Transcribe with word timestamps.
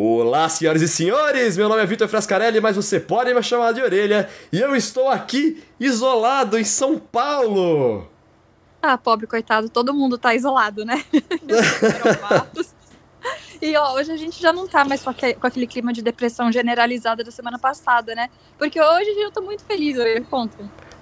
Olá, 0.00 0.48
senhoras 0.48 0.80
e 0.80 0.86
senhores! 0.86 1.56
Meu 1.56 1.68
nome 1.68 1.82
é 1.82 1.84
Vitor 1.84 2.06
Frascarelli, 2.06 2.60
mas 2.60 2.76
você 2.76 3.00
pode 3.00 3.34
me 3.34 3.42
chamar 3.42 3.72
de 3.72 3.82
orelha 3.82 4.28
e 4.52 4.60
eu 4.60 4.76
estou 4.76 5.08
aqui 5.08 5.60
isolado 5.80 6.56
em 6.56 6.62
São 6.62 7.00
Paulo! 7.00 8.08
Ah, 8.80 8.96
pobre 8.96 9.26
coitado, 9.26 9.68
todo 9.68 9.92
mundo 9.92 10.16
tá 10.16 10.36
isolado, 10.36 10.84
né? 10.84 11.04
e 13.60 13.76
ó, 13.76 13.94
hoje 13.94 14.12
a 14.12 14.16
gente 14.16 14.40
já 14.40 14.52
não 14.52 14.68
tá 14.68 14.84
mais 14.84 15.02
com, 15.02 15.10
aquele, 15.10 15.34
com 15.34 15.48
aquele 15.48 15.66
clima 15.66 15.92
de 15.92 16.00
depressão 16.00 16.52
generalizada 16.52 17.24
da 17.24 17.32
semana 17.32 17.58
passada, 17.58 18.14
né? 18.14 18.30
Porque 18.56 18.80
hoje 18.80 19.10
eu 19.18 19.32
tô 19.32 19.42
muito 19.42 19.64
feliz, 19.64 19.96
eu 19.96 20.24
conto. 20.26 20.58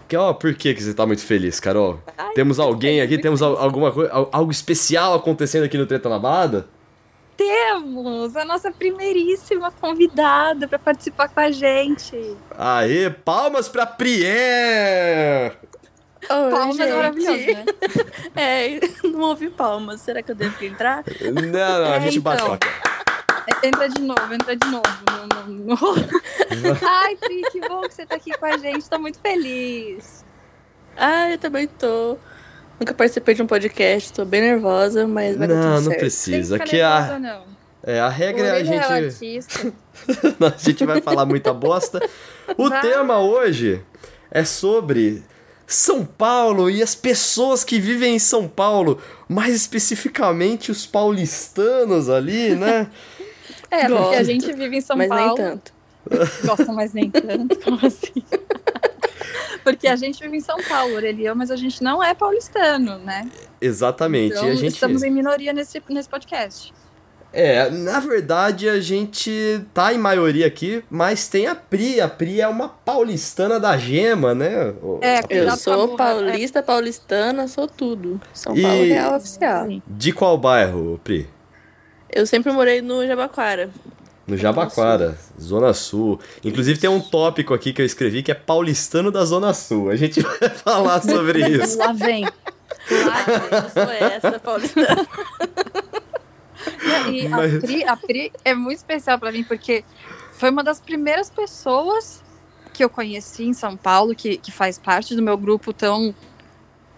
Que, 0.08 0.16
ó, 0.16 0.32
por 0.32 0.54
que, 0.54 0.72
que 0.72 0.82
você 0.82 0.94
tá 0.94 1.04
muito 1.04 1.22
feliz, 1.22 1.60
Carol? 1.60 2.00
Ai, 2.16 2.32
temos 2.32 2.58
alguém 2.58 3.02
aqui, 3.02 3.18
temos 3.18 3.40
feliz. 3.40 3.58
alguma 3.58 3.92
coisa, 3.92 4.10
algo 4.32 4.50
especial 4.50 5.12
acontecendo 5.12 5.64
aqui 5.64 5.76
no 5.76 5.84
Treta 5.84 6.08
na 6.08 6.18
Balada? 6.18 6.66
Temos 7.37 8.34
a 8.37 8.45
nossa 8.45 8.71
primeiríssima 8.71 9.71
convidada 9.71 10.66
para 10.66 10.79
participar 10.79 11.29
com 11.29 11.40
a 11.40 11.50
gente. 11.50 12.36
Aê, 12.57 13.11
palmas 13.11 13.68
pra 13.68 13.85
Prier! 13.85 15.57
Oi, 16.29 16.50
palmas 16.50 16.77
gente. 16.77 16.93
maravilhoso, 16.93 17.46
né? 17.46 17.64
É, 18.35 18.80
não 19.04 19.21
ouvi 19.21 19.50
palmas. 19.50 20.00
Será 20.00 20.22
que 20.22 20.30
eu 20.30 20.35
devo 20.35 20.64
entrar? 20.64 21.04
Não, 21.21 21.43
não, 21.43 21.93
a 21.93 22.00
gente 22.00 22.18
então. 22.18 22.50
bate 22.50 22.67
Entra 23.63 23.89
de 23.89 24.00
novo, 24.00 24.35
entra 24.35 24.57
de 24.57 24.66
novo. 24.68 24.89
No, 25.11 25.46
no, 25.46 25.77
no... 25.77 25.77
Ai, 26.85 27.16
Pri, 27.16 27.43
que 27.53 27.61
bom 27.61 27.82
que 27.82 27.94
você 27.94 28.05
tá 28.05 28.16
aqui 28.16 28.36
com 28.36 28.46
a 28.46 28.57
gente. 28.57 28.89
Tô 28.89 28.99
muito 28.99 29.18
feliz. 29.21 30.25
Ai, 30.96 31.35
eu 31.35 31.39
também 31.39 31.66
tô. 31.68 32.19
Nunca 32.78 32.92
participei 32.92 33.34
de 33.34 33.42
um 33.42 33.47
podcast, 33.47 34.12
tô 34.12 34.25
bem 34.25 34.42
nervosa, 34.42 35.06
mas 35.06 35.36
vai 35.36 35.48
não, 35.48 35.55
dar 35.55 35.62
tudo 35.62 35.75
Não, 35.75 35.91
não 35.91 35.98
precisa. 35.98 36.56
Aqui 36.56 36.77
nervosa, 36.77 37.14
a... 37.14 37.19
não. 37.19 37.56
É, 37.83 38.00
a 38.00 38.08
regra 38.08 38.48
é 38.48 38.50
a 38.50 38.64
gente. 38.64 39.72
a 40.44 40.58
gente 40.58 40.84
vai 40.84 41.00
falar 41.00 41.25
muita 41.25 41.55
bosta. 41.55 42.00
O 42.58 42.69
vai. 42.69 42.80
tema 42.82 43.20
hoje 43.20 43.80
é 44.30 44.44
sobre 44.44 45.22
São 45.66 46.04
Paulo 46.04 46.69
e 46.69 46.82
as 46.82 46.94
pessoas 46.94 47.62
que 47.62 47.78
vivem 47.78 48.16
em 48.16 48.19
São 48.19 48.48
Paulo, 48.48 49.00
mais 49.28 49.54
especificamente 49.54 50.70
os 50.70 50.84
paulistanos 50.84 52.10
ali, 52.10 52.56
né? 52.56 52.91
é, 53.70 53.88
Gosto, 53.88 54.02
porque 54.02 54.16
a 54.16 54.22
gente 54.22 54.52
vive 54.52 54.77
em 54.78 54.80
São 54.80 54.97
mas 54.97 55.08
Paulo. 55.08 55.28
Mas 55.28 55.38
nem 55.38 55.47
tanto. 55.47 55.72
Gosta, 56.44 56.72
mas 56.72 56.92
nem 56.92 57.10
tanto. 57.10 57.58
Como 57.60 57.86
assim? 57.86 58.22
Porque 59.64 59.89
a 59.89 59.97
gente 59.97 60.20
vive 60.22 60.36
em 60.36 60.41
São 60.41 60.56
Paulo, 60.62 60.95
Aurelião, 60.95 61.34
mas 61.34 61.50
a 61.50 61.56
gente 61.56 61.83
não 61.83 62.03
é 62.03 62.14
paulistano, 62.14 62.98
né? 62.98 63.28
Exatamente. 63.61 64.34
Então, 64.34 64.48
a 64.48 64.55
gente... 64.55 64.75
estamos 64.75 65.03
em 65.03 65.11
minoria 65.11 65.53
nesse, 65.53 65.83
nesse 65.89 66.09
podcast. 66.09 66.72
É, 67.33 67.69
na 67.69 68.00
verdade 68.00 68.67
a 68.67 68.81
gente 68.81 69.61
tá 69.75 69.92
em 69.92 69.98
maioria 69.98 70.47
aqui, 70.47 70.83
mas 70.89 71.28
tem 71.28 71.47
a 71.47 71.55
Pri. 71.55 72.00
A 72.00 72.09
Pri 72.09 72.41
é 72.41 72.48
uma 72.48 72.67
paulistana 72.67 73.61
da 73.61 73.77
gema, 73.77 74.34
né? 74.34 74.72
É, 75.03 75.20
eu 75.28 75.55
sou 75.55 75.97
paulista, 75.97 76.62
paulistana, 76.62 77.47
sou 77.47 77.67
tudo. 77.67 78.19
São 78.33 78.56
e... 78.56 78.62
Paulo 78.62 78.84
Real 78.84 79.17
Oficial. 79.17 79.69
De 79.87 80.12
qual 80.12 80.39
bairro, 80.39 80.98
Pri? 81.05 81.28
Eu 82.11 82.27
sempre 82.27 82.50
morei 82.53 82.81
no 82.81 83.06
Jabaquara. 83.06 83.69
No 84.27 84.36
Jabaquara, 84.36 85.16
Zona 85.41 85.72
Sul. 85.72 86.19
Inclusive 86.44 86.80
tem 86.80 86.91
um 86.91 87.00
tópico 87.00 87.55
aqui 87.55 87.72
que 87.72 87.80
eu 87.80 87.86
escrevi 87.86 88.22
que 88.22 88.32
é 88.32 88.34
paulistano 88.34 89.12
da 89.12 89.24
Zona 89.24 89.55
Sul. 89.55 89.88
A 89.91 89.96
gente 89.96 90.20
vai 90.20 90.50
falar 90.50 91.00
sobre 91.00 91.46
isso. 91.48 91.78
Lá 91.78 91.92
vem. 91.92 92.24
Lá 92.24 93.24
vem, 93.24 93.58
eu 93.58 93.70
sou 93.70 93.92
essa, 93.92 94.38
paulistana. 94.41 95.06
E 97.12 97.28
Mas... 97.28 97.54
a, 97.54 97.60
Pri, 97.60 97.84
a 97.84 97.97
Pri 97.97 98.32
é 98.44 98.54
muito 98.54 98.78
especial 98.78 99.19
para 99.19 99.30
mim 99.30 99.44
porque 99.44 99.84
foi 100.32 100.50
uma 100.50 100.64
das 100.64 100.80
primeiras 100.80 101.30
pessoas 101.30 102.22
que 102.72 102.84
eu 102.84 102.91
conheci 102.91 103.44
em 103.44 103.54
São 103.54 103.77
Paulo, 103.77 104.14
que, 104.14 104.36
que 104.36 104.52
faz 104.52 104.78
parte 104.78 105.14
do 105.14 105.22
meu 105.22 105.38
grupo 105.38 105.72
tão 105.72 106.14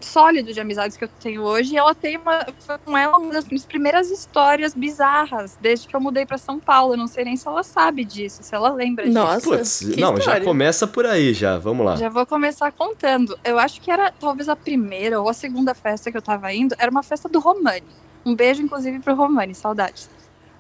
sólido 0.00 0.52
de 0.52 0.60
amizades 0.60 0.96
que 0.96 1.04
eu 1.04 1.08
tenho 1.20 1.42
hoje. 1.42 1.74
E 1.74 1.76
ela 1.76 1.94
tem 1.94 2.16
uma. 2.16 2.46
Foi 2.58 2.78
com 2.78 2.96
ela 2.96 3.16
uma 3.18 3.32
das 3.32 3.44
primeiras 3.66 4.10
histórias 4.10 4.74
bizarras 4.74 5.58
desde 5.60 5.88
que 5.88 5.94
eu 5.94 6.00
mudei 6.00 6.24
para 6.24 6.38
São 6.38 6.58
Paulo. 6.58 6.94
Eu 6.94 6.98
não 6.98 7.06
sei 7.06 7.24
nem 7.24 7.36
se 7.36 7.46
ela 7.46 7.62
sabe 7.62 8.04
disso, 8.04 8.42
se 8.42 8.54
ela 8.54 8.70
lembra 8.70 9.04
disso. 9.04 9.14
Nossa. 9.14 9.40
Puts, 9.40 9.82
não, 9.96 10.16
história. 10.16 10.40
já 10.40 10.44
começa 10.44 10.86
por 10.86 11.06
aí, 11.06 11.32
já. 11.32 11.58
Vamos 11.58 11.84
lá. 11.84 11.96
Já 11.96 12.08
vou 12.08 12.26
começar 12.26 12.70
contando. 12.72 13.38
Eu 13.44 13.58
acho 13.58 13.80
que 13.80 13.90
era 13.90 14.10
talvez 14.10 14.48
a 14.48 14.56
primeira 14.56 15.20
ou 15.20 15.28
a 15.28 15.34
segunda 15.34 15.74
festa 15.74 16.10
que 16.10 16.16
eu 16.16 16.22
tava 16.22 16.52
indo. 16.52 16.74
Era 16.78 16.90
uma 16.90 17.02
festa 17.02 17.28
do 17.28 17.38
Romani. 17.38 17.86
Um 18.24 18.34
beijo, 18.34 18.62
inclusive, 18.62 18.98
pro 19.00 19.14
Romani, 19.14 19.54
saudades. 19.54 20.10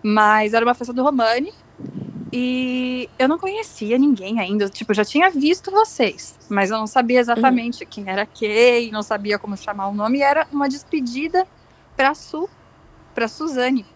Mas 0.02 0.54
era 0.54 0.64
uma 0.64 0.74
festa 0.74 0.92
do 0.92 1.02
Romani. 1.02 1.52
E 2.32 3.08
eu 3.18 3.28
não 3.28 3.38
conhecia 3.38 3.98
ninguém 3.98 4.38
ainda. 4.38 4.68
Tipo, 4.68 4.92
eu 4.92 4.96
já 4.96 5.04
tinha 5.04 5.30
visto 5.30 5.70
vocês, 5.70 6.38
mas 6.48 6.70
eu 6.70 6.78
não 6.78 6.86
sabia 6.86 7.20
exatamente 7.20 7.84
uhum. 7.84 7.90
quem 7.90 8.08
era 8.08 8.26
quem, 8.26 8.90
não 8.90 9.02
sabia 9.02 9.38
como 9.38 9.56
chamar 9.56 9.88
o 9.88 9.94
nome. 9.94 10.18
E 10.18 10.22
era 10.22 10.46
uma 10.52 10.68
despedida 10.68 11.46
pra 11.96 12.14
Su, 12.14 12.48
pra 13.14 13.28
Suzane. 13.28 13.86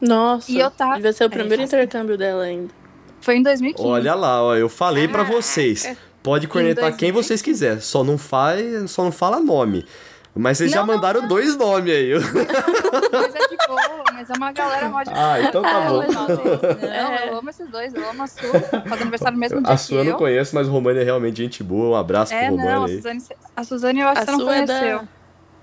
Nossa, 0.00 0.50
e 0.50 0.58
eu 0.58 0.70
tava... 0.70 0.96
devia 0.96 1.12
ser 1.12 1.24
o 1.24 1.30
primeiro 1.30 1.62
é, 1.62 1.64
intercâmbio 1.64 2.16
dela 2.16 2.44
ainda. 2.44 2.72
Foi 3.20 3.36
em 3.36 3.42
2015. 3.42 3.86
Olha 3.86 4.14
lá, 4.14 4.42
ó, 4.42 4.56
eu 4.56 4.68
falei 4.68 5.06
para 5.06 5.22
vocês. 5.22 5.96
Pode 6.22 6.46
cornetar 6.48 6.94
quem 6.96 7.12
vocês 7.12 7.40
quiser, 7.40 7.80
só 7.80 8.04
não 8.04 8.18
faz, 8.18 8.90
só 8.90 9.04
não 9.04 9.12
fala 9.12 9.40
nome. 9.40 9.86
Mas 10.34 10.58
vocês 10.58 10.70
não, 10.70 10.78
já 10.78 10.86
mandaram 10.86 11.22
não, 11.22 11.28
não. 11.28 11.34
dois 11.34 11.56
nomes 11.56 11.92
aí. 11.92 12.12
Mas 13.12 13.34
é 13.34 13.48
de 13.48 13.56
boa, 13.66 14.04
mas 14.12 14.30
é 14.30 14.32
uma 14.36 14.52
galera 14.52 14.88
mó 14.88 15.02
de 15.02 15.10
Ah, 15.12 15.40
então 15.40 15.62
tá 15.62 15.80
bom. 15.88 16.02
Não, 16.06 17.14
eu 17.26 17.38
amo 17.38 17.50
esses 17.50 17.68
dois, 17.68 17.92
eu 17.94 18.08
amo 18.08 18.22
a 18.22 18.26
Su. 18.26 18.40
Faz 18.88 19.00
aniversário 19.00 19.34
no 19.34 19.40
mesmo 19.40 19.62
dia. 19.62 19.72
A 19.72 19.76
Su 19.76 19.94
eu 19.94 20.04
não 20.04 20.16
conheço, 20.16 20.54
mas 20.54 20.68
o 20.68 20.70
Romani 20.70 21.00
é 21.00 21.02
realmente 21.02 21.42
gente 21.42 21.62
boa. 21.62 21.96
Um 21.96 22.00
abraço 22.00 22.32
é, 22.32 22.46
pro 22.46 22.56
Romani 22.56 22.72
não, 22.72 22.84
aí. 22.84 22.92
A 22.92 22.96
Suzane, 22.96 23.22
a 23.56 23.64
Suzane 23.64 24.00
eu 24.00 24.08
acho 24.08 24.20
a 24.20 24.24
que 24.24 24.32
você 24.32 24.38
não 24.38 24.46
conheceu. 24.46 24.76
É 24.76 24.98
da... 24.98 25.08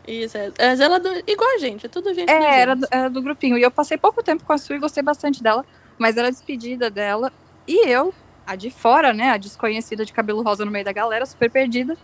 Isso, 0.08 0.38
é. 0.38 0.52
Mas 0.60 0.80
ela 0.80 0.96
é 0.96 1.00
do... 1.00 1.10
igual 1.28 1.56
a 1.56 1.58
gente, 1.60 1.86
é 1.86 1.90
tudo 1.90 2.14
gente. 2.14 2.30
É, 2.30 2.62
era 2.62 2.76
do, 2.76 2.88
era 2.90 3.10
do 3.10 3.22
grupinho. 3.22 3.58
E 3.58 3.62
eu 3.62 3.72
passei 3.72 3.98
pouco 3.98 4.24
tempo 4.24 4.44
com 4.44 4.54
a 4.54 4.58
Su 4.58 4.74
e 4.74 4.80
gostei 4.80 5.04
bastante 5.04 5.42
dela. 5.44 5.66
Mas 5.98 6.18
era 6.18 6.28
a 6.28 6.32
despedida 6.32 6.90
dela. 6.90 7.32
E 7.68 7.88
eu, 7.88 8.14
a 8.46 8.56
de 8.56 8.70
fora, 8.70 9.14
né, 9.14 9.32
a 9.32 9.38
desconhecida 9.38 10.06
de 10.06 10.14
cabelo 10.14 10.42
rosa 10.42 10.64
no 10.66 10.72
meio 10.72 10.86
da 10.86 10.94
galera, 10.94 11.26
super 11.26 11.50
perdida, 11.50 11.98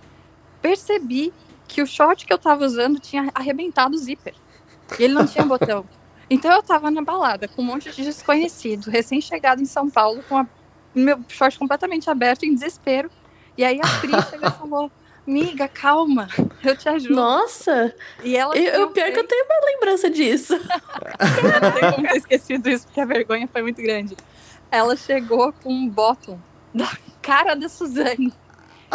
percebi 0.62 1.34
que 1.74 1.82
o 1.82 1.88
short 1.88 2.24
que 2.24 2.32
eu 2.32 2.38
tava 2.38 2.64
usando 2.64 3.00
tinha 3.00 3.32
arrebentado 3.34 3.96
o 3.96 3.98
zíper. 3.98 4.36
E 5.00 5.04
ele 5.04 5.14
não 5.16 5.26
tinha 5.26 5.44
botão. 5.44 5.84
Então 6.30 6.52
eu 6.52 6.62
tava 6.62 6.92
na 6.92 7.02
balada 7.02 7.48
com 7.48 7.64
um 7.64 7.66
monte 7.66 7.92
de 7.92 8.04
desconhecido, 8.04 8.92
recém-chegado 8.92 9.60
em 9.60 9.66
São 9.66 9.90
Paulo, 9.90 10.24
com 10.30 10.38
a, 10.38 10.46
meu 10.94 11.20
short 11.28 11.58
completamente 11.58 12.10
aberto, 12.12 12.44
em 12.44 12.54
desespero. 12.54 13.10
E 13.58 13.66
aí 13.66 13.80
a 13.82 14.00
Pri 14.00 14.12
chegou 14.30 14.50
e 14.50 14.52
falou: 14.52 14.92
Miga, 15.26 15.68
calma, 15.68 16.28
eu 16.64 16.78
te 16.78 16.88
ajudo. 16.88 17.16
Nossa! 17.16 17.94
E 18.24 18.38
ela. 18.38 18.56
Eu, 18.56 18.92
pior 18.92 19.12
que 19.12 19.20
eu 19.20 19.28
tenho 19.28 19.46
uma 19.46 19.66
lembrança 19.66 20.12
disso. 20.12 20.54
não 20.54 21.72
tem 21.72 21.92
como 21.92 22.08
ter 22.08 22.18
esquecido 22.18 22.70
isso, 22.70 22.86
porque 22.86 23.02
a 23.02 23.06
vergonha 23.06 23.48
foi 23.52 23.64
muito 23.64 23.82
grande. 23.82 24.16
Ela 24.70 24.96
chegou 24.96 25.52
com 25.52 25.74
um 25.74 25.90
bottom 25.90 26.40
da 26.74 26.92
cara 27.22 27.56
da 27.56 27.68
Suzane 27.68 28.32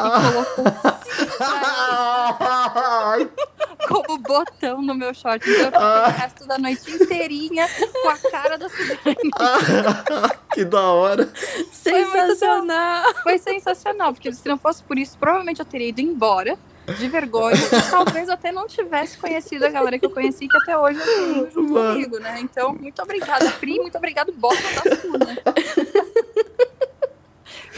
e 0.06 0.32
colocou 0.32 0.64
como 3.88 4.18
botão 4.18 4.82
no 4.82 4.94
meu 4.94 5.14
short. 5.14 5.48
Então 5.48 5.64
eu 5.64 5.72
fiquei 5.72 5.80
o 5.80 6.18
resto 6.18 6.46
da 6.46 6.58
noite 6.58 6.90
inteirinha 6.90 7.66
com 8.02 8.08
a 8.08 8.18
cara 8.30 8.58
da 8.58 8.68
Suzane. 8.68 8.98
que 10.52 10.64
da 10.64 10.82
hora. 10.82 11.28
Sensacional. 11.72 13.04
Foi, 13.22 13.22
foi 13.22 13.38
sensacional, 13.38 14.12
porque 14.12 14.32
se 14.32 14.48
não 14.48 14.58
fosse 14.58 14.82
por 14.82 14.98
isso, 14.98 15.16
provavelmente 15.18 15.60
eu 15.60 15.66
teria 15.66 15.88
ido 15.88 16.00
embora 16.00 16.58
de 16.94 17.08
vergonha. 17.08 17.56
E 17.56 17.90
talvez 17.90 18.28
até 18.28 18.50
não 18.50 18.66
tivesse 18.66 19.18
conhecido 19.18 19.66
a 19.66 19.68
galera 19.68 19.98
que 19.98 20.06
eu 20.06 20.10
conheci, 20.10 20.48
que 20.48 20.56
até 20.56 20.76
hoje 20.76 20.98
eu 20.98 21.04
tenho 21.04 21.50
junto 21.50 21.72
Mano. 21.72 21.94
comigo, 21.94 22.18
né? 22.18 22.38
Então, 22.40 22.74
muito 22.74 23.00
obrigada, 23.02 23.50
Pri, 23.52 23.78
muito 23.78 23.96
obrigado, 23.96 24.32
Bota 24.32 24.56
da 24.56 24.96
Sua, 24.96 25.18
né? 25.18 25.36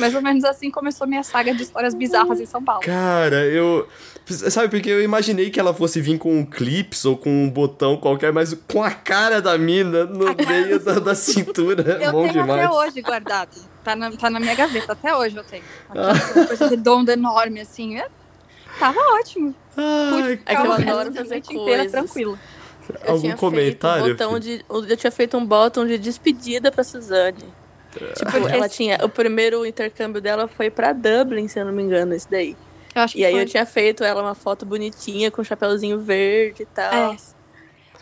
Mais 0.01 0.15
ou 0.15 0.23
menos 0.23 0.45
assim 0.45 0.71
começou 0.71 1.07
minha 1.07 1.23
saga 1.23 1.55
de 1.55 1.63
histórias 1.63 1.95
bizarras 1.95 2.41
em 2.41 2.47
São 2.47 2.63
Paulo. 2.63 2.83
Cara, 2.83 3.45
eu. 3.47 3.87
Sabe, 4.27 4.69
porque 4.69 4.89
eu 4.89 5.03
imaginei 5.03 5.51
que 5.51 5.59
ela 5.59 5.75
fosse 5.75 6.01
vir 6.01 6.17
com 6.19 6.39
um 6.39 6.45
clips 6.45 7.05
ou 7.05 7.17
com 7.17 7.29
um 7.29 7.51
botão 7.51 7.97
qualquer, 7.97 8.33
mas 8.33 8.55
com 8.71 8.83
a 8.83 8.91
cara 8.91 9.43
da 9.43 9.59
mina 9.59 10.05
no 10.05 10.27
meio 10.47 10.79
da, 10.79 10.99
da, 11.01 11.15
cintura. 11.15 11.99
Eu 12.01 12.13
Bom 12.13 12.23
tenho 12.23 12.45
demais. 12.45 12.65
até 12.65 12.75
hoje 12.75 13.03
guardado. 13.03 13.51
Tá 13.83 13.97
na, 13.97 14.11
tá 14.13 14.31
na 14.31 14.39
minha 14.39 14.55
gaveta, 14.55 14.93
até 14.93 15.17
hoje 15.17 15.37
eu 15.37 15.45
tenho. 15.45 15.65
Aqui, 15.89 16.39
uma 16.39 16.47
coisa 16.47 16.69
redonda, 16.69 17.13
enorme, 17.13 17.61
assim. 17.61 17.99
É, 17.99 18.09
tava 18.79 19.01
ótimo. 19.19 19.55
Ai, 19.77 20.11
Pude 20.11 20.43
é 20.47 20.55
que 20.55 20.67
eu 20.67 20.73
adoro 20.73 21.13
fazer 21.13 21.43
coisas. 21.43 21.51
inteira 21.51 21.91
tranquila. 21.91 22.39
Eu 23.05 23.13
Algum 23.13 23.37
comentário? 23.37 24.17
Um 24.31 24.39
de, 24.39 24.65
eu 24.69 24.97
tinha 24.97 25.11
feito 25.11 25.37
um 25.37 25.45
botão 25.45 25.87
de 25.87 25.99
despedida 25.99 26.71
pra 26.71 26.85
Suzane. 26.85 27.60
Tipo, 27.93 28.49
ela 28.49 28.69
tinha. 28.69 28.99
O 29.03 29.09
primeiro 29.09 29.67
intercâmbio 29.67 30.21
dela 30.21 30.47
foi 30.49 30.71
pra 30.71 30.93
Dublin, 30.93 31.49
se 31.49 31.59
eu 31.59 31.65
não 31.65 31.73
me 31.73 31.83
engano, 31.83 32.15
esse 32.15 32.31
daí. 32.31 32.57
Eu 32.95 33.03
acho 33.03 33.17
e 33.17 33.25
aí 33.25 33.33
foi. 33.33 33.43
eu 33.43 33.47
tinha 33.47 33.67
feito 33.67 34.03
ela 34.03 34.23
uma 34.23 34.35
foto 34.35 34.67
bonitinha 34.67 35.31
com 35.31 35.43
um 35.43 35.45
chapéuzinho 35.45 36.01
verde 36.01 36.63
e 36.63 36.67
tal. 36.67 37.13
É. 37.13 37.17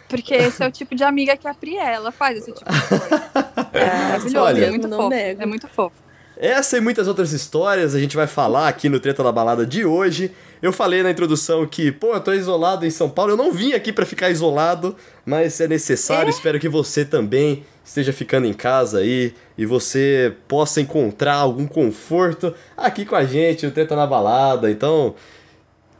Porque 0.08 0.34
esse 0.34 0.62
é 0.62 0.66
o 0.66 0.70
tipo 0.70 0.94
de 0.94 1.04
amiga 1.04 1.36
que 1.36 1.46
a 1.46 1.52
Pri 1.52 1.76
é, 1.76 1.94
ela 1.94 2.10
faz 2.10 2.38
esse 2.38 2.52
tipo 2.52 2.70
de 2.70 2.88
coisa. 2.88 3.28
É, 3.70 4.38
Olha, 4.38 4.64
é 4.64 4.70
muito 4.70 4.88
fofo. 4.88 5.14
É 5.14 5.46
muito 5.46 5.68
fofo. 5.68 5.96
Essa 6.36 6.78
e 6.78 6.80
muitas 6.80 7.06
outras 7.06 7.32
histórias 7.32 7.94
a 7.94 8.00
gente 8.00 8.16
vai 8.16 8.26
falar 8.26 8.66
aqui 8.66 8.88
no 8.88 8.98
Treta 8.98 9.22
da 9.22 9.30
Balada 9.30 9.66
de 9.66 9.84
hoje. 9.84 10.32
Eu 10.62 10.72
falei 10.72 11.02
na 11.02 11.10
introdução 11.10 11.66
que, 11.66 11.92
pô, 11.92 12.14
eu 12.14 12.20
tô 12.20 12.32
isolado 12.32 12.86
em 12.86 12.90
São 12.90 13.10
Paulo. 13.10 13.32
Eu 13.32 13.36
não 13.36 13.52
vim 13.52 13.72
aqui 13.72 13.92
para 13.92 14.06
ficar 14.06 14.30
isolado, 14.30 14.96
mas 15.24 15.60
é 15.60 15.68
necessário. 15.68 16.28
É? 16.28 16.30
Espero 16.30 16.58
que 16.58 16.68
você 16.68 17.04
também 17.04 17.64
esteja 17.88 18.12
ficando 18.12 18.46
em 18.46 18.52
casa 18.52 18.98
aí 18.98 19.34
e 19.56 19.64
você 19.64 20.34
possa 20.46 20.78
encontrar 20.78 21.36
algum 21.36 21.66
conforto 21.66 22.54
aqui 22.76 23.06
com 23.06 23.16
a 23.16 23.24
gente, 23.24 23.66
o 23.66 23.70
Treta 23.70 23.96
na 23.96 24.06
Balada. 24.06 24.70
Então, 24.70 25.14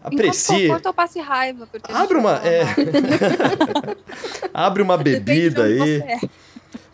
aprecie. 0.05 0.67
Enquanto 0.67 0.87
ou 0.87 0.93
passe 0.93 1.19
raiva. 1.19 1.67
Abre 1.85 2.19
uma, 2.19 2.41
é... 2.47 2.63
Abre 4.53 4.83
uma 4.83 4.99
bebida 4.99 5.65
aí. 5.65 6.03
É. 6.03 6.19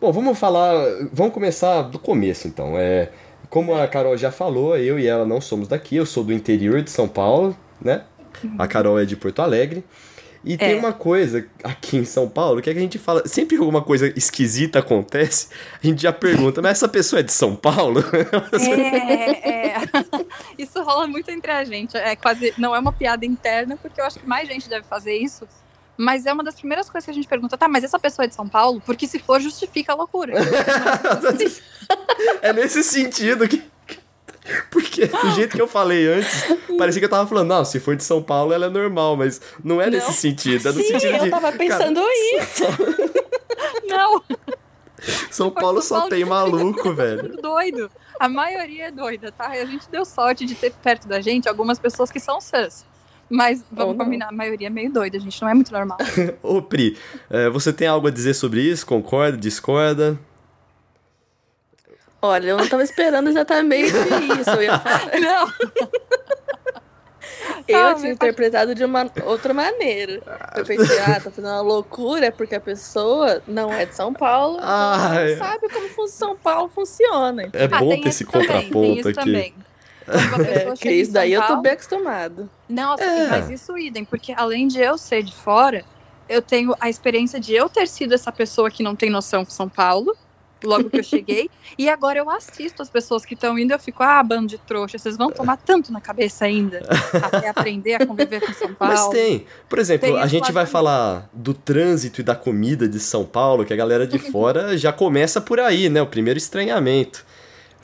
Bom, 0.00 0.12
vamos 0.12 0.38
falar, 0.38 0.72
vamos 1.12 1.34
começar 1.34 1.82
do 1.82 1.98
começo 1.98 2.46
então. 2.46 2.78
É, 2.78 3.10
como 3.50 3.74
a 3.74 3.88
Carol 3.88 4.16
já 4.16 4.30
falou, 4.30 4.76
eu 4.76 4.96
e 4.96 5.08
ela 5.08 5.26
não 5.26 5.40
somos 5.40 5.66
daqui, 5.66 5.96
eu 5.96 6.06
sou 6.06 6.22
do 6.22 6.32
interior 6.32 6.80
de 6.82 6.90
São 6.90 7.08
Paulo, 7.08 7.56
né? 7.80 8.02
A 8.58 8.68
Carol 8.68 9.00
é 9.00 9.04
de 9.04 9.16
Porto 9.16 9.42
Alegre. 9.42 9.84
E 10.44 10.54
é. 10.54 10.56
tem 10.56 10.78
uma 10.78 10.92
coisa 10.92 11.46
aqui 11.62 11.96
em 11.96 12.04
São 12.04 12.28
Paulo 12.28 12.60
que, 12.60 12.68
é 12.68 12.72
que 12.72 12.78
a 12.78 12.82
gente 12.82 12.98
fala, 12.98 13.26
sempre 13.26 13.56
que 13.56 13.60
alguma 13.60 13.82
coisa 13.82 14.12
esquisita 14.16 14.80
acontece, 14.80 15.48
a 15.82 15.86
gente 15.86 16.02
já 16.02 16.12
pergunta, 16.12 16.60
mas 16.60 16.72
essa 16.72 16.88
pessoa 16.88 17.20
é 17.20 17.22
de 17.22 17.32
São 17.32 17.56
Paulo? 17.56 18.04
É, 18.64 19.48
é. 19.48 19.74
Isso 20.58 20.82
rola 20.82 21.06
muito 21.06 21.30
entre 21.30 21.50
a 21.50 21.64
gente. 21.64 21.96
É 21.96 22.16
quase, 22.16 22.52
não 22.58 22.74
é 22.74 22.78
uma 22.78 22.92
piada 22.92 23.24
interna, 23.24 23.76
porque 23.76 24.00
eu 24.00 24.04
acho 24.04 24.18
que 24.18 24.26
mais 24.26 24.48
gente 24.48 24.68
deve 24.68 24.86
fazer 24.86 25.16
isso. 25.16 25.46
Mas 25.96 26.26
é 26.26 26.32
uma 26.32 26.42
das 26.42 26.56
primeiras 26.56 26.90
coisas 26.90 27.04
que 27.04 27.10
a 27.10 27.14
gente 27.14 27.28
pergunta, 27.28 27.56
tá, 27.56 27.68
mas 27.68 27.84
essa 27.84 27.98
pessoa 27.98 28.24
é 28.24 28.28
de 28.28 28.34
São 28.34 28.48
Paulo? 28.48 28.82
Porque 28.84 29.06
se 29.06 29.18
for, 29.18 29.40
justifica 29.40 29.92
a 29.92 29.96
loucura. 29.96 30.34
é 32.42 32.52
nesse 32.52 32.82
sentido 32.82 33.48
que. 33.48 33.62
Porque 34.70 35.06
do 35.06 35.30
jeito 35.30 35.56
que 35.56 35.62
eu 35.62 35.68
falei 35.68 36.06
antes, 36.06 36.44
parecia 36.76 37.00
que 37.00 37.06
eu 37.06 37.10
tava 37.10 37.28
falando, 37.28 37.48
não, 37.48 37.64
se 37.64 37.80
for 37.80 37.96
de 37.96 38.04
São 38.04 38.22
Paulo, 38.22 38.52
ela 38.52 38.66
é 38.66 38.70
normal, 38.70 39.16
mas 39.16 39.40
não 39.62 39.80
é 39.80 39.86
não. 39.86 39.92
nesse 39.92 40.12
sentido. 40.12 40.68
É 40.68 40.72
no 40.72 40.80
Sim, 40.80 40.98
sentido 40.98 41.24
eu 41.24 41.30
tava 41.30 41.52
pensando 41.52 42.00
cara, 42.00 42.42
isso. 42.42 42.64
não. 43.88 44.22
São 45.30 45.50
Paulo 45.50 45.82
só 45.82 45.96
Paulo 45.96 46.10
tem 46.10 46.24
maluco, 46.24 46.92
velho. 46.94 47.36
Doido. 47.40 47.90
A 48.18 48.28
maioria 48.28 48.86
é 48.88 48.90
doida, 48.90 49.32
tá? 49.32 49.48
A 49.48 49.64
gente 49.64 49.88
deu 49.90 50.04
sorte 50.04 50.46
de 50.46 50.54
ter 50.54 50.72
perto 50.72 51.08
da 51.08 51.20
gente 51.20 51.48
algumas 51.48 51.78
pessoas 51.78 52.10
que 52.10 52.20
são 52.20 52.40
sus. 52.40 52.84
Mas 53.28 53.64
vamos 53.72 53.96
combinar, 53.96 54.28
a 54.28 54.32
maioria 54.32 54.66
é 54.66 54.70
meio 54.70 54.92
doida, 54.92 55.16
a 55.16 55.20
gente 55.20 55.40
não 55.40 55.48
é 55.48 55.54
muito 55.54 55.72
normal. 55.72 55.98
Ô, 56.42 56.60
Pri, 56.62 56.96
é, 57.30 57.48
você 57.48 57.72
tem 57.72 57.88
algo 57.88 58.06
a 58.06 58.10
dizer 58.10 58.34
sobre 58.34 58.60
isso? 58.60 58.86
Concorda, 58.86 59.36
discorda? 59.36 60.18
Olha, 62.24 62.48
eu 62.48 62.56
não 62.56 62.64
estava 62.64 62.82
esperando 62.82 63.28
exatamente 63.28 63.92
isso. 64.40 64.50
Eu 64.50 64.62
ia 64.62 64.78
falar. 64.78 65.20
Não. 65.20 65.52
Eu 67.68 67.86
ah, 67.88 67.94
tinha 67.94 68.12
interpretado 68.12 68.74
de 68.74 68.84
uma 68.84 69.10
outra 69.24 69.54
maneira. 69.54 70.20
Eu 70.54 70.64
pensei, 70.64 70.98
ah, 71.00 71.14
tá 71.14 71.30
fazendo 71.30 71.46
uma 71.46 71.62
loucura 71.62 72.30
porque 72.30 72.54
a 72.54 72.60
pessoa 72.60 73.42
não 73.46 73.72
é 73.72 73.86
de 73.86 73.94
São 73.94 74.12
Paulo, 74.12 74.58
ah, 74.60 74.96
então 74.98 75.18
é. 75.18 75.36
sabe 75.36 75.68
como 75.70 76.08
São 76.08 76.36
Paulo 76.36 76.70
funciona. 76.74 77.44
É 77.52 77.64
ah, 77.64 77.80
bom 77.80 78.00
ter 78.00 78.08
esse 78.08 78.24
contraponto 78.24 79.08
aqui. 79.08 79.12
Também. 79.14 79.54
É, 80.06 80.74
que 80.76 80.90
isso 80.90 81.12
daí 81.12 81.34
Paulo, 81.34 81.52
eu 81.52 81.56
tô 81.56 81.62
bem 81.62 81.72
acostumado. 81.72 82.50
Não, 82.68 82.94
é. 82.96 83.28
mas 83.28 83.50
isso 83.50 83.76
idem, 83.78 84.04
porque 84.04 84.34
além 84.36 84.68
de 84.68 84.80
eu 84.80 84.98
ser 84.98 85.22
de 85.22 85.34
fora, 85.34 85.84
eu 86.28 86.42
tenho 86.42 86.74
a 86.78 86.90
experiência 86.90 87.40
de 87.40 87.54
eu 87.54 87.68
ter 87.68 87.88
sido 87.88 88.14
essa 88.14 88.30
pessoa 88.30 88.70
que 88.70 88.82
não 88.82 88.94
tem 88.94 89.08
noção 89.08 89.44
com 89.44 89.50
São 89.50 89.68
Paulo, 89.68 90.14
logo 90.66 90.90
que 90.90 90.98
eu 90.98 91.02
cheguei, 91.02 91.50
e 91.78 91.88
agora 91.88 92.18
eu 92.18 92.30
assisto 92.30 92.82
as 92.82 92.88
pessoas 92.88 93.24
que 93.24 93.34
estão 93.34 93.58
indo, 93.58 93.72
eu 93.72 93.78
fico, 93.78 94.02
ah, 94.02 94.22
bando 94.22 94.46
de 94.46 94.58
trouxa, 94.58 94.98
vocês 94.98 95.16
vão 95.16 95.30
tomar 95.30 95.56
tanto 95.56 95.92
na 95.92 96.00
cabeça 96.00 96.44
ainda, 96.44 96.82
até 97.22 97.48
aprender 97.48 97.94
a 97.94 98.06
conviver 98.06 98.40
com 98.40 98.52
São 98.52 98.74
Paulo. 98.74 98.94
Mas 98.94 99.08
tem, 99.08 99.46
por 99.68 99.78
exemplo, 99.78 100.08
tem 100.08 100.20
a 100.20 100.26
gente 100.26 100.52
vai 100.52 100.66
falar 100.66 101.28
do 101.32 101.54
trânsito 101.54 102.20
e 102.20 102.24
da 102.24 102.34
comida 102.34 102.88
de 102.88 103.00
São 103.00 103.24
Paulo, 103.24 103.64
que 103.64 103.72
a 103.72 103.76
galera 103.76 104.06
de 104.06 104.18
fora 104.30 104.76
já 104.76 104.92
começa 104.92 105.40
por 105.40 105.60
aí, 105.60 105.88
né, 105.88 106.00
o 106.02 106.06
primeiro 106.06 106.38
estranhamento. 106.38 107.24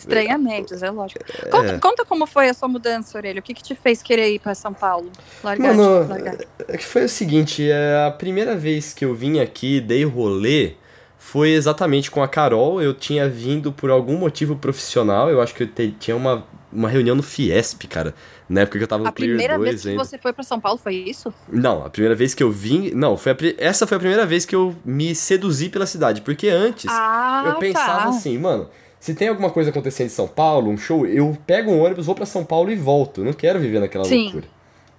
Estranhamentos, 0.00 0.82
é 0.82 0.90
lógico. 0.90 1.22
Conta, 1.50 1.72
é. 1.72 1.78
conta, 1.78 2.04
como 2.06 2.26
foi 2.26 2.48
a 2.48 2.54
sua 2.54 2.66
mudança, 2.66 3.18
Aurélio. 3.18 3.40
O 3.40 3.42
que, 3.42 3.52
que 3.52 3.62
te 3.62 3.74
fez 3.74 4.02
querer 4.02 4.30
ir 4.30 4.38
para 4.38 4.54
São 4.54 4.72
Paulo? 4.72 5.10
Largar, 5.44 5.74
Mano, 5.74 6.08
largar. 6.08 6.38
É 6.66 6.76
que 6.78 6.86
foi 6.86 7.04
o 7.04 7.08
seguinte, 7.08 7.70
é, 7.70 8.06
a 8.06 8.10
primeira 8.10 8.56
vez 8.56 8.94
que 8.94 9.04
eu 9.04 9.14
vim 9.14 9.40
aqui, 9.40 9.78
dei 9.78 10.04
rolê, 10.04 10.72
foi 11.20 11.50
exatamente 11.50 12.10
com 12.10 12.22
a 12.22 12.26
Carol. 12.26 12.80
Eu 12.80 12.94
tinha 12.94 13.28
vindo 13.28 13.70
por 13.70 13.90
algum 13.90 14.16
motivo 14.16 14.56
profissional. 14.56 15.28
Eu 15.28 15.42
acho 15.42 15.54
que 15.54 15.64
eu 15.64 15.66
te, 15.66 15.94
tinha 16.00 16.16
uma, 16.16 16.44
uma 16.72 16.88
reunião 16.88 17.14
no 17.14 17.22
Fiesp, 17.22 17.84
cara. 17.86 18.14
Na 18.48 18.62
época 18.62 18.78
que 18.78 18.84
eu 18.84 18.88
tava 18.88 19.02
no 19.02 19.10
a 19.10 19.12
Player 19.12 19.36
2 19.36 19.44
A 19.44 19.48
primeira 19.48 19.70
vez 19.70 19.82
que 19.82 19.94
você 19.94 20.18
foi 20.18 20.32
para 20.32 20.42
São 20.42 20.58
Paulo 20.58 20.78
foi 20.78 20.94
isso? 20.94 21.32
Não, 21.52 21.84
a 21.84 21.90
primeira 21.90 22.14
vez 22.14 22.32
que 22.32 22.42
eu 22.42 22.50
vim... 22.50 22.90
Não, 22.94 23.18
foi 23.18 23.32
a, 23.32 23.36
essa 23.58 23.86
foi 23.86 23.98
a 23.98 24.00
primeira 24.00 24.24
vez 24.24 24.46
que 24.46 24.56
eu 24.56 24.74
me 24.82 25.14
seduzi 25.14 25.68
pela 25.68 25.84
cidade. 25.84 26.22
Porque 26.22 26.48
antes, 26.48 26.86
ah, 26.88 27.44
eu 27.46 27.54
pensava 27.56 28.04
tá. 28.04 28.08
assim, 28.08 28.38
mano 28.38 28.66
se 28.98 29.14
tem 29.14 29.28
alguma 29.28 29.50
coisa 29.50 29.70
acontecendo 29.70 30.08
em 30.08 30.10
São 30.10 30.28
Paulo, 30.28 30.70
um 30.70 30.76
show, 30.76 31.06
eu 31.06 31.36
pego 31.46 31.70
um 31.70 31.82
ônibus, 31.82 32.04
vou 32.04 32.14
para 32.14 32.26
São 32.26 32.44
Paulo 32.44 32.70
e 32.70 32.76
volto. 32.76 33.22
Eu 33.22 33.24
não 33.24 33.32
quero 33.32 33.58
viver 33.58 33.80
naquela 33.80 34.04
Sim. 34.04 34.24
loucura. 34.24 34.44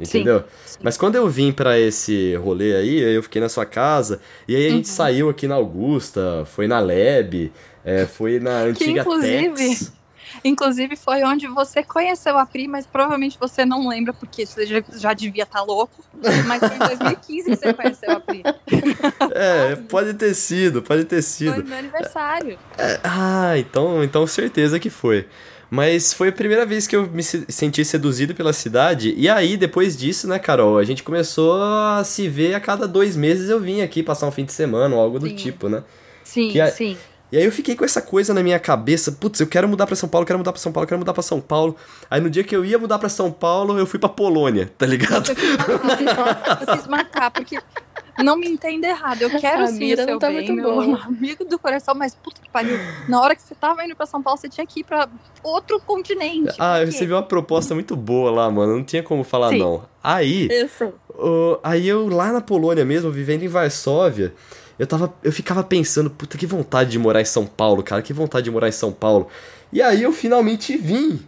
Entendeu? 0.01 0.43
Sim. 0.65 0.79
Mas 0.81 0.97
quando 0.97 1.15
eu 1.15 1.29
vim 1.29 1.51
para 1.51 1.79
esse 1.79 2.35
rolê 2.35 2.75
aí, 2.75 2.99
eu 3.15 3.23
fiquei 3.23 3.41
na 3.41 3.49
sua 3.49 3.65
casa, 3.65 4.19
e 4.47 4.55
aí 4.55 4.67
a 4.67 4.69
gente 4.69 4.89
uhum. 4.89 4.95
saiu 4.95 5.29
aqui 5.29 5.47
na 5.47 5.55
Augusta, 5.55 6.43
foi 6.45 6.67
na 6.67 6.79
Leb, 6.79 7.51
é, 7.85 8.05
foi 8.05 8.39
na 8.39 8.61
antiga 8.61 8.93
que, 8.93 8.99
inclusive, 8.99 9.55
Tex. 9.55 9.93
Inclusive, 10.43 10.95
foi 10.95 11.23
onde 11.23 11.47
você 11.47 11.83
conheceu 11.83 12.37
a 12.37 12.45
Pri, 12.45 12.67
mas 12.67 12.85
provavelmente 12.85 13.37
você 13.39 13.65
não 13.65 13.87
lembra, 13.87 14.13
porque 14.13 14.45
você 14.45 14.65
já, 14.65 14.83
já 14.93 15.13
devia 15.13 15.43
estar 15.43 15.59
tá 15.59 15.65
louco. 15.65 16.03
Mas 16.47 16.59
foi 16.59 16.75
em 16.75 16.79
2015 16.79 17.49
que 17.49 17.55
você 17.55 17.73
conheceu 17.73 18.11
a 18.11 18.19
Pri. 18.19 18.43
É, 19.33 19.75
pode 19.75 20.13
ter 20.13 20.33
sido, 20.33 20.81
pode 20.81 21.05
ter 21.05 21.21
sido. 21.21 21.53
Foi 21.53 21.63
no 21.63 21.69
meu 21.69 21.77
aniversário. 21.77 22.57
É, 22.77 22.99
ah, 23.03 23.57
então, 23.57 24.03
então 24.03 24.25
certeza 24.25 24.79
que 24.79 24.89
foi. 24.89 25.27
Mas 25.71 26.11
foi 26.11 26.27
a 26.27 26.31
primeira 26.33 26.65
vez 26.65 26.85
que 26.85 26.93
eu 26.93 27.09
me 27.09 27.23
senti 27.23 27.85
seduzido 27.85 28.35
pela 28.35 28.51
cidade. 28.51 29.13
E 29.15 29.29
aí, 29.29 29.55
depois 29.55 29.95
disso, 29.95 30.27
né, 30.27 30.37
Carol, 30.37 30.77
a 30.77 30.83
gente 30.83 31.01
começou 31.01 31.53
a 31.63 32.03
se 32.03 32.27
ver 32.27 32.53
a 32.53 32.59
cada 32.59 32.85
dois 32.85 33.15
meses 33.15 33.49
eu 33.49 33.57
vim 33.57 33.81
aqui 33.81 34.03
passar 34.03 34.27
um 34.27 34.31
fim 34.31 34.43
de 34.43 34.51
semana 34.51 34.93
ou 34.93 35.01
algo 35.01 35.17
do 35.17 35.33
tipo, 35.33 35.69
né? 35.69 35.81
Sim, 36.25 36.59
a... 36.59 36.67
sim. 36.67 36.97
E 37.31 37.37
aí 37.37 37.45
eu 37.45 37.51
fiquei 37.53 37.73
com 37.73 37.85
essa 37.85 38.01
coisa 38.01 38.33
na 38.33 38.43
minha 38.43 38.59
cabeça, 38.59 39.13
putz, 39.13 39.39
eu 39.39 39.47
quero 39.47 39.65
mudar 39.65 39.87
para 39.87 39.95
São 39.95 40.09
Paulo, 40.09 40.27
quero 40.27 40.37
mudar 40.37 40.51
para 40.51 40.59
São 40.59 40.73
Paulo, 40.73 40.85
quero 40.85 40.99
mudar 40.99 41.13
para 41.13 41.23
São 41.23 41.39
Paulo. 41.39 41.77
Aí 42.09 42.19
no 42.19 42.29
dia 42.29 42.43
que 42.43 42.53
eu 42.53 42.65
ia 42.65 42.77
mudar 42.77 42.99
para 42.99 43.07
São 43.07 43.31
Paulo, 43.31 43.79
eu 43.79 43.85
fui 43.85 43.97
para 43.97 44.09
Polônia, 44.09 44.69
tá 44.77 44.85
ligado? 44.85 45.31
Eu 45.31 46.75
quis 46.75 46.87
marcar, 46.87 47.31
porque 47.31 47.57
não 48.17 48.37
me 48.37 48.47
entenda 48.47 48.87
errado, 48.87 49.21
eu 49.21 49.29
quero 49.29 49.67
sim 49.67 49.93
o 49.93 49.97
seu 49.97 50.19
tá 50.19 50.29
bem, 50.29 50.51
meu 50.51 50.75
bom. 50.75 50.95
amigo 50.95 51.45
do 51.45 51.57
coração, 51.57 51.95
mas 51.95 52.13
puta 52.13 52.41
que 52.41 52.49
pariu. 52.49 52.77
Na 53.07 53.21
hora 53.21 53.35
que 53.35 53.41
você 53.41 53.55
tava 53.55 53.83
indo 53.85 53.95
para 53.95 54.05
São 54.05 54.21
Paulo, 54.21 54.39
você 54.39 54.49
tinha 54.49 54.65
que 54.65 54.81
ir 54.81 54.83
para 54.83 55.09
outro 55.43 55.79
continente. 55.79 56.55
Ah, 56.59 56.79
eu 56.79 56.85
recebi 56.85 57.11
uma 57.13 57.23
proposta 57.23 57.73
muito 57.73 57.95
boa 57.95 58.31
lá, 58.31 58.49
mano, 58.49 58.77
não 58.77 58.83
tinha 58.83 59.01
como 59.03 59.23
falar 59.23 59.49
sim. 59.49 59.59
não. 59.59 59.83
Aí, 60.03 60.47
Isso. 60.51 60.93
Uh, 61.09 61.59
aí 61.63 61.87
eu 61.87 62.07
lá 62.07 62.31
na 62.31 62.41
Polônia 62.41 62.83
mesmo, 62.83 63.11
vivendo 63.11 63.43
em 63.43 63.47
Varsóvia, 63.47 64.33
eu 64.79 64.87
tava. 64.87 65.13
Eu 65.23 65.31
ficava 65.31 65.63
pensando, 65.63 66.09
puta, 66.09 66.37
que 66.37 66.47
vontade 66.47 66.89
de 66.89 66.97
morar 66.97 67.21
em 67.21 67.25
São 67.25 67.45
Paulo, 67.45 67.83
cara, 67.83 68.01
que 68.01 68.13
vontade 68.13 68.45
de 68.45 68.51
morar 68.51 68.67
em 68.67 68.71
São 68.71 68.91
Paulo. 68.91 69.27
E 69.71 69.81
aí 69.81 70.01
eu 70.01 70.11
finalmente 70.11 70.75
vim. 70.75 71.19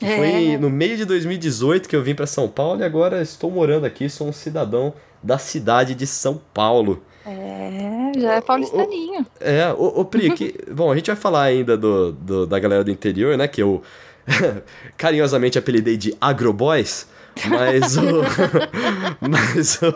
É. 0.00 0.16
Foi 0.16 0.56
no 0.58 0.70
meio 0.70 0.96
de 0.96 1.04
2018 1.04 1.88
que 1.88 1.96
eu 1.96 2.02
vim 2.02 2.14
para 2.14 2.26
São 2.26 2.48
Paulo 2.48 2.80
e 2.80 2.84
agora 2.84 3.20
estou 3.20 3.50
morando 3.50 3.84
aqui, 3.84 4.08
sou 4.08 4.28
um 4.28 4.32
cidadão 4.32 4.94
da 5.22 5.38
cidade 5.38 5.94
de 5.94 6.06
São 6.06 6.40
Paulo. 6.52 7.02
É, 7.26 8.12
já 8.18 8.34
é 8.34 8.40
paulistaninho. 8.40 9.26
é, 9.38 9.70
o, 9.72 10.00
o 10.00 10.04
Pri, 10.04 10.30
que, 10.30 10.54
bom, 10.72 10.90
a 10.90 10.96
gente 10.96 11.08
vai 11.08 11.16
falar 11.16 11.42
ainda 11.42 11.76
do, 11.76 12.12
do, 12.12 12.46
da 12.46 12.58
galera 12.58 12.82
do 12.82 12.90
interior, 12.90 13.36
né, 13.36 13.46
que 13.46 13.62
eu 13.62 13.82
carinhosamente 14.96 15.58
apelidei 15.58 15.96
de 15.96 16.16
Agroboys. 16.20 17.06
Mas 17.46 17.96
o. 17.96 18.02
mas 19.20 19.80
o. 19.80 19.94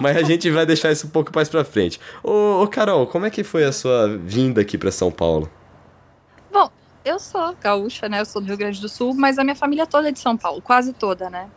mas 0.00 0.16
a 0.16 0.22
gente 0.22 0.50
vai 0.50 0.64
deixar 0.64 0.90
isso 0.90 1.06
um 1.06 1.10
pouco 1.10 1.30
mais 1.34 1.48
pra 1.50 1.64
frente. 1.64 2.00
Ô, 2.22 2.62
ô 2.62 2.66
Carol, 2.66 3.06
como 3.06 3.26
é 3.26 3.30
que 3.30 3.44
foi 3.44 3.64
a 3.64 3.72
sua 3.72 4.16
vinda 4.16 4.62
aqui 4.62 4.78
pra 4.78 4.90
São 4.90 5.10
Paulo? 5.10 5.50
Bom, 6.50 6.70
eu 7.04 7.18
sou 7.18 7.54
gaúcha, 7.60 8.08
né? 8.08 8.20
Eu 8.20 8.24
sou 8.24 8.40
do 8.40 8.48
Rio 8.48 8.56
Grande 8.56 8.80
do 8.80 8.88
Sul, 8.88 9.12
mas 9.14 9.38
a 9.38 9.44
minha 9.44 9.56
família 9.56 9.86
toda 9.86 10.08
é 10.08 10.12
de 10.12 10.18
São 10.18 10.36
Paulo, 10.36 10.62
quase 10.62 10.94
toda, 10.94 11.28
né? 11.28 11.50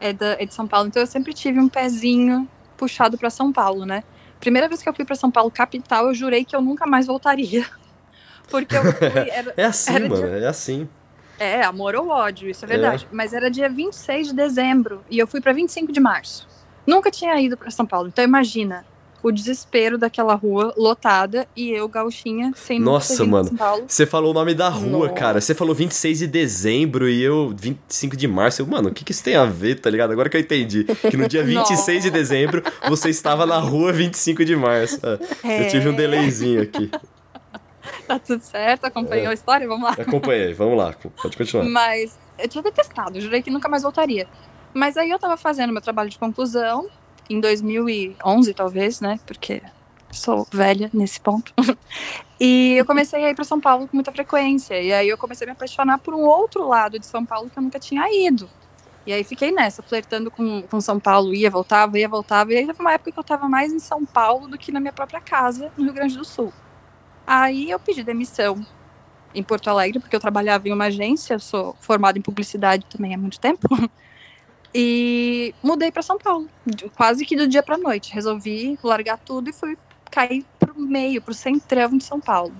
É, 0.00 0.12
da, 0.12 0.32
é 0.40 0.46
de 0.46 0.54
São 0.54 0.66
Paulo. 0.66 0.88
Então 0.88 1.02
eu 1.02 1.06
sempre 1.06 1.32
tive 1.32 1.58
um 1.58 1.68
pezinho 1.68 2.48
puxado 2.76 3.18
para 3.18 3.30
São 3.30 3.52
Paulo, 3.52 3.84
né? 3.84 4.04
Primeira 4.40 4.68
vez 4.68 4.82
que 4.82 4.88
eu 4.88 4.94
fui 4.94 5.04
para 5.04 5.16
São 5.16 5.30
Paulo, 5.30 5.50
capital, 5.50 6.06
eu 6.06 6.14
jurei 6.14 6.44
que 6.44 6.54
eu 6.54 6.60
nunca 6.60 6.86
mais 6.86 7.06
voltaria. 7.06 7.66
Porque 8.48 8.76
eu 8.76 8.82
fui. 8.82 9.06
Era, 9.30 9.54
é 9.58 9.64
assim, 9.64 10.08
mano, 10.08 10.16
dia... 10.16 10.26
é 10.26 10.46
assim. 10.46 10.88
É, 11.38 11.62
amor 11.62 11.94
ou 11.94 12.08
ódio, 12.08 12.48
isso 12.48 12.64
é 12.64 12.68
verdade. 12.68 13.06
É. 13.10 13.14
Mas 13.14 13.32
era 13.32 13.50
dia 13.50 13.68
26 13.68 14.28
de 14.28 14.34
dezembro 14.34 15.04
e 15.10 15.18
eu 15.18 15.26
fui 15.26 15.40
para 15.40 15.52
25 15.52 15.92
de 15.92 16.00
março. 16.00 16.48
Nunca 16.86 17.10
tinha 17.10 17.38
ido 17.40 17.56
para 17.56 17.70
São 17.70 17.86
Paulo. 17.86 18.08
Então 18.08 18.24
imagina, 18.24 18.84
o 19.22 19.32
desespero 19.32 19.98
daquela 19.98 20.34
rua 20.34 20.72
lotada 20.76 21.46
e 21.56 21.70
eu, 21.70 21.88
gauchinha, 21.88 22.52
sem 22.54 22.78
Nossa, 22.78 23.24
mano. 23.24 23.50
Você 23.86 24.06
falou 24.06 24.30
o 24.30 24.34
nome 24.34 24.54
da 24.54 24.68
rua, 24.68 25.08
Nossa. 25.08 25.12
cara. 25.12 25.40
Você 25.40 25.54
falou 25.54 25.74
26 25.74 26.20
de 26.20 26.26
dezembro 26.26 27.08
e 27.08 27.22
eu 27.22 27.54
25 27.56 28.16
de 28.16 28.28
março. 28.28 28.62
Eu, 28.62 28.66
mano, 28.66 28.90
o 28.90 28.94
que, 28.94 29.04
que 29.04 29.12
isso 29.12 29.24
tem 29.24 29.34
a 29.34 29.44
ver, 29.44 29.80
tá 29.80 29.90
ligado? 29.90 30.12
Agora 30.12 30.28
que 30.28 30.36
eu 30.36 30.40
entendi. 30.40 30.84
Que 30.84 31.16
no 31.16 31.28
dia 31.28 31.42
26 31.44 32.04
de 32.04 32.10
dezembro 32.10 32.62
você 32.88 33.10
estava 33.10 33.44
na 33.44 33.58
rua 33.58 33.92
25 33.92 34.44
de 34.44 34.54
março. 34.54 35.00
É. 35.44 35.64
Eu 35.64 35.68
tive 35.68 35.88
um 35.88 35.94
delayzinho 35.94 36.62
aqui. 36.62 36.90
Tá 38.06 38.18
tudo 38.18 38.42
certo? 38.42 38.84
Acompanhou 38.84 39.26
é. 39.26 39.30
a 39.30 39.34
história? 39.34 39.66
Vamos 39.66 39.84
lá. 39.84 39.96
Acompanhei, 39.98 40.54
vamos 40.54 40.78
lá. 40.78 40.94
Pode 41.20 41.36
continuar. 41.36 41.64
Mas 41.64 42.18
eu 42.38 42.48
tinha 42.48 42.62
detestado, 42.62 43.20
jurei 43.20 43.42
que 43.42 43.50
nunca 43.50 43.68
mais 43.68 43.82
voltaria. 43.82 44.26
Mas 44.72 44.96
aí 44.96 45.10
eu 45.10 45.18
tava 45.18 45.36
fazendo 45.36 45.72
meu 45.72 45.82
trabalho 45.82 46.08
de 46.08 46.18
conclusão 46.18 46.88
em 47.28 47.40
2011, 47.40 48.54
talvez, 48.54 49.00
né? 49.00 49.18
Porque 49.26 49.62
sou 50.10 50.46
velha 50.50 50.90
nesse 50.92 51.20
ponto. 51.20 51.52
e 52.40 52.74
eu 52.78 52.84
comecei 52.84 53.24
a 53.24 53.30
ir 53.30 53.34
para 53.34 53.44
São 53.44 53.60
Paulo 53.60 53.86
com 53.86 53.96
muita 53.96 54.12
frequência. 54.12 54.80
E 54.80 54.92
aí 54.92 55.08
eu 55.08 55.18
comecei 55.18 55.44
a 55.46 55.48
me 55.48 55.52
apaixonar 55.52 55.98
por 55.98 56.14
um 56.14 56.22
outro 56.22 56.66
lado 56.66 56.98
de 56.98 57.06
São 57.06 57.24
Paulo 57.24 57.50
que 57.50 57.58
eu 57.58 57.62
nunca 57.62 57.78
tinha 57.78 58.04
ido. 58.10 58.48
E 59.06 59.12
aí 59.12 59.24
fiquei 59.24 59.50
nessa, 59.50 59.82
flertando 59.82 60.30
com, 60.30 60.62
com 60.62 60.80
São 60.80 61.00
Paulo, 61.00 61.32
ia, 61.32 61.50
voltava, 61.50 61.98
ia, 61.98 62.08
voltava. 62.08 62.52
E 62.52 62.58
aí 62.58 62.66
teve 62.66 62.80
uma 62.80 62.92
época 62.92 63.10
que 63.10 63.18
eu 63.18 63.22
estava 63.22 63.48
mais 63.48 63.72
em 63.72 63.78
São 63.78 64.04
Paulo 64.04 64.48
do 64.48 64.58
que 64.58 64.70
na 64.70 64.80
minha 64.80 64.92
própria 64.92 65.20
casa, 65.20 65.72
no 65.76 65.84
Rio 65.84 65.94
Grande 65.94 66.16
do 66.16 66.24
Sul. 66.24 66.52
Aí 67.26 67.70
eu 67.70 67.78
pedi 67.78 68.02
demissão 68.02 68.64
em 69.34 69.42
Porto 69.42 69.68
Alegre, 69.68 69.98
porque 70.00 70.14
eu 70.14 70.20
trabalhava 70.20 70.68
em 70.68 70.72
uma 70.72 70.86
agência, 70.86 71.38
sou 71.38 71.74
formada 71.80 72.18
em 72.18 72.22
publicidade 72.22 72.84
também 72.86 73.14
há 73.14 73.18
muito 73.18 73.40
tempo. 73.40 73.68
E 74.74 75.54
mudei 75.62 75.90
para 75.90 76.02
São 76.02 76.18
Paulo, 76.18 76.46
quase 76.94 77.24
que 77.24 77.36
do 77.36 77.48
dia 77.48 77.62
para 77.62 77.78
noite. 77.78 78.12
Resolvi 78.12 78.78
largar 78.82 79.18
tudo 79.18 79.48
e 79.48 79.52
fui 79.52 79.76
cair 80.10 80.44
pro 80.58 80.78
meio, 80.78 81.22
pro 81.22 81.34
centrão 81.34 81.96
de 81.96 82.04
São 82.04 82.20
Paulo. 82.20 82.52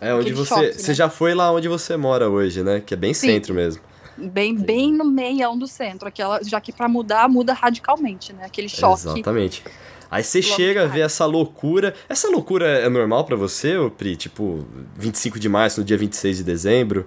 É 0.00 0.12
onde 0.12 0.30
Aquele 0.30 0.36
você, 0.36 0.54
choque, 0.54 0.72
você 0.74 0.88
né? 0.88 0.94
já 0.94 1.08
foi 1.08 1.34
lá 1.34 1.52
onde 1.52 1.68
você 1.68 1.96
mora 1.96 2.28
hoje, 2.28 2.62
né? 2.62 2.80
Que 2.80 2.94
é 2.94 2.96
bem 2.96 3.14
Sim. 3.14 3.28
centro 3.28 3.54
mesmo. 3.54 3.82
Bem, 4.16 4.54
bem 4.54 4.92
no 4.92 5.04
meião 5.04 5.58
do 5.58 5.66
centro, 5.66 6.06
aquela, 6.06 6.42
já 6.42 6.60
que 6.60 6.72
para 6.72 6.88
mudar 6.88 7.28
muda 7.28 7.52
radicalmente, 7.52 8.32
né? 8.32 8.44
Aquele 8.46 8.68
choque. 8.68 9.08
Exatamente. 9.08 9.64
Aí 10.10 10.22
você 10.22 10.40
chega 10.40 10.84
a 10.84 10.86
ver 10.86 11.00
essa 11.00 11.26
loucura. 11.26 11.94
Essa 12.08 12.28
loucura 12.28 12.66
é 12.66 12.88
normal 12.88 13.24
para 13.24 13.34
você, 13.34 13.74
Pri? 13.98 14.14
Tipo, 14.14 14.64
25 14.96 15.40
de 15.40 15.48
março 15.48 15.80
no 15.80 15.86
dia 15.86 15.98
26 15.98 16.36
de 16.36 16.44
dezembro? 16.44 17.06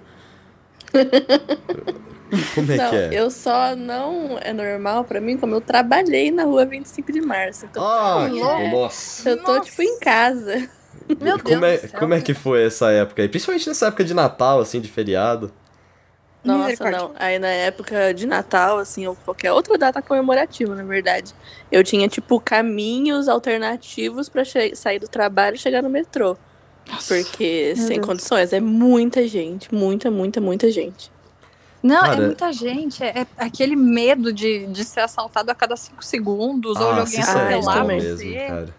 Como 2.54 2.70
é 2.70 2.76
não, 2.76 2.90
que 2.90 2.96
é? 2.96 3.08
Eu 3.12 3.30
só 3.30 3.74
não 3.74 4.38
é 4.40 4.52
normal 4.52 5.04
pra 5.04 5.20
mim, 5.20 5.38
como 5.38 5.54
eu 5.54 5.60
trabalhei 5.60 6.30
na 6.30 6.44
rua 6.44 6.66
25 6.66 7.10
de 7.10 7.20
março. 7.22 7.64
Então, 7.64 7.82
ah, 7.82 8.28
que 8.30 8.38
é, 8.38 8.70
nossa. 8.70 9.30
Eu 9.30 9.42
tô, 9.42 9.54
nossa. 9.54 9.70
tipo, 9.70 9.82
em 9.82 9.98
casa. 9.98 10.68
Meu 11.20 11.38
como 11.38 11.60
Deus 11.60 11.84
é, 11.84 11.88
Como 11.88 12.12
é 12.12 12.20
que 12.20 12.34
foi 12.34 12.66
essa 12.66 12.90
época 12.90 13.22
aí? 13.22 13.28
Principalmente 13.28 13.66
nessa 13.66 13.86
época 13.86 14.04
de 14.04 14.12
Natal, 14.12 14.60
assim, 14.60 14.78
de 14.78 14.88
feriado. 14.88 15.50
Nossa, 16.44 16.90
não. 16.90 17.12
Aí 17.16 17.38
na 17.38 17.48
época 17.48 18.12
de 18.14 18.26
Natal, 18.26 18.78
assim, 18.78 19.06
ou 19.06 19.16
qualquer 19.16 19.52
outra 19.52 19.76
data 19.76 20.00
comemorativa, 20.00 20.74
na 20.74 20.84
verdade, 20.84 21.34
eu 21.72 21.82
tinha, 21.82 22.08
tipo, 22.08 22.38
caminhos 22.40 23.28
alternativos 23.28 24.28
para 24.28 24.42
sair 24.74 24.98
do 24.98 25.08
trabalho 25.08 25.56
e 25.56 25.58
chegar 25.58 25.82
no 25.82 25.90
metrô. 25.90 26.36
Nossa, 26.90 27.14
Porque 27.14 27.74
sem 27.76 27.96
Deus. 27.96 28.06
condições, 28.06 28.52
é 28.52 28.60
muita 28.60 29.26
gente, 29.28 29.72
muita, 29.74 30.10
muita, 30.10 30.40
muita 30.40 30.70
gente. 30.70 31.10
Não, 31.82 31.98
é 31.98 32.00
Cara, 32.00 32.22
é 32.22 32.26
muita 32.26 32.52
gente. 32.52 33.02
É, 33.02 33.20
é, 33.20 33.26
aquele 33.36 33.76
medo 33.76 34.32
de, 34.32 34.66
de 34.66 34.84
ser 34.84 35.00
assaltado 35.00 35.50
a 35.50 35.54
cada 35.54 35.76
cinco 35.76 36.04
segundos 36.04 36.76
ah, 36.76 36.84
ou 36.84 36.94
de 36.94 37.00
alguém 37.00 37.22
atropelar 37.22 37.78
é 37.78 37.86
mesmo, 37.86 38.34
cara. 38.34 38.74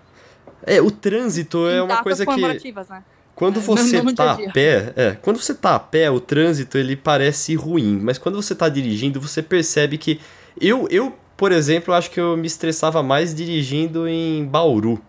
É, 0.63 0.81
o 0.81 0.91
trânsito 0.91 1.67
é 1.67 1.81
uma 1.81 2.03
coisa 2.03 2.25
que. 2.25 2.41
Né? 2.41 3.03
Quando 3.33 3.61
você 3.61 3.97
no, 4.03 4.05
no 4.05 4.13
tá 4.13 4.33
a 4.33 4.51
pé, 4.51 4.93
é, 4.95 5.11
quando 5.21 5.41
você 5.41 5.53
tá 5.53 5.75
a 5.75 5.79
pé, 5.79 6.11
o 6.11 6.19
trânsito 6.19 6.77
ele 6.77 6.95
parece 6.95 7.55
ruim, 7.55 7.99
mas 8.01 8.17
quando 8.17 8.35
você 8.35 8.53
tá 8.53 8.67
dirigindo, 8.67 9.21
você 9.21 9.41
percebe 9.41 9.97
que 9.97 10.19
eu, 10.59 10.87
eu, 10.91 11.15
por 11.37 11.53
exemplo, 11.53 11.93
acho 11.93 12.11
que 12.11 12.19
eu 12.19 12.35
me 12.35 12.47
estressava 12.47 13.01
mais 13.01 13.33
dirigindo 13.33 14.07
em 14.07 14.45
Bauru, 14.45 15.01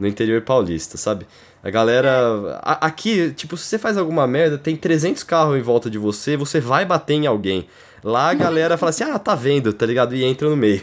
no 0.00 0.06
interior 0.06 0.40
paulista, 0.40 0.96
sabe? 0.96 1.26
A 1.64 1.70
galera. 1.70 2.60
A, 2.62 2.86
aqui, 2.86 3.32
tipo, 3.32 3.56
se 3.56 3.64
você 3.64 3.78
faz 3.78 3.96
alguma 3.96 4.26
merda, 4.26 4.58
tem 4.58 4.76
300 4.76 5.22
carros 5.22 5.56
em 5.56 5.62
volta 5.62 5.88
de 5.88 5.96
você, 5.96 6.36
você 6.36 6.60
vai 6.60 6.84
bater 6.84 7.14
em 7.14 7.26
alguém. 7.26 7.66
Lá 8.02 8.28
a 8.28 8.34
galera 8.34 8.76
fala 8.76 8.90
assim: 8.90 9.04
ah, 9.04 9.18
tá 9.18 9.34
vendo, 9.34 9.72
tá 9.72 9.86
ligado? 9.86 10.14
E 10.14 10.22
entra 10.22 10.50
no 10.50 10.56
meio. 10.56 10.82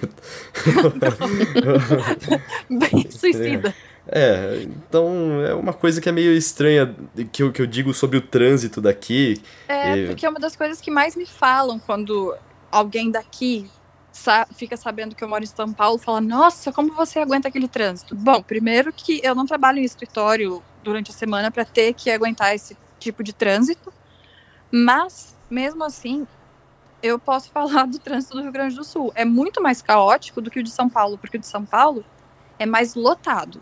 Bem 2.67 3.11
suicida. 3.11 3.75
É, 4.07 4.63
então 4.65 5.39
é 5.45 5.53
uma 5.53 5.73
coisa 5.73 6.01
que 6.01 6.09
é 6.09 6.11
meio 6.11 6.33
estranha 6.33 6.95
que 7.31 7.43
eu, 7.43 7.51
que 7.51 7.61
eu 7.61 7.67
digo 7.67 7.93
sobre 7.93 8.17
o 8.17 8.21
trânsito 8.21 8.81
daqui. 8.81 9.39
É, 9.67 9.95
e... 9.95 10.07
porque 10.07 10.25
é 10.25 10.29
uma 10.29 10.39
das 10.39 10.55
coisas 10.55 10.81
que 10.81 10.89
mais 10.89 11.15
me 11.15 11.27
falam 11.27 11.77
quando 11.77 12.35
alguém 12.71 13.11
daqui 13.11 13.69
sa 14.21 14.45
fica 14.53 14.77
sabendo 14.77 15.15
que 15.15 15.23
eu 15.23 15.27
moro 15.27 15.43
em 15.43 15.47
São 15.47 15.73
Paulo, 15.73 15.97
fala: 15.97 16.21
Nossa, 16.21 16.71
como 16.71 16.93
você 16.93 17.19
aguenta 17.19 17.47
aquele 17.47 17.67
trânsito? 17.67 18.15
Bom, 18.15 18.41
primeiro 18.41 18.93
que 18.93 19.19
eu 19.23 19.33
não 19.33 19.45
trabalho 19.45 19.79
em 19.79 19.83
escritório 19.83 20.63
durante 20.83 21.11
a 21.11 21.13
semana 21.13 21.49
para 21.51 21.65
ter 21.65 21.93
que 21.93 22.11
aguentar 22.11 22.53
esse 22.53 22.77
tipo 22.99 23.23
de 23.23 23.33
trânsito. 23.33 23.91
Mas, 24.71 25.35
mesmo 25.49 25.83
assim, 25.83 26.27
eu 27.01 27.17
posso 27.17 27.49
falar 27.51 27.87
do 27.87 27.99
trânsito 27.99 28.35
do 28.37 28.43
Rio 28.43 28.51
Grande 28.51 28.75
do 28.75 28.83
Sul. 28.83 29.11
É 29.15 29.25
muito 29.25 29.61
mais 29.61 29.81
caótico 29.81 30.41
do 30.41 30.51
que 30.51 30.59
o 30.59 30.63
de 30.63 30.71
São 30.71 30.87
Paulo, 30.87 31.17
porque 31.17 31.37
o 31.37 31.39
de 31.39 31.47
São 31.47 31.65
Paulo 31.65 32.05
é 32.59 32.65
mais 32.65 32.95
lotado. 32.95 33.61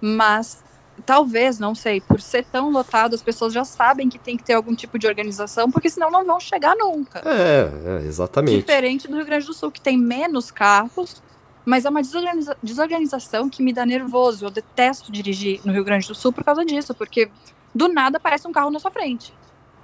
Mas 0.00 0.62
talvez, 1.04 1.58
não 1.58 1.74
sei, 1.74 2.00
por 2.00 2.20
ser 2.20 2.44
tão 2.44 2.70
lotado, 2.70 3.14
as 3.14 3.22
pessoas 3.22 3.52
já 3.52 3.64
sabem 3.64 4.08
que 4.08 4.18
tem 4.18 4.36
que 4.36 4.44
ter 4.44 4.54
algum 4.54 4.74
tipo 4.74 4.98
de 4.98 5.06
organização, 5.06 5.70
porque 5.70 5.90
senão 5.90 6.10
não 6.10 6.24
vão 6.24 6.40
chegar 6.40 6.76
nunca. 6.76 7.20
É, 7.24 8.02
é 8.02 8.06
exatamente. 8.06 8.58
Diferente 8.58 9.08
do 9.08 9.16
Rio 9.16 9.26
Grande 9.26 9.46
do 9.46 9.54
Sul, 9.54 9.70
que 9.70 9.80
tem 9.80 9.96
menos 9.96 10.50
carros, 10.50 11.22
mas 11.64 11.84
é 11.84 11.90
uma 11.90 12.02
desorganiza 12.02 12.56
desorganização 12.62 13.48
que 13.48 13.62
me 13.62 13.72
dá 13.72 13.84
nervoso. 13.84 14.46
Eu 14.46 14.50
detesto 14.50 15.12
dirigir 15.12 15.60
no 15.64 15.72
Rio 15.72 15.84
Grande 15.84 16.06
do 16.06 16.14
Sul 16.14 16.32
por 16.32 16.44
causa 16.44 16.64
disso, 16.64 16.94
porque 16.94 17.30
do 17.74 17.88
nada 17.88 18.16
aparece 18.16 18.46
um 18.46 18.52
carro 18.52 18.70
na 18.70 18.78
sua 18.78 18.90
frente. 18.90 19.32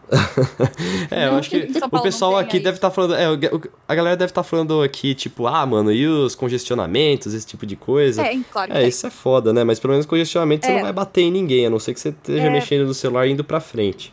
é, 1.10 1.26
eu 1.26 1.34
acho 1.34 1.50
que 1.50 1.68
o 1.90 2.02
pessoal 2.02 2.36
aqui 2.36 2.60
deve 2.60 2.76
estar 2.76 2.90
tá 2.90 2.94
falando. 2.94 3.14
É, 3.14 3.26
a 3.88 3.94
galera 3.94 4.16
deve 4.16 4.30
estar 4.30 4.42
tá 4.42 4.48
falando 4.48 4.82
aqui, 4.82 5.14
tipo, 5.14 5.46
ah, 5.46 5.66
mano, 5.66 5.92
e 5.92 6.06
os 6.06 6.34
congestionamentos, 6.34 7.34
esse 7.34 7.46
tipo 7.46 7.66
de 7.66 7.76
coisa. 7.76 8.22
É, 8.22 8.38
claro. 8.50 8.72
É, 8.72 8.86
isso 8.86 9.06
é 9.06 9.10
foda, 9.10 9.52
né? 9.52 9.64
Mas 9.64 9.80
pelo 9.80 9.92
menos 9.92 10.06
congestionamento 10.06 10.64
é. 10.64 10.68
você 10.68 10.74
não 10.74 10.82
vai 10.82 10.92
bater 10.92 11.22
em 11.22 11.30
ninguém, 11.30 11.66
a 11.66 11.70
não 11.70 11.78
ser 11.78 11.94
que 11.94 12.00
você 12.00 12.10
esteja 12.10 12.46
é. 12.46 12.50
mexendo 12.50 12.86
no 12.86 12.94
celular 12.94 13.26
e 13.26 13.32
indo 13.32 13.42
pra 13.42 13.60
frente. 13.60 14.12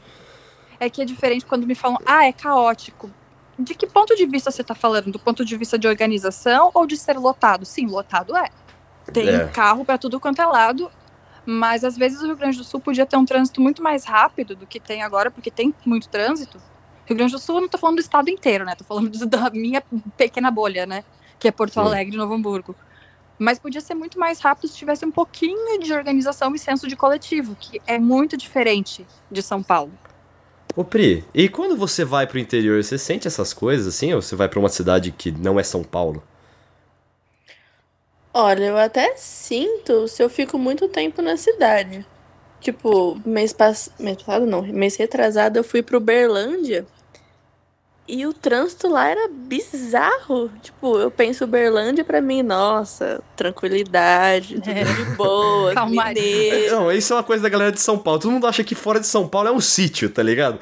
É 0.79 0.89
que 0.89 1.01
é 1.01 1.05
diferente 1.05 1.45
quando 1.45 1.65
me 1.67 1.75
falam, 1.75 1.99
ah, 2.05 2.25
é 2.25 2.33
caótico 2.33 3.09
de 3.57 3.75
que 3.75 3.85
ponto 3.85 4.15
de 4.15 4.25
vista 4.25 4.51
você 4.51 4.61
está 4.61 4.73
falando? 4.73 5.11
Do 5.11 5.19
ponto 5.19 5.45
de 5.45 5.55
vista 5.55 5.77
de 5.77 5.87
organização 5.87 6.71
ou 6.73 6.85
de 6.85 6.97
ser 6.97 7.17
lotado? 7.17 7.65
Sim, 7.65 7.85
lotado 7.87 8.35
é. 8.35 8.49
Tem 9.11 9.27
é. 9.29 9.47
carro 9.47 9.85
para 9.85 9.97
tudo 9.97 10.19
quanto 10.19 10.41
é 10.41 10.45
lado, 10.45 10.89
mas 11.45 11.83
às 11.83 11.97
vezes 11.97 12.21
o 12.21 12.25
Rio 12.25 12.35
Grande 12.35 12.57
do 12.57 12.63
Sul 12.63 12.79
podia 12.79 13.05
ter 13.05 13.17
um 13.17 13.25
trânsito 13.25 13.61
muito 13.61 13.81
mais 13.81 14.05
rápido 14.05 14.55
do 14.55 14.65
que 14.65 14.79
tem 14.79 15.03
agora, 15.03 15.29
porque 15.29 15.51
tem 15.51 15.73
muito 15.85 16.07
trânsito. 16.09 16.57
Rio 17.05 17.17
Grande 17.17 17.33
do 17.33 17.39
Sul, 17.39 17.55
eu 17.55 17.61
não 17.61 17.65
estou 17.65 17.79
falando 17.79 17.97
do 17.97 18.01
estado 18.01 18.29
inteiro, 18.29 18.63
né? 18.65 18.71
Estou 18.71 18.87
falando 18.87 19.09
da 19.27 19.49
minha 19.49 19.83
pequena 20.17 20.49
bolha, 20.49 20.85
né? 20.85 21.03
Que 21.37 21.47
é 21.47 21.51
Porto 21.51 21.73
Sim. 21.73 21.79
Alegre 21.81 22.15
Novo 22.15 22.33
Hamburgo. 22.33 22.75
Mas 23.37 23.59
podia 23.59 23.81
ser 23.81 23.95
muito 23.95 24.17
mais 24.17 24.39
rápido 24.39 24.69
se 24.69 24.77
tivesse 24.77 25.05
um 25.05 25.11
pouquinho 25.11 25.79
de 25.79 25.91
organização 25.91 26.55
e 26.55 26.59
senso 26.59 26.87
de 26.87 26.95
coletivo, 26.95 27.57
que 27.59 27.81
é 27.85 27.99
muito 27.99 28.37
diferente 28.37 29.05
de 29.29 29.41
São 29.41 29.61
Paulo. 29.61 29.91
Ô 30.75 30.83
Pri, 30.83 31.25
e 31.33 31.49
quando 31.49 31.75
você 31.75 32.05
vai 32.05 32.25
pro 32.25 32.39
interior, 32.39 32.83
você 32.83 32.97
sente 32.97 33.27
essas 33.27 33.53
coisas 33.53 33.85
assim? 33.85 34.13
Ou 34.13 34.21
você 34.21 34.35
vai 34.35 34.47
para 34.47 34.59
uma 34.59 34.69
cidade 34.69 35.11
que 35.11 35.31
não 35.31 35.59
é 35.59 35.63
São 35.63 35.83
Paulo? 35.83 36.23
Olha, 38.33 38.65
eu 38.65 38.77
até 38.77 39.15
sinto 39.15 40.07
se 40.07 40.23
eu 40.23 40.29
fico 40.29 40.57
muito 40.57 40.87
tempo 40.89 41.21
na 41.21 41.37
cidade. 41.37 42.05
Tipo, 42.59 43.19
mês, 43.25 43.53
pass... 43.53 43.91
mês 43.99 44.17
passado 44.23 44.45
não, 44.45 44.61
mês 44.63 44.95
retrasado 44.95 45.59
eu 45.59 45.63
fui 45.63 45.83
pro 45.83 45.99
Berlândia 45.99 46.87
e 48.05 48.25
o 48.25 48.33
trânsito 48.33 48.89
lá 48.89 49.07
era 49.07 49.29
bizarro. 49.29 50.51
Tipo, 50.61 50.97
eu 50.99 51.09
penso 51.09 51.45
Uberlândia 51.45 52.03
pra 52.03 52.19
mim, 52.19 52.43
nossa, 52.43 53.21
tranquilidade, 53.35 54.55
tudo 54.55 54.69
é. 54.69 54.83
de 54.83 55.05
boa, 55.15 55.73
mineiro. 55.87 56.75
Não, 56.75 56.91
isso 56.91 57.13
é 57.13 57.15
uma 57.15 57.23
coisa 57.23 57.43
da 57.43 57.49
galera 57.49 57.71
de 57.71 57.79
São 57.79 57.97
Paulo. 57.97 58.19
Todo 58.19 58.31
mundo 58.31 58.45
acha 58.45 58.63
que 58.63 58.75
fora 58.75 58.99
de 58.99 59.07
São 59.07 59.27
Paulo 59.27 59.47
é 59.47 59.51
um 59.51 59.61
sítio, 59.61 60.09
tá 60.09 60.21
ligado? 60.21 60.59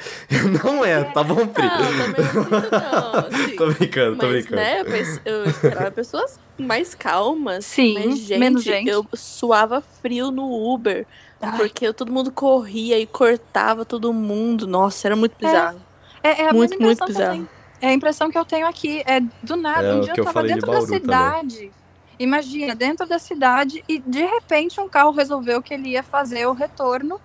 Não 0.64 0.86
é, 0.86 1.04
tá 1.04 1.24
bom, 1.24 1.48
Pri? 1.48 1.66
Não, 1.66 1.78
também 1.78 2.26
não, 2.32 3.20
assim. 3.20 3.56
tô 3.58 3.68
brincando, 3.72 4.18
tô 4.18 4.28
Mas, 4.28 4.34
brincando. 4.34 4.56
Né, 4.62 4.84
eu 5.26 5.46
esperava 5.46 5.92
pessoas 5.92 6.40
mais 6.58 6.94
calmas. 6.94 7.66
Sim, 7.66 7.96
mas, 7.96 8.20
gente, 8.20 8.40
menos 8.40 8.64
gente. 8.64 8.88
Eu 8.88 9.04
suava 9.14 9.82
frio 10.02 10.30
no 10.30 10.72
Uber. 10.72 11.08
Ai. 11.42 11.58
Porque 11.58 11.92
todo 11.92 12.12
mundo 12.12 12.32
corria 12.32 13.00
e 13.00 13.08
cortava 13.08 13.84
todo 13.84 14.14
mundo. 14.14 14.68
Nossa, 14.68 15.08
era 15.08 15.16
muito 15.16 15.34
é. 15.42 15.48
bizarro. 15.48 15.78
É. 15.88 15.91
É, 16.24 16.44
é 16.44 16.50
a 16.50 16.54
muito, 16.54 16.80
muito 16.82 17.06
bizarro. 17.06 17.48
É 17.82 17.88
a 17.88 17.94
impressão 17.94 18.30
que 18.30 18.38
eu 18.38 18.46
tenho 18.46 18.68
aqui. 18.68 19.04
É 19.06 19.20
do 19.20 19.56
nada. 19.56 19.88
É, 19.88 19.94
um 19.96 20.02
dia 20.02 20.14
eu, 20.14 20.18
eu 20.18 20.26
tava 20.26 20.44
dentro 20.44 20.72
da 20.72 20.82
cidade. 20.82 21.56
Também. 21.56 21.72
Imagina, 22.20 22.76
dentro 22.76 23.08
da 23.08 23.18
cidade 23.18 23.84
e 23.88 23.98
de 23.98 24.24
repente 24.24 24.80
um 24.80 24.88
carro 24.88 25.10
resolveu 25.10 25.60
que 25.60 25.74
ele 25.74 25.90
ia 25.90 26.04
fazer 26.04 26.46
o 26.46 26.54
retorno 26.54 27.20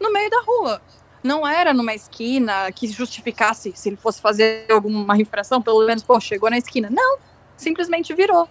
no 0.00 0.12
meio 0.12 0.30
da 0.30 0.40
rua. 0.42 0.80
Não 1.24 1.46
era 1.46 1.74
numa 1.74 1.92
esquina 1.92 2.70
que 2.70 2.86
justificasse 2.86 3.72
se 3.74 3.88
ele 3.88 3.96
fosse 3.96 4.20
fazer 4.20 4.66
alguma 4.70 5.16
infração, 5.20 5.60
pelo 5.60 5.84
menos, 5.84 6.04
pô, 6.04 6.20
chegou 6.20 6.48
na 6.50 6.58
esquina. 6.58 6.88
Não, 6.90 7.18
simplesmente 7.56 8.14
virou. 8.14 8.48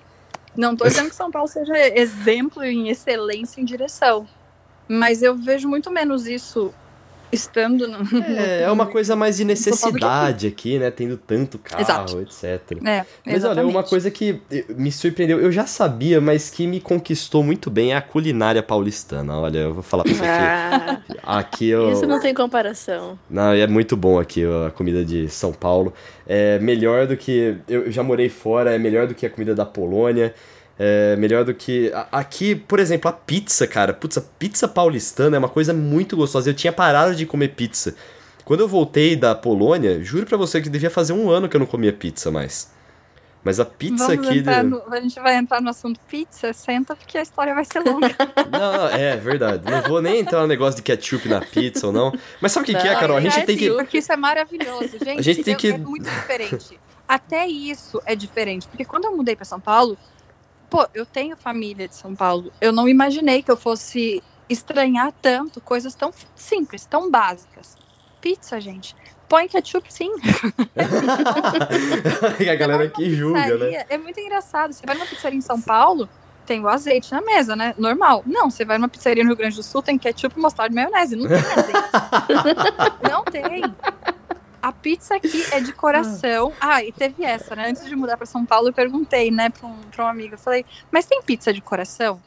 Não 0.56 0.74
estou 0.74 0.88
dizendo 0.88 1.10
que 1.10 1.16
São 1.16 1.32
Paulo 1.32 1.48
seja 1.48 1.78
exemplo 1.98 2.64
em 2.64 2.90
excelência 2.90 3.62
em 3.62 3.66
direção, 3.66 4.28
mas 4.88 5.22
eu 5.22 5.36
vejo 5.36 5.70
muito 5.70 5.90
menos 5.90 6.28
isso 6.28 6.74
estando 7.32 7.88
no, 7.88 7.98
é, 8.24 8.64
é 8.64 8.72
uma 8.72 8.86
coisa 8.86 9.16
mais 9.16 9.38
de 9.38 9.46
necessidade 9.46 10.48
aqui, 10.48 10.78
né? 10.78 10.92
Tendo 10.92 11.18
tanto 11.18 11.58
carro, 11.58 11.82
Exato. 11.82 12.22
etc. 12.22 12.78
É, 12.86 13.06
mas 13.26 13.44
olha, 13.44 13.66
uma 13.66 13.84
coisa 13.84 14.12
que 14.12 14.42
me 14.70 14.92
surpreendeu, 14.92 15.40
eu 15.40 15.52
já 15.52 15.66
sabia, 15.66 16.20
mas 16.20 16.50
que 16.50 16.68
me 16.68 16.80
conquistou 16.80 17.44
muito 17.44 17.70
bem 17.70 17.94
é 17.94 17.96
a 17.96 18.02
culinária 18.02 18.62
paulistana. 18.62 19.38
Olha, 19.38 19.60
eu 19.60 19.74
vou 19.74 19.84
falar 19.84 20.04
pra 20.04 20.14
você 20.14 20.24
ah, 20.26 21.02
aqui. 21.06 21.22
aqui 21.24 21.70
eu... 21.70 21.92
Isso 21.92 22.06
não 22.06 22.20
tem 22.20 22.34
comparação. 22.34 23.18
Não, 23.30 23.54
é 23.54 23.68
muito 23.68 23.96
bom 23.96 24.20
aqui 24.20 24.44
a 24.68 24.72
comida 24.72 25.04
de 25.04 25.30
São 25.30 25.54
Paulo. 25.54 25.94
É 26.28 26.60
melhor 26.60 27.08
do 27.08 27.18
que. 27.18 27.58
Eu 27.68 27.92
já 27.92 28.04
morei 28.04 28.30
fora, 28.30 28.74
é 28.74 28.78
melhor 28.78 29.08
do 29.08 29.14
que 29.14 29.26
a 29.26 29.30
comida 29.30 29.54
da 29.54 29.66
Polônia. 29.66 30.34
É 30.84 31.16
melhor 31.16 31.46
do 31.46 31.54
que. 31.54 31.92
Aqui, 32.12 32.56
por 32.56 32.80
exemplo, 32.80 33.08
a 33.08 33.14
pizza, 33.14 33.68
cara. 33.68 33.94
Putz, 33.94 34.18
a 34.18 34.22
pizza 34.22 34.68
paulistana 34.68 35.36
é 35.36 35.40
uma 35.40 35.48
coisa 35.48 35.76
muito 35.76 36.18
gostosa. 36.18 36.50
Eu 36.50 36.56
tinha 36.56 36.74
parado 36.74 37.14
de 37.14 37.24
comer 37.24 37.50
pizza. 37.50 37.94
Quando 38.44 38.62
eu 38.62 38.68
voltei 38.68 39.16
da 39.16 39.36
Polônia, 39.36 40.04
juro 40.04 40.26
pra 40.26 40.38
você 40.38 40.60
que 40.60 40.70
devia 40.70 40.90
fazer 40.90 41.14
um 41.14 41.30
ano 41.30 41.48
que 41.48 41.56
eu 41.56 41.60
não 41.60 41.68
comia 41.68 41.94
pizza 41.94 42.32
mais. 42.32 42.72
Mas 43.44 43.60
a 43.60 43.66
pizza 43.66 44.08
Vamos 44.08 44.28
aqui. 44.28 44.42
De... 44.42 44.64
No, 44.64 44.82
a 44.92 45.00
gente 45.00 45.20
vai 45.20 45.36
entrar 45.36 45.62
no 45.62 45.70
assunto 45.70 46.00
pizza, 46.08 46.52
senta 46.52 46.96
porque 46.96 47.16
a 47.16 47.22
história 47.22 47.54
vai 47.54 47.64
ser 47.64 47.82
longa. 47.82 48.10
não, 48.52 48.74
não, 48.74 48.88
é 48.88 49.16
verdade. 49.18 49.70
Não 49.70 49.84
vou 49.84 50.02
nem 50.02 50.22
entrar 50.22 50.42
no 50.42 50.48
negócio 50.48 50.78
de 50.78 50.82
ketchup 50.82 51.30
na 51.30 51.42
pizza 51.42 51.86
ou 51.86 51.94
não. 51.94 52.12
Mas 52.42 52.54
sabe 52.54 52.64
o 52.64 52.66
que, 52.66 52.82
que 52.82 52.88
é, 52.88 52.96
Carol? 52.96 53.18
A 53.18 53.22
gente 53.22 53.40
é 53.40 53.46
tem 53.46 53.56
que. 53.56 53.70
Porque 53.70 54.00
isso 54.00 54.12
é 54.12 54.18
maravilhoso, 54.18 54.98
gente. 54.98 55.20
A 55.20 55.22
gente 55.22 55.44
tem 55.44 55.56
que. 55.56 55.74
É 55.74 55.78
muito 55.78 56.10
diferente. 56.10 56.80
Até 57.08 57.46
isso 57.46 58.02
é 58.04 58.16
diferente. 58.16 58.68
Porque 58.68 58.84
quando 58.84 59.06
eu 59.06 59.16
mudei 59.16 59.36
para 59.36 59.46
São 59.46 59.60
Paulo, 59.60 59.96
pô, 60.72 60.88
eu 60.94 61.06
tenho 61.06 61.36
família 61.36 61.86
de 61.88 61.96
São 61.96 62.16
Paulo. 62.16 62.52
Eu 62.62 62.72
não 62.72 62.88
imaginei 62.88 63.44
que 63.44 63.52
eu 63.52 63.58
fosse 63.58 64.24
estranhar 64.50 65.12
tanto 65.22 65.60
coisas 65.60 65.94
tão 65.94 66.14
simples, 66.34 66.86
tão 66.86 67.12
básicas. 67.12 67.76
Pizza, 68.22 68.58
gente. 68.60 68.96
Põe 69.28 69.50
ketchup 69.50 69.94
sim. 69.94 70.10
a 72.50 72.56
galera 72.56 72.86
aqui 72.86 73.14
julga, 73.14 73.58
né? 73.58 73.86
É 73.90 73.98
muito 73.98 74.18
engraçado. 74.20 74.74
Você 74.74 74.86
vai 74.86 74.96
numa 74.96 75.06
pizzaria 75.06 75.38
em 75.38 75.42
São 75.42 75.62
Paulo, 75.62 76.08
tem 76.46 76.62
o 76.62 76.70
azeite 76.70 77.12
na 77.12 77.22
mesa, 77.22 77.56
né? 77.56 77.76
Normal. 77.78 78.24
Não, 78.26 78.50
você 78.50 78.64
vai 78.64 78.78
numa 78.78 78.90
pizzaria 78.90 79.24
no 79.24 79.30
Rio 79.30 79.38
Grande 79.38 79.58
do 79.58 79.64
Sul, 79.64 79.82
tem 79.82 79.98
ketchup, 79.98 80.40
mostarda 80.40 80.74
e 80.74 80.76
maionese. 80.76 81.18
Não 81.18 81.28
tem 81.28 81.38
azeite. 81.38 81.80
não 83.10 83.24
tem. 83.26 83.64
A 84.62 84.72
pizza 84.72 85.16
aqui 85.16 85.44
é 85.52 85.60
de 85.60 85.74
coração. 85.74 86.54
Ah, 86.62 86.84
e 86.84 86.92
teve 86.92 87.24
essa, 87.24 87.56
né? 87.56 87.70
Antes 87.70 87.86
de 87.86 87.96
mudar 87.96 88.16
para 88.18 88.26
São 88.26 88.46
Paulo, 88.46 88.70
eu 88.70 88.74
perguntei, 88.74 89.32
né, 89.32 89.50
pra 89.50 89.68
um, 89.68 89.78
pra 89.90 90.06
um 90.06 90.08
amigo. 90.08 90.36
Eu 90.36 90.38
falei, 90.38 90.66
mas 90.92 91.06
tem 91.06 91.22
pizza 91.22 91.52
de 91.52 91.62
coração? 91.62 92.22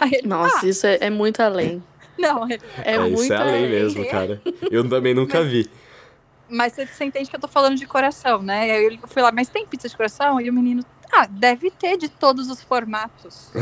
Ele, 0.02 0.28
Nossa, 0.28 0.66
ah, 0.66 0.68
isso 0.68 0.86
é, 0.86 0.98
é, 1.00 1.10
muito 1.10 1.40
além. 1.40 1.82
Não, 2.18 2.46
é, 2.46 2.58
é, 2.84 2.98
muito 2.98 3.22
isso 3.22 3.32
é 3.32 3.36
além, 3.36 3.54
além 3.54 3.70
mesmo, 3.70 4.06
cara. 4.08 4.40
Eu 4.70 4.88
também 4.88 5.14
nunca 5.14 5.40
mas, 5.40 5.50
vi. 5.50 5.70
Mas 6.48 6.72
você, 6.74 6.86
você 6.86 7.04
entende 7.04 7.30
que 7.30 7.36
eu 7.36 7.40
tô 7.40 7.48
falando 7.48 7.76
de 7.76 7.86
coração, 7.86 8.42
né? 8.42 8.70
Aí 8.70 8.98
eu 9.02 9.08
fui 9.08 9.22
lá, 9.22 9.32
mas 9.32 9.48
tem 9.48 9.66
pizza 9.66 9.88
de 9.88 9.96
coração? 9.96 10.40
E 10.40 10.48
o 10.48 10.52
menino, 10.52 10.84
ah, 11.12 11.26
deve 11.30 11.70
ter 11.70 11.96
de 11.96 12.08
todos 12.08 12.50
os 12.50 12.60
formatos. 12.62 13.50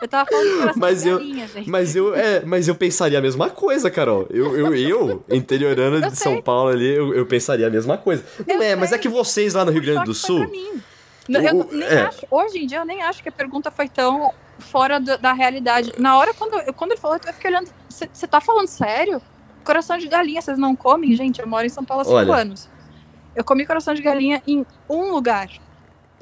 eu 0.00 0.08
tava 0.08 0.28
falando 0.28 0.72
de 0.72 0.78
mas 0.78 1.06
eu, 1.06 1.18
galinha, 1.18 1.48
gente. 1.48 1.70
Mas 1.70 1.96
eu, 1.96 2.14
é, 2.14 2.44
mas 2.44 2.68
eu 2.68 2.74
pensaria 2.74 3.18
a 3.18 3.22
mesma 3.22 3.50
coisa, 3.50 3.90
Carol. 3.90 4.26
Eu, 4.30 4.56
eu, 4.56 4.74
eu 4.74 5.24
interiorana 5.30 6.10
de 6.10 6.16
São 6.16 6.40
Paulo 6.42 6.70
ali, 6.70 6.88
eu, 6.88 7.14
eu 7.14 7.26
pensaria 7.26 7.66
a 7.66 7.70
mesma 7.70 7.96
coisa. 7.96 8.24
Não 8.46 8.62
é, 8.62 8.76
mas 8.76 8.92
é 8.92 8.98
que 8.98 9.08
vocês 9.08 9.54
lá 9.54 9.64
no 9.64 9.72
Rio 9.72 9.82
Grande 9.82 10.04
do 10.04 10.14
Sul. 10.14 10.46
Eu, 11.28 11.42
eu 11.42 11.68
nem 11.72 11.88
é. 11.88 12.02
acho, 12.02 12.26
hoje 12.30 12.58
em 12.58 12.66
dia 12.66 12.78
eu 12.78 12.84
nem 12.84 13.02
acho 13.02 13.22
que 13.22 13.28
a 13.28 13.32
pergunta 13.32 13.70
foi 13.70 13.88
tão 13.88 14.32
fora 14.58 15.00
do, 15.00 15.18
da 15.18 15.32
realidade. 15.32 15.92
Na 15.98 16.18
hora, 16.18 16.32
quando, 16.34 16.58
eu, 16.60 16.72
quando 16.72 16.92
ele 16.92 17.00
falou, 17.00 17.18
eu 17.24 17.32
fiquei 17.32 17.50
olhando. 17.50 17.70
Você 17.88 18.26
tá 18.26 18.40
falando 18.40 18.68
sério? 18.68 19.20
Coração 19.64 19.98
de 19.98 20.06
galinha, 20.06 20.40
vocês 20.40 20.58
não 20.58 20.76
comem? 20.76 21.14
Gente, 21.16 21.40
eu 21.40 21.46
moro 21.46 21.66
em 21.66 21.70
São 21.70 21.84
Paulo 21.84 22.02
há 22.02 22.04
cinco 22.04 22.32
anos. 22.32 22.68
Eu 23.36 23.44
comi 23.44 23.66
coração 23.66 23.94
de 23.94 24.02
galinha 24.02 24.42
em 24.46 24.66
um 24.88 25.10
lugar. 25.10 25.48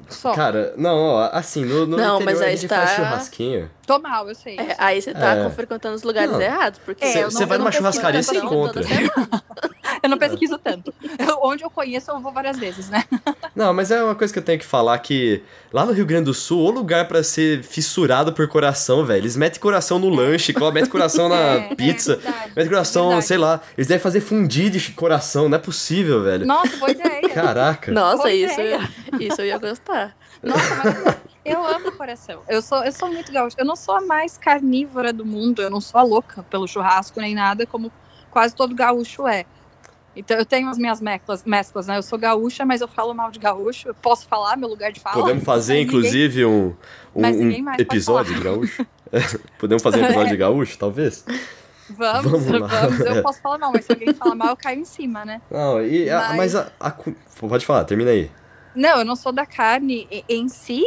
Só. 0.08 0.34
Cara, 0.34 0.74
não, 0.76 0.98
ó, 0.98 1.30
assim, 1.32 1.64
no, 1.64 1.86
no 1.86 1.96
não, 1.96 2.16
interior 2.16 2.24
mas 2.24 2.42
aí 2.42 2.52
a 2.52 2.56
gente 2.56 2.68
tá... 2.68 2.86
faz 2.86 2.90
churrasquinho. 2.96 3.70
Tô 3.86 3.98
mal, 3.98 4.28
eu 4.28 4.34
sei. 4.34 4.58
É, 4.58 4.76
aí 4.78 5.00
você 5.00 5.14
tá 5.14 5.36
é. 5.36 5.50
frequentando 5.50 5.94
os 5.94 6.02
lugares 6.02 6.32
não. 6.32 6.40
errados. 6.42 6.78
Porque 6.84 7.06
você 7.06 7.42
é, 7.42 7.46
vai 7.46 7.56
numa 7.56 7.72
churrascaria 7.72 8.20
e 8.20 8.22
se 8.22 8.36
encontra. 8.36 8.82
eu 10.04 10.10
não 10.10 10.18
pesquiso 10.18 10.58
tanto. 10.58 10.92
Eu, 11.18 11.38
onde 11.42 11.64
eu 11.64 11.70
conheço, 11.70 12.10
eu 12.10 12.20
vou 12.20 12.30
várias 12.30 12.58
vezes, 12.58 12.90
né? 12.90 13.04
Não, 13.56 13.72
mas 13.72 13.90
é 13.90 14.02
uma 14.02 14.14
coisa 14.14 14.32
que 14.32 14.38
eu 14.38 14.42
tenho 14.42 14.58
que 14.58 14.66
falar 14.66 14.98
que 14.98 15.40
lá 15.72 15.86
no 15.86 15.92
Rio 15.92 16.04
Grande 16.04 16.24
do 16.24 16.34
Sul, 16.34 16.60
o 16.60 16.70
lugar 16.70 17.08
para 17.08 17.22
ser 17.22 17.62
fissurado 17.62 18.32
por 18.32 18.46
coração, 18.48 19.04
velho. 19.04 19.22
Eles 19.22 19.36
metem 19.36 19.60
coração 19.60 19.98
no 19.98 20.08
lanche, 20.08 20.52
metem 20.72 20.90
coração 20.90 21.28
na 21.28 21.36
é, 21.56 21.68
é 21.70 21.74
pizza, 21.74 22.20
é 22.22 22.48
metem 22.48 22.68
coração, 22.68 23.04
verdade. 23.06 23.26
sei 23.26 23.38
lá. 23.38 23.60
Eles 23.78 23.86
devem 23.86 24.02
fazer 24.02 24.20
fundir 24.20 24.70
de 24.70 24.92
coração, 24.92 25.48
não 25.48 25.56
é 25.56 25.60
possível, 25.60 26.22
velho. 26.22 26.44
Nossa, 26.44 26.76
boa 26.76 26.90
ideia. 26.90 27.28
Caraca. 27.30 27.92
Nossa, 27.92 28.16
boa 28.18 28.32
isso, 28.32 28.60
ideia. 28.60 28.90
isso 29.20 29.40
eu 29.40 29.46
ia 29.46 29.58
gostar. 29.58 30.16
Nossa, 30.42 30.74
mas 30.84 31.16
eu 31.46 31.64
amo 31.64 31.92
coração. 31.92 32.42
Eu 32.48 32.60
sou, 32.60 32.84
eu 32.84 32.92
sou 32.92 33.10
muito 33.10 33.32
gaúcha. 33.32 33.56
Eu 33.58 33.64
não 33.64 33.76
sou 33.76 33.94
a 33.96 34.00
mais 34.00 34.36
carnívora 34.36 35.12
do 35.12 35.24
mundo, 35.24 35.62
eu 35.62 35.70
não 35.70 35.80
sou 35.80 35.98
a 35.98 36.02
louca 36.02 36.42
pelo 36.44 36.66
churrasco 36.66 37.20
nem 37.20 37.34
nada, 37.34 37.64
como 37.64 37.90
quase 38.30 38.54
todo 38.54 38.74
gaúcho 38.74 39.28
é. 39.28 39.46
Então 40.16 40.36
eu 40.36 40.46
tenho 40.46 40.68
as 40.68 40.78
minhas 40.78 41.00
mesclas, 41.00 41.44
mesclas, 41.44 41.86
né? 41.86 41.98
Eu 41.98 42.02
sou 42.02 42.18
gaúcha, 42.18 42.64
mas 42.64 42.80
eu 42.80 42.88
falo 42.88 43.12
mal 43.12 43.30
de 43.30 43.38
gaúcho. 43.38 43.88
Eu 43.88 43.94
posso 43.94 44.26
falar 44.28 44.56
meu 44.56 44.68
lugar 44.68 44.92
de 44.92 45.00
fala. 45.00 45.16
Podemos 45.16 45.44
fazer, 45.44 45.80
inclusive, 45.80 46.44
um, 46.44 46.74
um, 47.14 47.26
um 47.26 47.74
episódio 47.78 48.34
de 48.34 48.40
gaúcho? 48.40 48.86
Podemos 49.58 49.82
fazer 49.82 50.00
um 50.00 50.04
episódio 50.04 50.28
é. 50.28 50.30
de 50.30 50.36
gaúcho, 50.36 50.78
talvez? 50.78 51.24
Vamos, 51.90 52.44
vamos, 52.44 52.70
vamos. 52.70 53.00
Eu 53.00 53.22
posso 53.24 53.40
falar 53.40 53.58
mal, 53.58 53.72
mas 53.72 53.84
se 53.84 53.92
alguém 53.92 54.14
falar 54.14 54.34
mal, 54.34 54.48
eu 54.48 54.56
caio 54.56 54.80
em 54.80 54.84
cima, 54.84 55.24
né? 55.24 55.40
Não, 55.50 55.84
e 55.84 56.06
mas, 56.06 56.10
a, 56.10 56.34
mas 56.34 56.56
a, 56.56 56.72
a, 56.80 56.90
pode 56.90 57.66
falar, 57.66 57.84
termina 57.84 58.10
aí. 58.10 58.30
Não, 58.74 58.98
eu 58.98 59.04
não 59.04 59.16
sou 59.16 59.32
da 59.32 59.46
carne 59.46 60.08
em 60.28 60.48
si, 60.48 60.82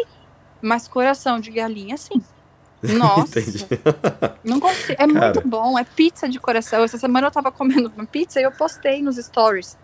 mas 0.61 0.87
coração 0.87 1.39
de 1.39 1.51
galinha, 1.51 1.95
sim. 1.97 2.21
Nossa. 2.81 3.39
não 4.43 4.59
consigo. 4.59 4.93
É 4.93 5.07
Cara. 5.07 5.33
muito 5.33 5.47
bom. 5.47 5.77
É 5.77 5.83
pizza 5.83 6.27
de 6.29 6.39
coração. 6.39 6.83
Essa 6.83 6.97
semana 6.97 7.27
eu 7.27 7.31
tava 7.31 7.51
comendo 7.51 7.91
uma 7.95 8.05
pizza 8.05 8.39
e 8.39 8.43
eu 8.43 8.51
postei 8.51 9.01
nos 9.01 9.17
stories. 9.17 9.77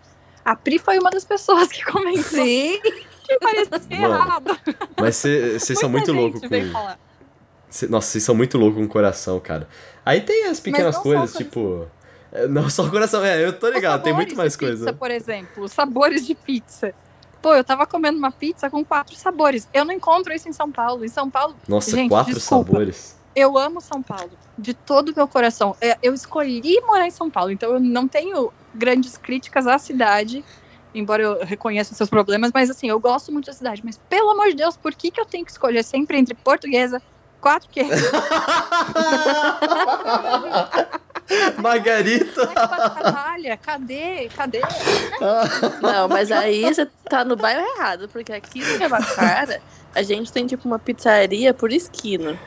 A 0.44 0.54
Pri 0.54 0.78
foi 0.78 0.98
uma 0.98 1.10
das 1.10 1.24
pessoas 1.24 1.68
que 1.68 1.84
comentou. 1.84 2.22
Sim. 2.22 2.80
Que 3.24 3.38
parecia 3.38 3.96
errado. 3.96 4.58
Mas 5.00 5.16
vocês 5.16 5.78
são 5.78 5.88
muito 5.88 6.12
loucos 6.12 6.40
com. 6.42 6.96
Cê, 7.70 7.88
nossa, 7.88 8.08
vocês 8.08 8.22
são 8.22 8.34
muito 8.34 8.56
loucos 8.58 8.78
com 8.78 8.84
o 8.84 8.88
coração, 8.88 9.40
cara. 9.40 9.66
Aí 10.04 10.20
tem 10.20 10.46
as 10.46 10.60
pequenas 10.60 10.96
coisas, 10.98 11.32
tipo. 11.32 11.88
É, 12.30 12.46
não 12.46 12.68
só 12.68 12.84
o 12.84 12.90
coração, 12.90 13.24
é, 13.24 13.44
eu 13.44 13.52
tô 13.52 13.68
ligado, 13.68 14.02
tem 14.02 14.12
muito 14.12 14.36
mais 14.36 14.56
coisa. 14.56 14.84
Pizza, 14.84 14.92
por 14.92 15.10
exemplo, 15.10 15.68
sabores 15.68 16.26
de 16.26 16.34
pizza. 16.34 16.92
Pô, 17.44 17.54
eu 17.54 17.62
tava 17.62 17.86
comendo 17.86 18.16
uma 18.16 18.32
pizza 18.32 18.70
com 18.70 18.82
quatro 18.82 19.14
sabores. 19.16 19.68
Eu 19.74 19.84
não 19.84 19.92
encontro 19.92 20.32
isso 20.32 20.48
em 20.48 20.52
São 20.54 20.72
Paulo. 20.72 21.04
Em 21.04 21.08
São 21.08 21.28
Paulo. 21.28 21.54
Nossa, 21.68 21.90
gente, 21.90 22.08
quatro 22.08 22.32
desculpa, 22.32 22.70
sabores. 22.70 23.18
Eu 23.36 23.58
amo 23.58 23.82
São 23.82 24.02
Paulo. 24.02 24.30
De 24.56 24.72
todo 24.72 25.10
o 25.10 25.12
meu 25.14 25.28
coração. 25.28 25.76
É, 25.78 25.98
eu 26.02 26.14
escolhi 26.14 26.80
morar 26.86 27.06
em 27.06 27.10
São 27.10 27.28
Paulo, 27.28 27.50
então 27.50 27.74
eu 27.74 27.78
não 27.78 28.08
tenho 28.08 28.50
grandes 28.74 29.18
críticas 29.18 29.66
à 29.66 29.76
cidade. 29.76 30.42
Embora 30.94 31.22
eu 31.22 31.44
reconheça 31.44 31.92
os 31.92 31.98
seus 31.98 32.08
problemas, 32.08 32.50
mas 32.54 32.70
assim, 32.70 32.88
eu 32.88 32.98
gosto 32.98 33.30
muito 33.30 33.44
da 33.44 33.52
cidade. 33.52 33.82
Mas 33.84 34.00
pelo 34.08 34.30
amor 34.30 34.46
de 34.46 34.54
Deus, 34.54 34.74
por 34.78 34.94
que, 34.94 35.10
que 35.10 35.20
eu 35.20 35.26
tenho 35.26 35.44
que 35.44 35.50
escolher 35.50 35.84
sempre 35.84 36.16
entre 36.16 36.34
portuguesa, 36.34 37.02
quatro 37.42 37.68
queijos? 37.68 38.00
Margarita. 41.58 42.46
Trabalha, 42.46 43.56
cadê? 43.56 44.28
Cadê? 44.28 44.60
Não, 45.80 46.08
mas 46.08 46.30
aí 46.30 46.62
você 46.62 46.86
tá 47.08 47.24
no 47.24 47.36
bairro 47.36 47.64
errado, 47.76 48.08
porque 48.08 48.32
aqui 48.32 48.60
no 48.60 48.78
Jabaquara 48.78 49.60
a 49.94 50.02
gente 50.02 50.32
tem 50.32 50.46
tipo 50.46 50.66
uma 50.66 50.78
pizzaria 50.78 51.54
por 51.54 51.72
esquina. 51.72 52.38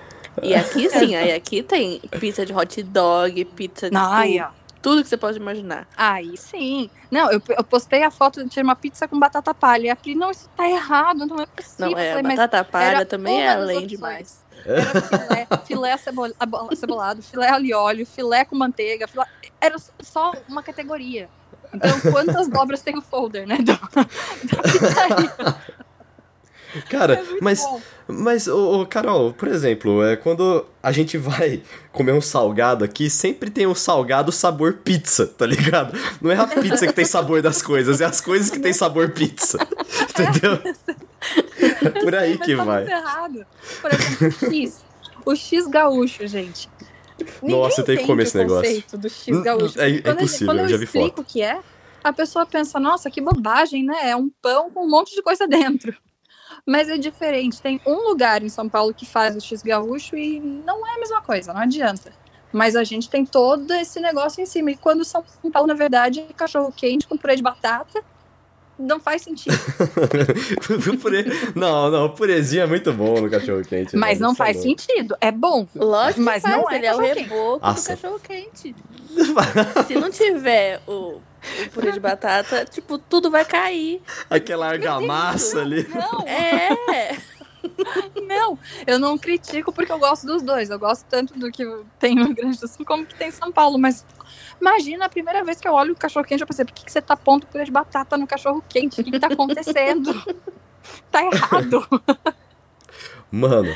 E 0.42 0.54
aqui 0.54 0.90
sim, 0.90 1.16
aí 1.16 1.32
aqui 1.32 1.64
tem 1.64 2.00
pizza 2.20 2.46
de 2.46 2.54
hot 2.54 2.84
dog, 2.84 3.44
pizza 3.46 3.90
de 3.90 3.98
Ai, 3.98 4.34
tudo, 4.34 4.54
tudo 4.82 5.04
que 5.04 5.10
você 5.10 5.18
pode 5.18 5.38
imaginar. 5.38 5.88
Aí 5.98 6.38
sim. 6.38 6.90
Não, 7.10 7.32
eu, 7.32 7.42
eu 7.50 7.64
postei 7.64 8.04
a 8.04 8.12
foto 8.12 8.46
de 8.46 8.62
uma 8.62 8.76
pizza 8.76 9.08
com 9.08 9.18
batata 9.18 9.54
palha. 9.54 9.88
E 9.88 9.90
a 9.90 9.96
Pri, 9.96 10.14
não, 10.14 10.30
isso 10.30 10.48
tá 10.56 10.70
errado, 10.70 11.26
não 11.26 11.42
é 11.42 11.46
possível. 11.46 11.92
Não, 11.92 11.98
é, 11.98 12.14
falei, 12.14 12.38
batata 12.38 12.64
palha 12.64 13.06
também 13.06 13.42
é 13.42 13.50
além 13.50 13.88
demais. 13.88 14.46
Era 14.68 15.58
filé, 15.66 15.98
filé 15.98 15.98
cebolado, 16.76 17.22
filé 17.22 17.50
ali 17.50 17.74
óleo, 17.74 18.06
filé 18.06 18.44
com 18.46 18.56
manteiga. 18.56 19.08
Filé... 19.08 19.26
Era 19.62 19.78
só 20.02 20.34
uma 20.48 20.62
categoria. 20.62 21.30
Então, 21.74 22.00
quantas 22.12 22.48
dobras 22.48 22.82
tem 22.82 22.98
o 22.98 23.02
folder, 23.02 23.48
né? 23.48 23.58
Da, 23.60 23.74
da 23.74 25.58
Cara, 26.90 27.14
é 27.16 27.24
mas, 27.42 27.62
bom. 27.62 27.82
mas 28.08 28.48
ô, 28.48 28.82
ô, 28.82 28.86
Carol, 28.86 29.34
por 29.34 29.48
exemplo, 29.48 30.04
é 30.04 30.16
quando 30.16 30.66
a 30.84 30.92
gente 30.92 31.18
vai 31.18 31.62
comer 31.92 32.12
um 32.12 32.22
salgado 32.22 32.84
aqui, 32.84 33.10
sempre 33.10 33.50
tem 33.50 33.66
um 33.66 33.74
salgado 33.74 34.32
sabor 34.32 34.74
pizza, 34.74 35.26
tá 35.26 35.46
ligado? 35.46 35.98
Não 36.22 36.30
é 36.30 36.36
a 36.36 36.46
pizza 36.46 36.86
que 36.86 36.94
tem 36.94 37.06
sabor 37.06 37.42
das 37.42 37.62
coisas, 37.62 38.02
é 38.02 38.06
as 38.06 38.22
coisas 38.22 38.50
que 38.50 38.60
tem 38.60 38.74
sabor 38.74 39.12
pizza. 39.12 39.58
Entendeu? 40.12 40.60
É 40.64 41.07
por 42.02 42.16
aí 42.16 42.38
sei, 42.38 42.38
que 42.38 42.56
tá 42.56 42.64
vai. 42.64 42.86
Errado. 42.86 43.46
Por 43.82 43.92
exemplo, 43.92 44.28
o 44.28 44.54
X. 44.54 44.86
O 45.26 45.36
X 45.36 45.68
gaúcho, 45.68 46.28
gente. 46.28 46.70
Ninguém 47.42 47.60
Nossa, 47.60 47.82
eu 47.82 47.86
tenho 47.86 48.00
que 48.00 48.06
comer 48.06 48.24
esse 48.24 48.38
negócio. 48.38 48.84
do 48.98 49.10
X 49.10 49.42
gaúcho. 49.42 49.80
É, 49.80 49.90
é 49.90 50.12
impossível, 50.12 50.54
eu, 50.54 50.60
eu, 50.62 50.70
já 50.70 50.78
vi 50.78 50.86
foto. 50.86 51.22
o 51.22 51.26
que 51.26 51.42
é, 51.42 51.60
a 52.04 52.14
pessoa 52.14 52.46
pensa, 52.46 52.80
nossa, 52.80 53.10
que 53.10 53.20
bobagem, 53.20 53.84
né? 53.84 54.10
É 54.10 54.16
um 54.16 54.30
pão 54.42 54.70
com 54.70 54.86
um 54.86 54.90
monte 54.90 55.16
de 55.16 55.22
coisa 55.22 55.48
dentro. 55.48 55.96
Mas 56.66 56.90
é 56.90 56.98
diferente. 56.98 57.62
Tem 57.62 57.82
um 57.86 58.08
lugar 58.08 58.44
em 58.44 58.50
São 58.50 58.70
Paulo 58.70 58.94
que 58.94 59.06
faz 59.06 59.36
o 59.36 59.42
X 59.42 59.62
gaúcho 59.62 60.16
e 60.16 60.40
não 60.40 60.86
é 60.86 60.96
a 60.96 61.00
mesma 61.00 61.22
coisa, 61.22 61.54
não 61.54 61.62
adianta. 61.62 62.12
Mas 62.52 62.76
a 62.76 62.84
gente 62.84 63.10
tem 63.10 63.26
todo 63.26 63.74
esse 63.74 64.00
negócio 64.00 64.42
em 64.42 64.46
cima. 64.46 64.72
E 64.72 64.78
quando 64.78 65.04
São 65.04 65.24
Paulo, 65.52 65.68
na 65.68 65.74
verdade, 65.74 66.22
é 66.22 66.34
cachorro 66.34 66.72
quente 66.76 67.08
com 67.08 67.18
purê 67.18 67.36
de 67.36 67.44
batata, 67.44 68.04
não 68.78 69.00
faz 69.00 69.22
sentido. 69.22 69.58
purê... 71.02 71.26
Não, 71.56 71.90
não, 71.90 72.06
o 72.06 72.10
purezinho 72.10 72.64
é 72.64 72.68
muito 72.68 72.94
bom 72.94 73.22
no 73.22 73.30
cachorro 73.30 73.64
quente. 73.64 73.96
Mas 73.96 74.20
não 74.20 74.36
faz 74.36 74.58
sentido. 74.58 75.16
É 75.20 75.32
bom. 75.32 75.68
Lógico, 75.76 76.22
mas 76.22 76.44
faz, 76.44 76.56
não 76.56 76.70
é, 76.70 76.76
ele 76.76 76.86
é 76.86 76.96
o 76.96 77.00
reboco 77.00 77.74
do 77.74 77.84
cachorro 77.84 78.20
quente. 78.20 78.76
Se 79.88 79.96
não 79.96 80.12
tiver 80.12 80.82
o 80.88 81.22
o 81.66 81.70
purê 81.70 81.92
de 81.92 82.00
batata, 82.00 82.66
tipo, 82.66 82.98
tudo 82.98 83.32
vai 83.32 83.46
cair. 83.46 84.02
Aquela 84.30 84.68
argamassa 84.68 85.62
ali. 85.62 85.88
Não. 85.88 86.28
É. 86.28 87.18
Não, 88.28 88.58
eu 88.86 88.98
não 89.00 89.18
critico 89.18 89.72
porque 89.72 89.92
eu 89.92 90.00
gosto 90.00 90.26
dos 90.26 90.42
dois. 90.42 90.70
Eu 90.70 90.80
gosto 90.80 91.06
tanto 91.10 91.38
do 91.38 91.52
que 91.52 91.66
tem 92.00 92.16
no 92.16 92.26
Rio 92.26 92.36
Grande 92.36 92.60
do 92.60 92.68
Sul 92.68 92.86
como 92.86 93.06
que 93.06 93.16
tem 93.16 93.30
em 93.30 93.32
São 93.32 93.52
Paulo. 93.52 93.78
Mas 93.78 94.06
imagina 94.60 95.06
a 95.06 95.10
primeira 95.10 95.44
vez 95.44 95.60
que 95.60 95.68
eu 95.68 95.74
olho 95.74 95.94
o 95.94 95.96
cachorro 95.96 96.26
quente, 96.26 96.42
eu 96.42 96.48
pensei, 96.48 96.66
por 96.66 96.74
que, 96.74 96.86
que 96.86 96.92
você 96.92 97.02
tá 97.02 97.16
pondo 97.16 97.46
purê 97.48 97.64
de 97.64 97.72
batata 97.72 98.18
no 98.18 98.28
cachorro 98.28 98.64
quente? 98.68 99.02
O 99.02 99.04
que, 99.04 99.12
que 99.12 99.20
tá 99.20 99.28
acontecendo? 99.28 100.14
tá 101.12 101.24
errado. 101.24 101.88
Mano, 103.32 103.76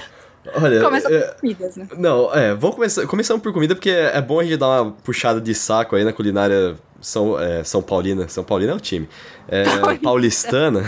Olha, 0.56 0.82
Começa 0.82 1.13
é, 1.13 1.20
por 1.20 1.41
comidas, 1.41 1.76
né? 1.76 1.88
Não, 1.98 2.34
é, 2.34 2.54
vamos 2.56 2.76
começar, 2.76 3.06
começando 3.06 3.41
por 3.41 3.54
comida, 3.54 3.76
porque 3.76 3.91
é 3.91 4.20
bom 4.22 4.39
a 4.39 4.44
gente 4.44 4.58
dar 4.58 4.82
uma 4.82 4.91
puxada 4.91 5.39
de 5.39 5.54
saco 5.54 5.96
aí 5.96 6.04
na 6.04 6.12
culinária 6.12 6.76
São, 7.00 7.39
é, 7.39 7.63
São 7.63 7.82
Paulina. 7.82 8.28
São 8.28 8.44
Paulina 8.44 8.72
é 8.72 8.76
o 8.76 8.80
time. 8.80 9.08
É, 9.48 9.63
paulistana. 10.02 10.84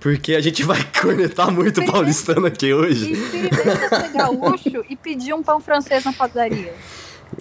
Porque 0.00 0.34
a 0.34 0.40
gente 0.40 0.62
vai 0.64 0.78
cornetar 1.00 1.52
muito 1.52 1.84
paulistano 1.86 2.46
aqui 2.46 2.74
hoje. 2.74 3.12
Experimenta 3.12 3.88
ser 3.88 4.12
gaúcho 4.12 4.84
e 4.88 4.96
pedir 4.96 5.32
um 5.32 5.42
pão 5.42 5.60
francês 5.60 6.04
na 6.04 6.12
padaria. 6.12 6.74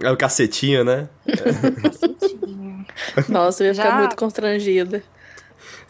É 0.02 0.12
o 0.12 0.18
cacetinho, 0.18 0.84
né? 0.84 1.10
É. 1.28 1.82
cacetinho. 1.82 2.86
Nossa, 3.30 3.64
eu 3.64 3.68
ia 3.68 3.74
Já... 3.74 3.84
ficar 3.84 4.00
muito 4.00 4.16
constrangida. 4.16 5.04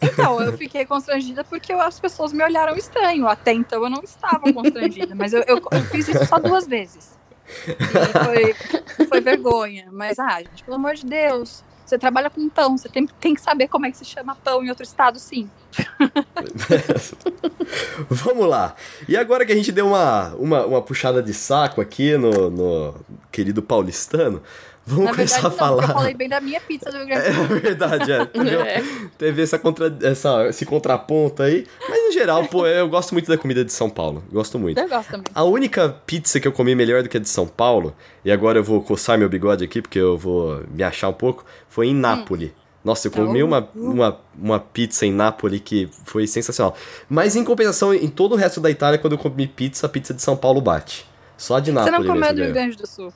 Então, 0.00 0.40
eu 0.40 0.56
fiquei 0.56 0.84
constrangida 0.84 1.44
porque 1.44 1.72
as 1.72 1.98
pessoas 1.98 2.32
me 2.32 2.42
olharam 2.42 2.76
estranho. 2.76 3.26
Até 3.26 3.52
então 3.52 3.82
eu 3.84 3.90
não 3.90 4.02
estava 4.02 4.52
constrangida, 4.52 5.14
mas 5.14 5.32
eu, 5.32 5.42
eu, 5.46 5.60
eu 5.70 5.82
fiz 5.84 6.08
isso 6.08 6.26
só 6.26 6.38
duas 6.38 6.66
vezes. 6.66 7.18
E 7.66 8.24
foi, 8.24 9.06
foi 9.06 9.20
vergonha. 9.20 9.88
Mas, 9.90 10.18
ah, 10.18 10.38
gente, 10.38 10.64
pelo 10.64 10.76
amor 10.76 10.94
de 10.94 11.06
Deus, 11.06 11.64
você 11.84 11.98
trabalha 11.98 12.30
com 12.30 12.48
pão, 12.48 12.76
você 12.76 12.88
tem, 12.88 13.06
tem 13.06 13.34
que 13.34 13.40
saber 13.40 13.68
como 13.68 13.86
é 13.86 13.90
que 13.90 13.98
se 13.98 14.04
chama 14.04 14.36
pão 14.36 14.64
em 14.64 14.68
outro 14.68 14.84
estado, 14.84 15.18
sim. 15.18 15.48
Vamos 18.08 18.46
lá. 18.46 18.74
E 19.08 19.16
agora 19.16 19.44
que 19.44 19.52
a 19.52 19.56
gente 19.56 19.72
deu 19.72 19.88
uma, 19.88 20.34
uma, 20.34 20.66
uma 20.66 20.82
puxada 20.82 21.22
de 21.22 21.34
saco 21.34 21.80
aqui 21.80 22.16
no, 22.16 22.50
no 22.50 22.94
querido 23.30 23.62
paulistano, 23.62 24.42
Vamos 24.86 25.04
Na 25.06 25.10
começar 25.12 25.40
verdade, 25.40 25.54
a 25.54 25.58
falar. 25.58 25.82
Não, 25.82 25.88
eu 25.88 25.94
falei 25.94 26.14
bem 26.14 26.28
da 26.28 26.40
minha 26.40 26.60
pizza 26.60 26.90
do 26.90 26.98
Rio 26.98 27.06
Grande 27.06 27.28
do 27.30 27.34
Sul. 27.34 27.56
É 27.56 27.60
verdade, 27.60 28.12
é. 28.12 28.18
é. 28.78 28.84
Teve 29.16 29.42
essa 29.42 29.58
contra, 29.58 29.96
essa, 30.02 30.46
esse 30.48 30.66
contraponto 30.66 31.42
aí. 31.42 31.66
Mas 31.88 32.04
no 32.04 32.12
geral, 32.12 32.46
pô, 32.46 32.66
eu 32.66 32.86
gosto 32.88 33.12
muito 33.12 33.26
da 33.26 33.38
comida 33.38 33.64
de 33.64 33.72
São 33.72 33.88
Paulo. 33.88 34.22
Gosto 34.30 34.58
muito. 34.58 34.78
Eu 34.78 34.88
gosto 34.88 35.10
também. 35.10 35.24
A 35.34 35.42
única 35.42 35.88
pizza 36.06 36.38
que 36.38 36.46
eu 36.46 36.52
comi 36.52 36.74
melhor 36.74 37.02
do 37.02 37.08
que 37.08 37.16
a 37.16 37.20
de 37.20 37.28
São 37.28 37.46
Paulo, 37.46 37.94
e 38.24 38.30
agora 38.30 38.58
eu 38.58 38.64
vou 38.64 38.82
coçar 38.82 39.16
meu 39.16 39.28
bigode 39.28 39.64
aqui, 39.64 39.80
porque 39.80 39.98
eu 39.98 40.18
vou 40.18 40.62
me 40.70 40.82
achar 40.82 41.08
um 41.08 41.14
pouco, 41.14 41.44
foi 41.68 41.86
em 41.88 41.94
Nápoles. 41.94 42.50
Hum. 42.50 42.64
Nossa, 42.84 43.08
eu 43.08 43.12
comi 43.12 43.42
uma, 43.42 43.66
uma, 43.74 44.20
uma 44.38 44.60
pizza 44.60 45.06
em 45.06 45.12
Nápoles 45.12 45.62
que 45.64 45.88
foi 46.04 46.26
sensacional. 46.26 46.76
Mas 47.08 47.34
em 47.34 47.42
compensação, 47.42 47.94
em 47.94 48.08
todo 48.08 48.32
o 48.32 48.36
resto 48.36 48.60
da 48.60 48.70
Itália, 48.70 48.98
quando 48.98 49.14
eu 49.14 49.18
comi 49.18 49.46
pizza, 49.46 49.86
a 49.86 49.88
pizza 49.88 50.12
de 50.12 50.20
São 50.20 50.36
Paulo 50.36 50.60
bate. 50.60 51.06
Só 51.38 51.58
de 51.58 51.72
Nápoles. 51.72 51.96
Você 51.96 52.04
não 52.04 52.14
comeu 52.14 52.34
do 52.34 52.42
Rio 52.42 52.52
Grande 52.52 52.76
do 52.76 52.86
Sul? 52.86 53.10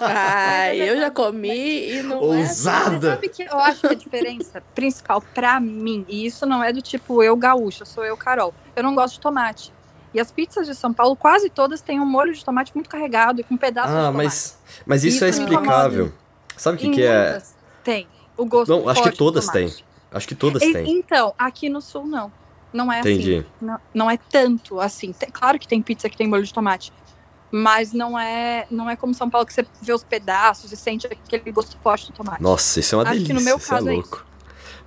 Ah, 0.00 0.74
eu 0.74 0.98
já 0.98 1.10
comi 1.10 1.90
e 1.90 2.02
não 2.02 2.18
Ousada. 2.18 2.38
é 2.38 2.42
assim. 2.88 3.00
Você 3.00 3.06
sabe 3.06 3.28
que 3.28 3.42
eu 3.42 3.58
acho 3.58 3.80
que 3.80 3.86
a 3.86 3.94
diferença 3.94 4.62
principal 4.74 5.22
para 5.34 5.58
mim, 5.60 6.04
e 6.08 6.26
isso 6.26 6.46
não 6.46 6.62
é 6.62 6.72
do 6.72 6.82
tipo 6.82 7.22
eu 7.22 7.36
gaúcha, 7.36 7.84
sou 7.84 8.04
eu 8.04 8.16
Carol. 8.16 8.54
Eu 8.76 8.82
não 8.82 8.94
gosto 8.94 9.14
de 9.14 9.20
tomate. 9.20 9.72
E 10.12 10.20
as 10.20 10.30
pizzas 10.30 10.66
de 10.66 10.74
São 10.74 10.92
Paulo, 10.92 11.14
quase 11.14 11.50
todas 11.50 11.80
têm 11.80 12.00
um 12.00 12.06
molho 12.06 12.32
de 12.32 12.44
tomate 12.44 12.72
muito 12.74 12.88
carregado 12.88 13.40
e 13.40 13.44
com 13.44 13.56
pedaços 13.56 13.94
ah, 13.94 13.98
de 13.98 14.06
tomate. 14.06 14.24
Mas, 14.24 14.58
mas 14.86 15.04
isso, 15.04 15.16
isso 15.16 15.24
é 15.24 15.28
explicável. 15.28 16.12
Sabe 16.56 16.76
o 16.76 16.80
que, 16.80 16.90
que 16.90 17.02
é? 17.02 17.40
Tem. 17.84 18.08
O 18.36 18.44
gosto 18.46 18.70
Não, 18.70 18.88
acho 18.88 19.02
que 19.02 19.12
todas 19.12 19.48
têm. 19.48 19.72
Acho 20.10 20.26
que 20.26 20.34
todas 20.34 20.62
e, 20.62 20.72
têm. 20.72 20.90
Então, 20.90 21.34
aqui 21.38 21.68
no 21.68 21.80
sul 21.80 22.06
não. 22.06 22.32
Não 22.72 22.92
é 22.92 23.00
Entendi. 23.00 23.38
assim. 23.38 23.46
Não, 23.60 23.80
não 23.94 24.10
é 24.10 24.16
tanto 24.16 24.80
assim. 24.80 25.12
Tem, 25.12 25.30
claro 25.30 25.58
que 25.58 25.66
tem 25.66 25.80
pizza 25.82 26.08
que 26.08 26.16
tem 26.16 26.26
molho 26.26 26.44
de 26.44 26.52
tomate 26.52 26.92
mas 27.50 27.92
não 27.92 28.18
é 28.18 28.66
não 28.70 28.88
é 28.88 28.96
como 28.96 29.14
São 29.14 29.28
Paulo 29.28 29.46
que 29.46 29.52
você 29.52 29.64
vê 29.80 29.92
os 29.92 30.02
pedaços 30.02 30.72
e 30.72 30.76
sente 30.76 31.06
aquele 31.06 31.50
gosto 31.52 31.76
forte 31.82 32.06
do 32.06 32.12
tomate. 32.12 32.42
Nossa, 32.42 32.80
isso 32.80 32.94
é 32.94 32.98
uma 32.98 33.04
Acho 33.04 33.12
delícia. 33.12 33.34
que 33.34 33.38
no 33.38 33.44
meu 33.44 33.56
é 33.56 33.60
caso 33.60 33.88
é 33.88 33.92
louco. 33.92 34.24
É 34.24 34.28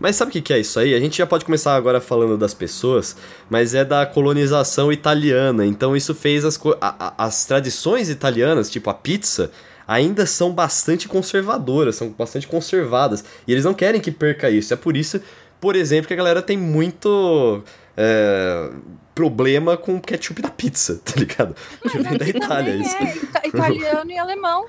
mas 0.02 0.16
sabe 0.16 0.30
o 0.30 0.32
que, 0.32 0.42
que 0.42 0.52
é 0.52 0.58
isso 0.58 0.80
aí? 0.80 0.96
A 0.96 1.00
gente 1.00 1.20
já 1.20 1.28
pode 1.28 1.46
começar 1.46 1.76
agora 1.76 2.02
falando 2.02 2.36
das 2.36 2.56
pessoas, 2.56 3.16
mas 3.48 3.76
é 3.76 3.86
da 3.86 4.04
colonização 4.04 4.92
italiana. 4.92 5.64
Então 5.64 5.96
isso 5.96 6.16
fez 6.16 6.44
as, 6.44 6.60
a, 6.82 7.14
as 7.24 7.46
tradições 7.46 8.10
italianas, 8.10 8.68
tipo 8.68 8.90
a 8.90 8.96
pizza, 8.96 9.52
ainda 9.88 10.26
são 10.26 10.52
bastante 10.52 11.08
conservadoras, 11.08 11.98
são 11.98 12.10
bastante 12.10 12.48
conservadas. 12.48 13.24
E 13.48 13.52
eles 13.52 13.64
não 13.64 13.76
querem 13.76 14.02
que 14.02 14.10
perca 14.10 14.50
isso. 14.50 14.74
É 14.74 14.76
por 14.76 14.98
isso, 14.98 15.22
por 15.60 15.76
exemplo, 15.76 16.08
que 16.08 16.14
a 16.16 16.18
galera 16.18 16.42
tem 16.42 16.58
muito. 16.58 17.62
É, 17.96 18.72
problema 19.14 19.78
com 19.78 19.96
o 19.96 20.02
ketchup 20.02 20.42
da 20.42 20.50
pizza, 20.50 21.02
tá 21.06 21.14
ligado? 21.18 21.56
Porque 21.82 22.00
vem 22.00 22.18
da 22.18 22.28
Itália 22.28 22.76
isso. 22.76 22.96
É, 22.98 23.48
italiano 23.48 24.12
e 24.12 24.18
alemão. 24.18 24.66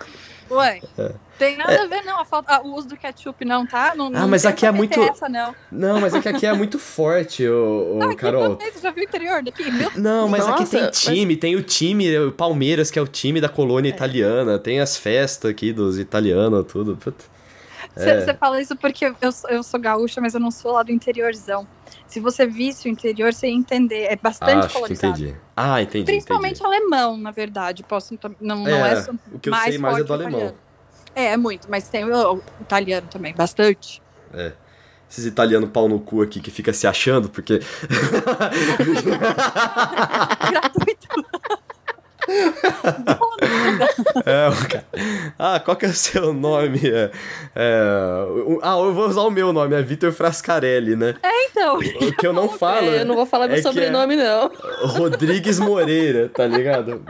Ué, 0.51 0.83
é. 0.99 1.13
tem 1.39 1.57
nada 1.57 1.73
é. 1.73 1.81
a 1.81 1.87
ver, 1.87 2.03
não. 2.03 2.21
A 2.21 2.25
falta, 2.27 2.61
o 2.61 2.75
uso 2.75 2.89
do 2.89 2.97
ketchup 2.97 3.43
não, 3.45 3.67
tá? 3.67 3.95
Não, 3.97 4.11
ah, 4.15 4.27
mas 4.27 4.45
aqui 4.45 4.67
é 4.67 4.71
muito. 4.71 5.01
Essa, 5.01 5.29
não. 5.29 5.55
não, 5.71 6.01
mas 6.01 6.15
é 6.15 6.21
que 6.21 6.29
aqui 6.29 6.47
é 6.47 6.53
muito 6.53 6.79
forte, 6.79 7.47
o, 7.47 7.95
o 7.95 7.99
não, 7.99 8.15
Carol. 8.15 8.59
Você 8.59 8.81
já 8.81 8.91
viu 8.91 9.03
o 9.03 9.07
interior 9.07 9.43
daqui? 9.43 9.71
Meu... 9.71 9.91
Não, 9.97 10.29
mas 10.29 10.47
Nossa, 10.47 10.63
aqui 10.63 10.71
tem 10.71 10.91
time, 10.91 11.35
mas... 11.35 11.41
tem 11.41 11.57
o 11.57 11.63
time, 11.63 12.19
o 12.19 12.33
Palmeiras, 12.33 12.91
que 12.91 12.99
é 12.99 13.03
o 13.03 13.07
time 13.07 13.41
da 13.41 13.49
colônia 13.49 13.89
é. 13.89 13.95
italiana, 13.95 14.59
tem 14.59 14.81
as 14.81 14.97
festas 14.97 15.51
aqui 15.51 15.73
dos 15.73 15.99
italianos, 15.99 16.67
tudo. 16.67 16.99
Você 17.95 18.11
é. 18.11 18.35
fala 18.35 18.61
isso 18.61 18.77
porque 18.77 19.07
eu, 19.07 19.15
eu 19.49 19.63
sou 19.63 19.81
gaúcha, 19.81 20.21
mas 20.21 20.35
eu 20.35 20.41
não 20.41 20.51
sou 20.51 20.73
lá 20.73 20.83
do 20.83 20.93
interiorzão. 20.93 21.67
Se 22.07 22.21
você 22.21 22.47
visse 22.47 22.89
o 22.89 22.91
interior, 22.91 23.33
você 23.33 23.49
ia 23.49 23.55
entender. 23.55 24.05
É 24.05 24.17
bastante 24.17 24.67
Acho 24.67 24.75
colorizado. 24.75 25.19
entendi. 25.19 25.37
Ah, 25.57 25.83
entendi. 25.83 26.05
Principalmente 26.05 26.61
entendi. 26.61 26.77
alemão, 26.77 27.17
na 27.17 27.31
verdade. 27.31 27.83
Posso, 27.83 28.19
não, 28.41 28.67
é, 28.67 28.71
não 28.71 28.87
é 28.87 29.03
só 29.03 29.13
o 29.33 29.39
que 29.39 29.49
eu 29.49 29.53
mais 29.53 29.71
sei 29.71 29.79
mais 29.79 29.99
é 29.99 30.05
do 30.05 30.13
alemão. 30.13 30.41
Italiano. 30.41 30.59
É, 31.15 31.25
é 31.27 31.37
muito, 31.37 31.71
mas 31.71 31.89
tem 31.89 32.05
o, 32.05 32.35
o 32.35 32.43
italiano 32.61 33.07
também, 33.11 33.35
bastante. 33.35 34.03
É 34.33 34.53
esses 35.13 35.27
italianos 35.27 35.69
pau 35.71 35.89
no 35.89 36.01
cu 36.01 36.23
aqui 36.23 36.41
que 36.41 36.51
fica 36.51 36.73
se 36.73 36.87
achando, 36.87 37.29
porque. 37.29 37.61
Gratuito. 40.51 41.09
É, 44.27 44.49
ah, 45.39 45.61
qual 45.61 45.77
que 45.77 45.87
é 45.87 45.89
o 45.89 45.95
seu 45.95 46.33
nome? 46.33 46.81
É, 46.85 47.11
é, 47.55 47.81
ah, 48.63 48.79
eu 48.79 48.95
vou 48.95 49.09
usar 49.09 49.23
o 49.23 49.31
meu 49.31 49.53
nome, 49.53 49.75
é 49.75 49.83
Vitor 49.83 50.13
Frascarelli, 50.13 50.97
né? 50.97 51.15
É, 51.23 51.47
então. 51.47 51.79
O 51.79 52.17
que 52.17 52.27
eu 52.27 52.33
não 52.33 52.49
falo. 52.59 52.87
É, 52.87 53.01
eu 53.01 53.07
não 53.07 53.15
vou 53.15 53.27
falar 53.27 53.49
meu 53.49 53.59
é 53.59 53.63
sobrenome, 53.63 54.17
não. 54.17 54.51
Rodrigues 54.83 55.59
Moreira, 55.59 56.29
tá 56.29 56.47
ligado? 56.47 57.03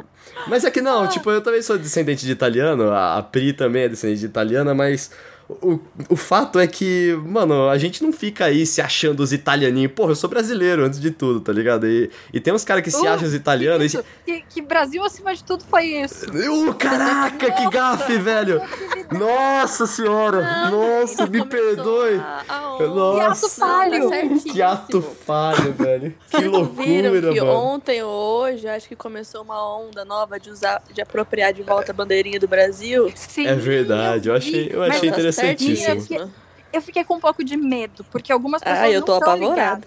Mas 0.49 0.65
é 0.65 0.71
que 0.71 0.81
não, 0.81 1.05
ah. 1.05 1.09
tipo, 1.09 1.31
eu 1.31 1.41
também 1.41 1.63
sou 1.63 1.79
descendente 1.79 2.25
de 2.25 2.33
italiano, 2.33 2.93
a 2.93 3.23
Pri 3.23 3.53
também 3.53 3.85
é 3.85 3.89
descendente 3.89 4.21
de 4.21 4.27
italiana, 4.27 4.75
mas 4.75 5.11
o, 5.49 5.81
o 6.09 6.17
fato 6.17 6.59
é 6.59 6.67
que, 6.67 7.19
mano, 7.25 7.69
a 7.69 7.77
gente 7.77 8.03
não 8.03 8.13
fica 8.13 8.47
aí 8.47 8.65
se 8.65 8.81
achando 8.81 9.21
os 9.21 9.33
italianinhos. 9.33 9.93
Porra, 9.93 10.13
eu 10.13 10.17
sou 10.17 10.31
brasileiro 10.31 10.85
antes 10.85 11.01
de 11.01 11.11
tudo, 11.11 11.41
tá 11.41 11.53
ligado? 11.53 11.87
E, 11.87 12.11
e 12.33 12.41
tem 12.41 12.53
uns 12.53 12.65
caras 12.65 12.83
que 12.83 12.91
se 12.91 13.05
uh, 13.05 13.09
acham 13.09 13.27
os 13.27 13.35
italianos. 13.35 13.93
Que, 13.93 13.99
e... 13.99 14.03
que, 14.25 14.45
que, 14.49 14.63
Brasil 14.63 15.05
acima 15.05 15.35
de 15.35 15.43
tudo 15.45 15.65
foi 15.65 15.87
isso? 15.87 16.27
Uh, 16.31 16.75
caraca, 16.75 17.51
que 17.51 17.71
gafe, 17.71 18.19
velho! 18.19 18.63
Nossa 19.11 19.87
senhora! 19.87 20.71
Não, 20.71 21.01
Nossa, 21.01 21.27
me 21.27 21.45
perdoe! 21.45 22.17
A, 22.17 22.45
a 22.49 22.87
Nossa, 22.87 23.17
que 23.17 23.23
ato 23.23 23.49
falho! 23.49 24.41
Que 24.41 24.63
ato 24.63 25.03
falho, 25.03 25.73
velho! 25.73 26.15
Que 26.33 26.49
loucura, 26.49 27.11
viram 27.11 27.33
que 27.33 27.41
mano. 27.41 27.53
ontem 27.53 28.03
ou 28.03 28.11
hoje, 28.11 28.67
acho 28.67 28.89
que 28.89 28.97
começou 28.97 29.43
uma 29.43 29.79
onda 29.79 30.05
nova 30.05 30.41
de 30.41 30.51
usar, 30.51 30.83
de 30.93 31.01
apropriar 31.01 31.53
de 31.53 31.63
volta 31.63 31.93
a 31.93 31.95
bandeirinha 31.95 32.41
do 32.41 32.49
Brasil. 32.49 33.13
Sim, 33.15 33.47
é 33.47 33.55
verdade, 33.55 34.29
eu 34.29 34.35
achei, 34.35 34.71
eu 34.73 34.83
achei 34.83 35.11
tá 35.11 35.32
interessantíssimo. 35.33 35.95
Eu 35.95 36.01
fiquei, 36.01 36.27
eu 36.73 36.83
fiquei, 36.83 37.05
com 37.05 37.15
um 37.15 37.21
pouco 37.21 37.45
de 37.45 37.57
medo, 37.57 38.05
porque 38.11 38.33
algumas 38.33 38.63
pessoas 38.63 38.81
ah, 38.81 38.91
eu 38.91 39.03
tô 39.03 39.13
não 39.13 39.19
apavorada. 39.19 39.87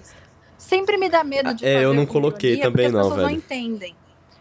Sempre 0.57 0.97
me 0.97 1.09
dá 1.09 1.23
medo 1.23 1.53
de 1.53 1.65
É, 1.65 1.83
eu 1.83 1.93
não 1.93 2.05
coloquei 2.05 2.57
também 2.57 2.89
não, 2.89 2.93
velho. 2.93 2.99
As 2.99 3.09
pessoas 3.09 3.31
não 3.31 3.37
entendem. 3.37 3.95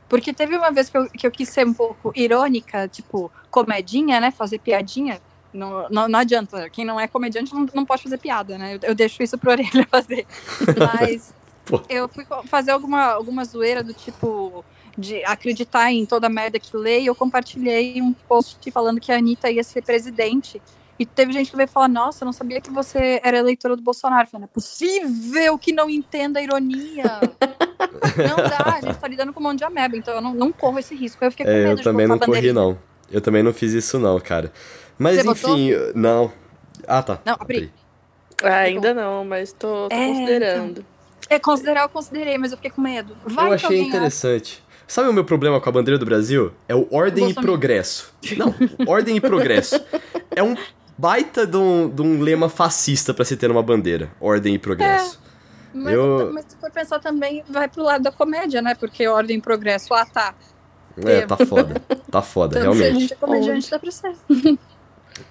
Porque 0.09 0.33
teve 0.33 0.57
uma 0.57 0.71
vez 0.71 0.89
que 0.89 0.97
eu, 0.97 1.09
que 1.09 1.27
eu 1.27 1.31
quis 1.31 1.49
ser 1.49 1.67
um 1.67 1.75
pouco 1.75 2.13
irônica, 2.15 2.87
tipo, 2.89 3.31
comedinha, 3.51 4.21
né? 4.21 4.31
Fazer 4.31 4.59
piadinha. 4.59 5.21
Não, 5.53 5.89
não, 5.89 6.09
não 6.09 6.19
adianta. 6.19 6.69
Quem 6.69 6.85
não 6.85 7.01
é 7.01 7.09
comediante 7.09 7.55
não, 7.55 7.67
não 7.75 7.85
pode 7.85 8.03
fazer 8.03 8.19
piada, 8.19 8.59
né? 8.59 8.75
Eu, 8.75 8.91
eu 8.91 8.95
deixo 8.95 9.23
isso 9.23 9.39
pro 9.39 9.51
orelha 9.53 9.87
fazer. 9.91 10.27
Mas 10.79 11.35
eu 11.89 12.09
fui 12.09 12.27
fazer 12.47 12.73
alguma, 12.73 13.05
alguma 13.07 13.45
zoeira 13.45 13.83
do 13.83 13.95
tipo 13.95 14.65
de 14.97 15.25
acreditar 15.25 15.91
em 15.93 16.07
toda 16.07 16.27
a 16.27 16.31
merda 16.31 16.59
que 16.59 16.71
e 16.77 17.07
eu 17.07 17.15
compartilhei 17.15 18.01
um 18.01 18.13
post 18.13 18.71
falando 18.71 19.01
que 19.01 19.11
a 19.11 19.17
Anitta 19.17 19.51
ia 19.51 19.65
ser 19.65 19.83
presidente. 19.83 20.63
E 20.99 21.05
teve 21.05 21.33
gente 21.33 21.51
que 21.51 21.57
veio 21.57 21.69
falar, 21.69 21.89
nossa, 21.89 22.23
eu 22.23 22.27
não 22.27 22.33
sabia 22.33 22.61
que 22.61 22.71
você 22.71 23.21
era 23.25 23.39
eleitora 23.39 23.75
do 23.75 23.83
Bolsonaro. 23.83 24.23
Eu 24.23 24.31
falei, 24.31 24.41
não 24.43 24.51
é 24.51 24.55
possível 24.55 25.59
que 25.59 25.73
não 25.73 25.91
entenda 25.91 26.39
a 26.39 26.43
ironia. 26.43 27.05
não 28.17 28.37
dá, 28.37 28.77
a 28.77 28.81
gente 28.81 28.99
tá 28.99 29.09
lidando 29.09 29.33
com 29.33 29.41
um 29.41 29.43
monte 29.43 29.59
de 29.59 29.65
ameba, 29.65 29.97
então 29.97 30.15
eu 30.15 30.21
não, 30.21 30.35
não 30.35 30.53
corro 30.53 30.79
esse 30.79 30.95
risco. 30.95 31.25
Eu 31.25 31.31
fiquei 31.31 31.47
com 31.47 31.53
é, 31.53 31.65
medo 31.65 31.81
Eu 31.81 31.85
também 31.85 32.07
não 32.07 32.19
corri, 32.19 32.53
não. 32.53 32.79
Eu 33.11 33.21
também 33.21 33.43
não 33.43 33.53
fiz 33.53 33.73
isso, 33.73 33.99
não, 33.99 34.19
cara. 34.21 34.53
Mas 34.97 35.17
você 35.17 35.29
enfim, 35.29 35.73
botou? 35.73 35.93
não. 35.95 36.33
Ah, 36.87 37.03
tá. 37.03 37.19
Não, 37.25 37.35
abri. 37.35 37.73
Ah, 38.43 38.59
ainda 38.59 38.95
não, 38.95 39.25
mas 39.25 39.53
tô, 39.53 39.89
tô 39.89 39.95
é, 39.95 40.07
considerando. 40.07 40.71
Então. 40.71 40.85
É, 41.29 41.39
considerar 41.39 41.83
eu 41.83 41.89
considerei, 41.89 42.39
mas 42.39 42.53
eu 42.53 42.59
fiquei 42.59 42.71
com 42.71 42.81
medo. 42.81 43.17
Vai 43.25 43.49
eu 43.49 43.53
achei 43.55 43.81
interessante. 43.81 44.63
Sabe 44.87 45.09
o 45.09 45.13
meu 45.13 45.25
problema 45.25 45.61
com 45.61 45.69
a 45.69 45.73
bandeira 45.73 45.99
do 45.99 46.05
Brasil? 46.05 46.53
É 46.69 46.75
o 46.75 46.87
ordem 46.91 47.31
e 47.31 47.35
progresso. 47.35 48.13
Não, 48.37 48.55
ordem 48.87 49.17
e 49.17 49.21
progresso. 49.21 49.83
É 50.37 50.43
um 50.43 50.57
baita 50.97 51.47
de 51.47 51.57
um, 51.57 51.89
de 51.89 52.03
um 52.03 52.21
lema 52.21 52.49
fascista 52.49 53.13
para 53.13 53.25
se 53.25 53.37
ter 53.37 53.51
uma 53.51 53.63
bandeira. 53.63 54.11
Ordem 54.21 54.55
e 54.55 54.59
progresso. 54.59 55.21
É, 55.75 55.79
mas, 55.79 55.95
eu... 55.95 56.31
mas 56.33 56.45
se 56.49 56.57
for 56.57 56.71
pensar 56.71 57.01
também, 57.01 57.43
vai 57.49 57.69
pro 57.69 57.83
lado 57.83 58.03
da 58.05 58.13
comédia, 58.13 58.63
né? 58.63 58.75
Porque 58.75 59.07
ordem 59.07 59.39
e 59.39 59.41
progresso, 59.41 59.93
ah 59.93 60.07
tá. 60.07 60.35
É, 61.05 61.27
tá 61.27 61.37
foda. 61.37 61.81
Tá 62.11 62.23
foda, 62.23 62.59
então, 62.61 62.73
realmente. 62.73 62.91
Se 62.91 62.97
a 62.97 63.01
gente 63.01 63.13
é 63.13 63.17
comediante, 63.17 63.71
dá 63.71 63.79
pra 63.79 63.91
ser. 63.91 64.15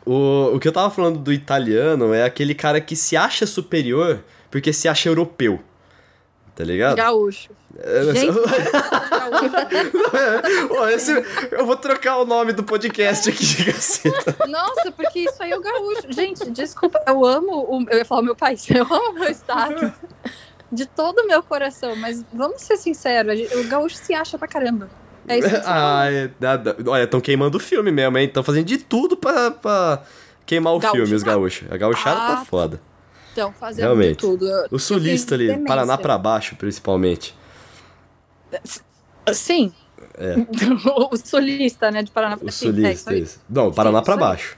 O, 0.06 0.56
o 0.56 0.60
que 0.62 0.67
eu 0.67 0.71
tava 0.71 0.89
falando 0.89 1.19
do 1.19 1.34
italiano 1.34 2.13
é 2.13 2.23
aquele 2.23 2.56
cara 2.56 2.80
que 2.80 2.95
se 2.95 3.17
acha 3.17 3.45
superior 3.45 4.23
porque 4.49 4.71
se 4.71 4.88
acha 4.88 5.10
europeu. 5.10 5.60
Tá 6.56 6.63
ligado? 6.63 6.95
Gaúcho. 6.95 7.49
É, 7.79 8.13
Gente, 8.13 8.38
esse, 10.93 11.12
eu 11.51 11.65
vou 11.65 11.75
trocar 11.75 12.17
o 12.17 12.25
nome 12.25 12.53
do 12.53 12.63
podcast 12.63 13.29
aqui 13.29 13.65
caceta. 13.73 14.47
Nossa, 14.47 14.91
porque 14.91 15.21
isso 15.21 15.41
aí 15.41 15.51
é 15.51 15.57
o 15.57 15.62
gaúcho. 15.62 16.03
Gente, 16.09 16.49
desculpa, 16.51 17.01
eu 17.07 17.25
amo 17.25 17.65
o. 17.67 17.83
Eu 17.89 17.97
ia 17.97 18.05
falar 18.05 18.21
o 18.21 18.23
meu 18.23 18.36
país, 18.36 18.65
eu 18.69 18.83
amo 18.83 19.12
o 19.12 19.13
meu 19.13 19.29
estado. 19.29 19.91
De 20.71 20.86
todo 20.86 21.19
o 21.19 21.27
meu 21.27 21.41
coração, 21.41 21.95
mas 21.95 22.23
vamos 22.31 22.62
ser 22.62 22.77
sinceros, 22.77 23.39
o 23.53 23.67
gaúcho 23.67 23.95
se 23.95 24.13
acha 24.13 24.38
pra 24.38 24.47
caramba. 24.47 24.89
É 25.27 25.39
isso 25.39 25.49
que 25.49 25.55
ah, 25.65 26.05
é, 26.12 26.29
Olha, 26.88 27.03
estão 27.03 27.21
queimando 27.21 27.57
o 27.57 27.59
filme 27.59 27.91
mesmo, 27.91 28.17
hein? 28.17 28.27
Estão 28.27 28.43
fazendo 28.43 28.65
de 28.65 28.77
tudo 28.77 29.15
pra, 29.15 29.51
pra 29.51 30.03
queimar 30.45 30.73
o 30.73 30.79
gaúcho, 30.79 30.97
filme, 30.97 31.15
os 31.15 31.23
gaúchos. 31.23 31.71
A 31.71 31.77
gauchada 31.77 32.19
tá 32.19 32.25
ah, 32.25 32.36
tá 32.38 32.45
foda. 32.45 32.81
Estão 33.29 33.51
fazendo 33.51 33.86
Realmente. 33.86 34.09
de 34.09 34.17
tudo. 34.17 34.45
O 34.69 34.77
sulista 34.77 35.33
ali. 35.33 35.57
Paraná 35.65 35.97
pra 35.97 36.17
baixo, 36.17 36.55
principalmente. 36.55 37.36
Sim. 39.33 39.71
É. 40.15 40.35
o 41.11 41.17
sulista, 41.17 41.89
né, 41.91 42.03
de 42.03 42.11
Paraná 42.11 42.37
pra 42.37 42.45
baixo. 42.45 42.69
O 42.69 42.73
sulista, 42.73 43.13
é, 43.13 43.19
isso. 43.19 43.41
Não, 43.49 43.71
Paraná 43.71 44.01
pra 44.01 44.17
baixo. 44.17 44.57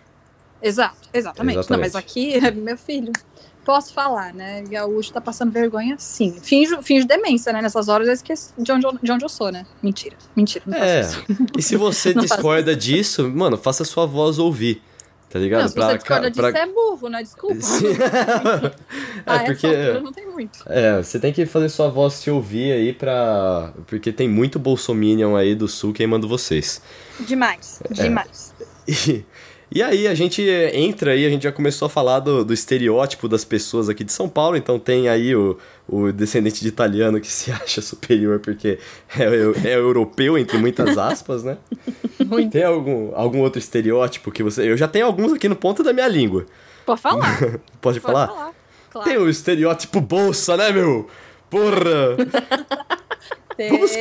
Exato, 0.62 1.10
exatamente. 1.14 1.60
exatamente. 1.60 1.72
Não, 1.72 1.80
mas 1.80 1.96
aqui, 1.96 2.40
meu 2.56 2.78
filho, 2.78 3.12
posso 3.64 3.94
falar, 3.94 4.34
né? 4.34 4.64
Gaúcho 4.64 5.14
tá 5.14 5.22
passando 5.22 5.52
vergonha, 5.52 5.96
sim. 5.98 6.36
Finjo, 6.42 6.82
finjo 6.82 7.06
demência, 7.06 7.54
né? 7.54 7.62
Nessas 7.62 7.88
horas 7.88 8.08
eu 8.08 8.14
esqueço 8.14 8.54
de 8.58 8.72
onde, 8.72 8.86
eu, 8.86 8.98
de 9.02 9.12
onde 9.12 9.26
eu 9.26 9.30
sou, 9.30 9.52
né? 9.52 9.66
Mentira, 9.82 10.16
mentira. 10.36 10.64
é. 10.76 11.02
E 11.58 11.62
se 11.62 11.76
você 11.76 12.14
discorda 12.16 12.76
disso, 12.76 13.30
mano, 13.30 13.58
faça 13.58 13.84
sua 13.84 14.06
voz 14.06 14.40
ouvir. 14.40 14.82
Tá 15.30 15.40
ligado? 15.40 15.62
Não, 15.62 15.68
se 15.68 15.74
pra, 15.74 15.88
você 15.88 15.98
discorda 15.98 16.32
pra... 16.32 16.52
disso, 16.52 16.64
é 16.64 16.68
burro, 16.68 17.10
né? 17.10 17.22
Desculpa. 17.22 17.56
é, 18.66 18.72
ah, 19.26 19.40
porque... 19.40 19.68
Altura, 19.68 20.02
não 20.02 20.14
tem 20.14 20.28
muito. 20.28 20.60
É, 20.68 20.98
você 21.02 21.20
tem 21.20 21.34
que 21.34 21.46
fazer 21.46 21.70
sua 21.70 21.90
voz 21.90 22.14
se 22.14 22.32
ouvir 22.32 22.72
aí 22.72 22.94
pra... 22.94 23.74
Porque 23.88 24.12
tem 24.12 24.30
muito 24.30 24.58
bolsominion 24.58 25.36
aí 25.36 25.56
do 25.56 25.68
sul 25.68 25.94
queimando 25.94 26.28
vocês. 26.28 26.82
Demais, 27.20 27.82
é. 27.90 27.94
demais. 27.94 28.54
E, 28.88 29.26
e 29.72 29.82
aí 29.82 30.08
a 30.08 30.14
gente 30.14 30.44
entra 30.74 31.14
aí, 31.14 31.26
a 31.26 31.30
gente 31.30 31.42
já 31.42 31.52
começou 31.52 31.88
a 31.88 31.90
falar 31.90 32.20
do, 32.20 32.46
do 32.46 32.54
estereótipo 32.54 33.28
das 33.28 33.44
pessoas 33.44 33.90
aqui 33.90 34.04
de 34.04 34.14
São 34.14 34.30
Paulo, 34.30 34.56
então 34.56 34.78
tem 34.78 35.10
aí 35.10 35.36
o, 35.36 35.58
o 35.88 36.12
descendente 36.12 36.62
de 36.62 36.68
italiano 36.68 37.20
que 37.20 37.28
se 37.28 37.52
acha 37.54 37.82
superior 37.82 38.40
porque 38.40 38.80
é, 39.18 39.24
é, 39.24 39.70
é 39.70 39.76
europeu, 39.76 40.38
entre 40.38 40.58
muitas 40.58 40.98
aspas, 40.98 41.44
né? 41.44 41.58
Muito. 42.26 42.52
Tem 42.52 42.64
algum, 42.64 43.16
algum 43.16 43.40
outro 43.40 43.60
estereótipo 43.60 44.32
que 44.32 44.42
você. 44.42 44.70
Eu 44.70 44.78
já 44.78 44.88
tenho 44.88 45.06
alguns 45.06 45.34
aqui 45.34 45.48
no 45.48 45.56
ponto 45.56 45.84
da 45.84 45.94
minha 45.94 46.08
língua. 46.08 46.46
Pode 46.86 47.02
falar. 47.02 47.40
Pode, 47.40 47.60
Pode 47.82 48.00
falar? 48.00 48.28
falar. 48.28 48.54
Claro. 48.90 49.10
Tem 49.10 49.18
o 49.18 49.30
estereótipo 49.30 50.00
bolsa, 50.00 50.56
né, 50.56 50.72
meu? 50.72 51.08
Porra! 51.50 52.16
Vamos... 53.58 53.92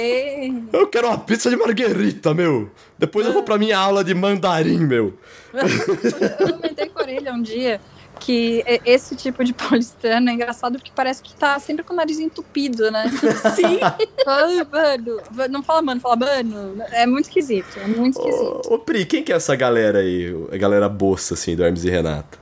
Eu 0.72 0.88
quero 0.88 1.06
uma 1.06 1.18
pizza 1.18 1.48
de 1.48 1.56
marguerita, 1.56 2.34
meu. 2.34 2.70
Depois 2.98 3.24
eu 3.24 3.32
vou 3.32 3.44
pra 3.44 3.56
minha 3.56 3.78
aula 3.78 4.02
de 4.02 4.12
mandarim, 4.12 4.78
meu. 4.80 5.16
eu 5.52 6.52
comentei 6.54 6.88
com 6.88 6.98
a 6.98 7.02
orelha 7.02 7.32
um 7.32 7.40
dia 7.40 7.80
que 8.24 8.64
esse 8.86 9.14
tipo 9.14 9.44
de 9.44 9.52
paulistano 9.54 10.30
é 10.30 10.32
engraçado 10.32 10.78
porque 10.78 10.90
parece 10.94 11.22
que 11.22 11.34
tá 11.34 11.58
sempre 11.58 11.84
com 11.84 11.92
o 11.92 11.96
nariz 11.96 12.18
entupido, 12.18 12.90
né? 12.90 13.04
Sim. 13.54 13.78
Ai, 14.26 14.66
mano. 14.70 15.20
Não 15.50 15.62
fala 15.62 15.82
mano, 15.82 16.00
fala 16.00 16.16
mano. 16.16 16.82
É 16.90 17.06
muito 17.06 17.26
esquisito, 17.26 17.78
é 17.78 17.86
muito 17.86 18.18
esquisito. 18.18 18.62
Ô, 18.66 18.74
ô 18.74 18.78
Pri, 18.78 19.04
quem 19.04 19.22
que 19.22 19.32
é 19.32 19.36
essa 19.36 19.54
galera 19.54 19.98
aí? 19.98 20.34
A 20.50 20.56
galera 20.56 20.88
boça, 20.88 21.34
assim, 21.34 21.54
do 21.54 21.62
Hermes 21.62 21.84
e 21.84 21.90
Renato? 21.90 22.38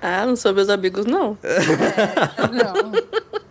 Ah, 0.00 0.24
não 0.26 0.34
sou 0.34 0.54
meus 0.54 0.68
amigos, 0.68 1.04
não. 1.04 1.36
É, 1.44 1.58
não. 2.48 2.92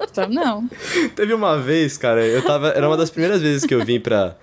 Então, 0.02 0.30
não. 0.30 0.68
Teve 1.16 1.34
uma 1.34 1.58
vez, 1.58 1.98
cara, 1.98 2.26
eu 2.26 2.44
tava. 2.44 2.70
Era 2.70 2.88
uma 2.88 2.98
das 2.98 3.10
primeiras 3.10 3.42
vezes 3.42 3.66
que 3.66 3.74
eu 3.74 3.86
vim 3.86 4.00
pra, 4.00 4.36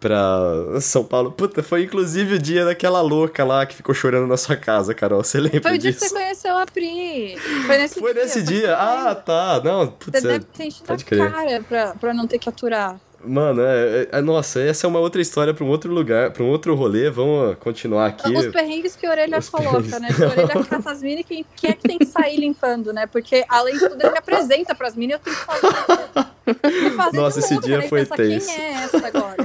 pra 0.00 0.80
São 0.80 1.04
Paulo. 1.04 1.32
Puta, 1.32 1.62
foi 1.62 1.84
inclusive 1.84 2.34
o 2.34 2.38
dia 2.38 2.64
daquela 2.64 3.00
louca 3.00 3.44
lá 3.44 3.66
que 3.66 3.74
ficou 3.74 3.94
chorando 3.94 4.26
na 4.26 4.36
sua 4.36 4.56
casa, 4.56 4.94
Carol. 4.94 5.22
Você 5.22 5.40
lembra 5.40 5.62
Foi 5.62 5.74
o 5.74 5.78
dia 5.78 5.92
que 5.92 6.00
você 6.00 6.10
conheceu 6.10 6.56
a 6.56 6.66
Pri. 6.66 7.36
Foi 7.66 7.78
nesse 7.78 8.00
foi 8.00 8.14
dia. 8.14 8.22
Nesse 8.22 8.42
dia? 8.42 8.76
Ah, 8.76 9.14
tá. 9.14 9.60
Não, 9.64 9.88
putz, 9.88 10.20
Você 10.20 10.28
deve 10.28 10.44
ter 10.44 10.64
enchido 10.66 10.92
a 10.92 10.96
cara 10.96 11.62
pra, 11.68 11.94
pra 11.94 12.14
não 12.14 12.26
ter 12.26 12.38
que 12.38 12.48
aturar. 12.48 12.98
Mano, 13.24 13.62
é, 13.62 14.02
é, 14.02 14.08
é, 14.12 14.20
nossa, 14.20 14.60
essa 14.60 14.86
é 14.86 14.88
uma 14.88 15.00
outra 15.00 15.20
história 15.20 15.52
para 15.52 15.64
um 15.64 15.68
outro 15.68 15.92
lugar, 15.92 16.30
para 16.30 16.42
um 16.42 16.48
outro 16.48 16.74
rolê. 16.74 17.10
Vamos 17.10 17.56
continuar 17.58 18.06
aqui. 18.06 18.32
Os 18.32 18.46
perrengues 18.46 18.94
que 18.94 19.06
a 19.06 19.10
orelha 19.10 19.38
Os 19.38 19.48
coloca, 19.48 19.82
perrengues. 19.82 20.00
né? 20.00 20.08
Que 20.14 20.22
a 20.22 20.28
orelha 20.28 20.54
as 20.86 21.02
minas 21.02 21.24
quem, 21.26 21.44
quem 21.56 21.70
é 21.70 21.72
que 21.72 21.82
tem 21.82 21.98
que 21.98 22.06
sair 22.06 22.38
limpando, 22.38 22.92
né? 22.92 23.06
Porque, 23.06 23.44
além 23.48 23.74
de 23.74 23.88
tudo, 23.88 24.00
ele 24.00 24.12
me 24.12 24.18
apresenta 24.18 24.74
pras 24.74 24.94
minas 24.94 25.18
eu 25.18 25.24
tenho 25.24 25.36
que 25.36 25.42
fazer. 25.42 26.90
fazer 26.96 27.16
nossa, 27.16 27.38
esse 27.40 27.58
dia 27.60 27.82
foi 27.88 28.06
tenso. 28.06 28.46
Quem 28.46 28.64
é 28.64 28.72
essa 28.84 29.06
agora? 29.06 29.36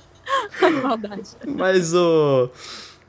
Maldade. 0.82 1.30
Mas 1.46 1.92
o. 1.94 2.48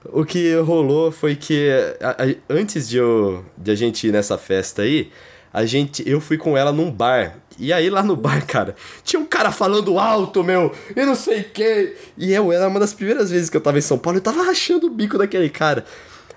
O 0.05 0.23
que 0.25 0.55
rolou 0.55 1.11
foi 1.11 1.35
que 1.35 1.69
a, 2.01 2.11
a, 2.11 2.15
antes 2.49 2.87
de, 2.87 2.97
eu, 2.97 3.43
de 3.57 3.69
a 3.69 3.75
gente 3.75 4.07
ir 4.07 4.13
nessa 4.13 4.37
festa 4.37 4.83
aí, 4.83 5.11
a 5.53 5.65
gente, 5.65 6.07
eu 6.09 6.21
fui 6.21 6.37
com 6.37 6.57
ela 6.57 6.71
num 6.71 6.89
bar. 6.89 7.37
E 7.59 7.73
aí 7.73 7.89
lá 7.89 8.01
no 8.01 8.15
bar, 8.15 8.45
cara, 8.45 8.75
tinha 9.03 9.19
um 9.19 9.25
cara 9.25 9.51
falando 9.51 9.99
alto, 9.99 10.43
meu, 10.43 10.73
e 10.95 11.05
não 11.05 11.13
sei 11.15 11.41
o 11.41 11.43
que. 11.43 11.95
E 12.17 12.31
eu, 12.31 12.51
era 12.53 12.67
uma 12.67 12.79
das 12.79 12.93
primeiras 12.93 13.29
vezes 13.29 13.49
que 13.49 13.57
eu 13.57 13.61
tava 13.61 13.77
em 13.77 13.81
São 13.81 13.97
Paulo, 13.97 14.17
eu 14.17 14.23
tava 14.23 14.43
rachando 14.43 14.87
o 14.87 14.89
bico 14.89 15.17
daquele 15.17 15.49
cara. 15.49 15.83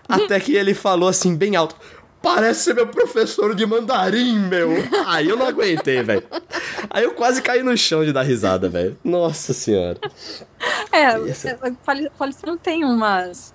Até 0.09 0.39
que 0.41 0.55
ele 0.55 0.75
falou 0.75 1.09
assim, 1.09 1.37
bem 1.37 1.55
alto. 1.55 1.77
Parece 2.21 2.65
ser 2.65 2.75
meu 2.75 2.87
professor 2.87 3.55
de 3.55 3.67
mandarim, 3.67 4.39
meu. 4.39 4.71
Aí 5.07 5.29
eu 5.29 5.37
não 5.37 5.47
aguentei, 5.47 6.03
velho. 6.03 6.23
Aí 6.89 7.03
eu 7.03 7.13
quase 7.13 7.43
caí 7.43 7.63
no 7.63 7.77
chão 7.77 8.05
de 8.05 8.13
dar 8.13 8.23
risada, 8.23 8.69
velho. 8.69 8.97
Nossa 9.03 9.53
senhora. 9.53 9.99
É, 10.93 11.05
essa... 11.29 11.49
É, 11.49 11.59
não 12.47 12.57
tem 12.57 12.85
umas 12.85 13.53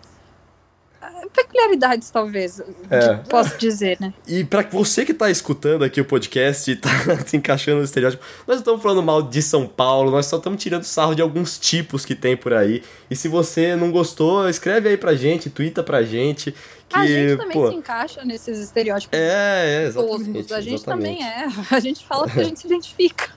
peculiaridades, 1.33 2.09
talvez, 2.09 2.61
é. 2.89 3.15
posso 3.29 3.57
dizer, 3.57 3.97
né? 3.99 4.13
E 4.27 4.43
para 4.43 4.63
você 4.63 5.05
que 5.05 5.13
tá 5.13 5.29
escutando 5.29 5.83
aqui 5.83 6.01
o 6.01 6.05
podcast 6.05 6.69
e 6.71 6.75
tá 6.75 6.89
se 7.25 7.37
encaixando 7.37 7.79
no 7.79 7.83
estereótipo, 7.83 8.23
nós 8.47 8.57
não 8.57 8.61
estamos 8.61 8.81
falando 8.81 9.03
mal 9.03 9.21
de 9.21 9.41
São 9.41 9.67
Paulo, 9.67 10.11
nós 10.11 10.25
só 10.25 10.37
estamos 10.37 10.61
tirando 10.61 10.83
sarro 10.83 11.15
de 11.15 11.21
alguns 11.21 11.57
tipos 11.59 12.05
que 12.05 12.15
tem 12.15 12.35
por 12.35 12.53
aí. 12.53 12.83
E 13.09 13.15
se 13.15 13.27
você 13.27 13.75
não 13.75 13.91
gostou, 13.91 14.49
escreve 14.49 14.89
aí 14.89 14.97
pra 14.97 15.15
gente, 15.15 15.49
twitta 15.49 15.83
pra 15.83 16.03
gente. 16.03 16.53
Que, 16.89 16.95
a 16.95 17.05
gente 17.05 17.37
também 17.37 17.51
pô, 17.51 17.69
se 17.69 17.75
encaixa 17.75 18.23
nesses 18.23 18.59
estereótipos. 18.59 19.17
É, 19.17 19.83
é 19.83 19.87
exatamente. 19.87 20.53
A 20.53 20.61
gente 20.61 20.75
exatamente. 20.75 21.17
também 21.17 21.23
é. 21.23 21.47
A 21.75 21.79
gente 21.79 22.05
fala 22.05 22.29
que 22.29 22.39
a 22.39 22.43
gente 22.43 22.59
se 22.61 22.67
identifica. 22.67 23.29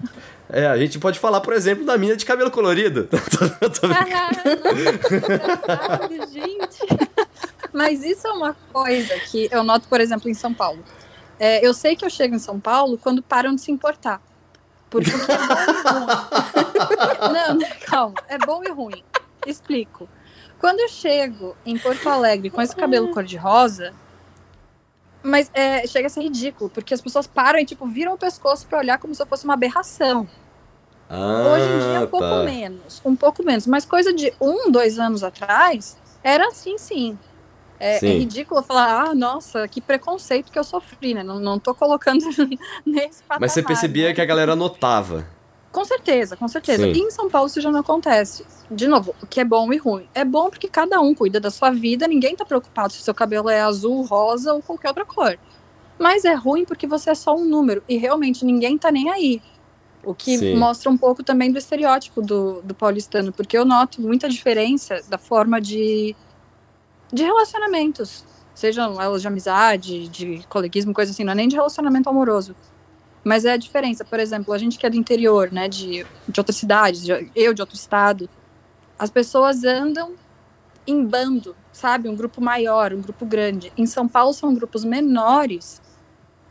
É, 0.53 0.67
a 0.67 0.77
gente 0.77 0.99
pode 0.99 1.19
falar, 1.19 1.41
por 1.41 1.53
exemplo, 1.53 1.85
da 1.85 1.97
mina 1.97 2.17
de 2.17 2.25
cabelo 2.25 2.51
colorido. 2.51 3.09
ah, 5.69 6.09
gente. 6.33 6.70
Mas 7.73 8.03
isso 8.03 8.27
é 8.27 8.33
uma 8.33 8.55
coisa 8.73 9.19
que 9.21 9.49
eu 9.51 9.63
noto, 9.63 9.89
por 9.89 10.01
exemplo, 10.01 10.29
em 10.29 10.35
São 10.35 10.53
Paulo. 10.53 10.83
É, 11.39 11.67
eu 11.67 11.73
sei 11.73 11.97
que 11.97 12.05
eu 12.05 12.11
chego 12.11 12.35
em 12.35 12.39
São 12.39 12.61
Paulo 12.61 12.99
quando 12.99 13.23
param 13.23 13.55
de 13.55 13.61
se 13.61 13.71
importar. 13.71 14.21
Porque 14.91 15.11
é 15.11 15.15
bom 15.17 15.63
e 15.73 15.89
ruim. 15.89 17.59
Não, 17.61 17.69
calma. 17.87 18.15
É 18.29 18.39
bom 18.39 18.63
e 18.65 18.71
ruim. 18.71 19.05
Explico. 19.47 20.09
Quando 20.59 20.81
eu 20.81 20.89
chego 20.89 21.57
em 21.65 21.79
Porto 21.79 22.09
Alegre 22.09 22.51
com 22.51 22.61
esse 22.61 22.77
cabelo 22.77 23.11
cor-de-rosa, 23.13 23.95
mas 25.23 25.51
é, 25.55 25.87
chega 25.87 26.07
a 26.07 26.11
ser 26.11 26.23
ridículo, 26.23 26.69
porque 26.69 26.93
as 26.93 27.01
pessoas 27.01 27.27
param 27.27 27.59
e, 27.59 27.65
tipo, 27.65 27.87
viram 27.87 28.13
o 28.13 28.19
pescoço 28.19 28.67
para 28.67 28.79
olhar 28.79 28.99
como 28.99 29.15
se 29.15 29.23
eu 29.23 29.27
fosse 29.27 29.45
uma 29.45 29.55
aberração. 29.55 30.29
Ah, 31.09 31.53
Hoje 31.53 31.65
em 31.65 31.79
dia 31.79 31.97
é 31.97 32.01
um 32.01 32.07
pouco 32.07 32.27
tá. 32.27 32.43
menos, 32.45 33.03
um 33.05 33.17
pouco 33.17 33.43
menos. 33.45 33.67
Mas 33.67 33.85
coisa 33.85 34.13
de 34.13 34.33
um, 34.41 34.71
dois 34.71 34.99
anos 34.99 35.25
atrás, 35.25 35.99
era 36.23 36.49
assim, 36.49 36.79
sim. 36.79 37.19
É, 37.81 37.97
é, 37.97 38.19
ridículo 38.19 38.63
falar, 38.63 39.09
ah, 39.09 39.15
nossa, 39.15 39.67
que 39.67 39.81
preconceito 39.81 40.53
que 40.53 40.59
eu 40.59 40.63
sofri, 40.65 41.15
né? 41.15 41.23
Não, 41.23 41.41
não 41.41 41.59
tô 41.59 41.75
colocando 41.75 42.23
nesse 42.85 43.23
patamar. 43.23 43.41
Mas 43.41 43.53
você 43.53 43.63
percebia 43.63 44.09
né? 44.09 44.15
que 44.15 44.21
a 44.21 44.27
galera 44.27 44.55
notava. 44.55 45.27
Com 45.73 45.85
certeza, 45.85 46.37
com 46.37 46.47
certeza. 46.47 46.83
Sim. 46.85 46.93
E 46.93 46.99
em 46.99 47.11
São 47.11 47.31
Paulo 47.31 47.47
isso 47.47 47.61
já 47.61 47.71
não 47.71 47.81
acontece. 47.81 48.45
De 48.71 48.87
novo, 48.87 49.15
o 49.23 49.27
que 49.27 49.41
é 49.41 49.45
bom 49.45 49.73
e 49.73 49.79
ruim. 49.79 50.07
É 50.15 50.25
bom 50.25 50.51
porque 50.51 50.69
cada 50.69 51.01
um 51.01 51.15
cuida 51.15 51.41
da 51.41 51.51
sua 51.51 51.71
vida, 51.71 52.07
ninguém 52.07 52.37
tá 52.37 52.45
preocupado 52.45 52.93
se 52.93 53.03
seu 53.03 53.15
cabelo 53.15 53.49
é 53.49 53.63
azul, 53.63 54.03
rosa 54.03 54.53
ou 54.53 54.61
qualquer 54.61 54.89
outra 54.89 55.07
cor. 55.07 55.39
Mas 55.99 56.25
é 56.25 56.35
ruim 56.35 56.65
porque 56.65 56.87
você 56.87 57.11
é 57.11 57.15
só 57.15 57.35
um 57.35 57.45
número 57.45 57.83
e 57.89 57.97
realmente 57.97 58.45
ninguém 58.45 58.77
tá 58.77 58.91
nem 58.91 59.11
aí. 59.11 59.41
O 60.03 60.15
que 60.15 60.39
Sim. 60.39 60.57
mostra 60.57 60.91
um 60.91 60.97
pouco 60.97 61.23
também 61.23 61.53
do 61.53 61.59
estereótipo 61.59 62.23
do, 62.23 62.63
do 62.63 62.75
paulistano, 62.75 63.33
porque 63.33 63.57
eu 63.57 63.65
noto 63.65 64.01
muita 64.01 64.29
diferença 64.29 65.01
da 65.09 65.19
forma 65.19 65.61
de, 65.61 66.17
de 67.13 67.23
relacionamentos. 67.23 68.25
Sejam 68.55 69.01
elas 69.01 69.23
de 69.23 69.29
amizade, 69.29 70.09
de 70.09 70.45
coleguismo, 70.49 70.93
coisa 70.93 71.13
assim, 71.13 71.25
não 71.25 71.33
é 71.33 71.37
nem 71.37 71.49
de 71.49 71.57
relacionamento 71.57 72.09
amoroso. 72.09 72.55
Mas 73.25 73.45
é 73.45 73.53
a 73.53 73.57
diferença, 73.57 74.05
por 74.05 74.19
exemplo, 74.19 74.53
a 74.53 74.59
gente 74.59 74.79
que 74.79 74.87
é 74.87 74.91
do 74.91 74.97
interior, 74.97 75.51
né, 75.53 75.69
de, 75.69 76.07
de 76.29 76.41
outra 76.41 76.53
cidade, 76.53 77.03
de- 77.03 77.31
eu 77.35 77.53
de 77.55 77.61
outro 77.63 77.77
estado, 77.77 78.29
as 78.99 79.11
pessoas 79.11 79.65
andam 79.65 80.15
em 80.87 81.05
bando, 81.05 81.55
sabe? 81.73 82.09
Um 82.09 82.17
grupo 82.17 82.41
maior, 82.41 82.93
um 82.93 83.01
grupo 83.01 83.25
grande. 83.27 83.73
Em 83.77 83.87
São 83.87 84.09
Paulo 84.09 84.33
são 84.33 84.55
grupos 84.55 84.85
menores, 84.85 85.81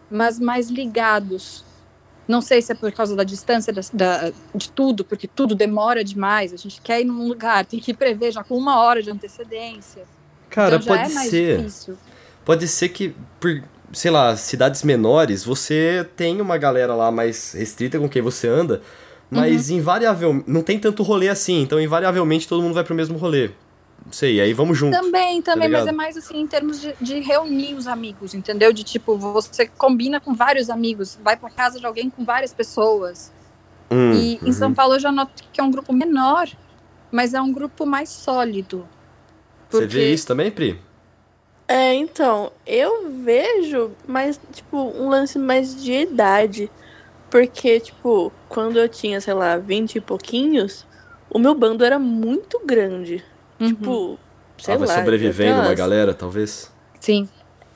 mas 0.10 0.40
mais 0.40 0.70
ligados. 0.70 1.64
Não 2.28 2.42
sei 2.42 2.62
se 2.62 2.72
é 2.72 2.76
por 2.76 2.92
causa 2.92 3.16
da 3.16 3.24
distância 3.24 3.74
da, 3.74 3.82
da- 3.92 4.32
de 4.54 4.70
tudo, 4.72 5.04
porque 5.04 5.28
tudo 5.28 5.56
demora 5.56 6.04
demais. 6.04 6.54
A 6.54 6.58
gente 6.58 6.80
quer 6.82 7.02
ir 7.02 7.06
num 7.06 7.28
lugar, 7.28 7.66
tem 7.66 7.80
que 7.80 7.94
prever 7.94 8.32
já 8.32 8.44
com 8.44 8.56
uma 8.56 8.80
hora 8.80 9.02
de 9.02 9.10
antecedência. 9.12 10.06
Cara, 10.50 10.76
então 10.76 10.88
pode 10.88 11.04
é 11.04 11.10
ser. 11.30 11.58
difícil. 11.58 11.98
Pode 12.46 12.68
ser 12.68 12.90
que, 12.90 13.14
por, 13.40 13.62
sei 13.94 14.10
lá, 14.12 14.36
cidades 14.36 14.84
menores, 14.84 15.44
você 15.44 16.08
tem 16.16 16.42
uma 16.42 16.58
galera 16.58 16.96
lá 16.96 17.12
mais 17.12 17.54
restrita 17.54 18.00
com 18.00 18.10
quem 18.10 18.22
você 18.22 18.48
anda, 18.48 18.82
mas 19.30 19.70
Uhum. 19.70 19.78
invariavelmente. 19.78 20.50
Não 20.50 20.62
tem 20.64 20.80
tanto 20.80 21.04
rolê 21.04 21.30
assim, 21.30 21.62
então 21.62 21.80
invariavelmente 21.80 22.48
todo 22.48 22.64
mundo 22.64 22.74
vai 22.74 22.84
pro 22.84 22.96
mesmo 22.96 23.18
rolê. 23.18 23.52
Não 24.06 24.14
sei, 24.14 24.40
aí 24.42 24.54
vamos 24.54 24.78
junto. 24.78 24.96
Também, 25.00 25.42
também, 25.42 25.70
mas 25.70 25.82
ligado? 25.82 25.90
é 25.90 25.92
mais 25.92 26.18
assim 26.18 26.40
em 26.40 26.48
termos 26.48 26.80
de, 26.82 26.96
de 27.00 27.20
reunir 27.20 27.76
os 27.76 27.86
amigos, 27.86 28.34
entendeu? 28.34 28.72
De 28.74 28.84
tipo, 28.84 29.18
você 29.18 29.68
combina 29.68 30.20
com 30.20 30.34
vários 30.34 30.70
amigos, 30.70 31.20
vai 31.24 31.36
pra 31.38 31.50
casa 31.50 31.80
de 31.80 31.86
alguém 31.86 32.10
com 32.10 32.24
várias 32.24 32.54
pessoas. 32.54 33.32
Hum, 33.92 34.14
E 34.14 34.36
em 34.42 34.46
uhum. 34.48 34.54
São 34.54 34.74
Paulo 34.74 34.96
eu 34.96 35.00
já 35.00 35.12
noto 35.12 35.44
que 35.52 35.60
é 35.60 35.64
um 35.64 35.70
grupo 35.70 35.92
menor, 35.94 36.48
mas 37.12 37.34
é 37.34 37.42
um 37.42 37.52
grupo 37.52 37.86
mais 37.86 38.10
sólido. 38.10 38.88
Você 39.70 39.86
vê 39.86 40.12
isso 40.12 40.26
também, 40.28 40.50
Pri? 40.52 40.80
É, 41.68 41.94
então, 41.94 42.52
eu 42.66 43.10
vejo 43.12 43.92
mais, 44.08 44.40
tipo, 44.52 44.76
um 44.78 45.08
lance 45.10 45.38
mais 45.38 45.82
de 45.84 45.94
idade. 45.94 46.70
Porque, 47.30 47.80
tipo, 47.80 48.32
quando 48.48 48.80
eu 48.80 48.90
tinha, 48.90 49.22
sei 49.22 49.36
lá, 49.36 49.56
20 49.58 49.96
e 49.98 50.02
pouquinhos, 50.02 50.84
o 51.30 51.38
meu 51.38 51.54
bando 51.54 51.86
era 51.86 52.00
muito 52.00 52.60
grande. 52.66 53.24
Uhum. 53.60 53.68
Tipo, 53.68 54.20
sei 54.58 54.74
Tava 54.74 54.88
lá. 54.88 54.96
sobrevivendo 54.96 55.52
uma 55.54 55.60
aquelas- 55.62 55.78
galera, 55.78 56.14
talvez. 56.16 56.72
Sim. 57.00 57.30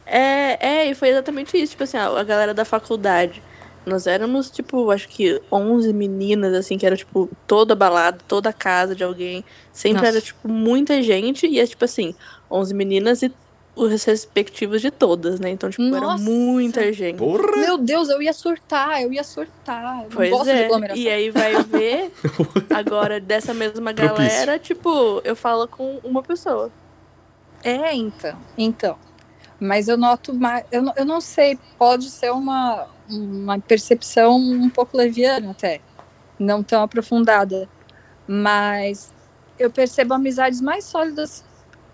É, 0.08 0.58
é, 0.68 0.90
e 0.90 0.96
foi 0.96 1.10
exatamente 1.10 1.56
isso. 1.56 1.72
Tipo 1.74 1.84
assim, 1.84 1.98
a 1.98 2.24
galera 2.24 2.54
da 2.54 2.66
faculdade. 2.66 3.44
Nós 3.86 4.08
éramos, 4.08 4.50
tipo, 4.50 4.90
acho 4.92 5.08
que 5.10 5.42
11 5.52 5.92
meninas, 5.94 6.54
assim, 6.54 6.78
que 6.78 6.86
era, 6.86 6.96
tipo, 6.96 7.30
toda 7.46 7.76
balada, 7.76 8.20
toda 8.28 8.50
a 8.50 8.54
casa 8.54 8.96
de 8.96 9.04
alguém. 9.04 9.44
Sempre 9.72 10.04
Nossa. 10.04 10.14
era, 10.14 10.22
tipo, 10.22 10.48
muita 10.48 11.02
gente. 11.02 11.46
E 11.48 11.60
é, 11.60 11.66
tipo 11.66 11.84
assim, 11.84 12.16
11 12.50 12.74
meninas 12.74 13.22
e 13.24 13.32
os 13.76 14.06
respectivos 14.06 14.82
de 14.82 14.92
todas, 14.92 15.40
né? 15.40 15.50
Então, 15.50 15.70
tipo, 15.70 15.84
era 15.84 16.00
Nossa. 16.00 16.24
muita 16.24 16.94
gente. 16.94 17.18
Porra! 17.18 17.58
Meu 17.58 17.78
Deus, 17.78 18.10
eu 18.10 18.22
ia 18.22 18.34
surtar, 18.34 19.02
eu 19.02 19.12
ia 19.12 19.24
surtar. 19.24 20.04
Eu 20.04 20.04
não 20.04 20.10
Pois 20.10 20.30
gosto 20.30 20.46
de 20.46 20.52
é. 20.52 20.66
aglomeração. 20.66 21.04
E 21.04 21.10
aí 21.10 21.30
vai 21.30 21.64
ver, 21.64 22.12
agora, 22.70 23.20
dessa 23.20 23.54
mesma 23.54 23.92
galera, 23.92 24.60
tipo, 24.60 25.22
eu 25.24 25.36
falo 25.36 25.68
com 25.68 26.00
uma 26.04 26.22
pessoa. 26.22 26.72
É, 27.64 27.94
então. 27.94 28.38
Então. 28.58 28.98
Mas 29.60 29.88
eu 29.88 29.98
noto 29.98 30.34
mais. 30.34 30.66
Eu, 30.72 30.84
eu 30.96 31.06
não 31.06 31.22
sei, 31.22 31.58
pode 31.78 32.10
ser 32.10 32.32
uma, 32.32 32.88
uma 33.10 33.60
percepção 33.60 34.36
um 34.38 34.70
pouco 34.70 34.98
leviana 34.98 35.52
até. 35.52 35.82
Não 36.40 36.64
tão 36.64 36.84
aprofundada. 36.84 37.70
Mas 38.28 39.14
eu 39.60 39.70
percebo 39.70 40.14
amizades 40.14 40.62
mais 40.62 40.86
sólidas 40.86 41.44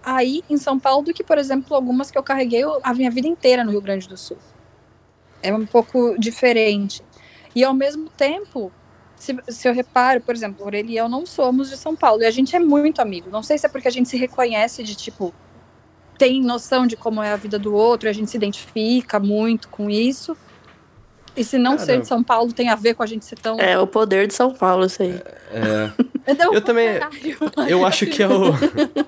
aí 0.03 0.43
em 0.49 0.57
São 0.57 0.79
Paulo 0.79 1.05
do 1.05 1.13
que, 1.13 1.23
por 1.23 1.37
exemplo, 1.37 1.75
algumas 1.75 2.09
que 2.09 2.17
eu 2.17 2.23
carreguei 2.23 2.63
a 2.83 2.93
minha 2.93 3.11
vida 3.11 3.27
inteira 3.27 3.63
no 3.63 3.71
Rio 3.71 3.81
Grande 3.81 4.07
do 4.07 4.17
Sul. 4.17 4.37
É 5.41 5.53
um 5.53 5.65
pouco 5.65 6.17
diferente. 6.17 7.03
E 7.55 7.63
ao 7.63 7.73
mesmo 7.73 8.09
tempo, 8.09 8.71
se, 9.15 9.37
se 9.47 9.67
eu 9.67 9.73
reparo, 9.73 10.21
por 10.21 10.33
exemplo, 10.33 10.63
Aureli 10.63 10.93
e 10.93 10.97
eu 10.97 11.09
não 11.09 11.25
somos 11.25 11.69
de 11.69 11.77
São 11.77 11.95
Paulo, 11.95 12.21
e 12.21 12.25
a 12.25 12.31
gente 12.31 12.55
é 12.55 12.59
muito 12.59 13.01
amigo. 13.01 13.29
Não 13.29 13.43
sei 13.43 13.57
se 13.57 13.65
é 13.65 13.69
porque 13.69 13.87
a 13.87 13.91
gente 13.91 14.09
se 14.09 14.17
reconhece 14.17 14.83
de 14.83 14.95
tipo, 14.95 15.33
tem 16.17 16.41
noção 16.41 16.85
de 16.85 16.95
como 16.95 17.21
é 17.21 17.31
a 17.31 17.35
vida 17.35 17.57
do 17.57 17.73
outro, 17.73 18.09
a 18.09 18.13
gente 18.13 18.31
se 18.31 18.37
identifica 18.37 19.19
muito 19.19 19.69
com 19.69 19.89
isso. 19.89 20.35
E 21.39 21.43
se 21.45 21.57
não 21.57 21.71
Cara. 21.77 21.85
ser 21.85 22.01
de 22.01 22.07
São 22.07 22.21
Paulo 22.21 22.51
tem 22.51 22.67
a 22.67 22.75
ver 22.75 22.93
com 22.95 23.01
a 23.01 23.05
gente 23.05 23.23
ser 23.23 23.37
tão. 23.39 23.57
É 23.59 23.79
o 23.79 23.87
poder 23.87 24.27
de 24.27 24.33
São 24.33 24.53
Paulo, 24.53 24.85
isso 24.85 25.01
aí. 25.01 25.19
É. 25.51 25.89
Não, 26.37 26.53
Eu 26.53 26.61
também- 26.61 26.99
caralho. 26.99 27.37
Eu 27.67 27.85
acho 27.85 28.05
que 28.05 28.21
é 28.21 28.27
o. 28.27 28.53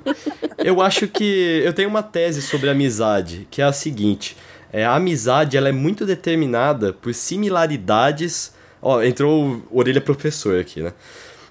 Eu 0.58 0.82
acho 0.82 1.08
que. 1.08 1.62
Eu 1.64 1.74
tenho 1.74 1.90
uma 1.90 2.02
tese 2.02 2.42
sobre 2.42 2.70
amizade, 2.70 3.48
que 3.52 3.62
é 3.62 3.66
a 3.66 3.74
seguinte. 3.74 4.38
É, 4.72 4.86
a 4.86 4.96
amizade 4.96 5.58
ela 5.58 5.68
é 5.70 5.72
muito 5.74 6.06
determinada 6.06 6.94
por 6.94 7.14
similaridades. 7.14 8.54
Ó, 8.82 9.04
entrou 9.04 9.62
o 9.70 9.78
orelha 9.80 10.02
professor 10.02 10.60
aqui, 10.60 10.82
né? 10.82 10.94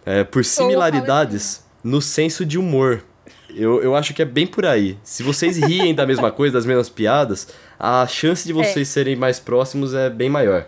É, 0.05 0.25
por 0.25 0.45
similaridades 0.45 1.63
no 1.85 2.01
senso 2.01 2.45
de 2.45 2.59
humor. 2.59 3.03
Eu, 3.55 3.83
eu 3.83 3.95
acho 3.97 4.13
que 4.15 4.23
é 4.23 4.25
bem 4.25 4.47
por 4.47 4.65
aí. 4.67 4.97
Se 5.03 5.23
vocês 5.23 5.57
riem 5.57 5.95
da 5.95 6.07
mesma 6.07 6.31
coisa, 6.31 6.55
das 6.55 6.67
mesmas 6.67 6.89
piadas, 6.89 7.49
a 7.79 8.07
chance 8.07 8.47
de 8.47 8.53
vocês 8.53 8.89
serem 8.89 9.17
mais 9.17 9.39
próximos 9.41 9.95
é 9.95 10.09
bem 10.11 10.29
maior. 10.31 10.63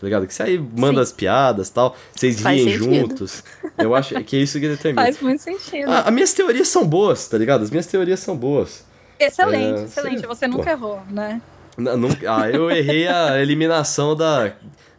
Tá 0.00 0.06
ligado? 0.06 0.26
Que 0.26 0.34
você 0.34 0.42
aí 0.42 0.58
manda 0.58 0.96
Sim. 0.96 1.02
as 1.02 1.12
piadas 1.12 1.70
tal, 1.70 1.96
vocês 2.14 2.40
Faz 2.40 2.56
riem 2.60 2.72
sentido. 2.78 2.94
juntos. 3.08 3.44
Eu 3.78 3.94
acho 3.94 4.14
que 4.24 4.36
é 4.36 4.40
isso 4.40 4.58
que 4.60 4.68
determina. 4.68 5.02
Faz 5.02 5.20
muito 5.20 5.40
sentido. 5.42 5.88
Ah, 5.90 6.00
as 6.00 6.12
minhas 6.12 6.32
teorias 6.34 6.68
são 6.68 6.86
boas, 6.86 7.26
tá 7.28 7.38
ligado? 7.38 7.62
As 7.62 7.70
minhas 7.70 7.86
teorias 7.86 8.20
são 8.20 8.36
boas. 8.36 8.84
excelente, 9.18 9.80
é, 9.80 9.84
excelente. 9.84 10.18
sei- 10.20 10.28
Você 10.28 10.46
nunca 10.46 10.64
pô. 10.64 10.70
errou, 10.70 11.02
né? 11.10 11.40
Não- 11.78 12.08
ah, 12.28 12.50
eu 12.50 12.70
errei 12.70 13.08
a 13.08 13.40
eliminação 13.40 14.14
da, 14.14 14.52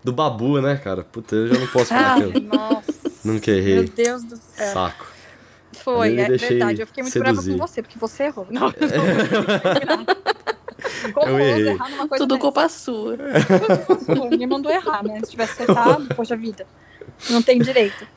do 0.03 0.11
Babu, 0.11 0.59
né, 0.59 0.75
cara? 0.83 1.03
Puta, 1.03 1.35
eu 1.35 1.47
já 1.49 1.59
não 1.59 1.67
posso 1.67 1.85
falar 1.87 2.01
Ah, 2.01 2.15
aquilo. 2.15 2.39
nossa. 2.41 2.93
Nunca 3.23 3.51
Meu 3.51 3.59
errei. 3.59 3.83
Deus 3.95 4.23
do 4.23 4.37
céu. 4.37 4.73
Saco. 4.73 5.05
Foi, 5.83 6.17
é 6.19 6.29
verdade. 6.29 6.81
Eu 6.81 6.87
fiquei 6.87 7.03
muito 7.03 7.19
brava 7.19 7.35
seduzir. 7.41 7.51
com 7.59 7.67
você, 7.67 7.81
porque 7.81 7.99
você 7.99 8.23
errou. 8.23 8.47
Não, 8.49 8.71
Como 11.13 11.27
Eu 11.29 11.39
errei. 11.39 11.67
errar 11.69 11.89
numa 11.89 12.07
coisa 12.07 12.23
Tudo 12.23 12.35
dessa? 12.35 12.41
culpa 12.41 12.69
sua. 12.69 13.17
Ninguém 14.29 14.47
mandou 14.47 14.71
errar, 14.71 15.03
né? 15.03 15.19
Se 15.23 15.31
tivesse 15.31 15.61
acertado, 15.63 16.07
poxa 16.15 16.35
vida. 16.35 16.65
Não 17.29 17.41
tem 17.41 17.59
direito. 17.59 18.07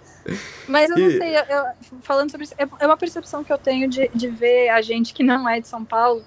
Mas 0.67 0.91
eu 0.91 0.97
não 0.99 1.09
E- 1.09 1.19
sei, 1.19 1.37
eu- 1.39 1.45
eu- 1.45 1.65
falando 2.03 2.31
sobre 2.31 2.45
isso, 2.45 2.55
é 2.59 2.67
é 2.81 2.87
uma 2.87 2.97
percepção 2.97 3.43
que 3.43 3.53
eu 3.53 3.57
tenho 3.59 3.89
de, 3.89 4.09
de 4.15 4.29
ver 4.29 4.69
a 4.69 4.83
gente 4.83 5.15
que 5.15 5.23
não 5.23 5.49
é 5.49 5.61
de 5.61 5.69
São 5.69 5.85
Paulo 5.85 6.23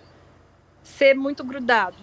ser 0.83 1.13
muito 1.13 1.43
grudado. 1.43 1.97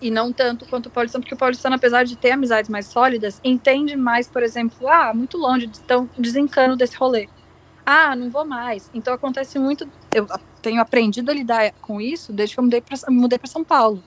E 0.00 0.10
não 0.10 0.32
tanto 0.32 0.66
quanto 0.66 0.86
o 0.86 0.90
paulistano, 0.90 1.22
porque 1.22 1.34
o 1.34 1.38
paulistano, 1.38 1.76
apesar 1.76 2.02
de 2.04 2.16
ter 2.16 2.32
amizades 2.32 2.68
mais 2.68 2.86
sólidas, 2.86 3.40
entende 3.44 3.96
mais, 3.96 4.26
por 4.26 4.42
exemplo, 4.42 4.88
ah, 4.88 5.12
muito 5.14 5.38
longe, 5.38 5.70
então 5.84 6.10
desencano 6.18 6.76
desse 6.76 6.96
rolê. 6.96 7.28
Ah, 7.84 8.16
não 8.16 8.30
vou 8.30 8.44
mais. 8.44 8.90
Então 8.94 9.12
acontece 9.12 9.58
muito. 9.58 9.88
Eu 10.14 10.26
tenho 10.62 10.80
aprendido 10.80 11.30
a 11.30 11.34
lidar 11.34 11.72
com 11.82 12.00
isso 12.00 12.32
desde 12.32 12.54
que 12.54 12.60
eu 12.60 12.64
mudei 12.64 12.80
pra, 12.80 12.96
mudei 13.10 13.38
para 13.38 13.48
São 13.48 13.62
Paulo. 13.62 14.02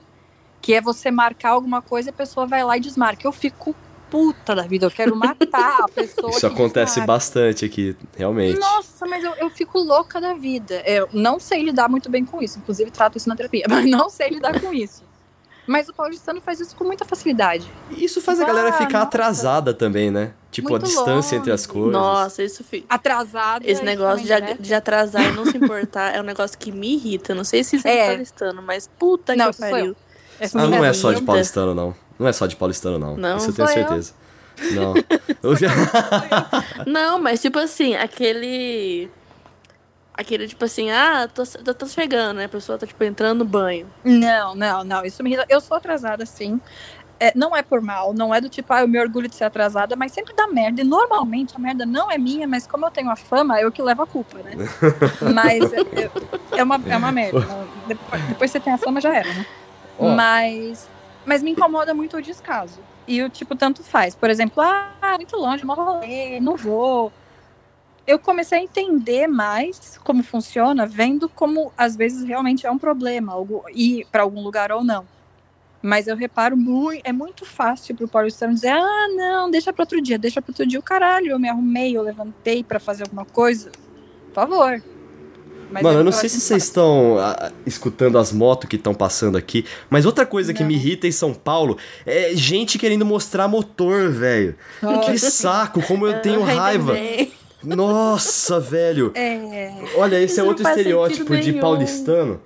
Que 0.60 0.74
é 0.74 0.80
você 0.80 1.10
marcar 1.10 1.50
alguma 1.50 1.80
coisa 1.80 2.08
e 2.08 2.10
a 2.10 2.14
pessoa 2.14 2.46
vai 2.46 2.64
lá 2.64 2.76
e 2.76 2.80
desmarca. 2.80 3.26
Eu 3.26 3.32
fico 3.32 3.74
puta 4.10 4.54
da 4.54 4.62
vida, 4.62 4.86
eu 4.86 4.90
quero 4.90 5.14
matar 5.14 5.82
a 5.82 5.88
pessoa. 5.92 6.30
Isso 6.30 6.46
acontece 6.46 6.94
desmarca. 6.94 7.12
bastante 7.12 7.64
aqui, 7.64 7.96
realmente. 8.16 8.58
Nossa, 8.58 9.06
mas 9.06 9.22
eu, 9.22 9.34
eu 9.34 9.50
fico 9.50 9.78
louca 9.78 10.20
da 10.20 10.34
vida. 10.34 10.82
Eu 10.86 11.08
não 11.12 11.38
sei 11.38 11.62
lidar 11.62 11.88
muito 11.88 12.10
bem 12.10 12.24
com 12.24 12.42
isso. 12.42 12.58
Inclusive, 12.58 12.90
trato 12.90 13.16
isso 13.16 13.28
na 13.28 13.36
terapia, 13.36 13.66
mas 13.70 13.86
não 13.86 14.08
sei 14.10 14.30
lidar 14.30 14.60
com 14.60 14.72
isso. 14.72 15.07
Mas 15.68 15.86
o 15.86 15.92
paulistano 15.92 16.40
faz 16.40 16.60
isso 16.60 16.74
com 16.74 16.82
muita 16.82 17.04
facilidade. 17.04 17.70
Isso 17.90 18.22
faz 18.22 18.40
a 18.40 18.44
galera 18.46 18.72
ficar 18.72 19.00
nossa. 19.00 19.02
atrasada 19.02 19.74
também, 19.74 20.10
né? 20.10 20.32
Tipo, 20.50 20.70
Muito 20.70 20.86
a 20.86 20.88
distância 20.88 21.12
longe. 21.12 21.36
entre 21.36 21.52
as 21.52 21.66
coisas. 21.66 21.92
Nossa, 21.92 22.42
isso 22.42 22.64
fica. 22.64 22.86
Atrasada. 22.88 23.70
Esse 23.70 23.84
negócio 23.84 24.26
de, 24.26 24.54
de, 24.62 24.74
atrasar 24.74 25.22
e 25.22 25.32
não 25.32 25.44
se 25.44 25.58
importar 25.58 26.14
é 26.14 26.20
um 26.22 26.24
negócio 26.24 26.58
que 26.58 26.72
me 26.72 26.94
irrita. 26.94 27.34
Não 27.34 27.44
sei 27.44 27.62
se 27.62 27.76
isso 27.76 27.86
é, 27.86 27.98
é 27.98 28.06
paulistano, 28.08 28.62
mas 28.62 28.88
puta 28.98 29.36
não, 29.36 29.52
que 29.52 29.58
pariu. 29.58 29.94
Ah, 30.54 30.66
não 30.66 30.82
é 30.82 30.92
só 30.94 31.12
de 31.12 31.20
paulistano, 31.20 31.74
não. 31.74 31.94
Não 32.18 32.26
é 32.26 32.32
só 32.32 32.46
de 32.46 32.56
paulistano, 32.56 32.98
não. 32.98 33.16
Não, 33.18 33.36
isso 33.36 33.50
eu 33.50 33.54
tenho 33.54 33.68
certeza. 33.68 34.14
Eu. 34.72 34.74
Não. 34.74 34.94
não, 36.84 37.18
mas 37.20 37.40
tipo 37.40 37.60
assim, 37.60 37.94
aquele 37.94 39.08
Aquele 40.18 40.48
tipo 40.48 40.64
assim, 40.64 40.90
ah, 40.90 41.28
tô, 41.32 41.44
tô, 41.46 41.72
tô 41.72 41.86
chegando, 41.86 42.38
né? 42.38 42.46
A 42.46 42.48
pessoa 42.48 42.76
tá 42.76 42.84
tipo 42.84 43.04
entrando 43.04 43.38
no 43.38 43.44
banho. 43.44 43.86
Não, 44.02 44.52
não, 44.52 44.82
não. 44.82 45.04
Isso 45.04 45.22
me. 45.22 45.36
Eu 45.48 45.60
sou 45.60 45.76
atrasada, 45.76 46.26
sim. 46.26 46.60
É, 47.20 47.32
não 47.36 47.56
é 47.56 47.62
por 47.62 47.80
mal, 47.80 48.12
não 48.12 48.34
é 48.34 48.40
do 48.40 48.48
tipo, 48.48 48.72
ah, 48.72 48.80
eu 48.80 48.88
me 48.88 48.98
orgulho 48.98 49.28
de 49.28 49.36
ser 49.36 49.44
atrasada, 49.44 49.94
mas 49.94 50.10
sempre 50.10 50.34
dá 50.34 50.48
merda. 50.48 50.80
E 50.80 50.84
normalmente 50.84 51.54
a 51.54 51.58
merda 51.60 51.86
não 51.86 52.10
é 52.10 52.18
minha, 52.18 52.48
mas 52.48 52.66
como 52.66 52.84
eu 52.84 52.90
tenho 52.90 53.10
a 53.10 53.14
fama, 53.14 53.60
eu 53.60 53.70
que 53.70 53.80
levo 53.80 54.02
a 54.02 54.06
culpa, 54.08 54.38
né? 54.38 54.52
mas 55.32 55.72
é, 55.72 55.80
é, 55.80 56.10
é, 56.58 56.62
uma, 56.64 56.80
é 56.84 56.96
uma 56.96 57.12
merda. 57.12 57.40
Depois, 57.86 58.22
depois 58.24 58.50
você 58.50 58.58
tem 58.58 58.72
a 58.72 58.78
fama, 58.78 59.00
já 59.00 59.14
era, 59.14 59.32
né? 59.32 59.46
Oh. 59.96 60.08
Mas, 60.10 60.88
mas 61.24 61.44
me 61.44 61.52
incomoda 61.52 61.94
muito 61.94 62.16
o 62.16 62.22
descaso. 62.22 62.80
E 63.06 63.22
o 63.22 63.30
tipo, 63.30 63.54
tanto 63.54 63.84
faz. 63.84 64.16
Por 64.16 64.28
exemplo, 64.28 64.60
ah, 64.60 65.14
muito 65.14 65.36
longe, 65.36 65.64
mó 65.64 65.74
rolê, 65.74 66.40
não 66.40 66.56
vou 66.56 67.12
eu 68.08 68.18
comecei 68.18 68.60
a 68.60 68.62
entender 68.62 69.26
mais 69.26 70.00
como 70.02 70.22
funciona, 70.22 70.86
vendo 70.86 71.28
como 71.28 71.70
às 71.76 71.94
vezes 71.94 72.26
realmente 72.26 72.66
é 72.66 72.70
um 72.70 72.78
problema 72.78 73.34
algo, 73.34 73.62
ir 73.74 74.06
para 74.10 74.22
algum 74.22 74.42
lugar 74.42 74.72
ou 74.72 74.82
não. 74.82 75.04
Mas 75.82 76.08
eu 76.08 76.16
reparo 76.16 76.56
muito, 76.56 77.02
é 77.04 77.12
muito 77.12 77.44
fácil 77.44 77.94
pro 77.94 78.08
paulistano 78.08 78.54
dizer: 78.54 78.70
"Ah, 78.70 79.08
não, 79.14 79.50
deixa 79.50 79.74
para 79.74 79.82
outro 79.82 80.00
dia, 80.00 80.18
deixa 80.18 80.40
para 80.40 80.50
outro 80.50 80.66
dia 80.66 80.80
o 80.80 80.82
caralho, 80.82 81.28
eu 81.32 81.38
me 81.38 81.50
arrumei, 81.50 81.94
eu 81.94 82.02
levantei 82.02 82.64
para 82.64 82.80
fazer 82.80 83.02
alguma 83.02 83.26
coisa". 83.26 83.70
Por 84.28 84.34
favor. 84.34 84.82
Mas 85.70 85.82
Mano, 85.82 85.98
eu 86.00 86.04
não 86.04 86.12
sei 86.12 86.30
se 86.30 86.40
vocês 86.40 86.64
estão 86.64 87.18
ah, 87.18 87.52
escutando 87.66 88.16
as 88.16 88.32
motos 88.32 88.70
que 88.70 88.76
estão 88.76 88.94
passando 88.94 89.36
aqui, 89.36 89.66
mas 89.90 90.06
outra 90.06 90.24
coisa 90.24 90.50
não. 90.50 90.56
que 90.56 90.64
me 90.64 90.72
irrita 90.72 91.06
em 91.06 91.12
São 91.12 91.34
Paulo 91.34 91.76
é 92.06 92.34
gente 92.34 92.78
querendo 92.78 93.04
mostrar 93.04 93.48
motor, 93.48 94.10
velho. 94.10 94.56
Que 95.04 95.18
saco, 95.18 95.82
como 95.82 96.06
eu 96.06 96.22
tenho 96.22 96.40
raiva. 96.42 96.94
Nossa, 97.62 98.60
velho. 98.60 99.12
É. 99.14 99.72
Olha, 99.96 100.20
esse 100.20 100.38
é 100.38 100.42
outro 100.42 100.66
estereótipo 100.66 101.36
de 101.36 101.54
paulistano. 101.54 102.40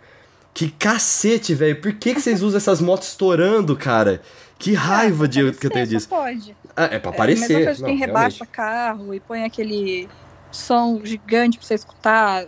Que 0.54 0.70
cacete, 0.70 1.54
velho. 1.54 1.80
Por 1.80 1.92
que, 1.94 2.14
que 2.14 2.20
vocês 2.20 2.42
usam 2.42 2.58
essas 2.58 2.80
motos 2.80 3.08
estourando, 3.08 3.76
cara? 3.76 4.20
Que 4.58 4.74
raiva 4.74 5.24
é, 5.24 5.28
de 5.28 5.40
aparecer, 5.40 5.60
que 5.60 5.66
eu 5.66 5.70
tenho 5.70 5.86
disso. 5.86 6.08
Pode. 6.08 6.56
Ah, 6.76 6.84
é 6.84 6.98
pra 6.98 7.10
aparecer. 7.10 7.62
É, 7.62 7.64
mas 7.66 7.82
quem 7.82 7.96
rebaixa 7.96 8.46
carro 8.46 9.14
e 9.14 9.20
põe 9.20 9.44
aquele 9.44 10.08
som 10.50 11.00
gigante 11.02 11.58
pra 11.58 11.66
você 11.66 11.74
escutar 11.74 12.46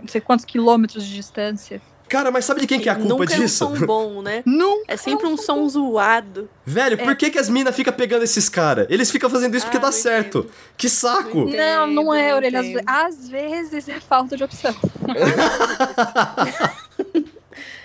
não 0.00 0.08
sei 0.08 0.20
quantos 0.20 0.44
quilômetros 0.44 1.04
de 1.04 1.14
distância. 1.14 1.80
Cara, 2.08 2.30
mas 2.30 2.44
sabe 2.44 2.60
de 2.60 2.66
quem 2.66 2.78
que 2.78 2.88
é 2.88 2.92
a 2.92 2.94
culpa 2.94 3.08
Nunca 3.08 3.34
disso? 3.34 3.64
Nunca 3.64 3.74
é 3.74 3.76
um 3.76 3.80
som 3.80 3.86
bom, 3.86 4.22
né? 4.22 4.42
Nunca. 4.46 4.84
É 4.88 4.96
sempre 4.96 5.26
um 5.26 5.36
som 5.36 5.68
zoado. 5.68 6.48
Velho, 6.64 6.94
é. 6.94 7.04
por 7.04 7.16
que, 7.16 7.30
que 7.30 7.38
as 7.38 7.48
minas 7.48 7.74
ficam 7.74 7.92
pegando 7.92 8.22
esses 8.22 8.48
caras? 8.48 8.86
Eles 8.88 9.10
ficam 9.10 9.28
fazendo 9.28 9.56
isso 9.56 9.66
ah, 9.66 9.70
porque 9.70 9.84
dá 9.84 9.90
certo. 9.90 10.38
Entendo. 10.38 10.54
Que 10.76 10.88
saco! 10.88 11.38
Não, 11.38 11.48
entendo, 11.48 11.86
não, 11.86 12.04
não 12.04 12.14
é, 12.14 12.32
Orelha. 12.34 12.60
Às 12.86 13.28
vezes 13.28 13.88
é 13.88 13.98
falta 13.98 14.36
de 14.36 14.44
opção. 14.44 14.72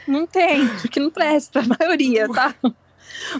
não 0.07 0.27
tem, 0.27 0.67
porque 0.67 0.99
não 0.99 1.09
presta, 1.09 1.61
a 1.61 1.65
maioria, 1.79 2.29
tá? 2.29 2.53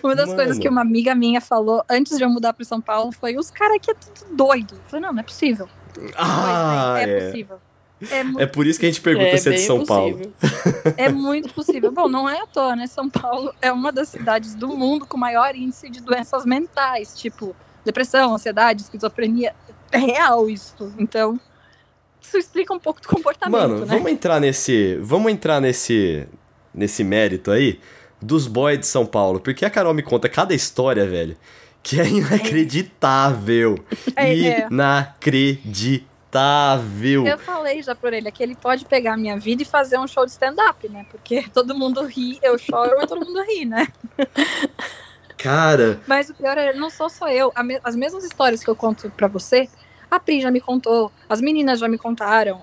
Uma 0.04 0.16
das 0.16 0.28
Mano. 0.28 0.38
coisas 0.38 0.60
que 0.60 0.70
uma 0.70 0.82
amiga 0.82 1.16
minha 1.16 1.42
falou 1.42 1.84
antes 1.90 2.18
de 2.18 2.24
eu 2.24 2.30
mudar 2.30 2.54
para 2.54 2.66
São 2.66 2.82
Paulo 2.82 3.12
foi: 3.12 3.38
os 3.38 3.52
caras 3.52 3.78
aqui 3.78 3.92
é 3.92 3.94
tudo 3.94 4.36
doido. 4.36 4.76
Eu 4.76 4.82
falei: 4.88 5.06
não, 5.06 5.14
não 5.14 5.20
é 5.20 5.24
possível. 5.24 5.70
Ah, 6.16 6.96
é, 6.98 7.04
é 7.04 7.26
possível. 7.26 7.60
É, 8.10 8.44
é, 8.44 8.46
por 8.48 8.66
isso 8.66 8.80
que 8.80 8.86
a 8.86 8.90
gente 8.90 9.02
pergunta 9.02 9.28
é 9.28 9.38
se 9.38 9.50
é 9.50 9.52
de 9.52 9.60
São 9.60 9.86
possível. 9.86 10.32
Paulo. 10.40 10.94
É 10.98 11.10
muito 11.10 11.54
possível. 11.54 11.92
Bom, 11.92 12.08
não 12.08 12.28
é 12.28 12.40
à 12.40 12.48
toa, 12.48 12.76
né? 12.76 12.88
São 12.88 13.10
Paulo 13.10 13.54
é 13.62 13.72
uma 13.72 13.92
das 13.92 14.10
cidades 14.10 14.56
do 14.56 14.70
mundo 14.70 15.06
com 15.06 15.18
maior 15.18 15.56
índice 15.56 15.90
de 15.90 16.02
doenças 16.02 16.46
mentais, 16.46 17.18
tipo 17.20 17.56
depressão, 17.86 18.34
ansiedade, 18.34 18.82
esquizofrenia. 18.84 19.54
É 19.92 19.98
real 19.98 20.50
isso. 20.50 20.94
Então, 20.98 21.40
isso 22.22 22.38
explica 22.38 22.74
um 22.74 22.80
pouco 22.80 23.02
do 23.02 23.08
comportamento. 23.08 23.60
Mano, 23.60 23.80
né? 23.80 23.86
vamos 23.86 24.12
entrar 24.12 24.40
nesse. 24.40 24.98
Vamos 25.02 25.32
entrar 25.32 25.62
nesse. 25.62 26.28
nesse 26.74 27.04
mérito 27.04 27.52
aí 27.52 27.80
dos 28.22 28.48
boys 28.48 28.80
de 28.80 28.88
São 28.88 29.06
Paulo. 29.06 29.40
Porque 29.40 29.66
a 29.66 29.70
Carol 29.70 29.94
me 29.94 30.02
conta 30.02 30.28
cada 30.30 30.54
história, 30.54 31.08
velho. 31.08 31.36
Que 31.84 32.00
é 32.00 32.08
inacreditável. 32.08 33.76
É, 34.16 34.32
é. 34.32 34.68
Inacreditável 34.68 36.11
inacreditável. 36.32 37.28
Eu 37.28 37.38
falei 37.38 37.84
já 37.84 37.94
por 37.94 38.14
ele 38.14 38.32
que 38.32 38.42
ele 38.42 38.56
pode 38.56 38.86
pegar 38.86 39.14
a 39.14 39.18
minha 39.18 39.38
vida 39.38 39.62
e 39.62 39.66
fazer 39.66 40.00
um 40.00 40.08
show 40.08 40.26
de 40.26 40.32
stand-up, 40.32 40.88
né? 40.90 41.06
Porque 41.12 41.46
todo 41.54 41.76
mundo 41.76 42.06
ri, 42.06 42.40
eu 42.42 42.58
choro, 42.58 42.96
mas 42.98 43.08
todo 43.08 43.26
mundo 43.26 43.44
ri, 43.44 43.66
né? 43.66 43.88
Cara. 45.38 46.00
Mas 46.08 46.30
o 46.30 46.34
pior 46.34 46.58
é, 46.58 46.74
não 46.74 46.90
sou 46.90 47.10
só 47.10 47.28
eu. 47.30 47.52
As 47.84 47.96
mesmas 47.96 48.24
histórias 48.24 48.64
que 48.64 48.70
eu 48.70 48.76
conto 48.76 49.10
pra 49.12 49.28
você, 49.28 49.68
a 50.10 50.20
Pri 50.20 50.42
já 50.42 50.52
me 50.52 50.62
contou, 50.62 51.12
as 51.28 51.42
meninas 51.42 51.80
já 51.80 51.88
me 51.88 51.98
contaram. 51.98 52.62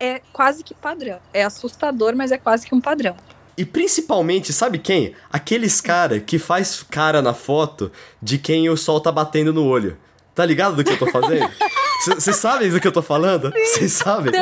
É 0.00 0.22
quase 0.32 0.62
que 0.62 0.74
padrão. 0.74 1.18
É 1.32 1.42
assustador, 1.42 2.14
mas 2.16 2.32
é 2.32 2.38
quase 2.38 2.66
que 2.66 2.74
um 2.74 2.80
padrão. 2.80 3.16
E 3.56 3.64
principalmente, 3.64 4.52
sabe 4.52 4.78
quem? 4.78 5.14
Aqueles 5.32 5.80
cara 5.80 6.20
que 6.20 6.38
faz 6.38 6.84
cara 6.84 7.20
na 7.20 7.34
foto 7.34 7.90
de 8.22 8.38
quem 8.38 8.70
o 8.70 8.76
sol 8.76 9.00
tá 9.00 9.10
batendo 9.10 9.52
no 9.52 9.66
olho. 9.66 9.98
Tá 10.38 10.46
ligado 10.46 10.76
do 10.76 10.84
que 10.84 10.92
eu 10.92 10.98
tô 10.98 11.08
fazendo? 11.08 11.50
Vocês 12.04 12.36
sabem 12.36 12.70
do 12.70 12.80
que 12.80 12.86
eu 12.86 12.92
tô 12.92 13.02
falando? 13.02 13.50
Vocês 13.52 13.92
sabem? 13.92 14.32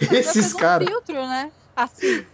Isso, 0.00 0.14
Esses 0.14 0.52
caras. 0.52 0.86
Um 0.86 0.90
filtro, 0.90 1.14
né? 1.14 1.50
Assim. 1.76 2.24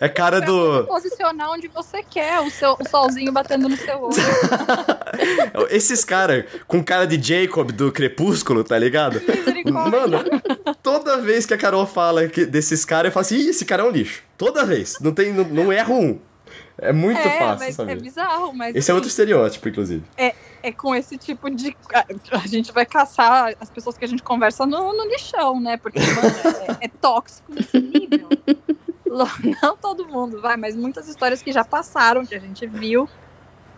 É, 0.00 0.06
é 0.06 0.08
cara 0.08 0.40
do. 0.40 0.84
posicionar 0.84 1.50
onde 1.50 1.66
você 1.66 2.00
quer 2.00 2.38
o, 2.38 2.48
seu, 2.48 2.76
o 2.78 2.88
solzinho 2.88 3.32
batendo 3.32 3.68
no 3.68 3.76
seu 3.76 4.00
olho. 4.00 4.14
Esses 5.68 6.04
caras 6.04 6.44
com 6.68 6.82
cara 6.82 7.08
de 7.08 7.20
Jacob 7.20 7.72
do 7.72 7.90
Crepúsculo, 7.90 8.62
tá 8.62 8.78
ligado? 8.78 9.20
Mano, 9.64 10.22
toda 10.80 11.20
vez 11.20 11.44
que 11.44 11.54
a 11.54 11.58
Carol 11.58 11.84
fala 11.84 12.28
que, 12.28 12.46
desses 12.46 12.84
caras, 12.84 13.06
eu 13.06 13.12
falo 13.12 13.26
assim: 13.26 13.36
Ih, 13.38 13.48
esse 13.48 13.64
cara 13.64 13.82
é 13.82 13.84
um 13.84 13.90
lixo. 13.90 14.22
Toda 14.38 14.64
vez. 14.64 15.00
Não, 15.00 15.12
tem, 15.12 15.32
não, 15.32 15.42
não 15.42 15.72
erro 15.72 15.98
um. 15.98 16.20
É 16.78 16.92
muito 16.92 17.18
é, 17.18 17.38
fácil, 17.38 17.66
mas 17.66 17.74
sabe? 17.74 17.92
É 17.92 17.96
bizarro, 17.96 18.52
mas. 18.52 18.70
Esse 18.70 18.78
assim, 18.78 18.92
é 18.92 18.94
outro 18.94 19.08
estereótipo, 19.08 19.68
inclusive. 19.68 20.04
É, 20.16 20.34
é 20.62 20.72
com 20.72 20.94
esse 20.94 21.18
tipo 21.18 21.50
de. 21.50 21.76
A 22.30 22.46
gente 22.46 22.72
vai 22.72 22.86
caçar 22.86 23.54
as 23.60 23.70
pessoas 23.70 23.98
que 23.98 24.04
a 24.04 24.08
gente 24.08 24.22
conversa 24.22 24.64
no, 24.64 24.92
no 24.92 25.04
lixão, 25.08 25.60
né? 25.60 25.76
Porque, 25.76 25.98
mano, 25.98 26.76
é, 26.80 26.86
é 26.86 26.88
tóxico 26.88 27.52
nesse 27.52 27.80
nível. 27.80 28.28
Não 29.60 29.76
todo 29.76 30.08
mundo 30.08 30.40
vai, 30.40 30.56
mas 30.56 30.74
muitas 30.74 31.06
histórias 31.08 31.42
que 31.42 31.52
já 31.52 31.64
passaram, 31.64 32.24
que 32.24 32.34
a 32.34 32.38
gente 32.38 32.66
viu. 32.66 33.08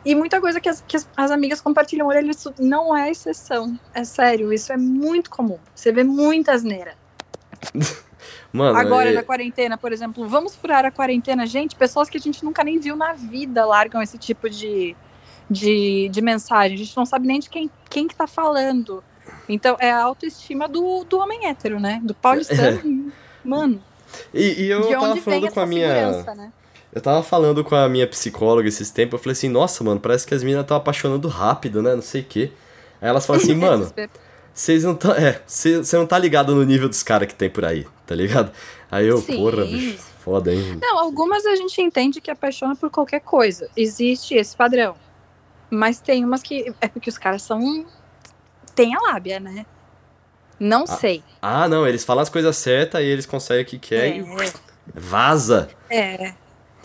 E 0.04 0.14
muita 0.14 0.40
coisa 0.40 0.60
que 0.60 0.68
as, 0.68 0.84
que 0.86 0.96
as 1.16 1.30
amigas 1.30 1.60
compartilham, 1.60 2.06
olha, 2.06 2.20
isso 2.20 2.52
não 2.58 2.94
é 2.94 3.10
exceção. 3.10 3.78
É 3.94 4.04
sério, 4.04 4.52
isso 4.52 4.72
é 4.72 4.76
muito 4.76 5.30
comum. 5.30 5.58
Você 5.74 5.90
vê 5.90 6.04
muita 6.04 6.52
asneira. 6.52 6.94
Mano, 8.52 8.78
Agora, 8.78 9.10
é... 9.10 9.12
na 9.12 9.22
quarentena, 9.22 9.76
por 9.76 9.92
exemplo, 9.92 10.28
vamos 10.28 10.54
furar 10.54 10.84
a 10.84 10.90
quarentena. 10.90 11.46
Gente, 11.46 11.74
pessoas 11.74 12.08
que 12.08 12.16
a 12.16 12.20
gente 12.20 12.44
nunca 12.44 12.62
nem 12.62 12.78
viu 12.78 12.94
na 12.94 13.12
vida 13.12 13.64
largam 13.64 14.00
esse 14.00 14.16
tipo 14.16 14.48
de, 14.48 14.94
de, 15.50 16.08
de 16.10 16.20
mensagem. 16.20 16.74
A 16.74 16.78
gente 16.78 16.96
não 16.96 17.06
sabe 17.06 17.26
nem 17.26 17.40
de 17.40 17.50
quem, 17.50 17.70
quem 17.88 18.08
que 18.08 18.14
tá 18.14 18.26
falando. 18.26 19.02
Então, 19.48 19.76
é 19.78 19.90
a 19.90 20.02
autoestima 20.02 20.68
do, 20.68 21.04
do 21.04 21.18
homem 21.18 21.46
hétero, 21.46 21.78
né? 21.80 22.00
Do 22.02 22.14
paulistano. 22.14 23.12
É. 23.44 23.48
Mano. 23.48 23.78
E, 24.32 24.62
e 24.62 24.70
eu 24.70 24.88
tava 24.88 25.16
falando 25.16 25.50
com 25.50 25.60
a 25.60 25.66
minha. 25.66 26.22
Né? 26.34 26.52
Eu 26.94 27.00
tava 27.02 27.22
falando 27.22 27.62
com 27.62 27.74
a 27.74 27.86
minha 27.90 28.06
psicóloga 28.06 28.66
esses 28.66 28.90
tempos. 28.90 29.12
Eu 29.12 29.18
falei 29.18 29.32
assim: 29.32 29.50
nossa, 29.50 29.84
mano, 29.84 30.00
parece 30.00 30.26
que 30.26 30.34
as 30.34 30.42
meninas 30.42 30.62
estão 30.62 30.78
apaixonando 30.78 31.28
rápido, 31.28 31.82
né? 31.82 31.94
Não 31.94 32.00
sei 32.00 32.22
o 32.22 32.24
quê. 32.24 32.50
Aí 33.02 33.08
elas 33.10 33.26
falam 33.26 33.42
assim, 33.42 33.52
mano. 33.54 33.92
Vocês 34.54 34.84
não 34.84 34.94
tá, 34.94 35.20
é, 35.20 35.42
você 35.46 35.96
não 35.96 36.06
tá 36.06 36.16
ligado 36.16 36.54
no 36.54 36.64
nível 36.64 36.88
dos 36.88 37.02
caras 37.02 37.26
que 37.26 37.34
tem 37.34 37.50
por 37.50 37.64
aí, 37.64 37.84
tá 38.06 38.14
ligado? 38.14 38.52
Aí 38.88 39.04
eu, 39.04 39.18
Sim. 39.18 39.36
porra, 39.36 39.64
bicho, 39.64 39.98
foda, 40.20 40.54
hein? 40.54 40.78
Não, 40.80 41.00
algumas 41.00 41.44
a 41.44 41.56
gente 41.56 41.82
entende 41.82 42.20
que 42.20 42.30
apaixona 42.30 42.76
por 42.76 42.88
qualquer 42.88 43.20
coisa. 43.20 43.68
Existe 43.76 44.34
esse 44.34 44.56
padrão. 44.56 44.94
Mas 45.74 46.00
tem 46.00 46.24
umas 46.24 46.42
que. 46.42 46.72
É 46.80 46.88
porque 46.88 47.10
os 47.10 47.18
caras 47.18 47.42
são. 47.42 47.86
Tem 48.74 48.94
a 48.94 49.00
lábia, 49.00 49.38
né? 49.38 49.66
Não 50.58 50.84
ah, 50.84 50.86
sei. 50.86 51.22
Ah, 51.42 51.68
não, 51.68 51.86
eles 51.86 52.04
falam 52.04 52.22
as 52.22 52.28
coisas 52.28 52.56
certas 52.56 53.00
e 53.02 53.04
eles 53.04 53.26
conseguem 53.26 53.64
o 53.64 53.66
que 53.66 53.78
quer 53.78 54.06
é. 54.06 54.18
e 54.18 54.24
vaza. 54.94 55.68
É. 55.90 56.34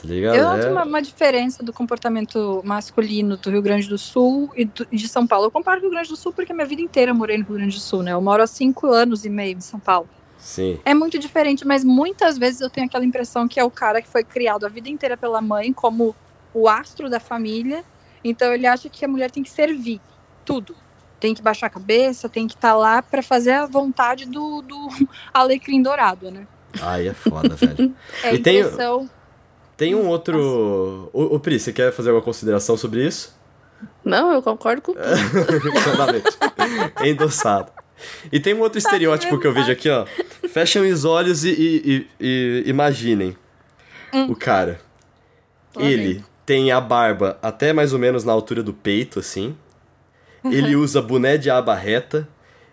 Tá 0.01 0.07
ligado? 0.07 0.35
Eu 0.35 0.43
noto 0.45 0.65
é. 0.65 0.71
uma, 0.71 0.83
uma, 0.85 1.01
diferença 1.01 1.61
do 1.61 1.73
comportamento 1.73 2.61
masculino 2.63 3.35
do 3.35 3.49
Rio 3.49 3.61
Grande 3.61 3.87
do 3.87 3.97
Sul 3.97 4.49
e 4.55 4.63
do, 4.63 4.87
de 4.89 5.07
São 5.09 5.27
Paulo. 5.27 5.47
Eu 5.47 5.51
comparo 5.51 5.79
o 5.79 5.81
Rio 5.81 5.91
Grande 5.91 6.07
do 6.07 6.15
Sul 6.15 6.31
porque 6.31 6.53
minha 6.53 6.65
vida 6.65 6.81
inteira 6.81 7.11
eu 7.11 7.15
morei 7.15 7.37
no 7.37 7.43
Rio 7.43 7.55
Grande 7.55 7.75
do 7.75 7.81
Sul, 7.81 8.01
né? 8.01 8.13
Eu 8.13 8.21
moro 8.21 8.41
há 8.41 8.47
cinco 8.47 8.87
anos 8.87 9.25
e 9.25 9.29
meio 9.29 9.57
em 9.57 9.61
São 9.61 9.79
Paulo. 9.79 10.07
Sim. 10.37 10.79
É 10.85 10.93
muito 10.93 11.19
diferente, 11.19 11.67
mas 11.67 11.83
muitas 11.83 12.37
vezes 12.37 12.61
eu 12.61 12.69
tenho 12.69 12.87
aquela 12.87 13.03
impressão 13.03 13.45
que 13.45 13.59
é 13.59 13.63
o 13.63 13.69
cara 13.69 14.01
que 14.01 14.07
foi 14.07 14.23
criado 14.23 14.65
a 14.65 14.69
vida 14.69 14.89
inteira 14.89 15.17
pela 15.17 15.41
mãe 15.41 15.73
como 15.73 16.15
o 16.53 16.69
astro 16.69 17.09
da 17.09 17.19
família. 17.19 17.83
Então 18.24 18.53
ele 18.53 18.67
acha 18.67 18.89
que 18.89 19.03
a 19.03 19.07
mulher 19.07 19.32
tem 19.32 19.43
que 19.43 19.49
servir 19.49 20.01
tudo. 20.45 20.76
Tem 21.20 21.34
que 21.34 21.41
baixar 21.41 21.67
a 21.67 21.70
cabeça, 21.70 22.30
tem 22.30 22.47
que 22.47 22.55
estar 22.55 22.72
tá 22.72 22.78
lá 22.78 23.01
para 23.01 23.22
fazer 23.22 23.51
a 23.51 23.65
vontade 23.65 24.26
do, 24.26 24.61
do 24.61 24.88
alecrim 25.34 25.82
dourado, 25.82 26.32
né? 26.32 26.47
Ai, 26.82 27.07
é 27.07 27.13
foda, 27.13 27.55
velho. 27.55 27.93
É 28.24 28.36
e 28.36 28.39
tem, 28.39 28.63
tem 29.76 29.95
um 29.95 30.07
outro. 30.07 31.09
O, 31.13 31.36
o 31.36 31.39
Pri, 31.39 31.59
você 31.59 31.74
quer 31.74 31.91
fazer 31.91 32.09
alguma 32.09 32.24
consideração 32.24 32.78
sobre 32.78 33.05
isso? 33.05 33.38
Não, 34.03 34.32
eu 34.34 34.41
concordo 34.41 34.82
com 34.82 34.93
tudo. 34.93 35.05
é 37.01 37.09
endossado. 37.09 37.72
E 38.32 38.39
tem 38.39 38.53
um 38.53 38.59
outro 38.59 38.82
tá 38.82 38.88
estereótipo 38.89 39.39
que 39.39 39.47
eu 39.47 39.53
vejo 39.53 39.72
aqui, 39.72 39.89
ó. 39.89 40.05
Fechem 40.49 40.89
os 40.91 41.05
olhos 41.05 41.43
e, 41.43 41.49
e, 41.49 42.07
e, 42.20 42.63
e 42.65 42.70
imaginem 42.70 43.36
hum. 44.13 44.32
o 44.32 44.36
cara. 44.36 44.80
Ele 45.78 46.24
tem 46.49 46.71
a 46.71 46.81
barba 46.81 47.37
até 47.43 47.71
mais 47.71 47.93
ou 47.93 47.99
menos 47.99 48.23
na 48.23 48.33
altura 48.33 48.63
do 48.63 48.73
peito, 48.73 49.19
assim. 49.19 49.55
Ele 50.43 50.75
usa 50.75 50.99
boné 50.99 51.37
de 51.37 51.47
aba 51.47 51.75
reta. 51.75 52.27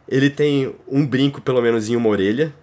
Ele 0.08 0.30
tem 0.30 0.74
um 0.88 1.06
brinco, 1.06 1.42
pelo 1.42 1.60
menos, 1.60 1.86
em 1.90 1.94
uma 1.94 2.08
orelha. 2.08 2.54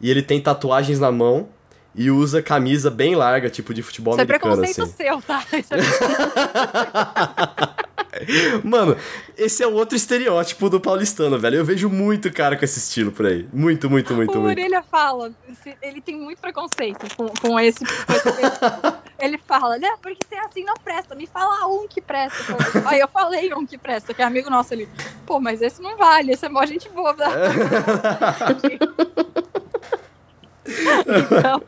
E 0.00 0.10
ele 0.10 0.22
tem 0.22 0.40
tatuagens 0.40 0.98
na 0.98 1.12
mão 1.12 1.48
e 1.94 2.10
usa 2.10 2.42
camisa 2.42 2.90
bem 2.90 3.14
larga, 3.14 3.48
tipo 3.48 3.72
de 3.72 3.80
futebol 3.80 4.14
Isso 4.14 4.22
é 4.22 4.24
americano. 4.24 4.64
Isso 4.64 4.80
é 4.82 4.84
preconceito 4.84 5.04
assim. 5.04 5.04
seu, 5.04 5.22
tá? 5.22 5.44
Mano, 8.64 8.96
esse 9.36 9.62
é 9.62 9.66
outro 9.66 9.96
estereótipo 9.96 10.68
do 10.68 10.80
paulistano, 10.80 11.38
velho. 11.38 11.56
Eu 11.56 11.64
vejo 11.64 11.88
muito 11.88 12.32
cara 12.32 12.56
com 12.56 12.64
esse 12.64 12.78
estilo 12.78 13.12
por 13.12 13.26
aí. 13.26 13.46
Muito, 13.52 13.88
muito, 13.90 14.14
muito, 14.14 14.38
o 14.38 14.42
muito. 14.42 14.60
Orelha 14.60 14.82
fala, 14.82 15.32
ele 15.82 16.00
tem 16.00 16.16
muito 16.16 16.38
preconceito 16.40 17.06
com, 17.16 17.28
com 17.28 17.58
esse. 17.60 17.84
ele 19.18 19.38
fala, 19.38 19.78
né? 19.78 19.88
Porque 20.02 20.26
se 20.28 20.34
é 20.34 20.40
assim 20.40 20.64
não 20.64 20.74
presta, 20.74 21.14
me 21.14 21.26
fala 21.26 21.66
um 21.66 21.86
que 21.88 22.00
presta. 22.00 22.56
Aí 22.86 23.00
eu 23.00 23.08
falei 23.08 23.52
um 23.54 23.66
que 23.66 23.78
presta, 23.78 24.12
que 24.14 24.22
é 24.22 24.24
amigo 24.24 24.50
nosso 24.50 24.72
ali. 24.72 24.88
Pô, 25.24 25.40
mas 25.40 25.62
esse 25.62 25.80
não 25.82 25.96
vale, 25.96 26.32
esse 26.32 26.46
é 26.46 26.48
mó 26.48 26.64
gente 26.64 26.88
boa. 26.88 27.16
então, 30.66 31.62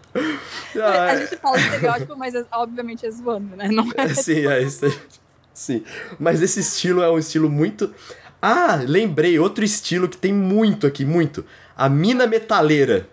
ah, 0.83 1.05
a 1.05 1.17
gente 1.17 1.37
fala 1.37 1.59
estereótipo, 1.59 2.17
mas 2.17 2.35
é, 2.35 2.45
obviamente 2.53 3.07
é 3.07 3.11
zoando, 3.11 3.57
né? 3.57 3.69
Não 3.69 3.87
é 3.97 4.09
Sim, 4.09 4.47
é 4.47 4.63
isso. 4.63 4.87
Sim. 5.59 5.83
Mas 6.21 6.41
esse 6.41 6.61
estilo 6.61 7.03
é 7.03 7.11
um 7.11 7.19
estilo 7.19 7.51
muito. 7.51 7.93
Ah, 8.41 8.79
lembrei, 8.81 9.41
outro 9.41 9.65
estilo 9.65 10.09
que 10.09 10.17
tem 10.17 10.33
muito 10.33 10.87
aqui, 10.87 11.05
muito. 11.05 11.45
A 11.77 11.89
mina 11.89 12.29
metaleira. 12.29 13.09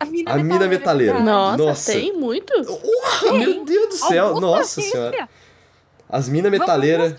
A 0.00 0.04
mina, 0.04 0.32
a 0.32 0.34
metaleira. 0.34 0.58
Mina 0.58 0.66
metaleira. 0.66 1.20
Nossa, 1.20 1.64
Nossa, 1.64 1.92
tem 1.92 2.18
muito? 2.18 2.52
Oh, 2.66 3.32
meu 3.34 3.64
Deus 3.64 3.88
do 3.90 3.94
céu. 3.94 4.26
Augusta 4.26 4.46
Nossa 4.46 4.80
senhora. 4.80 5.28
As 6.08 6.28
minas 6.28 6.50
metaleiras, 6.50 7.14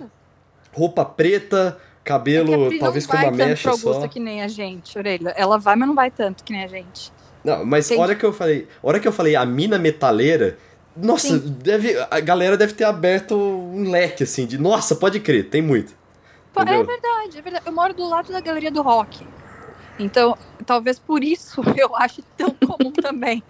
roupa 0.73 1.05
preta, 1.05 1.79
cabelo 2.03 2.73
é 2.73 2.77
talvez 2.79 3.07
com 3.07 3.15
uma 3.15 3.31
mecha 3.31 3.73
só. 3.73 3.87
Augusta 3.87 4.09
que 4.09 4.19
nem 4.19 4.41
a 4.41 4.49
gente, 4.49 4.97
orelha. 4.97 5.29
Ela 5.37 5.57
vai, 5.57 5.77
mas 5.77 5.87
não 5.87 5.95
vai 5.95 6.11
tanto 6.11 6.43
que 6.43 6.51
nem 6.51 6.65
a 6.65 6.67
gente. 6.67 7.13
Não, 7.45 7.65
mas 7.65 7.85
Entendi. 7.85 8.01
hora 8.01 8.13
que 8.13 8.25
eu 8.25 8.33
falei, 8.33 8.67
hora 8.81 8.99
que 8.99 9.07
eu 9.07 9.13
falei 9.13 9.37
a 9.37 9.45
mina 9.45 9.79
metaleira, 9.79 10.57
nossa, 10.95 11.39
deve, 11.39 11.95
a 12.09 12.19
galera 12.19 12.55
deve 12.55 12.73
ter 12.73 12.83
aberto 12.83 13.35
um 13.35 13.89
leque 13.89 14.23
assim 14.23 14.45
de, 14.45 14.57
nossa, 14.57 14.95
pode 14.95 15.19
crer, 15.19 15.49
tem 15.49 15.61
muito. 15.61 15.93
É 16.83 16.83
verdade, 16.83 17.37
é 17.37 17.41
verdade. 17.41 17.65
Eu 17.65 17.73
moro 17.73 17.93
do 17.93 18.07
lado 18.07 18.31
da 18.31 18.39
galeria 18.39 18.71
do 18.71 18.81
rock. 18.81 19.25
Então, 19.97 20.37
talvez 20.65 20.99
por 20.99 21.23
isso 21.23 21.61
eu 21.77 21.95
acho 21.95 22.21
tão 22.37 22.51
comum 22.51 22.91
também, 22.91 23.43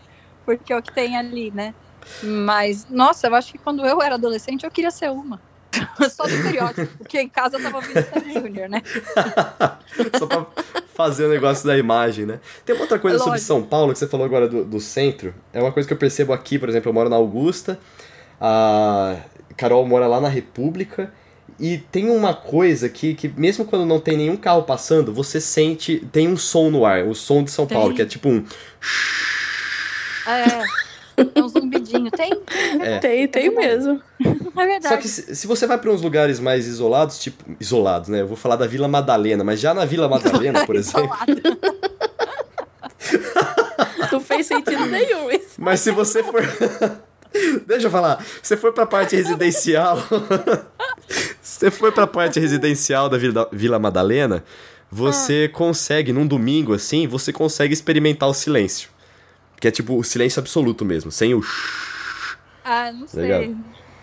porque 0.45 0.71
é 0.71 0.77
o 0.77 0.81
que 0.81 0.93
tem 0.93 1.17
ali, 1.17 1.51
né? 1.51 1.73
Mas, 2.21 2.87
nossa, 2.89 3.27
eu 3.27 3.35
acho 3.35 3.51
que 3.51 3.57
quando 3.57 3.85
eu 3.85 4.01
era 4.01 4.15
adolescente 4.15 4.63
eu 4.63 4.71
queria 4.71 4.91
ser 4.91 5.09
uma. 5.09 5.41
Só 6.09 6.23
do 6.23 6.33
estereótipo, 6.33 6.97
porque 6.97 7.19
em 7.19 7.29
casa 7.29 7.57
eu 7.57 7.63
tava 7.63 7.77
ouvindo 7.77 8.03
Sandy 8.03 8.33
Júnior, 8.33 8.69
né? 8.69 8.81
Só 10.17 10.25
pra 10.25 10.45
fazer 10.93 11.25
o 11.25 11.29
negócio 11.29 11.65
da 11.65 11.77
imagem, 11.77 12.25
né? 12.25 12.39
Tem 12.65 12.75
uma 12.75 12.81
outra 12.83 12.99
coisa 12.99 13.17
Lógico. 13.17 13.37
sobre 13.37 13.45
São 13.45 13.63
Paulo 13.63 13.93
que 13.93 13.99
você 13.99 14.07
falou 14.07 14.25
agora 14.25 14.47
do, 14.47 14.63
do 14.63 14.79
centro. 14.79 15.33
É 15.51 15.59
uma 15.59 15.71
coisa 15.71 15.87
que 15.87 15.93
eu 15.93 15.97
percebo 15.97 16.33
aqui, 16.33 16.59
por 16.59 16.69
exemplo, 16.69 16.89
eu 16.89 16.93
moro 16.93 17.09
na 17.09 17.15
Augusta, 17.15 17.79
a 18.39 19.17
Carol 19.57 19.85
mora 19.85 20.07
lá 20.07 20.19
na 20.21 20.29
República. 20.29 21.11
E 21.59 21.77
tem 21.77 22.09
uma 22.09 22.33
coisa 22.33 22.87
aqui 22.87 23.13
que, 23.13 23.27
mesmo 23.27 23.63
quando 23.63 23.85
não 23.85 23.99
tem 23.99 24.17
nenhum 24.17 24.35
carro 24.35 24.63
passando, 24.63 25.13
você 25.13 25.39
sente. 25.39 25.99
Tem 26.11 26.27
um 26.27 26.35
som 26.35 26.69
no 26.69 26.85
ar, 26.85 27.05
o 27.05 27.13
som 27.13 27.43
de 27.43 27.51
São 27.51 27.65
tem. 27.67 27.77
Paulo, 27.77 27.93
que 27.93 28.01
é 28.01 28.05
tipo 28.05 28.27
um. 28.27 28.43
É. 30.27 30.82
É 31.35 31.43
um 31.43 31.47
zumbidinho. 31.47 32.09
Tem? 32.11 32.31
É. 32.81 32.99
Tem, 32.99 33.27
tem 33.27 33.53
mesmo. 33.53 34.01
É 34.55 34.67
verdade. 34.67 34.87
Só 34.87 34.97
que 34.97 35.07
se, 35.07 35.35
se 35.35 35.47
você 35.47 35.65
vai 35.65 35.79
para 35.79 35.89
uns 35.89 36.01
lugares 36.01 36.39
mais 36.39 36.67
isolados, 36.67 37.17
tipo. 37.17 37.43
Isolados, 37.59 38.07
né? 38.07 38.21
Eu 38.21 38.27
vou 38.27 38.37
falar 38.37 38.55
da 38.55 38.67
Vila 38.67 38.87
Madalena, 38.87 39.43
mas 39.43 39.59
já 39.59 39.73
na 39.73 39.83
Vila 39.83 40.07
Madalena, 40.07 40.65
por 40.65 40.75
exemplo. 40.77 41.09
Não 44.11 44.19
fez 44.19 44.45
sentido 44.45 44.85
nenhum 44.85 45.31
isso. 45.31 45.55
Mas 45.57 45.79
se 45.79 45.91
você 45.91 46.23
for. 46.23 46.41
Deixa 47.65 47.87
eu 47.87 47.91
falar. 47.91 48.23
Você 48.41 48.55
for 48.55 48.71
pra 48.71 48.85
parte 48.85 49.15
residencial. 49.15 49.97
você 51.41 51.71
for 51.71 51.91
pra 51.91 52.05
parte 52.05 52.39
residencial 52.39 53.09
da 53.09 53.17
Vila, 53.17 53.49
Vila 53.51 53.79
Madalena, 53.79 54.43
você 54.91 55.49
ah. 55.51 55.57
consegue, 55.57 56.13
num 56.13 56.27
domingo 56.27 56.73
assim, 56.73 57.07
você 57.07 57.33
consegue 57.33 57.73
experimentar 57.73 58.29
o 58.29 58.33
silêncio. 58.33 58.92
Que 59.63 59.69
é 59.69 59.71
tipo 59.71 59.97
o 59.97 60.03
silêncio 60.03 60.41
absoluto 60.41 60.83
mesmo, 60.83 61.09
sem 61.09 61.33
o. 61.33 61.41
Ah, 62.65 62.91
não 62.91 63.05
tá 63.05 63.07
sei. 63.07 63.55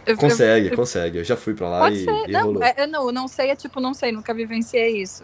Eu, 0.06 0.16
consegue, 0.16 0.66
eu, 0.68 0.70
eu, 0.70 0.76
consegue. 0.76 1.18
Eu 1.18 1.24
já 1.24 1.36
fui 1.36 1.52
pra 1.52 1.68
lá 1.68 1.90
e, 1.90 2.02
e 2.02 2.32
não, 2.32 2.44
rolou. 2.44 2.62
É, 2.62 2.86
não, 2.86 3.12
não 3.12 3.28
sei 3.28 3.50
é 3.50 3.54
tipo, 3.54 3.78
não 3.78 3.92
sei, 3.92 4.10
nunca 4.10 4.32
vivenciei 4.32 5.02
isso. 5.02 5.22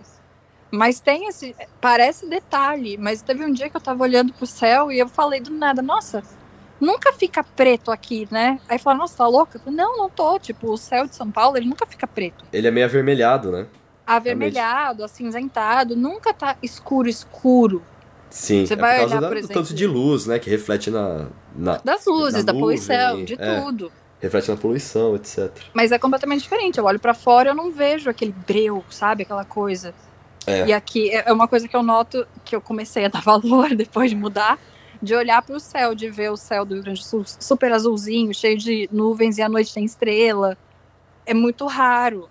Mas 0.70 1.00
tem 1.00 1.26
esse. 1.26 1.56
Parece 1.80 2.28
detalhe, 2.28 2.98
mas 2.98 3.22
teve 3.22 3.46
um 3.46 3.50
dia 3.50 3.70
que 3.70 3.78
eu 3.78 3.80
tava 3.80 4.02
olhando 4.02 4.34
pro 4.34 4.46
céu 4.46 4.92
e 4.92 4.98
eu 4.98 5.08
falei 5.08 5.40
do 5.40 5.50
nada, 5.52 5.80
nossa, 5.80 6.22
nunca 6.78 7.14
fica 7.14 7.42
preto 7.42 7.90
aqui, 7.90 8.28
né? 8.30 8.60
Aí 8.68 8.78
falaram, 8.78 9.00
nossa, 9.00 9.16
tá 9.16 9.26
louca? 9.26 9.58
Falei, 9.58 9.74
não, 9.74 9.96
não 9.96 10.10
tô. 10.10 10.38
Tipo, 10.38 10.70
o 10.70 10.76
céu 10.76 11.06
de 11.06 11.16
São 11.16 11.30
Paulo, 11.30 11.56
ele 11.56 11.66
nunca 11.66 11.86
fica 11.86 12.06
preto. 12.06 12.44
Ele 12.52 12.68
é 12.68 12.70
meio 12.70 12.84
avermelhado, 12.84 13.50
né? 13.50 13.66
Avermelhado, 14.06 14.98
meio... 14.98 15.06
acinzentado, 15.06 15.96
nunca 15.96 16.34
tá 16.34 16.58
escuro, 16.62 17.08
escuro. 17.08 17.82
Sim, 18.30 18.66
Você 18.66 18.74
é 18.74 18.76
vai 18.76 18.94
por 18.94 19.00
causa 19.00 19.14
olhar, 19.14 19.20
da, 19.20 19.28
por 19.28 19.36
exemplo, 19.36 19.54
do 19.54 19.60
tanto 19.62 19.74
de 19.74 19.86
luz, 19.86 20.26
né? 20.26 20.38
Que 20.38 20.50
reflete 20.50 20.90
na. 20.90 21.26
na 21.54 21.78
das 21.78 22.04
luzes, 22.06 22.44
na 22.44 22.52
da 22.52 22.52
nuvem, 22.52 22.60
poluição, 22.60 23.24
de 23.24 23.34
é, 23.38 23.60
tudo. 23.60 23.92
Reflete 24.20 24.50
na 24.50 24.56
poluição, 24.56 25.14
etc. 25.14 25.50
Mas 25.72 25.92
é 25.92 25.98
completamente 25.98 26.42
diferente. 26.42 26.78
Eu 26.78 26.84
olho 26.84 26.98
para 26.98 27.14
fora 27.14 27.48
e 27.48 27.50
eu 27.50 27.54
não 27.54 27.70
vejo 27.70 28.10
aquele 28.10 28.32
breu, 28.46 28.84
sabe? 28.90 29.22
Aquela 29.22 29.44
coisa. 29.44 29.94
É. 30.46 30.66
E 30.66 30.72
aqui 30.72 31.10
é, 31.10 31.24
é 31.26 31.32
uma 31.32 31.48
coisa 31.48 31.66
que 31.66 31.76
eu 31.76 31.82
noto 31.82 32.26
que 32.44 32.54
eu 32.54 32.60
comecei 32.60 33.04
a 33.04 33.08
dar 33.08 33.22
valor 33.24 33.74
depois 33.74 34.10
de 34.10 34.16
mudar, 34.16 34.58
de 35.02 35.14
olhar 35.14 35.42
para 35.42 35.56
o 35.56 35.60
céu, 35.60 35.94
de 35.94 36.08
ver 36.08 36.30
o 36.30 36.36
céu 36.36 36.64
do 36.64 36.74
Rio 36.74 36.84
Grande 36.84 37.00
do 37.00 37.06
Sul 37.06 37.24
super 37.26 37.72
azulzinho, 37.72 38.32
cheio 38.32 38.56
de 38.56 38.88
nuvens 38.92 39.38
e 39.38 39.42
à 39.42 39.48
noite 39.48 39.74
tem 39.74 39.84
estrela. 39.84 40.56
É 41.24 41.34
muito 41.34 41.66
raro. 41.66 42.28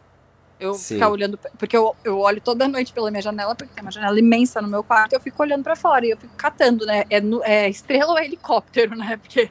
Eu 0.59 0.73
Sim. 0.73 0.95
ficar 0.95 1.09
olhando, 1.09 1.37
porque 1.57 1.75
eu, 1.75 1.95
eu 2.03 2.19
olho 2.19 2.39
toda 2.39 2.67
noite 2.67 2.93
pela 2.93 3.11
minha 3.11 3.21
janela, 3.21 3.53
porque 3.53 3.73
tem 3.73 3.83
uma 3.83 3.91
janela 3.91 4.17
imensa 4.17 4.61
no 4.61 4.67
meu 4.67 4.83
quarto, 4.83 5.13
eu 5.13 5.19
fico 5.19 5.43
olhando 5.43 5.63
para 5.63 5.75
fora 5.75 6.05
e 6.05 6.11
eu 6.11 6.17
fico 6.17 6.33
catando, 6.37 6.85
né? 6.85 7.03
É, 7.09 7.21
é 7.43 7.69
estrela 7.69 8.11
ou 8.11 8.17
é 8.17 8.25
helicóptero, 8.25 8.95
né? 8.95 9.19
Porque 9.21 9.49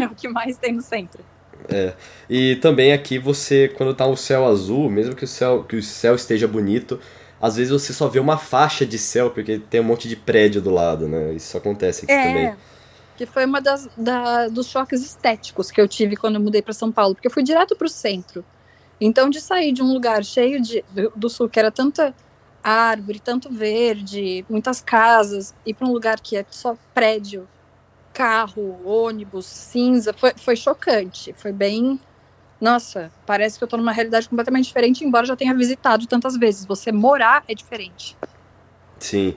é 0.00 0.06
o 0.06 0.14
que 0.14 0.28
mais 0.28 0.56
tem 0.56 0.72
no 0.72 0.80
centro. 0.80 1.22
É. 1.68 1.92
E 2.28 2.56
também 2.56 2.92
aqui 2.92 3.18
você, 3.18 3.68
quando 3.68 3.94
tá 3.94 4.06
o 4.06 4.16
céu 4.16 4.46
azul, 4.46 4.88
mesmo 4.90 5.14
que 5.14 5.24
o 5.24 5.28
céu, 5.28 5.64
que 5.64 5.76
o 5.76 5.82
céu 5.82 6.14
esteja 6.14 6.48
bonito, 6.48 6.98
às 7.40 7.56
vezes 7.56 7.72
você 7.72 7.92
só 7.92 8.08
vê 8.08 8.18
uma 8.18 8.36
faixa 8.36 8.84
de 8.84 8.98
céu, 8.98 9.30
porque 9.30 9.58
tem 9.58 9.80
um 9.80 9.84
monte 9.84 10.08
de 10.08 10.16
prédio 10.16 10.60
do 10.60 10.70
lado, 10.70 11.08
né? 11.08 11.32
Isso 11.32 11.56
acontece 11.56 12.04
aqui 12.04 12.12
é, 12.12 12.26
também. 12.26 12.54
Que 13.16 13.26
foi 13.26 13.44
uma 13.44 13.60
das 13.60 13.88
da, 13.96 14.48
dos 14.48 14.66
choques 14.66 15.02
estéticos 15.02 15.70
que 15.70 15.80
eu 15.80 15.88
tive 15.88 16.16
quando 16.16 16.36
eu 16.36 16.40
mudei 16.40 16.62
para 16.62 16.72
São 16.72 16.90
Paulo, 16.90 17.14
porque 17.14 17.28
eu 17.28 17.32
fui 17.32 17.42
direto 17.42 17.76
pro 17.76 17.88
centro. 17.88 18.44
Então, 19.00 19.30
de 19.30 19.40
sair 19.40 19.72
de 19.72 19.82
um 19.82 19.92
lugar 19.92 20.24
cheio 20.24 20.60
de, 20.60 20.84
do, 21.16 21.28
sul, 21.30 21.48
que 21.48 21.58
era 21.58 21.70
tanta 21.70 22.14
árvore, 22.62 23.18
tanto 23.18 23.50
verde, 23.50 24.44
muitas 24.48 24.80
casas, 24.80 25.54
ir 25.64 25.74
para 25.74 25.88
um 25.88 25.92
lugar 25.92 26.20
que 26.20 26.36
é 26.36 26.44
só 26.50 26.76
prédio, 26.92 27.48
carro, 28.12 28.78
ônibus, 28.84 29.46
cinza. 29.46 30.12
Foi, 30.12 30.32
foi 30.36 30.56
chocante. 30.56 31.32
Foi 31.32 31.52
bem. 31.52 31.98
Nossa, 32.60 33.10
parece 33.24 33.56
que 33.56 33.64
eu 33.64 33.68
tô 33.68 33.78
numa 33.78 33.92
realidade 33.92 34.28
completamente 34.28 34.66
diferente, 34.66 35.02
embora 35.02 35.24
já 35.24 35.34
tenha 35.34 35.54
visitado 35.54 36.06
tantas 36.06 36.36
vezes. 36.36 36.66
Você 36.66 36.92
morar 36.92 37.42
é 37.48 37.54
diferente. 37.54 38.16
Sim. 38.98 39.34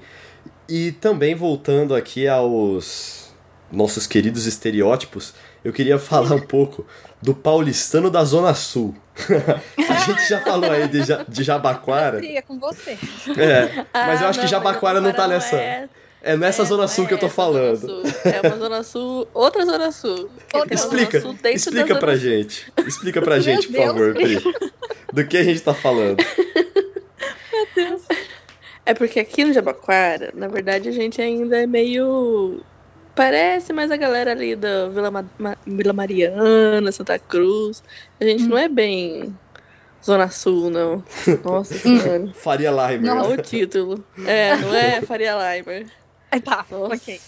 E 0.68 0.92
também 0.92 1.34
voltando 1.34 1.96
aqui 1.96 2.28
aos 2.28 3.34
nossos 3.72 4.06
queridos 4.06 4.46
estereótipos, 4.46 5.34
eu 5.64 5.72
queria 5.72 5.98
falar 5.98 6.36
um 6.36 6.42
pouco 6.42 6.86
do 7.22 7.34
paulistano 7.34 8.10
da 8.10 8.24
Zona 8.24 8.54
Sul. 8.54 8.94
a 9.78 9.94
gente 10.06 10.28
já 10.28 10.42
falou 10.42 10.70
aí 10.70 10.88
de, 10.88 11.00
de 11.28 11.44
Jabaquara. 11.44 12.24
Eu 12.24 12.44
com 12.44 12.60
você. 12.60 12.98
É, 13.38 13.86
mas 13.94 14.22
ah, 14.22 14.24
eu 14.24 14.30
acho 14.30 14.40
não, 14.40 14.46
que 14.46 14.52
Jabaquara 14.52 15.00
não 15.00 15.14
tá 15.14 15.28
nessa. 15.28 15.56
É... 15.56 15.90
É 16.26 16.38
nessa 16.38 16.62
é, 16.62 16.66
zona 16.66 16.88
sul 16.88 17.04
é 17.04 17.08
que 17.10 17.14
eu 17.16 17.18
tô 17.18 17.28
falando. 17.28 18.02
É 18.24 18.48
uma 18.48 18.58
zona 18.58 18.82
sul, 18.82 19.28
outra 19.34 19.66
zona 19.66 19.92
sul. 19.92 20.30
Outra 20.54 20.74
explica, 20.74 21.20
sul 21.20 21.36
explica 21.44 21.96
pra 21.98 22.16
gente. 22.16 22.72
Explica 22.88 23.20
pra 23.22 23.42
gente, 23.42 23.68
por 23.68 23.86
favor, 23.86 24.14
Pri. 24.14 24.42
Do 25.12 25.28
que 25.28 25.36
a 25.36 25.44
gente 25.44 25.62
tá 25.62 25.74
falando. 25.74 26.24
Meu 27.52 27.68
Deus. 27.76 28.04
É 28.86 28.94
porque 28.94 29.20
aqui 29.20 29.44
no 29.44 29.52
Jabaquara, 29.52 30.32
na 30.34 30.48
verdade, 30.48 30.88
a 30.88 30.94
gente 30.94 31.22
ainda 31.22 31.62
é 31.62 31.68
meio 31.68 32.62
Parece 33.16 33.72
mais 33.72 33.92
a 33.92 33.98
galera 33.98 34.32
ali 34.32 34.56
da 34.56 34.90
Vila, 34.90 35.12
Ma 35.12 35.24
Ma 35.38 35.56
Vila 35.66 35.94
Mariana, 35.94 36.92
Santa 36.92 37.20
Cruz. 37.20 37.84
A 38.20 38.26
gente 38.26 38.44
hum. 38.44 38.48
não 38.50 38.58
é 38.58 38.68
bem 38.68 39.38
Zona 40.04 40.30
Sul, 40.32 40.72
não. 40.72 41.04
Nossa 41.46 41.76
senhora. 41.76 42.32
Faria 42.34 42.72
Limer. 42.72 43.02
Não, 43.02 43.32
o 43.32 43.38
título. 43.38 44.04
É, 44.26 44.58
não 44.58 44.74
é 44.74 45.02
Faria 45.02 45.34
Limer. 45.34 45.88
Aí 46.32 46.42
tá, 46.42 46.66
Nossa. 46.72 46.96
ok. 46.96 47.20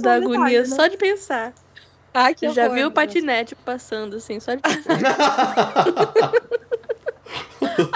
Dá 0.00 0.14
agonia 0.14 0.60
né? 0.60 0.66
só 0.66 0.86
de 0.86 0.96
pensar. 0.96 1.52
Ai, 2.14 2.34
que 2.34 2.50
Já 2.50 2.68
viu 2.68 2.88
o 2.88 2.90
patinete 2.90 3.54
passando 3.54 4.16
assim, 4.16 4.40
só 4.40 4.54
de 4.54 4.62
pensar. 4.64 6.32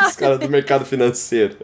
Os 0.07 0.16
caras 0.16 0.39
do 0.39 0.51
mercado 0.51 0.85
financeiro. 0.85 1.57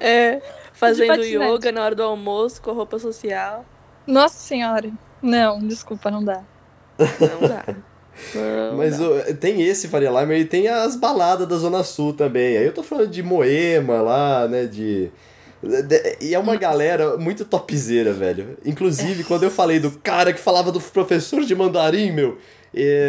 É 0.00 0.42
fazendo 0.82 1.22
yoga 1.22 1.70
na 1.70 1.84
hora 1.84 1.94
do 1.94 2.02
almoço 2.02 2.60
com 2.60 2.72
roupa 2.72 2.98
social. 2.98 3.64
Nossa 4.04 4.36
senhora. 4.36 4.90
Não, 5.22 5.60
desculpa, 5.60 6.10
não 6.10 6.24
dá. 6.24 6.42
Não 6.98 7.48
dá. 7.48 7.64
Não, 8.34 8.76
Mas 8.76 9.00
o, 9.00 9.34
tem 9.40 9.62
esse 9.62 9.88
Faria 9.88 10.10
Limer 10.10 10.38
e 10.40 10.44
tem 10.44 10.68
as 10.68 10.96
baladas 10.96 11.48
da 11.48 11.56
Zona 11.56 11.82
Sul 11.82 12.12
também. 12.12 12.58
Aí 12.58 12.66
eu 12.66 12.74
tô 12.74 12.82
falando 12.82 13.08
de 13.08 13.22
Moema 13.22 14.02
lá, 14.02 14.46
né? 14.46 14.66
De. 14.66 15.10
E 16.20 16.34
é 16.34 16.38
uma 16.38 16.54
galera 16.56 17.16
muito 17.16 17.42
topzeira, 17.46 18.12
velho. 18.12 18.58
Inclusive, 18.66 19.24
quando 19.24 19.44
eu 19.44 19.50
falei 19.50 19.80
do 19.80 19.92
cara 19.92 20.30
que 20.30 20.38
falava 20.38 20.70
do 20.70 20.78
professor 20.78 21.42
de 21.42 21.54
mandarim, 21.54 22.12
meu, 22.12 22.36
é, 22.74 23.08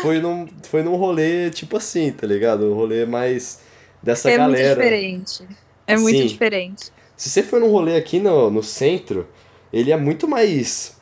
foi, 0.00 0.20
num, 0.20 0.48
foi 0.62 0.82
num 0.82 0.96
rolê 0.96 1.50
tipo 1.50 1.76
assim, 1.76 2.10
tá 2.10 2.26
ligado? 2.26 2.64
Um 2.72 2.74
rolê 2.74 3.04
mais 3.04 3.60
dessa 4.02 4.30
é 4.30 4.38
galera. 4.38 4.62
É 4.62 4.74
muito 4.74 4.82
diferente. 4.82 5.56
É 5.86 5.96
muito 5.98 6.18
Sim. 6.18 6.26
diferente. 6.26 6.92
Se 7.20 7.28
você 7.28 7.42
for 7.42 7.60
num 7.60 7.70
rolê 7.70 7.96
aqui 7.96 8.18
no, 8.18 8.50
no 8.50 8.62
centro, 8.62 9.28
ele 9.70 9.92
é 9.92 9.96
muito 9.98 10.26
mais. 10.26 10.96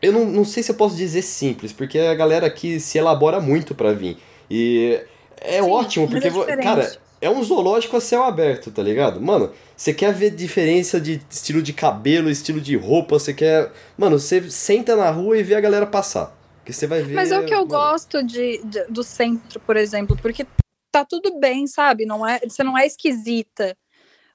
Eu 0.00 0.10
não, 0.10 0.24
não 0.24 0.42
sei 0.42 0.62
se 0.62 0.70
eu 0.70 0.74
posso 0.74 0.96
dizer 0.96 1.20
simples, 1.20 1.70
porque 1.70 1.98
a 1.98 2.14
galera 2.14 2.46
aqui 2.46 2.80
se 2.80 2.96
elabora 2.96 3.42
muito 3.42 3.74
para 3.74 3.92
vir. 3.92 4.16
E 4.50 4.98
é 5.38 5.62
Sim, 5.62 5.70
ótimo, 5.70 6.08
porque, 6.08 6.28
é 6.28 6.56
cara, 6.56 6.90
é 7.20 7.28
um 7.28 7.44
zoológico 7.44 7.94
a 7.94 8.00
céu 8.00 8.22
aberto, 8.22 8.70
tá 8.70 8.82
ligado? 8.82 9.20
Mano, 9.20 9.52
você 9.76 9.92
quer 9.92 10.14
ver 10.14 10.30
diferença 10.30 10.98
de 10.98 11.20
estilo 11.28 11.60
de 11.60 11.74
cabelo, 11.74 12.30
estilo 12.30 12.58
de 12.58 12.74
roupa, 12.74 13.18
você 13.18 13.34
quer. 13.34 13.70
Mano, 13.98 14.18
você 14.18 14.50
senta 14.50 14.96
na 14.96 15.10
rua 15.10 15.36
e 15.36 15.42
vê 15.42 15.56
a 15.56 15.60
galera 15.60 15.84
passar. 15.86 16.34
Que 16.64 16.72
você 16.72 16.86
vai 16.86 17.02
ver. 17.02 17.12
Mas 17.12 17.32
é 17.32 17.38
o 17.38 17.44
que 17.44 17.52
eu 17.52 17.66
mano... 17.66 17.68
gosto 17.68 18.22
de, 18.22 18.62
de, 18.64 18.84
do 18.84 19.02
centro, 19.02 19.60
por 19.60 19.76
exemplo, 19.76 20.16
porque 20.22 20.46
tá 20.90 21.04
tudo 21.04 21.38
bem, 21.38 21.66
sabe? 21.66 22.06
Não 22.06 22.26
é, 22.26 22.40
você 22.48 22.64
não 22.64 22.78
é 22.78 22.86
esquisita. 22.86 23.76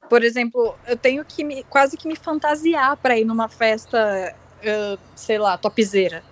Por 0.10 0.24
exemplo, 0.24 0.76
eu 0.88 0.95
tenho 0.95 1.26
que 1.26 1.43
me, 1.43 1.64
quase 1.64 1.97
que 1.97 2.08
me 2.08 2.16
fantasiar 2.16 2.95
para 2.97 3.18
ir 3.18 3.26
numa 3.26 3.49
festa, 3.49 4.36
uh, 4.62 4.99
sei 5.16 5.38
lá, 5.38 5.58
topzeira. 5.58 6.24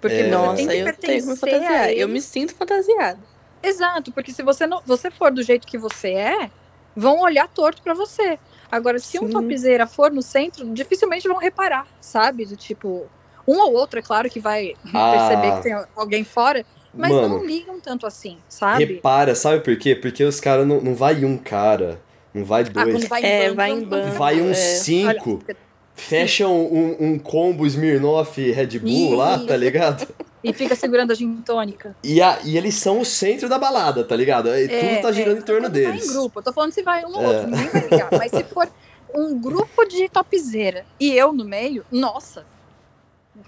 Porque 0.00 0.16
é. 0.16 0.28
nossa, 0.28 0.74
eu 0.74 0.94
tenho 0.96 1.22
que 1.22 1.28
me 1.28 1.36
fantasiar. 1.36 1.90
Eu 1.90 2.08
me 2.08 2.20
sinto 2.20 2.54
fantasiada. 2.54 3.18
Exato, 3.62 4.12
porque 4.12 4.32
se 4.32 4.42
você 4.42 4.66
não, 4.66 4.80
você 4.84 5.10
for 5.10 5.32
do 5.32 5.42
jeito 5.42 5.66
que 5.66 5.78
você 5.78 6.12
é, 6.12 6.50
vão 6.94 7.20
olhar 7.20 7.48
torto 7.48 7.82
para 7.82 7.94
você. 7.94 8.38
Agora, 8.70 8.98
se 8.98 9.18
Sim. 9.18 9.24
um 9.24 9.30
topzeira 9.30 9.86
for 9.86 10.10
no 10.10 10.22
centro, 10.22 10.68
dificilmente 10.72 11.28
vão 11.28 11.38
reparar, 11.38 11.86
sabe? 12.00 12.44
Do 12.44 12.56
tipo, 12.56 13.06
um 13.46 13.58
ou 13.60 13.74
outro, 13.74 13.98
é 13.98 14.02
claro 14.02 14.30
que 14.30 14.40
vai 14.40 14.74
ah. 14.92 15.12
perceber 15.28 15.56
que 15.56 15.62
tem 15.62 15.86
alguém 15.94 16.24
fora, 16.24 16.64
mas 16.94 17.12
Mano, 17.12 17.28
não 17.28 17.44
ligam 17.44 17.78
tanto 17.80 18.06
assim, 18.06 18.38
sabe? 18.48 18.84
Repara, 18.84 19.34
sabe 19.34 19.60
por 19.60 19.76
quê? 19.76 19.94
Porque 19.94 20.24
os 20.24 20.40
caras 20.40 20.66
não, 20.66 20.80
não 20.80 20.94
vai 20.94 21.24
um 21.24 21.36
cara 21.36 22.00
não 22.36 22.44
vai 22.44 22.62
ah, 22.62 22.84
dois. 22.84 23.04
Ah, 23.04 23.08
vai 23.08 23.24
é, 23.24 23.44
bando, 23.44 23.56
vai 23.56 23.70
em 23.70 23.84
bando. 23.84 24.12
Vai 24.12 24.40
uns 24.42 24.58
é. 24.58 24.76
cinco. 24.76 25.42
Olha, 25.46 25.56
fecha 25.94 26.46
um, 26.46 26.96
um, 27.00 27.18
combo 27.18 27.66
Smirnoff 27.66 28.38
Red 28.52 28.78
Bull 28.78 29.14
e... 29.14 29.16
lá, 29.16 29.38
tá 29.38 29.56
ligado? 29.56 30.06
E 30.44 30.52
fica 30.52 30.76
segurando 30.76 31.12
a 31.12 31.14
gin 31.14 31.36
tônica. 31.36 31.96
E, 32.04 32.20
a, 32.20 32.38
e 32.44 32.56
eles 32.56 32.74
são 32.74 33.00
o 33.00 33.04
centro 33.04 33.48
da 33.48 33.58
balada, 33.58 34.04
tá 34.04 34.14
ligado? 34.14 34.48
E 34.50 34.64
é, 34.64 34.68
tudo 34.68 35.02
tá 35.02 35.12
girando 35.12 35.38
é, 35.38 35.40
em 35.40 35.42
torno 35.42 35.68
deles. 35.70 36.06
Vai 36.06 36.14
em 36.14 36.18
grupo. 36.20 36.38
Eu 36.38 36.42
tô 36.44 36.52
falando 36.52 36.72
se 36.72 36.82
vai 36.82 37.04
um 37.04 37.16
ou 37.16 37.22
é. 37.22 37.26
outro, 37.26 37.50
ninguém 37.50 37.68
vai 37.68 37.80
ligar. 37.88 38.08
Mas 38.12 38.30
se 38.30 38.44
for 38.44 38.68
um 39.14 39.40
grupo 39.40 39.84
de 39.86 40.08
topzeira 40.08 40.84
e 41.00 41.10
eu 41.12 41.32
no 41.32 41.44
meio, 41.44 41.84
nossa, 41.90 42.44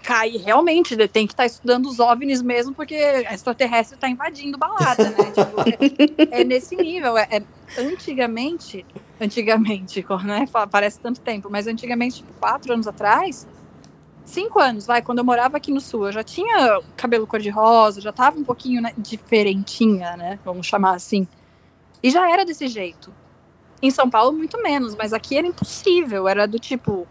cai 0.03 0.37
realmente, 0.37 0.95
tem 1.07 1.27
que 1.27 1.33
estar 1.33 1.43
tá 1.43 1.47
estudando 1.47 1.87
os 1.87 1.99
OVNIs 1.99 2.41
mesmo, 2.41 2.73
porque 2.73 2.95
extraterrestre 2.95 3.95
está 3.95 4.09
invadindo 4.09 4.57
balada, 4.57 5.09
né? 5.09 5.31
tipo, 5.31 6.31
é, 6.31 6.41
é, 6.41 6.43
nesse 6.43 6.75
nível. 6.75 7.17
É, 7.17 7.27
é, 7.31 7.43
antigamente, 7.77 8.85
antigamente, 9.19 10.05
né? 10.23 10.45
Parece 10.71 10.99
tanto 10.99 11.21
tempo, 11.21 11.49
mas 11.49 11.67
antigamente, 11.67 12.17
tipo, 12.17 12.33
quatro 12.39 12.73
anos 12.73 12.87
atrás, 12.87 13.47
cinco 14.25 14.59
anos, 14.59 14.85
vai, 14.85 15.01
quando 15.01 15.19
eu 15.19 15.25
morava 15.25 15.57
aqui 15.57 15.71
no 15.71 15.81
sul, 15.81 16.07
eu 16.07 16.11
já 16.11 16.23
tinha 16.23 16.81
cabelo 16.95 17.27
cor-de-rosa, 17.27 17.99
já 17.99 18.11
tava 18.11 18.39
um 18.39 18.43
pouquinho 18.43 18.81
né, 18.81 18.93
diferentinha, 18.97 20.15
né? 20.15 20.39
Vamos 20.45 20.67
chamar 20.67 20.95
assim. 20.95 21.27
E 22.01 22.09
já 22.09 22.31
era 22.31 22.45
desse 22.45 22.67
jeito. 22.67 23.13
Em 23.81 23.91
São 23.91 24.09
Paulo, 24.09 24.33
muito 24.37 24.61
menos, 24.61 24.95
mas 24.95 25.13
aqui 25.13 25.37
era 25.37 25.47
impossível. 25.47 26.27
Era 26.27 26.47
do 26.47 26.59
tipo, 26.59 27.07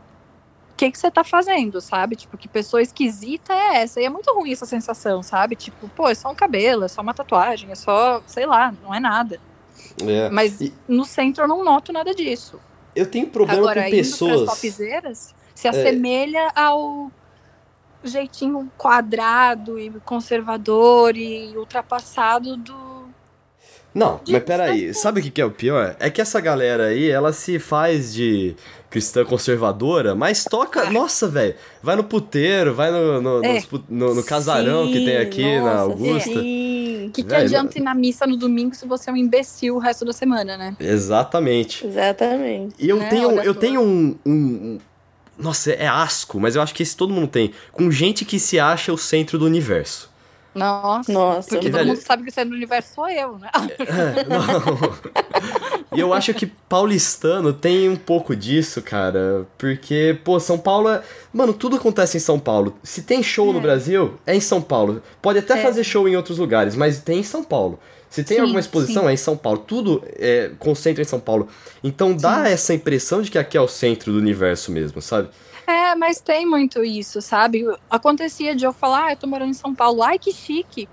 que, 0.79 0.93
que 0.93 0.99
você 0.99 1.11
tá 1.11 1.25
fazendo, 1.25 1.81
sabe? 1.81 2.15
Tipo, 2.15 2.39
que 2.39 2.47
pessoa 2.47 2.81
esquisita 2.81 3.53
é 3.53 3.83
essa? 3.83 4.01
E 4.01 4.05
é 4.05 4.09
muito 4.09 4.33
ruim 4.33 4.53
essa 4.53 4.65
sensação, 4.65 5.23
sabe? 5.23 5.57
Tipo, 5.57 5.89
pô, 5.89 6.09
é 6.09 6.15
só 6.15 6.31
um 6.31 6.35
cabelo, 6.35 6.85
é 6.85 6.89
só 6.89 7.03
uma 7.03 7.13
tatuagem, 7.13 7.71
é 7.73 7.75
só, 7.75 8.23
sei 8.27 8.47
lá, 8.47 8.73
não 8.83 8.95
é 8.95 9.01
nada. 9.01 9.41
É. 10.07 10.31
Mas 10.31 10.61
e... 10.61 10.73
no 10.87 11.05
centro 11.05 11.45
eu 11.45 11.49
não 11.49 11.65
noto 11.65 11.93
nada 11.93 12.15
disso. 12.15 12.61
Eu 12.95 13.11
tenho 13.11 13.27
problema 13.27 13.61
Agora, 13.61 13.85
com 13.85 13.91
pessoas. 13.91 14.49
Topzeiras, 14.49 15.35
se 15.53 15.67
é. 15.67 15.71
assemelha 15.71 16.39
é... 16.39 16.61
ao 16.61 17.11
jeitinho 18.05 18.71
quadrado 18.79 19.79
e 19.81 19.91
conservador 20.05 21.17
e 21.17 21.57
ultrapassado 21.57 22.57
do 22.57 22.88
não, 23.95 24.21
mas 24.29 24.43
peraí, 24.45 24.93
sabe 24.95 25.21
o 25.21 25.23
que, 25.23 25.31
que 25.31 25.41
é 25.41 25.45
o 25.45 25.51
pior? 25.51 25.97
É 25.99 26.11
que 26.11 26.21
essa 26.21 26.41
galera 26.41 26.87
aí, 26.87 27.09
ela 27.11 27.33
se 27.33 27.59
faz 27.59 28.13
de 28.13 28.55
cristã 28.91 29.25
conservadora, 29.25 30.15
mas 30.15 30.45
toca. 30.45 30.83
Ah. 30.83 30.91
Nossa, 30.91 31.29
velho. 31.29 31.55
Vai 31.83 31.97
no 31.97 32.05
puteiro, 32.05 32.75
vai 32.75 32.91
no, 32.91 33.21
no, 33.21 33.45
é. 33.45 33.63
no, 33.89 34.15
no 34.15 34.25
casarão 34.25 34.87
sim, 34.87 34.93
que 34.93 35.05
tem 35.05 35.17
aqui 35.17 35.59
nossa, 35.59 35.75
na 35.75 35.81
Augusta. 35.81 36.31
Sim. 36.31 37.11
Que, 37.13 37.23
que 37.23 37.29
véio, 37.29 37.45
adianta 37.45 37.79
ir 37.79 37.83
na 37.83 37.95
missa 37.95 38.27
no 38.27 38.37
domingo 38.37 38.75
se 38.75 38.87
você 38.87 39.11
é 39.11 39.13
um 39.13 39.17
imbecil 39.17 39.77
o 39.77 39.79
resto 39.79 40.05
da 40.05 40.13
semana, 40.13 40.57
né? 40.57 40.77
Exatamente. 40.79 41.87
Exatamente. 41.87 42.75
E 42.79 42.89
eu 42.89 43.01
é, 43.01 43.09
tenho, 43.09 43.41
eu 43.41 43.55
tenho 43.55 43.81
um, 43.81 44.17
um, 44.25 44.79
Nossa, 45.39 45.73
é 45.73 45.87
asco, 45.87 46.39
mas 46.39 46.55
eu 46.55 46.63
acho 46.63 46.75
que 46.75 46.83
esse 46.83 46.97
todo 46.97 47.13
mundo 47.13 47.29
tem. 47.29 47.53
Com 47.73 47.91
gente 47.91 48.25
que 48.25 48.39
se 48.39 48.61
acha 48.61 48.93
o 48.93 48.99
centro 48.99 49.39
do 49.39 49.47
universo. 49.47 50.08
Nossa, 50.59 51.13
Nossa 51.13 51.49
porque 51.49 51.71
todo 51.71 51.87
mundo 51.87 52.01
sabe 52.01 52.25
que 52.25 52.31
você 52.31 52.41
é 52.41 52.45
no 52.45 52.55
universo 52.55 52.95
sou 52.95 53.09
eu, 53.09 53.39
né? 53.39 53.51
É, 53.79 54.25
não. 54.25 55.97
e 55.97 56.01
eu 56.01 56.13
acho 56.13 56.35
que 56.35 56.47
paulistano 56.47 57.53
tem 57.53 57.89
um 57.89 57.97
pouco 57.97 58.35
disso, 58.35 58.83
cara. 58.83 59.47
Porque, 59.57 60.19
pô, 60.25 60.39
São 60.39 60.59
Paulo 60.59 60.89
é. 60.89 61.03
Mano, 61.33 61.53
tudo 61.53 61.77
acontece 61.77 62.17
em 62.17 62.21
São 62.21 62.39
Paulo. 62.39 62.77
Se 62.83 63.03
tem 63.03 63.23
show 63.23 63.51
é. 63.51 63.53
no 63.53 63.61
Brasil, 63.61 64.19
é 64.27 64.35
em 64.35 64.41
São 64.41 64.61
Paulo. 64.61 65.03
Pode 65.23 65.39
até 65.39 65.59
é. 65.59 65.63
fazer 65.63 65.85
show 65.85 66.09
em 66.09 66.17
outros 66.17 66.39
lugares, 66.39 66.75
mas 66.75 67.01
tem 67.01 67.21
em 67.21 67.25
São 67.25 67.43
Paulo. 67.43 67.79
Se 68.11 68.25
tem 68.25 68.39
sim, 68.39 68.43
alguma 68.43 68.61
exposição, 68.61 69.03
sim. 69.03 69.09
é 69.11 69.13
em 69.13 69.17
São 69.17 69.37
Paulo. 69.37 69.59
Tudo 69.67 70.03
é, 70.17 70.51
concentra 70.59 71.03
em 71.03 71.07
São 71.07 71.21
Paulo. 71.21 71.49
Então 71.85 72.15
dá 72.15 72.45
sim. 72.45 72.53
essa 72.53 72.75
impressão 72.75 73.23
de 73.23 73.31
que 73.31 73.39
aqui 73.39 73.57
é 73.57 73.61
o 73.61 73.69
centro 73.69 74.13
do 74.13 74.19
universo 74.19 74.73
mesmo, 74.73 75.03
sabe? 75.03 75.29
É, 75.69 75.95
mas 75.95 76.19
tem 76.19 76.47
muito 76.47 76.83
isso, 76.83 77.21
sabe? 77.21 77.63
Acontecia 77.91 78.57
de 78.57 78.65
eu 78.65 78.73
falar, 78.73 79.05
ah, 79.05 79.13
eu 79.13 79.17
tô 79.19 79.27
morando 79.27 79.51
em 79.51 79.55
São 79.55 79.75
Paulo, 79.75 80.03
ai 80.03 80.19
que 80.19 80.33
chique. 80.33 80.89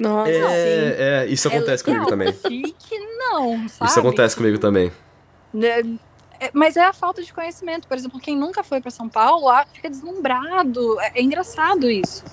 Nossa, 0.00 0.28
é, 0.28 0.96
é 0.98 1.26
isso 1.28 1.46
acontece 1.46 1.84
é 1.84 1.86
comigo 1.86 2.06
também. 2.06 2.32
Chique, 2.32 2.98
não, 3.16 3.68
sabe? 3.68 3.88
Isso 3.88 4.00
acontece 4.00 4.34
comigo 4.34 4.58
também. 4.58 4.90
Né, 5.54 5.98
é, 6.40 6.50
mas 6.52 6.76
é 6.76 6.84
a 6.84 6.92
falta 6.92 7.22
de 7.22 7.32
conhecimento. 7.32 7.86
Por 7.86 7.96
exemplo, 7.96 8.18
quem 8.18 8.36
nunca 8.36 8.64
foi 8.64 8.80
para 8.80 8.90
São 8.90 9.08
Paulo 9.08 9.48
ah, 9.48 9.64
fica 9.72 9.88
deslumbrado. 9.88 11.00
É, 11.00 11.20
é 11.20 11.22
engraçado 11.22 11.88
isso. 11.88 12.24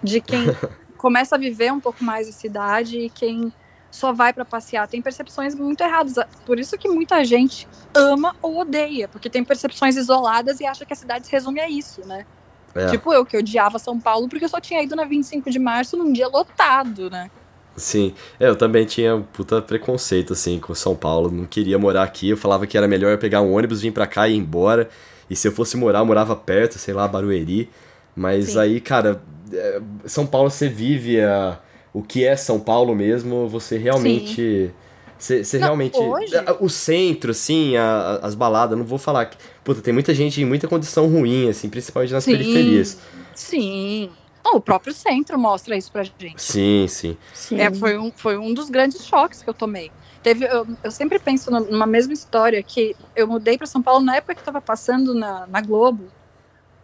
De 0.00 0.20
quem 0.20 0.46
começa 0.96 1.34
a 1.34 1.38
viver 1.38 1.72
um 1.72 1.80
pouco 1.80 2.04
mais 2.04 2.28
a 2.28 2.32
cidade 2.32 2.96
e 2.96 3.10
quem 3.10 3.52
só 3.92 4.12
vai 4.12 4.32
para 4.32 4.44
passear. 4.44 4.88
Tem 4.88 5.00
percepções 5.00 5.54
muito 5.54 5.82
erradas. 5.82 6.16
Por 6.44 6.58
isso 6.58 6.76
que 6.78 6.88
muita 6.88 7.22
gente 7.24 7.68
ama 7.94 8.34
ou 8.42 8.58
odeia, 8.58 9.06
porque 9.06 9.30
tem 9.30 9.44
percepções 9.44 9.96
isoladas 9.96 10.58
e 10.58 10.66
acha 10.66 10.84
que 10.84 10.92
a 10.92 10.96
cidade 10.96 11.26
se 11.26 11.32
resume 11.32 11.60
a 11.60 11.68
isso, 11.68 12.04
né? 12.06 12.26
É. 12.74 12.86
Tipo 12.86 13.12
eu, 13.12 13.24
que 13.24 13.36
odiava 13.36 13.78
São 13.78 14.00
Paulo 14.00 14.28
porque 14.28 14.46
eu 14.46 14.48
só 14.48 14.58
tinha 14.58 14.82
ido 14.82 14.96
na 14.96 15.04
25 15.04 15.50
de 15.50 15.58
março 15.58 15.96
num 15.96 16.10
dia 16.10 16.26
lotado, 16.26 17.10
né? 17.10 17.30
Sim, 17.76 18.14
é, 18.40 18.48
eu 18.48 18.56
também 18.56 18.84
tinha 18.84 19.16
um 19.16 19.22
puta 19.22 19.60
preconceito, 19.62 20.32
assim, 20.34 20.58
com 20.58 20.74
São 20.74 20.94
Paulo. 20.94 21.30
Não 21.30 21.44
queria 21.44 21.78
morar 21.78 22.02
aqui, 22.02 22.30
eu 22.30 22.36
falava 22.36 22.66
que 22.66 22.76
era 22.76 22.88
melhor 22.88 23.16
pegar 23.18 23.40
um 23.42 23.52
ônibus, 23.54 23.82
vir 23.82 23.92
pra 23.92 24.06
cá 24.06 24.28
e 24.28 24.34
ir 24.34 24.38
embora. 24.38 24.88
E 25.28 25.36
se 25.36 25.48
eu 25.48 25.52
fosse 25.52 25.76
morar, 25.76 26.00
eu 26.00 26.06
morava 26.06 26.34
perto, 26.36 26.78
sei 26.78 26.92
lá, 26.92 27.06
Barueri. 27.06 27.70
Mas 28.14 28.50
Sim. 28.50 28.58
aí, 28.58 28.80
cara, 28.80 29.22
é, 29.52 29.80
São 30.04 30.26
Paulo 30.26 30.50
você 30.50 30.68
vive 30.68 31.20
a, 31.22 31.58
o 31.92 32.02
que 32.02 32.24
é 32.24 32.36
São 32.36 32.58
Paulo 32.58 32.94
mesmo, 32.94 33.48
você 33.48 33.76
realmente. 33.76 34.70
Você, 35.18 35.44
você 35.44 35.58
realmente. 35.58 35.96
Hoje... 35.96 36.34
O 36.60 36.68
centro, 36.68 37.30
assim, 37.30 37.76
a, 37.76 38.20
as 38.22 38.34
baladas, 38.34 38.76
não 38.76 38.84
vou 38.84 38.98
falar 38.98 39.26
que. 39.26 39.36
Puta, 39.62 39.80
tem 39.80 39.92
muita 39.92 40.14
gente 40.14 40.40
em 40.40 40.44
muita 40.44 40.66
condição 40.66 41.06
ruim, 41.06 41.48
assim, 41.48 41.68
principalmente 41.68 42.12
nas 42.12 42.24
sim, 42.24 42.32
periferias. 42.32 42.98
Sim. 43.34 44.10
Oh, 44.44 44.56
o 44.56 44.60
próprio 44.60 44.92
centro 44.92 45.38
mostra 45.38 45.76
isso 45.76 45.92
pra 45.92 46.02
gente. 46.02 46.42
Sim, 46.42 46.86
sim. 46.88 47.16
sim. 47.32 47.60
É, 47.60 47.72
foi, 47.72 47.96
um, 47.96 48.10
foi 48.10 48.36
um 48.36 48.52
dos 48.52 48.68
grandes 48.68 49.04
choques 49.04 49.42
que 49.42 49.48
eu 49.48 49.54
tomei. 49.54 49.92
Teve, 50.22 50.46
eu, 50.46 50.66
eu 50.82 50.90
sempre 50.90 51.18
penso 51.18 51.50
numa 51.50 51.86
mesma 51.86 52.12
história 52.12 52.62
que 52.62 52.96
eu 53.14 53.26
mudei 53.26 53.56
para 53.56 53.66
São 53.66 53.82
Paulo 53.82 54.04
na 54.04 54.16
época 54.16 54.34
que 54.34 54.40
estava 54.40 54.60
passando 54.60 55.14
na, 55.14 55.46
na 55.46 55.60
Globo 55.60 56.04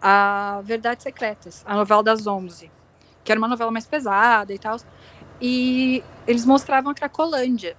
a 0.00 0.60
Verdades 0.64 1.02
Secretas, 1.02 1.62
a 1.66 1.74
novela 1.74 2.02
das 2.02 2.26
11, 2.26 2.70
que 3.24 3.32
era 3.32 3.38
uma 3.38 3.48
novela 3.48 3.70
mais 3.70 3.86
pesada 3.86 4.52
e 4.52 4.58
tal. 4.58 4.76
E 5.40 6.02
eles 6.26 6.44
mostravam 6.44 6.90
a 6.90 6.94
Cracolândia. 6.94 7.76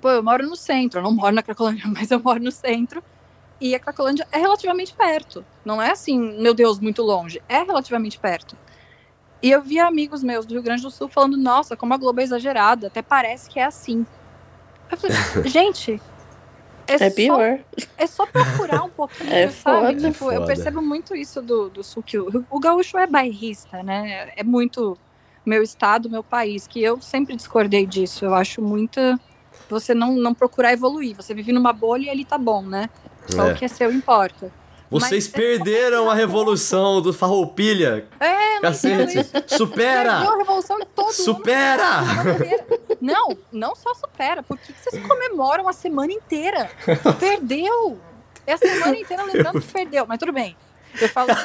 Pô, 0.00 0.10
eu 0.10 0.22
moro 0.22 0.46
no 0.46 0.56
centro, 0.56 0.98
eu 0.98 1.04
não 1.04 1.12
moro 1.12 1.34
na 1.34 1.42
Cracolândia, 1.42 1.84
mas 1.92 2.10
eu 2.10 2.20
moro 2.20 2.40
no 2.40 2.50
centro. 2.50 3.02
E 3.60 3.74
a 3.74 3.78
Cracolândia 3.78 4.26
é 4.32 4.38
relativamente 4.38 4.92
perto. 4.92 5.44
Não 5.64 5.80
é 5.80 5.90
assim, 5.92 6.18
meu 6.40 6.52
Deus, 6.52 6.80
muito 6.80 7.02
longe. 7.02 7.40
É 7.48 7.62
relativamente 7.62 8.18
perto. 8.18 8.56
E 9.40 9.50
eu 9.50 9.62
vi 9.62 9.78
amigos 9.78 10.22
meus 10.22 10.46
do 10.46 10.54
Rio 10.54 10.62
Grande 10.62 10.82
do 10.82 10.90
Sul 10.90 11.08
falando, 11.08 11.36
nossa, 11.36 11.76
como 11.76 11.94
a 11.94 11.96
Globo 11.96 12.20
é 12.20 12.24
exagerada, 12.24 12.88
até 12.88 13.02
parece 13.02 13.48
que 13.48 13.58
é 13.58 13.64
assim. 13.64 14.06
Eu 14.90 14.96
falei, 14.96 15.16
gente, 15.48 16.00
é, 16.86 17.06
é 17.06 17.10
pior. 17.10 17.60
É 17.96 18.06
só 18.06 18.26
procurar 18.26 18.82
um 18.82 18.90
pouquinho, 18.90 19.32
é 19.32 19.48
sabe? 19.48 19.94
Foda, 19.94 20.10
tipo, 20.10 20.24
foda. 20.24 20.34
eu 20.34 20.44
percebo 20.44 20.82
muito 20.82 21.14
isso 21.14 21.40
do, 21.40 21.68
do 21.70 21.82
sul, 21.82 22.02
que 22.02 22.18
o, 22.18 22.44
o 22.50 22.60
gaúcho 22.60 22.98
é 22.98 23.06
bairrista, 23.06 23.82
né? 23.82 24.32
É 24.36 24.42
muito 24.42 24.98
meu 25.44 25.62
estado, 25.62 26.08
meu 26.08 26.22
país, 26.22 26.66
que 26.66 26.82
eu 26.82 27.00
sempre 27.00 27.36
discordei 27.36 27.86
disso. 27.86 28.24
Eu 28.24 28.34
acho 28.34 28.62
muita 28.62 29.18
você 29.68 29.94
não, 29.94 30.12
não 30.12 30.34
procurar 30.34 30.72
evoluir. 30.72 31.16
Você 31.16 31.34
vive 31.34 31.52
numa 31.52 31.72
bolha 31.72 32.06
e 32.06 32.10
ali 32.10 32.24
tá 32.24 32.36
bom, 32.36 32.62
né? 32.62 32.90
Só 33.28 33.48
é. 33.48 33.52
o 33.52 33.56
que 33.56 33.64
é 33.64 33.68
seu 33.68 33.90
importa. 33.90 34.52
Vocês 34.90 35.26
Mas 35.26 35.28
perderam 35.28 36.10
a 36.10 36.14
revolução 36.14 37.00
do 37.00 37.14
Farroupilha. 37.14 38.06
É, 38.20 38.60
Cacete. 38.60 39.26
Supera! 39.46 40.18
Perdeu 40.18 40.34
a 40.34 40.36
revolução 40.36 40.78
de 40.78 40.84
todo 40.84 41.12
Supera! 41.12 42.02
Não, 43.00 43.36
não 43.50 43.74
só 43.74 43.94
supera. 43.94 44.42
Por 44.42 44.58
que 44.58 44.72
vocês 44.74 45.02
comemoram 45.06 45.66
a 45.66 45.72
semana 45.72 46.12
inteira? 46.12 46.70
Perdeu! 47.18 47.98
É 48.46 48.52
a 48.52 48.58
semana 48.58 48.94
inteira 48.94 49.24
lembrando 49.24 49.62
que 49.62 49.72
perdeu. 49.72 50.04
Mas 50.06 50.18
tudo 50.18 50.32
bem. 50.32 50.54
Eu 51.00 51.08
falo 51.08 51.30
assim, 51.32 51.42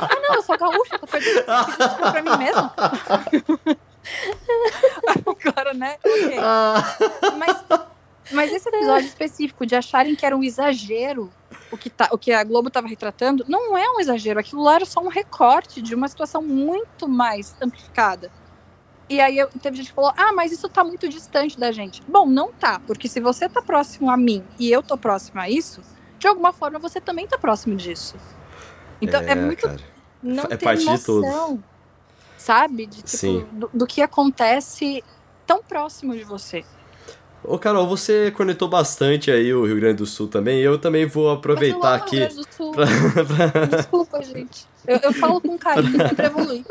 ah, 0.00 0.20
não, 0.22 0.34
eu 0.36 0.42
sou 0.42 0.56
gaúcha, 0.56 0.83
perdendo 0.98 1.44
desculpa 1.44 2.12
pra 2.12 2.22
mim 2.22 2.36
mesmo. 2.38 2.70
Agora, 5.26 5.74
né? 5.74 5.96
Ok. 6.04 6.38
Ah. 6.38 6.96
Mas 7.38 7.64
mas 8.30 8.52
esse 8.52 8.68
episódio 8.68 9.06
específico 9.06 9.66
de 9.66 9.76
acharem 9.76 10.14
que 10.14 10.24
era 10.24 10.36
um 10.36 10.42
exagero 10.42 11.30
o 11.70 11.76
que, 11.76 11.90
tá, 11.90 12.08
o 12.12 12.18
que 12.18 12.32
a 12.32 12.42
Globo 12.44 12.68
estava 12.68 12.86
retratando, 12.86 13.44
não 13.48 13.76
é 13.76 13.88
um 13.90 14.00
exagero. 14.00 14.38
Aquilo 14.38 14.62
lá 14.62 14.76
era 14.76 14.86
só 14.86 15.00
um 15.00 15.08
recorte 15.08 15.82
de 15.82 15.94
uma 15.94 16.08
situação 16.08 16.42
muito 16.42 17.08
mais 17.08 17.56
amplificada. 17.60 18.30
E 19.08 19.20
aí 19.20 19.36
eu, 19.36 19.48
teve 19.48 19.76
gente 19.76 19.88
que 19.88 19.94
falou: 19.94 20.12
ah, 20.16 20.32
mas 20.32 20.52
isso 20.52 20.68
tá 20.68 20.82
muito 20.82 21.08
distante 21.08 21.58
da 21.58 21.70
gente. 21.72 22.02
Bom, 22.08 22.26
não 22.26 22.52
tá, 22.52 22.80
porque 22.86 23.08
se 23.08 23.20
você 23.20 23.48
tá 23.48 23.60
próximo 23.60 24.10
a 24.10 24.16
mim 24.16 24.42
e 24.58 24.70
eu 24.70 24.82
tô 24.82 24.96
próximo 24.96 25.40
a 25.40 25.50
isso, 25.50 25.82
de 26.18 26.26
alguma 26.26 26.52
forma 26.52 26.78
você 26.78 27.00
também 27.00 27.26
tá 27.26 27.36
próximo 27.36 27.76
disso. 27.76 28.16
Então 29.00 29.20
é, 29.20 29.32
é 29.32 29.34
muito. 29.34 29.62
Cara. 29.62 29.93
Não 30.24 30.44
é 30.48 30.56
parte 30.56 30.84
noção. 30.86 31.62
Sabe? 32.38 32.86
De, 32.86 33.02
tipo, 33.02 33.46
do, 33.52 33.70
do 33.72 33.86
que 33.86 34.00
acontece 34.00 35.04
tão 35.46 35.62
próximo 35.62 36.14
de 36.16 36.24
você. 36.24 36.64
Ô, 37.42 37.58
Carol, 37.58 37.86
você 37.86 38.30
conectou 38.30 38.68
bastante 38.68 39.30
aí 39.30 39.52
o 39.52 39.66
Rio 39.66 39.76
Grande 39.76 39.98
do 39.98 40.06
Sul 40.06 40.28
também. 40.28 40.60
Eu 40.60 40.78
também 40.78 41.04
vou 41.04 41.30
aproveitar 41.30 41.94
aqui. 41.94 42.16
Rio 42.16 42.28
Grande 42.28 42.42
do 42.42 42.54
Sul. 42.54 42.72
Pra, 42.72 42.86
pra... 43.50 43.66
Desculpa, 43.66 44.22
gente. 44.22 44.66
Eu, 44.86 44.96
eu 44.96 45.12
falo 45.12 45.40
com 45.42 45.58
carinho 45.58 45.98
pra 46.16 46.26
evoluir. 46.26 46.64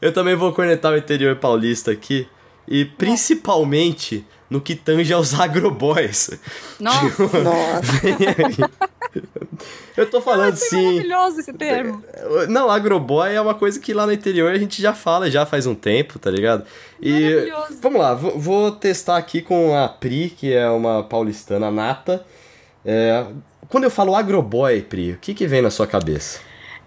eu 0.00 0.12
também 0.12 0.34
vou 0.34 0.54
conectar 0.54 0.90
o 0.90 0.96
interior 0.96 1.36
paulista 1.36 1.90
aqui. 1.90 2.26
E 2.66 2.86
principalmente 2.86 4.26
no 4.50 4.60
que 4.60 4.74
tange 4.74 5.12
aos 5.12 5.34
agroboys. 5.38 6.30
Nossa! 6.80 7.22
Nossa. 7.38 8.70
Eu 9.96 10.08
tô 10.08 10.20
falando 10.20 10.54
sim. 10.54 10.78
É 10.78 10.82
maravilhoso 10.82 11.40
esse 11.40 11.52
termo. 11.52 12.02
Não, 12.48 12.70
agroboy 12.70 13.34
é 13.34 13.40
uma 13.40 13.54
coisa 13.54 13.80
que 13.80 13.92
lá 13.92 14.06
no 14.06 14.12
interior 14.12 14.52
a 14.52 14.58
gente 14.58 14.80
já 14.80 14.94
fala 14.94 15.30
já 15.30 15.44
faz 15.44 15.66
um 15.66 15.74
tempo, 15.74 16.18
tá 16.18 16.30
ligado? 16.30 16.64
E 17.00 17.50
vamos 17.80 18.00
lá, 18.00 18.14
vou 18.14 18.70
testar 18.70 19.16
aqui 19.16 19.42
com 19.42 19.76
a 19.76 19.88
Pri, 19.88 20.30
que 20.30 20.52
é 20.52 20.68
uma 20.70 21.02
paulistana 21.02 21.70
nata. 21.70 22.24
É, 22.84 23.26
quando 23.68 23.84
eu 23.84 23.90
falo 23.90 24.14
agroboy, 24.14 24.82
Pri, 24.82 25.12
o 25.12 25.18
que 25.18 25.34
que 25.34 25.46
vem 25.46 25.62
na 25.62 25.70
sua 25.70 25.86
cabeça? 25.86 26.40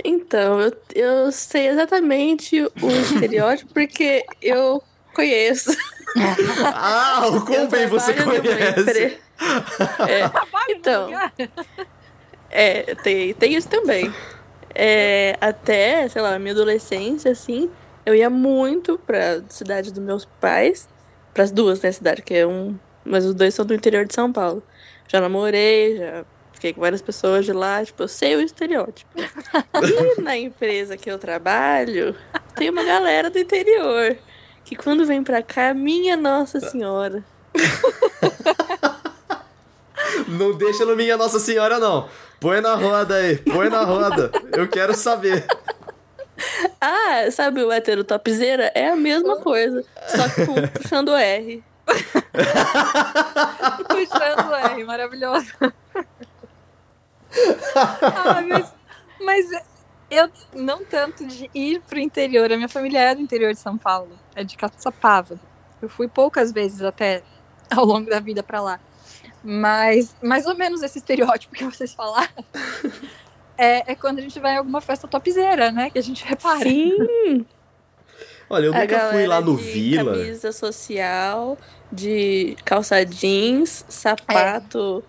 Então, 0.03 0.59
eu, 0.59 0.73
eu 0.95 1.31
sei 1.31 1.67
exatamente 1.67 2.61
o 2.63 2.89
estereótipo 2.89 3.73
porque 3.73 4.23
eu 4.41 4.81
conheço. 5.13 5.75
ah, 6.73 7.27
o 7.27 7.45
quão 7.45 7.67
bem 7.67 7.87
você 7.87 8.13
conhece. 8.13 9.19
É, 10.07 10.29
então, 10.69 11.09
é, 12.49 12.95
tem, 12.95 13.33
tem 13.33 13.53
isso 13.55 13.69
também. 13.69 14.13
É, 14.73 15.37
até, 15.41 16.07
sei 16.07 16.21
lá, 16.21 16.37
minha 16.39 16.53
adolescência, 16.53 17.31
assim, 17.31 17.69
eu 18.05 18.15
ia 18.15 18.29
muito 18.29 18.97
pra 18.97 19.41
cidade 19.49 19.91
dos 19.91 20.03
meus 20.03 20.25
pais. 20.39 20.87
Pras 21.33 21.51
duas, 21.51 21.81
né, 21.81 21.91
cidade, 21.91 22.21
que 22.21 22.33
é 22.33 22.45
um... 22.45 22.77
Mas 23.05 23.25
os 23.25 23.33
dois 23.33 23.53
são 23.53 23.65
do 23.65 23.73
interior 23.73 24.05
de 24.05 24.13
São 24.13 24.31
Paulo. 24.31 24.61
Já 25.07 25.21
namorei, 25.21 25.97
já 25.97 26.25
fiquei 26.53 26.73
com 26.73 26.81
várias 26.81 27.01
pessoas 27.01 27.45
de 27.45 27.53
lá, 27.53 27.83
tipo, 27.83 28.03
eu 28.03 28.07
sei 28.07 28.35
o 28.35 28.41
estereótipo. 28.41 29.11
e 29.17 30.21
na 30.21 30.37
empresa 30.37 30.95
que 30.95 31.09
eu 31.09 31.17
trabalho, 31.17 32.15
tem 32.55 32.69
uma 32.69 32.83
galera 32.83 33.29
do 33.29 33.39
interior. 33.39 34.17
Que 34.65 34.75
quando 34.75 35.05
vem 35.05 35.23
pra 35.23 35.43
cá, 35.43 35.73
minha 35.73 36.15
Nossa 36.15 36.59
Senhora. 36.59 37.23
Não 40.27 40.57
deixa 40.57 40.85
no 40.85 40.95
Minha 40.95 41.17
Nossa 41.17 41.39
Senhora, 41.39 41.79
não. 41.79 42.07
Põe 42.39 42.61
na 42.61 42.75
roda 42.75 43.15
aí, 43.15 43.37
põe 43.37 43.69
na 43.69 43.83
roda. 43.83 44.31
Eu 44.51 44.67
quero 44.67 44.93
saber. 44.95 45.45
Ah, 46.79 47.29
sabe 47.31 47.63
o 47.63 47.71
hétero 47.71 48.03
topzera? 48.03 48.71
É 48.73 48.89
a 48.89 48.95
mesma 48.95 49.37
coisa, 49.37 49.83
só 50.07 50.27
que 50.29 50.45
com, 50.45 50.55
puxando 50.79 51.15
R. 51.15 51.63
puxando 53.87 54.55
R, 54.55 54.83
maravilhoso. 54.83 55.53
ah, 58.01 58.41
mas, 58.41 58.73
mas 59.19 59.45
eu 60.11 60.29
não 60.53 60.83
tanto 60.83 61.25
de 61.25 61.49
ir 61.53 61.81
pro 61.87 61.97
interior. 61.97 62.51
A 62.51 62.57
minha 62.57 62.67
família 62.67 62.99
é 62.99 63.15
do 63.15 63.21
interior 63.21 63.53
de 63.53 63.59
São 63.59 63.77
Paulo, 63.77 64.11
é 64.35 64.43
de 64.43 64.57
Caçapava. 64.57 65.39
Eu 65.81 65.87
fui 65.87 66.09
poucas 66.09 66.51
vezes 66.51 66.81
até 66.81 67.23
ao 67.73 67.85
longo 67.85 68.09
da 68.09 68.19
vida 68.19 68.43
para 68.43 68.61
lá. 68.61 68.79
Mas 69.41 70.13
mais 70.21 70.45
ou 70.45 70.53
menos 70.53 70.83
esse 70.83 70.99
estereótipo 70.99 71.55
que 71.55 71.63
vocês 71.63 71.93
falaram 71.93 72.29
é, 73.57 73.93
é 73.93 73.95
quando 73.95 74.19
a 74.19 74.21
gente 74.21 74.39
vai 74.39 74.53
em 74.53 74.57
alguma 74.57 74.81
festa 74.81 75.07
topzeira, 75.07 75.71
né? 75.71 75.89
Que 75.89 75.97
a 75.97 76.03
gente 76.03 76.23
repara. 76.25 76.61
Sim! 76.61 77.45
Olha, 78.49 78.65
eu 78.65 78.75
a 78.75 78.79
nunca 78.79 79.11
fui 79.11 79.25
lá 79.25 79.39
no 79.39 79.55
de 79.55 79.63
Vila. 79.63 80.17
Camisa 80.17 80.51
social, 80.51 81.57
de 81.89 82.57
calça 82.65 83.03
jeans, 83.05 83.85
sapato. 83.87 85.01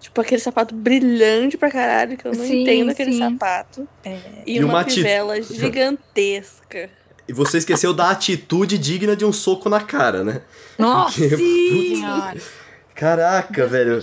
É. 0.00 0.02
Tipo 0.02 0.20
aquele 0.20 0.40
sapato 0.40 0.74
brilhante 0.74 1.56
pra 1.58 1.70
caralho, 1.70 2.16
que 2.16 2.26
eu 2.26 2.32
não 2.32 2.44
sim, 2.44 2.62
entendo 2.62 2.90
aquele 2.90 3.12
sim. 3.12 3.18
sapato. 3.18 3.88
É. 4.04 4.18
E, 4.46 4.56
e, 4.56 4.64
uma, 4.64 4.74
uma 4.74 4.84
fivela 4.84 5.40
gigantesca. 5.42 6.90
E 7.28 7.32
você 7.32 7.58
esqueceu 7.58 7.92
da 7.92 8.10
atitude 8.10 8.76
digna 8.78 9.14
de 9.14 9.24
um 9.24 9.32
soco 9.32 9.68
na 9.68 9.80
cara, 9.80 10.24
né? 10.24 10.42
Nossa! 10.78 11.20
Porque, 11.20 11.36
sim! 11.36 12.02
Caraca, 12.94 13.66
velho. 13.66 14.00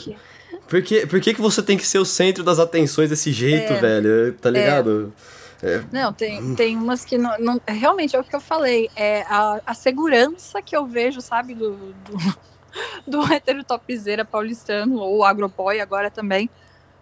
Por 0.68 0.82
que, 0.82 1.06
por 1.06 1.20
que, 1.20 1.34
que 1.34 1.41
você 1.41 1.62
tem 1.62 1.78
que 1.78 1.86
ser 1.86 2.00
o 2.00 2.06
centro 2.06 2.43
das 2.43 2.60
atenções 2.60 3.10
desse 3.10 3.32
jeito, 3.32 3.74
é, 3.74 3.80
velho? 3.80 4.34
Tá 4.34 4.50
ligado? 4.50 5.14
É. 5.34 5.48
É. 5.62 5.84
Não, 5.91 6.14
tem, 6.14 6.56
tem 6.56 6.78
umas 6.78 7.04
que 7.04 7.18
não, 7.18 7.38
não, 7.39 7.62
Realmente 7.68 8.16
é 8.16 8.20
o 8.20 8.24
que 8.24 8.36
eu 8.36 8.39
falei. 8.39 8.89
É 8.95 9.24
a, 9.24 9.60
a 9.66 9.74
segurança 9.74 10.62
que 10.62 10.76
eu 10.76 10.86
vejo, 10.86 11.20
sabe, 11.20 11.56
do, 11.56 11.72
do, 11.72 12.38
do 13.08 13.22
hétero 13.32 13.64
topzera 13.64 14.26
paulistano, 14.26 14.98
ou 14.98 15.24
agroboy 15.24 15.80
agora 15.80 16.10
também. 16.10 16.50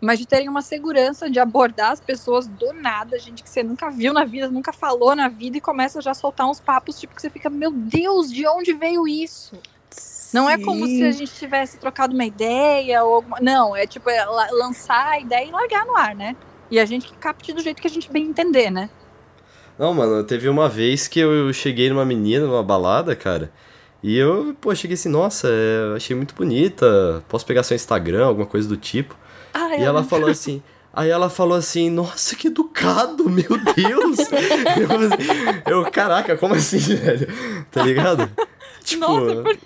Mas 0.01 0.19
de 0.19 0.27
terem 0.27 0.49
uma 0.49 0.61
segurança 0.61 1.29
de 1.29 1.39
abordar 1.39 1.91
as 1.91 2.01
pessoas 2.01 2.47
do 2.47 2.73
nada, 2.73 3.17
gente 3.17 3.41
que 3.41 3.49
você 3.49 3.63
nunca 3.63 3.89
viu 3.89 4.13
na 4.13 4.25
vida, 4.25 4.49
nunca 4.49 4.73
falou 4.73 5.15
na 5.15 5.27
vida, 5.27 5.57
e 5.57 5.61
começa 5.61 6.01
já 6.01 6.11
a 6.11 6.13
soltar 6.13 6.47
uns 6.47 6.59
papos, 6.59 6.99
tipo, 6.99 7.15
que 7.15 7.21
você 7.21 7.29
fica, 7.29 7.49
meu 7.49 7.71
Deus, 7.71 8.31
de 8.31 8.45
onde 8.47 8.73
veio 8.73 9.07
isso? 9.07 9.57
Não 10.33 10.49
é 10.49 10.57
como 10.57 10.85
se 10.85 11.03
a 11.03 11.11
gente 11.11 11.33
tivesse 11.33 11.77
trocado 11.77 12.13
uma 12.13 12.25
ideia 12.25 13.03
ou 13.03 13.15
alguma... 13.15 13.39
Não, 13.39 13.73
é 13.73 13.87
tipo 13.87 14.09
é 14.09 14.25
lançar 14.25 15.11
a 15.11 15.19
ideia 15.19 15.47
e 15.47 15.51
largar 15.51 15.85
no 15.85 15.95
ar, 15.95 16.13
né? 16.13 16.35
E 16.69 16.77
a 16.77 16.85
gente 16.85 17.07
que 17.07 17.15
capte 17.15 17.53
do 17.53 17.61
jeito 17.61 17.81
que 17.81 17.87
a 17.87 17.91
gente 17.91 18.11
bem 18.11 18.25
entender, 18.25 18.69
né? 18.69 18.89
Não, 19.77 19.93
mano, 19.93 20.23
teve 20.23 20.49
uma 20.49 20.67
vez 20.67 21.07
que 21.07 21.19
eu 21.19 21.51
cheguei 21.53 21.89
numa 21.89 22.05
menina 22.05 22.45
numa 22.45 22.63
balada, 22.63 23.15
cara. 23.15 23.51
E 24.07 24.19
eu, 24.19 24.55
pô, 24.61 24.75
cheguei 24.75 24.93
assim, 24.93 25.09
nossa, 25.09 25.47
é, 25.49 25.95
achei 25.95 26.15
muito 26.15 26.35
bonita. 26.35 27.23
Posso 27.27 27.43
pegar 27.43 27.63
seu 27.63 27.73
Instagram, 27.73 28.27
alguma 28.27 28.45
coisa 28.45 28.69
do 28.69 28.77
tipo. 28.77 29.17
Ah, 29.51 29.75
e 29.75 29.81
ela 29.81 30.01
não... 30.01 30.07
falou 30.07 30.29
assim. 30.29 30.61
Aí 30.93 31.09
ela 31.09 31.27
falou 31.27 31.57
assim, 31.57 31.89
nossa, 31.89 32.35
que 32.35 32.49
educado, 32.49 33.25
meu 33.27 33.57
Deus! 33.73 34.19
eu, 35.65 35.79
eu, 35.81 35.91
caraca, 35.91 36.37
como 36.37 36.53
assim, 36.53 36.77
velho? 36.95 37.27
Tá 37.71 37.81
ligado? 37.81 38.29
Tipo, 38.83 39.07
Nossa, 39.07 39.41
por? 39.41 39.57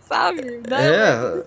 Sabe? 0.00 0.60
É. 0.72 1.44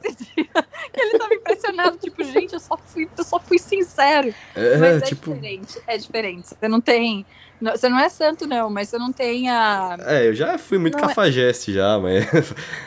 Ele 0.94 1.20
tava 1.20 1.34
impressionado, 1.34 1.98
tipo, 1.98 2.24
gente, 2.24 2.54
eu 2.54 2.60
só 2.62 2.80
fui, 2.86 3.10
eu 3.18 3.24
só 3.26 3.38
fui 3.42 3.60
sincero. 3.60 4.34
É, 4.56 4.78
mas 4.78 4.98
é 4.98 5.02
tipo... 5.02 5.34
diferente, 5.34 5.82
é 5.86 5.98
diferente. 5.98 6.48
Você 6.48 6.68
não 6.70 6.80
tem. 6.80 7.26
Você 7.60 7.90
não 7.90 8.00
é 8.00 8.08
santo, 8.08 8.46
não, 8.46 8.70
mas 8.70 8.90
você 8.90 8.98
não 8.98 9.12
tem 9.12 9.50
a. 9.50 9.98
É, 10.02 10.28
eu 10.28 10.34
já 10.34 10.58
fui 10.58 10.78
muito 10.78 10.96
não 10.96 11.06
é 11.06 11.08
cafajeste 11.08 11.72
é... 11.72 11.74
já, 11.76 12.00
mas. 12.00 12.26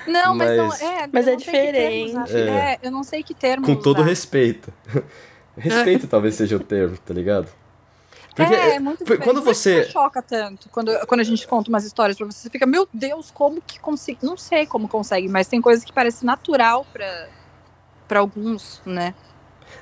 Não, 0.06 0.34
mas, 0.34 0.56
mas 0.56 0.58
não 0.58 0.88
é. 0.88 1.08
Mas 1.12 1.28
é 1.28 1.36
diferente. 1.36 2.12
Termos, 2.12 2.34
é. 2.34 2.40
é. 2.40 2.78
eu 2.82 2.90
não 2.90 3.02
sei 3.02 3.22
que 3.22 3.34
termo. 3.34 3.66
Com 3.66 3.74
todo 3.74 3.98
usar. 3.98 4.08
respeito. 4.08 4.72
Respeito 5.56 6.06
talvez 6.06 6.36
seja 6.36 6.56
o 6.56 6.60
termo, 6.60 6.96
tá 6.96 7.12
ligado? 7.12 7.48
Porque, 8.34 8.54
é, 8.54 8.76
é 8.76 8.80
muito 8.80 9.00
diferente. 9.00 9.24
Quando 9.24 9.42
você... 9.42 9.84
você 9.84 9.90
choca 9.90 10.22
tanto 10.22 10.68
quando, 10.70 11.06
quando 11.06 11.20
a 11.20 11.24
gente 11.24 11.46
conta 11.46 11.68
umas 11.68 11.84
histórias 11.84 12.16
pra 12.16 12.26
você, 12.26 12.38
você 12.38 12.50
fica, 12.50 12.64
meu 12.64 12.88
Deus, 12.92 13.30
como 13.30 13.60
que 13.60 13.78
consegue? 13.78 14.20
Não 14.22 14.36
sei 14.36 14.64
como 14.64 14.88
consegue, 14.88 15.28
mas 15.28 15.48
tem 15.48 15.60
coisas 15.60 15.84
que 15.84 15.92
parecem 15.92 16.26
natural 16.26 16.86
pra, 16.92 17.28
pra 18.08 18.20
alguns, 18.20 18.80
né? 18.86 19.14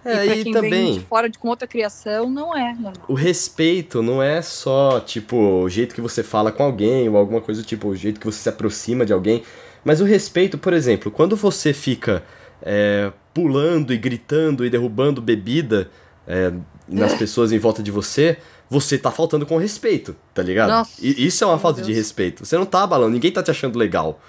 É, 0.05 0.25
e, 0.25 0.27
pra 0.27 0.43
quem 0.43 0.53
também, 0.53 0.71
vem 0.71 0.93
de 0.95 1.01
fora 1.01 1.29
de, 1.29 1.39
com 1.39 1.49
outra 1.49 1.67
criação, 1.67 2.29
não 2.29 2.57
é 2.57 2.73
normal. 2.75 3.05
O 3.09 3.15
respeito 3.15 4.03
não 4.03 4.23
é 4.23 4.43
só, 4.43 5.01
tipo, 5.01 5.37
o 5.37 5.69
jeito 5.69 5.95
que 5.95 6.01
você 6.01 6.23
fala 6.23 6.53
com 6.53 6.63
alguém, 6.63 7.09
ou 7.09 7.17
alguma 7.17 7.41
coisa 7.41 7.63
do 7.63 7.67
tipo, 7.67 7.89
o 7.89 7.97
jeito 7.97 8.21
que 8.21 8.27
você 8.27 8.39
se 8.39 8.49
aproxima 8.49 9.05
de 9.05 9.13
alguém. 9.13 9.43
Mas 9.85 10.01
o 10.01 10.05
respeito, 10.05 10.59
por 10.59 10.73
exemplo, 10.73 11.11
quando 11.11 11.37
você 11.37 11.73
fica 11.73 12.23
é, 12.63 13.13
pulando 13.33 13.93
e 13.93 13.97
gritando 13.97 14.65
e 14.65 14.71
derrubando 14.71 15.23
bebida 15.23 15.91
é, 16.27 16.53
nas 16.87 17.15
pessoas 17.15 17.53
em 17.53 17.59
volta 17.59 17.83
de 17.83 17.91
você, 17.91 18.39
você 18.69 18.99
tá 18.99 19.11
faltando 19.11 19.47
com 19.47 19.57
respeito, 19.57 20.15
tá 20.35 20.43
ligado? 20.43 20.71
Nossa, 20.71 20.93
e 21.01 21.27
isso 21.27 21.43
é 21.43 21.47
uma 21.47 21.59
falta 21.59 21.77
Deus. 21.77 21.87
de 21.87 21.95
respeito. 21.95 22.45
Você 22.45 22.57
não 22.57 22.67
tá 22.67 22.83
abalando, 22.83 23.13
ninguém 23.13 23.33
tá 23.33 23.43
te 23.43 23.51
achando 23.51 23.79
legal. 23.79 24.21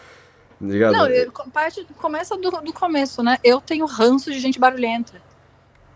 Tá 0.60 0.66
ligado? 0.66 0.94
Não, 0.94 1.08
eu, 1.08 1.32
parte 1.54 1.86
começa 1.98 2.36
do, 2.38 2.52
do 2.52 2.74
começo, 2.74 3.24
né? 3.24 3.38
Eu 3.44 3.62
tenho 3.62 3.86
ranço 3.86 4.32
de 4.32 4.40
gente 4.40 4.60
barulhenta. 4.60 5.22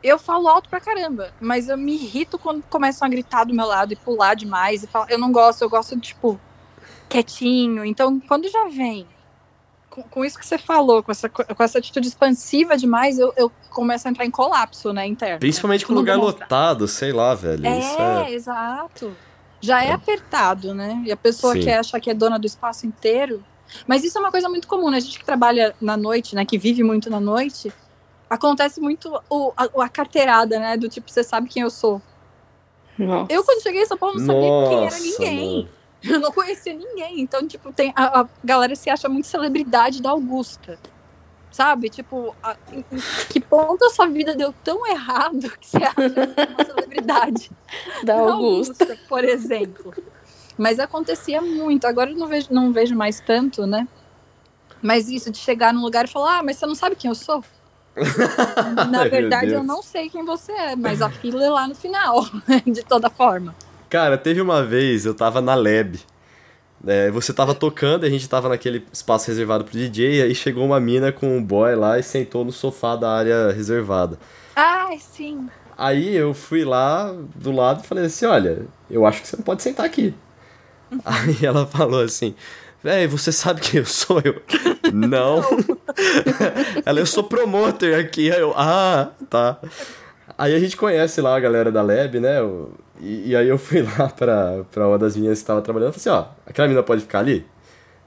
Eu 0.04 0.20
falo 0.20 0.48
alto 0.48 0.70
pra 0.70 0.82
caramba, 0.82 1.32
mas 1.40 1.70
eu 1.70 1.78
me 1.78 1.94
irrito 1.94 2.38
quando 2.38 2.62
começam 2.64 3.06
a 3.06 3.10
gritar 3.10 3.46
do 3.46 3.54
meu 3.54 3.66
lado 3.66 3.94
e 3.94 3.96
pular 3.96 4.36
demais. 4.36 4.84
E 4.84 4.88
falar, 4.88 5.10
eu 5.10 5.18
não 5.18 5.32
gosto, 5.32 5.62
eu 5.62 5.70
gosto 5.70 5.96
de, 5.96 6.02
tipo, 6.02 6.40
quietinho. 7.08 7.86
Então, 7.86 8.20
quando 8.20 8.50
já 8.50 8.68
vem 8.68 9.08
com, 9.94 10.02
com, 10.04 10.26
isso 10.26 10.40
que 10.40 10.46
você 10.46 10.58
falou, 10.58 11.04
com 11.04 11.12
essa, 11.12 11.30
com 11.30 11.64
essa 11.64 11.78
atitude 11.78 12.08
expansiva 12.08 12.76
demais, 12.76 13.20
eu, 13.20 13.32
eu 13.38 13.52
começo 13.70 14.08
a 14.08 14.12
entrar 14.12 14.26
em 14.26 14.32
colapso, 14.32 14.92
né, 14.92 15.06
interno. 15.06 15.40
Principalmente 15.40 15.86
com 15.86 15.94
lugar 15.94 16.18
lotado, 16.18 16.88
sei 16.88 17.12
lá, 17.12 17.36
velho. 17.36 17.66
É, 17.66 18.26
é... 18.26 18.34
exato. 18.34 19.16
Já 19.62 19.84
é, 19.84 19.90
é, 19.90 19.92
apertado, 19.94 20.74
né? 20.74 21.02
E 21.06 21.12
a 21.12 21.16
pessoa 21.16 21.54
Sim. 21.54 21.62
quer 21.62 21.78
achar 21.78 22.00
que 22.00 22.10
é 22.10 22.14
dona 22.14 22.40
do 22.40 22.48
espaço 22.48 22.86
inteiro. 22.86 23.44
Mas 23.88 24.04
isso 24.04 24.18
é 24.18 24.22
uma 24.22 24.32
coisa 24.32 24.50
muito 24.50 24.68
comum, 24.68 24.90
né? 24.90 24.98
A 24.98 25.00
gente 25.00 25.20
que 25.20 25.26
trabalha 25.26 25.74
na 25.80 25.96
noite, 25.96 26.36
né? 26.36 26.44
Que 26.44 26.58
vive 26.58 26.84
muito 26.84 27.10
na 27.10 27.20
noite, 27.20 27.72
acontece 28.34 28.82
muito 28.82 29.22
o, 29.30 29.54
a, 29.56 29.84
a 29.84 29.90
carteirada, 29.90 30.60
né? 30.60 30.76
Do 30.76 30.90
tipo, 30.90 31.10
você 31.10 31.24
sabe 31.24 31.50
quem 31.50 31.62
eu 31.62 31.70
sou. 31.70 32.02
Nossa. 32.98 33.32
Eu, 33.32 33.44
quando 33.44 33.62
cheguei 33.62 33.82
em 33.82 33.86
São 33.86 33.98
Paulo, 33.98 34.20
não 34.20 34.26
sabia 34.26 34.50
Nossa, 34.50 34.70
quem 34.70 34.86
era 34.86 35.00
ninguém. 35.00 35.56
Mano. 35.58 35.70
Eu 36.04 36.20
não 36.20 36.34
conhecia 36.34 36.74
ninguém. 36.74 37.22
Então, 37.22 37.48
tipo, 37.48 37.72
tem 37.72 37.94
a, 37.96 38.22
a 38.22 38.28
galera 38.44 38.76
se 38.76 38.90
acha 38.90 39.08
muito 39.08 39.26
celebridade 39.26 40.02
da 40.02 40.10
Augusta. 40.10 40.78
Sabe? 41.50 41.88
Tipo, 41.90 42.36
a, 42.44 42.58
em, 42.74 42.84
que 43.30 43.40
ponto 43.40 43.86
a 43.86 43.90
sua 43.90 44.08
vida 44.08 44.36
deu 44.36 44.54
tão 44.64 44.86
errado 44.86 45.50
que 45.58 45.66
você 45.66 45.78
acha 45.78 46.02
é 46.02 46.46
uma 46.46 46.66
celebridade 46.66 47.52
da 48.04 48.16
Augusta. 48.16 48.84
Augusta, 48.84 49.00
por 49.08 49.24
exemplo. 49.24 49.94
Mas 50.58 50.78
acontecia 50.78 51.42
muito. 51.42 51.86
Agora 51.86 52.10
eu 52.12 52.18
não 52.18 52.28
vejo, 52.28 52.48
não 52.52 52.74
vejo 52.74 52.96
mais 52.96 53.22
tanto, 53.22 53.66
né? 53.66 53.88
Mas 54.82 55.08
isso 55.08 55.32
de 55.32 55.38
chegar 55.38 55.74
num 55.74 55.82
lugar 55.82 56.04
e 56.04 56.10
falar, 56.10 56.40
ah, 56.40 56.44
mas 56.44 56.58
você 56.58 56.66
não 56.66 56.76
sabe 56.76 56.98
quem 56.98 57.08
eu 57.08 57.16
sou? 57.16 57.42
Na 58.90 59.04
verdade, 59.10 59.52
eu 59.52 59.64
não 59.64 59.82
sei 59.82 60.10
quem 60.10 60.26
você 60.26 60.52
é, 60.52 60.76
mas 60.76 61.02
a 61.02 61.10
fila 61.10 61.44
é 61.44 61.50
lá 61.50 61.68
no 61.68 61.76
final, 61.76 62.26
de 62.66 62.84
toda 62.84 63.10
forma. 63.10 63.56
Cara, 63.90 64.18
teve 64.18 64.42
uma 64.42 64.64
vez, 64.64 65.06
eu 65.06 65.14
tava 65.14 65.42
na 65.42 65.54
Lab. 65.54 66.00
É, 66.86 67.10
você 67.12 67.32
tava 67.32 67.56
tocando, 67.56 68.06
a 68.06 68.10
gente 68.10 68.28
tava 68.28 68.50
naquele 68.50 68.86
espaço 68.92 69.28
reservado 69.28 69.64
pro 69.64 69.74
DJ, 69.74 70.20
e 70.20 70.22
aí 70.24 70.36
chegou 70.36 70.66
uma 70.66 70.80
mina 70.80 71.12
com 71.12 71.38
um 71.38 71.44
boy 71.44 71.76
lá 71.76 71.98
e 71.98 72.04
sentou 72.04 72.44
no 72.44 72.52
sofá 72.52 72.96
da 72.96 73.10
área 73.10 73.52
reservada. 73.52 74.18
Ah, 74.56 74.90
sim. 75.00 75.48
Aí 75.78 76.16
eu 76.16 76.34
fui 76.34 76.64
lá 76.64 77.14
do 77.36 77.52
lado 77.52 77.84
e 77.84 77.88
falei 77.88 78.06
assim: 78.06 78.26
olha, 78.26 78.66
eu 78.90 79.06
acho 79.06 79.22
que 79.22 79.28
você 79.28 79.38
não 79.38 79.44
pode 79.44 79.64
sentar 79.64 79.86
aqui. 79.86 80.14
Uhum. 80.92 81.00
Aí 81.06 81.46
ela 81.46 81.66
falou 81.66 82.02
assim: 82.02 82.36
Véi, 82.84 83.08
você 83.08 83.32
sabe 83.32 83.62
quem 83.62 83.80
eu 83.80 83.86
sou? 83.86 84.22
Eu, 84.24 84.42
não. 84.94 85.42
ela, 86.86 87.00
eu 87.00 87.06
sou 87.06 87.24
promoter 87.24 87.96
aqui. 87.96 88.30
Aí 88.30 88.42
eu, 88.42 88.54
ah, 88.58 89.12
tá. 89.30 89.58
Aí 90.38 90.54
a 90.54 90.60
gente 90.60 90.76
conhece 90.76 91.22
lá 91.22 91.36
a 91.36 91.40
galera 91.40 91.72
da 91.72 91.82
Lab, 91.82 92.20
né? 92.20 92.40
E, 93.00 93.30
e, 93.30 93.36
aí 93.36 93.48
eu 93.48 93.58
fui 93.58 93.82
lá 93.98 94.10
pra, 94.10 94.64
pra 94.70 94.88
uma 94.88 94.98
das 94.98 95.16
meninas 95.16 95.40
que 95.40 95.44
estava 95.44 95.62
trabalhando 95.62 95.96
e 95.96 96.00
falei 96.00 96.20
assim, 96.20 96.30
ó, 96.30 96.34
aquela 96.46 96.68
menina 96.68 96.84
pode 96.84 97.02
ficar 97.02 97.20
ali? 97.20 97.46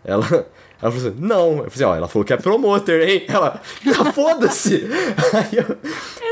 Ela, 0.04 0.26
ela 0.82 0.92
falou 0.92 0.96
assim, 0.96 1.16
não. 1.18 1.48
Eu 1.50 1.54
falei 1.56 1.68
assim, 1.72 1.84
ó, 1.84 1.96
ela 1.96 2.08
falou 2.08 2.24
que 2.24 2.32
é 2.34 2.36
promoter, 2.36 3.08
hein? 3.08 3.24
Ela, 3.28 3.60
ah, 3.98 4.12
foda-se! 4.12 4.86
Aí 5.32 5.56
eu, 5.58 5.78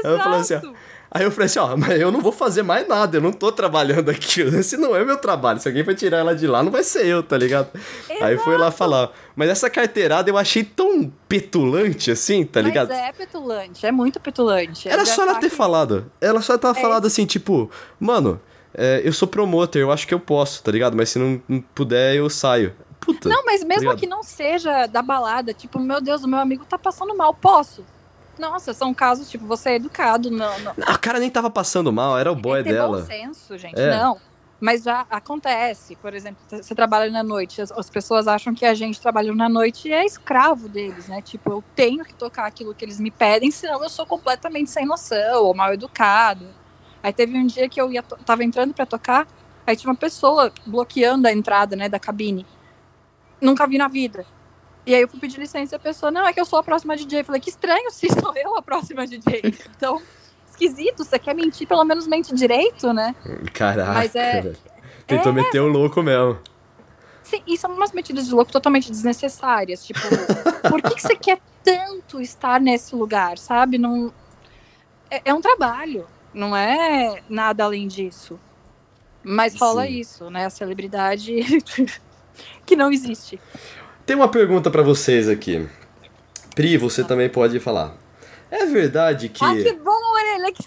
ela 0.04 0.22
falou 0.22 0.38
assim, 0.38 0.54
ó, 0.54 0.72
Aí 1.14 1.22
eu 1.22 1.30
falei 1.30 1.46
assim, 1.46 1.60
ó, 1.60 1.76
mas 1.76 2.00
eu 2.00 2.10
não 2.10 2.20
vou 2.20 2.32
fazer 2.32 2.64
mais 2.64 2.88
nada, 2.88 3.18
eu 3.18 3.20
não 3.20 3.32
tô 3.32 3.52
trabalhando 3.52 4.10
aqui. 4.10 4.40
Esse 4.58 4.76
não 4.76 4.96
é 4.96 5.04
meu 5.04 5.16
trabalho. 5.16 5.60
Se 5.60 5.68
alguém 5.68 5.84
vai 5.84 5.94
tirar 5.94 6.18
ela 6.18 6.34
de 6.34 6.44
lá, 6.44 6.60
não 6.60 6.72
vai 6.72 6.82
ser 6.82 7.06
eu, 7.06 7.22
tá 7.22 7.38
ligado? 7.38 7.68
Exato. 8.10 8.24
Aí 8.24 8.36
foi 8.38 8.58
lá 8.58 8.72
falar. 8.72 9.12
Mas 9.36 9.48
essa 9.48 9.70
carteirada 9.70 10.28
eu 10.28 10.36
achei 10.36 10.64
tão 10.64 11.12
petulante 11.28 12.10
assim, 12.10 12.44
tá 12.44 12.60
ligado? 12.60 12.88
Mas 12.88 12.98
é 12.98 13.12
petulante, 13.12 13.86
é 13.86 13.92
muito 13.92 14.18
petulante. 14.18 14.88
Era 14.88 15.06
só 15.06 15.22
ela 15.22 15.36
ter 15.36 15.50
que... 15.50 15.54
falado. 15.54 16.10
Ela 16.20 16.40
só 16.40 16.58
tava 16.58 16.76
é. 16.76 16.82
falado 16.82 17.06
assim, 17.06 17.24
tipo, 17.24 17.70
mano, 18.00 18.40
é, 18.76 19.00
eu 19.04 19.12
sou 19.12 19.28
promotor, 19.28 19.80
eu 19.80 19.92
acho 19.92 20.08
que 20.08 20.14
eu 20.14 20.20
posso, 20.20 20.64
tá 20.64 20.72
ligado? 20.72 20.96
Mas 20.96 21.10
se 21.10 21.18
não, 21.20 21.40
não 21.48 21.60
puder, 21.60 22.16
eu 22.16 22.28
saio. 22.28 22.74
Puta. 22.98 23.28
Não, 23.28 23.44
mas 23.44 23.62
mesmo 23.62 23.88
tá 23.88 23.96
que 23.96 24.06
não 24.06 24.24
seja 24.24 24.86
da 24.86 25.00
balada, 25.00 25.54
tipo, 25.54 25.78
meu 25.78 26.00
Deus, 26.00 26.24
o 26.24 26.28
meu 26.28 26.40
amigo 26.40 26.64
tá 26.64 26.76
passando 26.76 27.16
mal, 27.16 27.32
posso? 27.32 27.84
Nossa, 28.38 28.74
são 28.74 28.92
casos, 28.92 29.30
tipo, 29.30 29.46
você 29.46 29.70
é 29.70 29.74
educado. 29.76 30.30
Não, 30.30 30.58
não. 30.60 30.74
A 30.86 30.98
cara 30.98 31.18
nem 31.18 31.30
tava 31.30 31.50
passando 31.50 31.92
mal, 31.92 32.18
era 32.18 32.30
o 32.30 32.34
boy 32.34 32.60
é 32.60 32.62
dela. 32.62 32.98
Bom 32.98 33.06
senso, 33.06 33.56
gente. 33.56 33.78
É. 33.78 33.96
Não. 33.96 34.18
Mas 34.60 34.82
já 34.82 35.04
acontece, 35.10 35.96
por 35.96 36.14
exemplo, 36.14 36.38
você 36.48 36.74
trabalha 36.74 37.10
na 37.10 37.22
noite, 37.22 37.60
as, 37.60 37.70
as, 37.72 37.90
pessoas 37.90 38.26
acham 38.26 38.54
que 38.54 38.64
a 38.64 38.72
gente 38.72 39.00
trabalha 39.00 39.34
na 39.34 39.48
noite 39.48 39.88
e 39.88 39.92
é 39.92 40.06
escravo 40.06 40.68
deles, 40.68 41.08
né? 41.08 41.20
Tipo, 41.20 41.50
eu 41.50 41.64
tenho 41.74 42.04
que 42.04 42.14
tocar 42.14 42.46
aquilo 42.46 42.74
que 42.74 42.84
eles 42.84 42.98
me 42.98 43.10
pedem, 43.10 43.50
senão 43.50 43.82
eu 43.82 43.90
sou 43.90 44.06
completamente 44.06 44.70
sem 44.70 44.86
noção 44.86 45.44
ou 45.44 45.54
mal 45.54 45.74
educado. 45.74 46.46
Aí 47.02 47.12
teve 47.12 47.36
um 47.36 47.46
dia 47.46 47.68
que 47.68 47.78
eu 47.78 47.92
ia, 47.92 48.02
tava 48.02 48.42
entrando 48.42 48.72
para 48.72 48.86
tocar, 48.86 49.26
aí 49.66 49.76
tinha 49.76 49.90
uma 49.90 49.98
pessoa 49.98 50.50
bloqueando 50.64 51.28
a 51.28 51.32
entrada, 51.32 51.76
né, 51.76 51.88
da 51.88 51.98
cabine. 51.98 52.46
Nunca 53.40 53.66
vi 53.66 53.76
na 53.76 53.88
vida. 53.88 54.24
E 54.86 54.94
aí 54.94 55.00
eu 55.00 55.08
fui 55.08 55.18
pedir 55.18 55.40
licença 55.40 55.74
e 55.74 55.76
a 55.76 55.78
pessoa, 55.78 56.10
não, 56.10 56.26
é 56.26 56.32
que 56.32 56.40
eu 56.40 56.44
sou 56.44 56.58
a 56.58 56.62
próxima 56.62 56.96
DJ. 56.96 57.20
Eu 57.20 57.24
falei, 57.24 57.40
que 57.40 57.48
estranho 57.48 57.90
se 57.90 58.08
sou 58.08 58.34
eu 58.36 58.56
a 58.56 58.62
próxima 58.62 59.06
DJ. 59.06 59.42
Então, 59.76 60.00
esquisito, 60.48 61.04
você 61.04 61.18
quer 61.18 61.34
mentir, 61.34 61.66
pelo 61.66 61.84
menos 61.84 62.06
mente 62.06 62.34
direito, 62.34 62.92
né? 62.92 63.14
Caraca, 63.52 63.92
Mas 63.92 64.14
é, 64.14 64.52
Tentou 65.06 65.32
é... 65.32 65.34
meter 65.34 65.60
o 65.60 65.66
louco 65.66 66.02
mesmo. 66.02 66.38
Sim, 67.22 67.42
e 67.46 67.56
são 67.56 67.72
umas 67.72 67.92
metidas 67.92 68.26
de 68.26 68.34
louco 68.34 68.52
totalmente 68.52 68.90
desnecessárias. 68.90 69.84
Tipo, 69.84 70.00
por 70.68 70.82
que, 70.82 70.94
que 70.94 71.02
você 71.02 71.16
quer 71.16 71.40
tanto 71.62 72.20
estar 72.20 72.60
nesse 72.60 72.94
lugar, 72.94 73.38
sabe? 73.38 73.78
Não, 73.78 74.12
é, 75.10 75.22
é 75.24 75.34
um 75.34 75.40
trabalho, 75.40 76.06
não 76.32 76.54
é 76.54 77.22
nada 77.28 77.64
além 77.64 77.88
disso. 77.88 78.38
Mas 79.22 79.58
rola 79.58 79.86
Sim. 79.86 79.98
isso, 79.98 80.30
né? 80.30 80.44
A 80.44 80.50
celebridade 80.50 81.32
que 82.66 82.76
não 82.76 82.92
existe. 82.92 83.40
Tem 84.06 84.16
uma 84.16 84.28
pergunta 84.28 84.70
para 84.70 84.82
vocês 84.82 85.28
aqui. 85.28 85.66
Pri, 86.54 86.76
você 86.76 87.00
ah. 87.00 87.04
também 87.04 87.28
pode 87.28 87.58
falar. 87.60 87.96
É 88.50 88.66
verdade 88.66 89.28
que. 89.28 89.44
Ah, 89.44 89.54
que 89.54 89.72
bom, 89.74 89.90
Orelha, 89.90 90.52
que. 90.52 90.62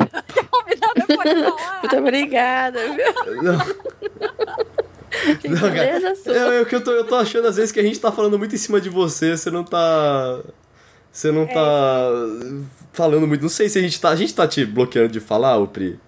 Muito 1.82 1.98
obrigada, 1.98 2.80
viu? 2.94 3.44
Não. 3.44 3.58
Que 5.40 5.48
não, 5.48 5.62
cara. 5.62 5.84
É, 5.84 6.62
é, 6.62 6.66
que 6.66 6.76
eu 6.76 6.84
tô, 6.84 6.92
eu 6.92 7.04
tô 7.04 7.16
achando 7.16 7.48
às 7.48 7.56
vezes 7.56 7.72
que 7.72 7.80
a 7.80 7.84
gente 7.84 8.00
tá 8.00 8.12
falando 8.12 8.38
muito 8.38 8.54
em 8.54 8.58
cima 8.58 8.80
de 8.80 8.90
você, 8.90 9.36
você 9.36 9.50
não 9.50 9.64
tá. 9.64 10.42
Você 11.12 11.32
não 11.32 11.44
é. 11.44 11.54
tá 11.54 12.12
falando 12.94 13.26
muito. 13.26 13.42
Não 13.42 13.50
sei 13.50 13.70
se 13.70 13.80
a 13.80 13.82
gente 13.82 14.00
tá. 14.00 14.10
A 14.10 14.16
gente 14.16 14.36
tá 14.36 14.48
te 14.48 14.66
bloqueando 14.66 15.10
de 15.10 15.20
falar, 15.20 15.58
o 15.58 15.68
Pri? 15.68 16.00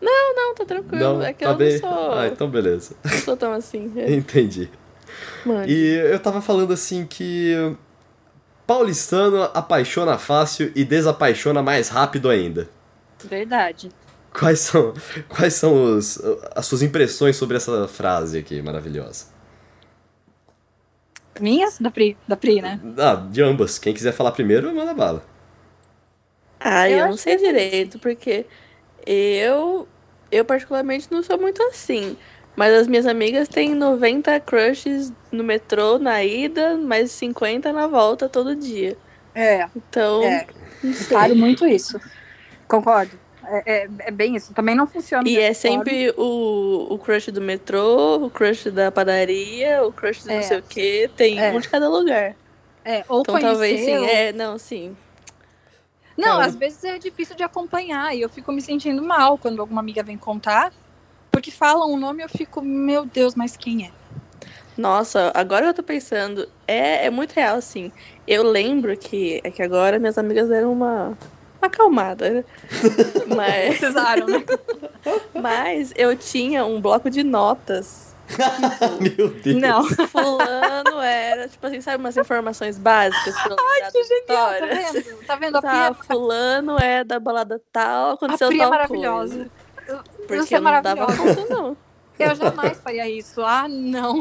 Não, 0.00 0.34
não, 0.34 0.54
tá 0.54 0.64
tranquilo. 0.64 1.04
Não, 1.04 1.22
é 1.22 1.32
que 1.32 1.44
tá 1.44 1.50
eu 1.50 1.56
bem... 1.56 1.80
não 1.80 1.90
sou. 1.90 2.12
Ah, 2.12 2.26
então 2.26 2.48
beleza. 2.48 2.96
Não 3.04 3.18
sou 3.18 3.36
tão 3.36 3.52
assim. 3.52 3.92
É. 3.96 4.12
Entendi. 4.12 4.70
Mano. 5.44 5.68
E 5.68 5.94
eu 5.96 6.18
tava 6.18 6.40
falando 6.40 6.72
assim 6.72 7.06
que. 7.06 7.54
Paulistano 8.66 9.42
apaixona 9.52 10.16
fácil 10.16 10.72
e 10.74 10.84
desapaixona 10.84 11.62
mais 11.62 11.90
rápido 11.90 12.30
ainda. 12.30 12.68
Verdade. 13.22 13.90
Quais 14.32 14.60
são, 14.60 14.94
quais 15.28 15.54
são 15.54 15.96
os, 15.96 16.18
as 16.56 16.66
suas 16.66 16.82
impressões 16.82 17.36
sobre 17.36 17.56
essa 17.56 17.86
frase 17.86 18.38
aqui 18.38 18.60
maravilhosa? 18.62 19.26
Minhas? 21.40 21.78
Da 21.78 21.90
Pri, 21.90 22.16
da 22.26 22.36
Pri, 22.36 22.62
né? 22.62 22.80
Ah, 22.98 23.14
de 23.14 23.42
ambas. 23.42 23.78
Quem 23.78 23.92
quiser 23.92 24.12
falar 24.12 24.32
primeiro, 24.32 24.74
manda 24.74 24.94
bala. 24.94 25.24
Ah, 26.58 26.88
eu, 26.88 26.98
eu 26.98 27.08
não 27.08 27.16
sei 27.16 27.36
direito, 27.36 27.98
porque 27.98 28.46
eu, 29.06 29.86
eu 30.30 30.44
particularmente 30.44 31.08
não 31.10 31.22
sou 31.22 31.38
muito 31.38 31.62
assim. 31.64 32.16
Mas 32.56 32.72
as 32.72 32.86
minhas 32.86 33.06
amigas 33.06 33.48
têm 33.48 33.74
90 33.74 34.38
crushes 34.40 35.12
no 35.32 35.42
metrô 35.42 35.98
na 35.98 36.22
ida, 36.22 36.76
mais 36.76 37.10
50 37.12 37.72
na 37.72 37.86
volta 37.86 38.28
todo 38.28 38.54
dia. 38.54 38.96
É. 39.34 39.66
Então. 39.74 40.22
É. 40.22 40.46
Claro, 41.08 41.34
muito 41.34 41.66
isso. 41.66 42.00
Concordo. 42.68 43.18
É, 43.46 43.84
é, 43.84 43.88
é, 44.00 44.10
bem 44.10 44.36
isso. 44.36 44.54
Também 44.54 44.74
não 44.74 44.86
funciona. 44.86 45.28
E 45.28 45.38
é 45.38 45.52
sempre 45.52 46.12
o, 46.16 46.86
o 46.90 46.98
crush 46.98 47.30
do 47.30 47.40
metrô, 47.40 48.26
o 48.26 48.30
crush 48.30 48.70
da 48.70 48.90
padaria, 48.90 49.84
o 49.84 49.92
crush 49.92 50.24
do 50.24 50.30
é. 50.30 50.36
não 50.36 50.42
sei 50.42 50.58
o 50.58 50.62
quê. 50.62 51.10
Tem 51.16 51.38
é. 51.38 51.52
um 51.52 51.60
de 51.60 51.68
cada 51.68 51.88
lugar. 51.88 52.34
É, 52.84 53.04
ou 53.08 53.20
então 53.20 53.38
talvez 53.38 53.80
sim. 53.80 54.06
É, 54.06 54.32
não, 54.32 54.58
sim. 54.58 54.96
Não, 56.16 56.38
às 56.38 56.54
vezes 56.54 56.84
é 56.84 56.98
difícil 56.98 57.34
de 57.34 57.42
acompanhar 57.42 58.14
e 58.14 58.20
eu 58.20 58.28
fico 58.28 58.52
me 58.52 58.62
sentindo 58.62 59.02
mal 59.02 59.36
quando 59.36 59.60
alguma 59.60 59.80
amiga 59.80 60.02
vem 60.02 60.16
contar, 60.16 60.72
porque 61.44 61.50
falam 61.50 61.92
um 61.92 61.98
nome 61.98 62.22
eu 62.22 62.28
fico, 62.28 62.62
meu 62.62 63.04
Deus, 63.04 63.34
mas 63.34 63.54
quem 63.54 63.84
é? 63.84 63.90
Nossa, 64.78 65.30
agora 65.34 65.66
eu 65.66 65.74
tô 65.74 65.82
pensando, 65.82 66.48
é, 66.66 67.04
é 67.04 67.10
muito 67.10 67.32
real, 67.32 67.58
assim. 67.58 67.92
Eu 68.26 68.42
lembro 68.42 68.96
que, 68.96 69.42
é 69.44 69.50
que 69.50 69.62
agora 69.62 69.98
minhas 69.98 70.16
amigas 70.16 70.48
deram 70.48 70.72
uma 70.72 71.16
acalmada, 71.60 72.30
né? 72.30 72.44
Mas. 73.36 73.78
Precisaram, 73.78 74.26
né? 74.26 74.42
Mas 75.38 75.92
eu 75.94 76.16
tinha 76.16 76.64
um 76.64 76.80
bloco 76.80 77.10
de 77.10 77.22
notas. 77.22 78.14
Meu 79.18 79.28
Deus. 79.28 79.60
Não. 79.60 79.84
Fulano 79.84 80.98
era, 81.02 81.46
tipo 81.46 81.66
assim, 81.66 81.82
sabe 81.82 81.98
umas 81.98 82.16
informações 82.16 82.78
básicas 82.78 83.34
pra 83.34 83.54
Ai, 83.58 83.92
que 83.92 84.02
genial, 84.02 84.50
tá 84.58 84.66
vendo? 84.66 85.26
Tá 85.26 85.36
vendo? 85.36 85.56
A 85.58 85.62
tá, 85.62 85.94
fulano 86.06 86.78
é 86.78 87.04
da 87.04 87.20
balada 87.20 87.60
tal, 87.70 88.12
aconteceu 88.12 88.48
a 88.48 88.54
é 88.54 88.56
tal 88.56 88.66
é 88.66 88.70
maravilhosa. 88.70 89.34
Coisa. 89.34 89.63
Porque 89.86 90.36
Você 90.36 90.54
é 90.54 90.60
não 90.60 90.82
dava 90.82 91.06
conta, 91.06 91.46
não. 91.48 91.76
Eu 92.18 92.34
jamais 92.34 92.78
faria 92.78 93.08
isso. 93.08 93.42
Ah, 93.42 93.68
não. 93.68 94.20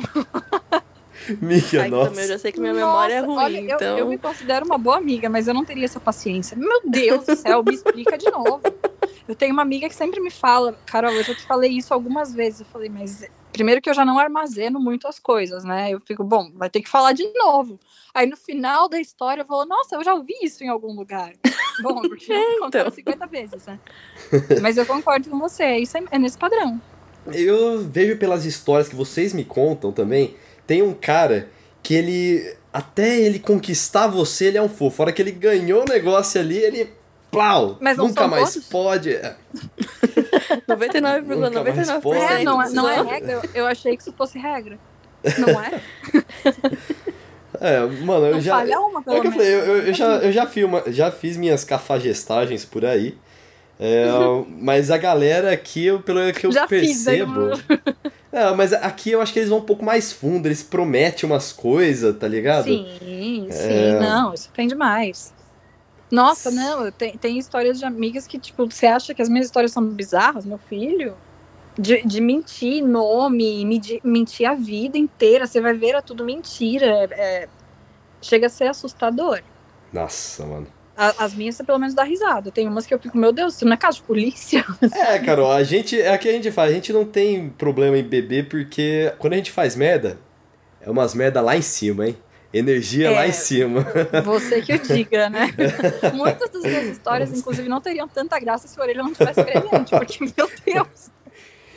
Minha, 1.39 1.87
nossa. 1.89 2.09
Também, 2.09 2.23
eu 2.23 2.27
já 2.27 2.39
sei 2.39 2.51
que 2.51 2.59
minha 2.59 2.73
nossa, 2.73 2.85
memória 2.85 3.13
é 3.13 3.19
ruim, 3.19 3.37
olha, 3.37 3.59
então... 3.59 3.97
Eu, 3.97 3.97
eu, 3.99 4.09
me 4.09 4.17
considero 4.17 4.65
uma 4.65 4.77
boa 4.77 4.97
amiga, 4.97 5.29
mas 5.29 5.47
eu 5.47 5.53
não 5.53 5.63
teria 5.63 5.85
essa 5.85 5.99
paciência. 5.99 6.57
Meu 6.57 6.81
Deus 6.85 7.25
do 7.25 7.35
céu, 7.35 7.63
me 7.63 7.73
explica 7.73 8.17
de 8.17 8.29
novo. 8.29 8.61
Eu 9.27 9.35
tenho 9.35 9.53
uma 9.53 9.61
amiga 9.61 9.87
que 9.87 9.95
sempre 9.95 10.19
me 10.19 10.31
fala, 10.31 10.77
Carol, 10.85 11.11
eu 11.11 11.23
já 11.23 11.33
te 11.33 11.43
falei 11.43 11.71
isso 11.71 11.93
algumas 11.93 12.33
vezes. 12.33 12.61
Eu 12.61 12.65
falei, 12.65 12.89
mas 12.89 13.23
primeiro 13.53 13.81
que 13.81 13.89
eu 13.89 13.93
já 13.93 14.03
não 14.03 14.19
armazeno 14.19 14.79
muito 14.79 15.07
as 15.07 15.19
coisas, 15.19 15.63
né? 15.63 15.91
Eu 15.91 15.99
fico, 15.99 16.23
bom, 16.23 16.51
vai 16.55 16.69
ter 16.69 16.81
que 16.81 16.89
falar 16.89 17.13
de 17.13 17.31
novo. 17.33 17.79
Aí 18.13 18.25
no 18.25 18.35
final 18.35 18.89
da 18.89 18.99
história 18.99 19.43
eu 19.43 19.45
falo, 19.45 19.65
nossa, 19.65 19.95
eu 19.95 20.03
já 20.03 20.13
ouvi 20.13 20.33
isso 20.41 20.63
em 20.63 20.67
algum 20.67 20.93
lugar. 20.93 21.33
Bom, 21.81 22.01
porque 22.01 22.31
eu 22.33 22.67
então. 22.67 22.91
50 22.91 23.27
vezes, 23.27 23.65
né? 23.65 23.79
Mas 24.61 24.77
eu 24.77 24.85
concordo 24.85 25.29
com 25.29 25.39
você, 25.39 25.77
isso 25.77 25.97
é, 25.97 26.03
é 26.11 26.19
nesse 26.19 26.37
padrão. 26.37 26.81
Eu 27.31 27.79
vejo 27.81 28.17
pelas 28.17 28.45
histórias 28.45 28.89
que 28.89 28.95
vocês 28.95 29.33
me 29.33 29.45
contam 29.45 29.91
também 29.91 30.35
tem 30.65 30.81
um 30.81 30.93
cara 30.93 31.49
que 31.81 31.93
ele. 31.93 32.55
Até 32.71 33.19
ele 33.19 33.37
conquistar 33.37 34.07
você, 34.07 34.45
ele 34.45 34.57
é 34.57 34.61
um 34.61 34.69
fofo. 34.69 35.01
A 35.01 35.05
hora 35.05 35.13
que 35.13 35.21
ele 35.21 35.31
ganhou 35.31 35.83
o 35.83 35.85
negócio 35.85 36.41
ali, 36.41 36.57
ele. 36.57 36.91
Plau! 37.29 37.77
Mas 37.79 37.97
nunca 37.97 38.27
mais 38.27 38.53
todos? 38.53 38.67
pode. 38.67 39.09
99,99%. 40.67 42.01
,99%. 42.01 42.15
É, 42.15 42.43
não, 42.43 42.61
é, 42.61 42.69
não 42.69 42.89
é 42.89 43.01
regra. 43.01 43.31
Eu, 43.31 43.41
eu 43.53 43.67
achei 43.67 43.95
que 43.95 44.03
isso 44.03 44.13
fosse 44.13 44.37
regra. 44.37 44.77
Não 45.37 45.61
é? 45.61 45.81
É, 47.63 47.79
mano, 47.79 48.25
eu 48.25 48.33
não 48.33 48.41
já. 48.41 48.57
Falha 48.57 48.77
uma, 48.81 49.01
pelo 49.01 49.15
é 49.15 49.21
que 49.21 49.27
eu, 49.27 49.31
falei, 49.31 49.47
eu, 49.47 49.77
eu, 49.83 49.93
já, 49.93 50.05
eu 50.17 50.31
já, 50.33 50.45
fiz 50.45 50.65
uma, 50.65 50.83
já 50.87 51.09
fiz 51.09 51.37
minhas 51.37 51.63
cafagestagens 51.63 52.65
por 52.65 52.83
aí. 52.83 53.17
É, 53.79 54.05
mas 54.59 54.91
a 54.91 54.97
galera 54.97 55.53
aqui, 55.53 55.85
pelo 55.99 56.33
que 56.33 56.45
eu 56.45 56.51
já 56.51 56.67
percebo. 56.67 57.55
Fiz, 57.55 57.79
É, 58.33 58.51
mas 58.55 58.73
aqui 58.73 59.11
eu 59.11 59.21
acho 59.21 59.31
que 59.31 59.37
eles 59.37 59.49
vão 59.49 59.59
um 59.59 59.63
pouco 59.63 59.85
mais 59.85 60.11
fundo, 60.11 60.47
eles 60.47 60.63
prometem 60.63 61.29
umas 61.29 61.53
coisas, 61.53 62.17
tá 62.17 62.27
ligado? 62.27 62.63
Sim, 62.63 63.47
é... 63.47 63.51
sim, 63.51 63.99
não, 64.01 64.33
isso 64.33 64.49
tem 64.51 64.67
demais. 64.67 65.31
Nossa, 66.09 66.49
não, 66.49 66.91
tem, 66.91 67.15
tem 67.15 67.37
histórias 67.37 67.77
de 67.77 67.85
amigas 67.85 68.25
que, 68.25 68.39
tipo, 68.39 68.65
você 68.65 68.87
acha 68.87 69.13
que 69.13 69.21
as 69.21 69.29
minhas 69.29 69.45
histórias 69.45 69.71
são 69.71 69.85
bizarras, 69.85 70.45
meu 70.45 70.57
filho? 70.57 71.15
De, 71.77 72.03
de 72.03 72.21
mentir 72.21 72.83
nome, 72.83 73.65
mentir 74.03 74.47
a 74.47 74.53
vida 74.53 74.97
inteira, 74.97 75.47
você 75.47 75.59
vai 75.59 75.73
ver, 75.73 75.95
é 75.95 76.01
tudo 76.01 76.23
mentira. 76.23 76.85
É, 76.85 77.03
é, 77.11 77.49
chega 78.21 78.47
a 78.47 78.49
ser 78.49 78.65
assustador. 78.65 79.41
Nossa, 79.91 80.45
mano. 80.45 80.67
As 80.95 81.33
minhas 81.33 81.55
você 81.55 81.63
pelo 81.63 81.79
menos 81.79 81.95
dá 81.95 82.03
risada. 82.03 82.51
Tem 82.51 82.67
umas 82.67 82.85
que 82.85 82.93
eu 82.93 82.99
fico, 82.99 83.17
meu 83.17 83.31
Deus, 83.31 83.55
isso 83.55 83.65
não 83.65 83.73
é 83.73 83.77
caso 83.77 83.97
de 83.97 84.03
polícia? 84.03 84.63
É, 84.95 85.17
Carol, 85.19 85.51
a 85.51 85.63
gente. 85.63 85.99
É 85.99 86.13
o 86.13 86.19
que 86.19 86.29
a 86.29 86.31
gente 86.31 86.51
faz. 86.51 86.71
A 86.71 86.73
gente 86.75 86.93
não 86.93 87.03
tem 87.03 87.49
problema 87.49 87.97
em 87.97 88.03
beber 88.03 88.47
porque 88.47 89.11
quando 89.17 89.33
a 89.33 89.37
gente 89.37 89.51
faz 89.51 89.75
merda, 89.75 90.19
é 90.79 90.89
umas 90.89 91.15
merda 91.15 91.41
lá 91.41 91.57
em 91.57 91.61
cima, 91.61 92.07
hein? 92.07 92.17
Energia 92.53 93.07
é, 93.07 93.09
lá 93.09 93.27
em 93.27 93.31
cima. 93.31 93.83
Você 94.23 94.61
que 94.61 94.73
o 94.73 94.79
diga, 94.79 95.27
né? 95.27 95.49
Muitas 96.13 96.51
das 96.51 96.61
minhas 96.61 96.85
histórias, 96.85 97.33
inclusive, 97.35 97.67
não 97.67 97.81
teriam 97.81 98.07
tanta 98.07 98.39
graça 98.39 98.67
se 98.67 98.79
o 98.79 98.81
Orelha 98.83 99.01
não 99.01 99.11
tivesse 99.11 99.43
presente, 99.43 99.89
porque, 99.89 100.19
meu 100.23 100.49
Deus. 100.63 101.09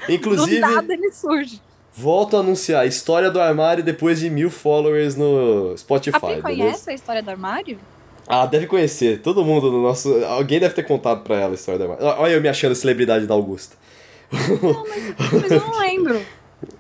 Inclusive. 0.09 0.61
Do 0.61 0.75
nada 0.75 0.93
ele 0.93 1.11
surge. 1.11 1.61
Volto 1.93 2.37
a 2.37 2.41
anunciar 2.41 2.87
história 2.87 3.31
do 3.31 3.41
armário 3.41 3.83
depois 3.83 4.21
de 4.21 4.29
mil 4.29 4.51
followers 4.51 5.17
no 5.17 5.75
Spotify. 5.79 6.35
A 6.35 6.43
conhece 6.43 6.91
a 6.91 6.95
história 6.95 7.23
do 7.23 7.31
armário? 7.31 7.79
Ah, 8.29 8.45
deve 8.45 8.67
conhecer. 8.67 9.21
Todo 9.23 9.45
mundo 9.45 9.71
no 9.71 9.83
nosso. 9.83 10.13
Alguém 10.25 10.61
deve 10.61 10.75
ter 10.75 10.83
contado 10.83 11.23
pra 11.23 11.37
ela 11.37 11.53
a 11.53 11.55
história 11.55 11.79
da 11.79 12.17
Olha 12.19 12.33
eu 12.33 12.41
me 12.43 12.49
achando 12.49 12.75
celebridade 12.75 13.27
da 13.27 13.35
Augusta. 13.35 13.77
Não, 14.33 14.85
mas, 14.87 15.33
mas 15.33 15.51
eu 15.51 15.61
não 15.61 15.79
lembro 15.79 16.21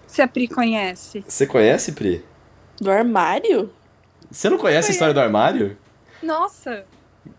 se 0.07 0.21
a 0.21 0.29
Pri 0.29 0.49
conhece. 0.49 1.25
Você 1.27 1.47
conhece, 1.47 1.93
Pri? 1.93 2.25
Do 2.81 2.91
armário? 2.91 3.71
Você 4.31 4.51
não 4.51 4.59
conhece 4.59 4.91
a 4.91 4.93
história 4.93 5.14
do 5.14 5.21
armário? 5.21 5.77
Nossa. 6.23 6.85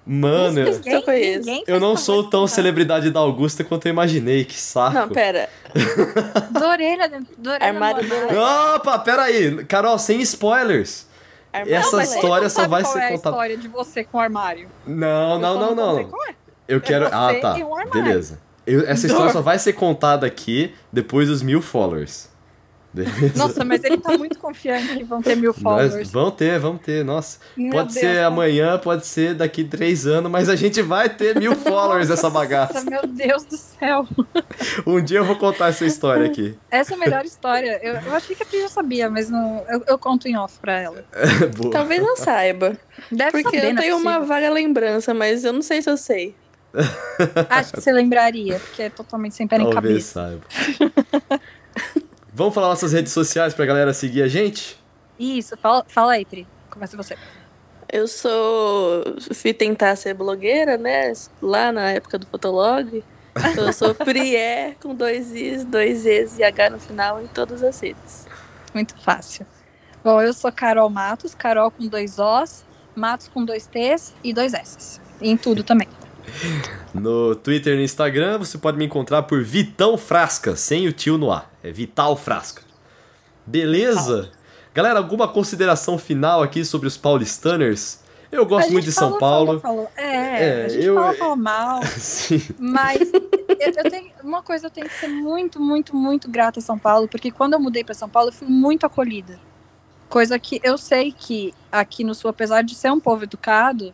Mano, 0.05 0.59
eu, 0.59 0.81
eu, 0.85 1.01
conheço. 1.01 1.63
eu 1.67 1.79
não 1.79 1.97
sou 1.97 2.29
tão 2.29 2.47
celebridade 2.47 3.11
da 3.11 3.19
Augusta 3.19 3.63
quanto 3.63 3.85
eu 3.87 3.89
imaginei, 3.89 4.45
que 4.45 4.59
saco. 4.59 4.93
Não, 4.93 5.09
pera. 5.09 5.49
do 6.51 6.65
orelha, 6.65 7.09
do 7.37 7.49
orelha 7.49 7.67
armário 7.67 8.07
do 8.07 8.75
Opa, 8.75 8.99
pera 8.99 9.23
aí. 9.23 9.65
Carol, 9.65 9.99
sem 9.99 10.21
spoilers. 10.21 11.07
Armário. 11.51 11.75
Essa 11.75 12.03
história 12.03 12.49
só 12.49 12.67
vai 12.67 12.83
ser 12.83 12.93
contada. 12.93 13.07
É 13.07 13.11
a 13.11 13.15
história 13.15 13.57
de 13.57 13.67
você 13.67 14.03
com 14.03 14.17
o 14.17 14.21
armário? 14.21 14.69
Não, 14.85 15.39
não, 15.39 15.59
não, 15.59 15.75
não. 15.75 16.03
não. 16.03 16.11
Eu 16.67 16.81
quero. 16.81 17.05
É 17.05 17.09
ah, 17.11 17.39
tá. 17.41 17.53
Um 17.55 17.89
Beleza. 17.89 18.39
Eu, 18.65 18.85
essa 18.87 19.07
história 19.07 19.31
só 19.31 19.41
vai 19.41 19.57
ser 19.57 19.73
contada 19.73 20.27
aqui 20.27 20.73
depois 20.91 21.29
dos 21.29 21.41
mil 21.41 21.61
followers. 21.61 22.29
Beleza? 22.93 23.37
Nossa, 23.37 23.63
mas 23.63 23.83
ele 23.83 23.97
tá 23.97 24.17
muito 24.17 24.39
confiante 24.39 24.95
que 24.97 25.03
vão 25.03 25.21
ter 25.21 25.35
mil 25.35 25.53
followers. 25.53 25.93
Nós, 25.93 26.11
vão 26.11 26.31
ter, 26.31 26.59
vão 26.59 26.77
ter, 26.77 27.03
nossa. 27.03 27.39
Meu 27.55 27.71
pode 27.71 27.93
Deus, 27.93 27.99
ser 27.99 28.23
amanhã, 28.23 28.77
pode 28.77 29.05
ser 29.05 29.35
daqui 29.35 29.63
três 29.63 30.07
anos, 30.07 30.31
mas 30.31 30.49
a 30.49 30.55
gente 30.55 30.81
vai 30.81 31.09
ter 31.09 31.37
mil 31.37 31.55
followers 31.55 32.09
nessa 32.09 32.29
bagaça. 32.29 32.83
Meu 32.89 33.05
Deus 33.05 33.43
do 33.43 33.57
céu. 33.57 34.07
Um 34.85 35.01
dia 35.01 35.19
eu 35.19 35.25
vou 35.25 35.35
contar 35.35 35.67
essa 35.67 35.85
história 35.85 36.25
aqui. 36.25 36.57
Essa 36.71 36.93
é 36.93 36.95
a 36.95 36.99
melhor 36.99 37.25
história. 37.25 37.79
Eu, 37.83 37.95
eu 37.95 38.15
achei 38.15 38.35
que 38.35 38.43
a 38.43 38.45
Pri 38.45 38.61
já 38.61 38.69
sabia, 38.69 39.09
mas 39.09 39.29
não, 39.29 39.63
eu, 39.69 39.83
eu 39.87 39.97
conto 39.97 40.27
em 40.27 40.37
off 40.37 40.57
pra 40.59 40.79
ela. 40.79 41.05
Talvez 41.71 42.01
não 42.01 42.15
saiba. 42.15 42.77
Deve 43.11 43.31
Porque 43.31 43.57
saber, 43.57 43.73
eu 43.73 43.77
é 43.77 43.81
tenho 43.81 43.97
uma 43.97 44.19
vaga 44.19 44.49
lembrança, 44.49 45.13
mas 45.13 45.43
eu 45.43 45.53
não 45.53 45.61
sei 45.61 45.81
se 45.81 45.89
eu 45.89 45.97
sei. 45.97 46.35
Acho 47.49 47.73
que 47.73 47.81
você 47.81 47.91
lembraria, 47.91 48.59
porque 48.59 48.83
é 48.83 48.89
totalmente 48.89 49.35
sem 49.35 49.47
pé 49.47 49.57
nem 49.57 49.69
cabeça. 49.69 50.13
Saiba. 50.13 51.41
Vamos 52.37 52.53
falar 52.53 52.67
nossas 52.67 52.93
redes 52.93 53.11
sociais 53.13 53.55
pra 53.55 53.65
galera 53.65 53.91
seguir 53.95 54.21
a 54.21 54.27
gente? 54.27 54.77
Isso, 55.17 55.57
fala, 55.57 55.83
fala 55.87 56.11
aí, 56.11 56.23
Pri. 56.23 56.45
Começa 56.69 56.95
você. 56.95 57.17
Eu 57.91 58.07
sou. 58.07 59.03
Fui 59.33 59.55
tentar 59.55 59.95
ser 59.95 60.13
blogueira, 60.13 60.77
né? 60.77 61.11
Lá 61.41 61.71
na 61.71 61.89
época 61.93 62.19
do 62.19 62.27
Fotolog. 62.27 63.03
Então 63.35 63.65
eu 63.65 63.73
sou 63.73 63.95
Prié 63.95 64.75
com 64.79 64.93
dois 64.93 65.31
Is, 65.31 65.65
dois 65.65 66.05
Es 66.05 66.37
e 66.37 66.43
H 66.43 66.69
no 66.69 66.79
final 66.79 67.19
em 67.19 67.25
todas 67.25 67.63
as 67.63 67.79
redes. 67.79 68.27
Muito 68.71 68.95
fácil. 69.01 69.43
Bom, 70.03 70.21
eu 70.21 70.31
sou 70.31 70.51
Carol 70.51 70.91
Matos, 70.91 71.33
Carol 71.33 71.71
com 71.71 71.87
dois 71.87 72.19
Os, 72.19 72.63
Matos 72.95 73.29
com 73.29 73.43
dois 73.43 73.65
T's 73.65 74.13
e 74.23 74.31
dois 74.31 74.53
S. 74.53 75.01
em 75.19 75.35
tudo 75.35 75.63
também. 75.63 75.87
No 76.93 77.35
Twitter 77.35 77.73
e 77.73 77.77
no 77.77 77.81
Instagram 77.81 78.37
você 78.37 78.59
pode 78.59 78.77
me 78.77 78.85
encontrar 78.85 79.23
por 79.23 79.43
Vitão 79.43 79.97
Frasca, 79.97 80.55
sem 80.55 80.87
o 80.87 80.93
tio 80.93 81.17
no 81.17 81.31
ar. 81.31 81.56
É 81.67 81.71
Vital 81.71 82.15
Frasca. 82.15 82.61
Beleza? 83.45 84.31
Galera, 84.73 84.99
alguma 84.99 85.27
consideração 85.27 85.97
final 85.97 86.41
aqui 86.41 86.63
sobre 86.63 86.87
os 86.87 86.95
paulistaners? 86.95 87.99
Eu 88.31 88.45
gosto 88.45 88.71
muito 88.71 88.85
de 88.85 88.91
São 88.93 89.17
Paulo. 89.17 89.59
Falou, 89.59 89.87
falou. 89.87 89.91
É, 89.97 90.61
é, 90.61 90.65
a 90.65 90.69
gente 90.69 90.85
eu... 90.85 90.95
fala, 90.95 91.13
fala 91.13 91.35
mal. 91.35 91.83
Sim. 91.97 92.41
Mas 92.57 93.11
eu, 93.11 93.89
tenho, 93.89 94.11
uma 94.23 94.41
coisa 94.41 94.67
eu 94.67 94.71
tenho 94.71 94.87
que 94.87 94.93
ser 94.93 95.09
muito, 95.09 95.59
muito, 95.59 95.93
muito 95.93 96.29
grata 96.29 96.59
a 96.59 96.63
São 96.63 96.79
Paulo, 96.79 97.07
porque 97.07 97.31
quando 97.31 97.53
eu 97.53 97.59
mudei 97.59 97.83
para 97.83 97.93
São 97.93 98.07
Paulo, 98.07 98.29
eu 98.29 98.33
fui 98.33 98.47
muito 98.47 98.85
acolhida. 98.85 99.39
Coisa 100.07 100.39
que 100.39 100.61
eu 100.63 100.77
sei 100.77 101.11
que 101.11 101.53
aqui 101.69 102.03
no 102.03 102.15
Sul, 102.15 102.29
apesar 102.29 102.61
de 102.61 102.75
ser 102.75 102.91
um 102.91 102.99
povo 102.99 103.23
educado, 103.23 103.93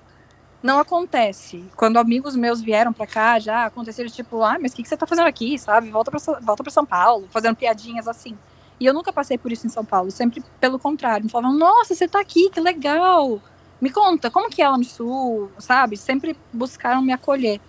não 0.63 0.79
acontece. 0.79 1.63
Quando 1.75 1.97
amigos 1.97 2.35
meus 2.35 2.61
vieram 2.61 2.93
para 2.93 3.05
cá, 3.05 3.37
já 3.37 3.65
aconteceram 3.65 4.09
tipo, 4.09 4.41
ah, 4.41 4.57
mas 4.59 4.71
o 4.71 4.75
que, 4.75 4.83
que 4.83 4.89
você 4.89 4.97
tá 4.97 5.05
fazendo 5.05 5.27
aqui, 5.27 5.59
sabe? 5.59 5.91
Volta 5.91 6.09
pra, 6.09 6.19
volta 6.39 6.63
pra 6.63 6.71
São 6.71 6.85
Paulo, 6.85 7.27
fazendo 7.29 7.55
piadinhas 7.55 8.07
assim. 8.07 8.37
E 8.79 8.85
eu 8.85 8.93
nunca 8.93 9.11
passei 9.13 9.37
por 9.37 9.51
isso 9.51 9.67
em 9.67 9.69
São 9.69 9.83
Paulo, 9.83 10.09
sempre 10.09 10.41
pelo 10.59 10.79
contrário. 10.79 11.25
Me 11.25 11.29
falavam, 11.29 11.57
nossa, 11.57 11.93
você 11.93 12.07
tá 12.07 12.19
aqui, 12.19 12.49
que 12.49 12.59
legal. 12.59 13.41
Me 13.79 13.91
conta, 13.91 14.31
como 14.31 14.49
que 14.49 14.61
é 14.61 14.69
lá 14.69 14.77
no 14.77 14.83
Sul, 14.85 15.51
sabe? 15.59 15.97
Sempre 15.97 16.35
buscaram 16.51 17.01
me 17.01 17.11
acolher. 17.11 17.59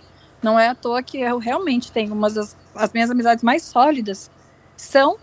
Não 0.40 0.59
é 0.59 0.68
à 0.68 0.74
toa 0.74 1.03
que 1.03 1.20
eu 1.20 1.38
realmente 1.38 1.90
tenho 1.90 2.14
umas 2.14 2.34
das 2.34 2.57
as 2.74 2.92
minhas 2.92 3.11
amizades 3.11 3.45
mais 3.45 3.62
sólidas 3.62 4.30
são 4.76 5.16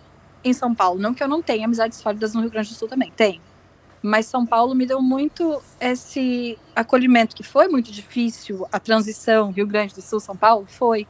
em 0.43 0.53
São 0.53 0.73
Paulo. 0.73 0.99
Não 0.99 1.13
que 1.13 1.23
eu 1.23 1.27
não 1.27 1.41
tenha 1.41 1.65
amizades 1.65 1.97
sólidas 1.97 2.33
no 2.33 2.41
Rio 2.41 2.49
Grande 2.49 2.69
do 2.69 2.75
Sul 2.75 2.87
também, 2.87 3.11
tenho. 3.11 3.41
Mas 4.01 4.25
São 4.25 4.45
Paulo 4.45 4.73
me 4.73 4.85
deu 4.85 5.01
muito 5.01 5.61
esse 5.79 6.57
acolhimento, 6.75 7.35
que 7.35 7.43
foi 7.43 7.67
muito 7.67 7.91
difícil, 7.91 8.67
a 8.71 8.79
transição 8.79 9.51
Rio 9.51 9.67
Grande 9.67 9.93
do 9.93 10.01
Sul, 10.01 10.19
São 10.19 10.35
Paulo, 10.35 10.65
foi. 10.67 11.07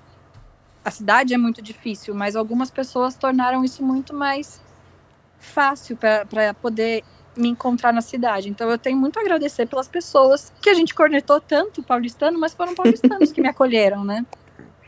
A 0.83 0.91
cidade 0.91 1.33
é 1.33 1.37
muito 1.37 1.61
difícil, 1.61 2.13
mas 2.13 2.35
algumas 2.35 2.71
pessoas 2.71 3.15
tornaram 3.15 3.63
isso 3.63 3.83
muito 3.83 4.13
mais 4.13 4.59
fácil 5.37 5.95
para 5.95 6.53
poder 6.55 7.03
me 7.35 7.49
encontrar 7.49 7.93
na 7.93 8.01
cidade. 8.01 8.49
Então 8.49 8.69
eu 8.69 8.77
tenho 8.77 8.97
muito 8.97 9.17
a 9.17 9.21
agradecer 9.21 9.65
pelas 9.67 9.87
pessoas 9.87 10.51
que 10.61 10.69
a 10.69 10.73
gente 10.73 10.93
cornetou 10.93 11.39
tanto 11.39 11.81
paulistano, 11.83 12.39
mas 12.39 12.53
foram 12.53 12.75
paulistanos 12.75 13.31
que 13.31 13.41
me 13.41 13.47
acolheram, 13.47 14.03
né? 14.03 14.25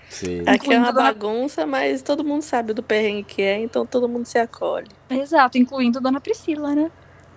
Sim. 0.10 0.44
Aqui 0.46 0.74
é 0.74 0.78
uma 0.78 0.92
bagunça, 0.92 1.66
mas 1.66 2.02
todo 2.02 2.24
mundo 2.24 2.44
sabe 2.44 2.74
do 2.74 2.84
perrengue 2.84 3.24
que 3.24 3.42
é, 3.42 3.60
então 3.60 3.86
todo 3.86 4.08
mundo 4.08 4.26
se 4.26 4.38
acolhe. 4.38 4.88
Exato, 5.10 5.58
incluindo 5.58 6.00
Dona 6.00 6.22
Priscila, 6.22 6.76
né? 6.76 6.92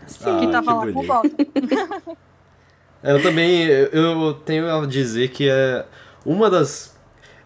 Sim, 0.06 0.24
ah, 0.26 0.38
que 0.40 0.46
tava 0.48 0.62
que 0.62 0.72
lá 0.72 0.80
bonito. 0.80 0.94
com 0.94 1.02
volta. 1.02 2.16
eu 3.02 3.22
também, 3.22 3.66
eu 3.66 4.34
tenho 4.44 4.70
a 4.70 4.86
dizer 4.86 5.28
que 5.28 5.48
é 5.48 5.84
uma 6.24 6.50
das... 6.50 6.96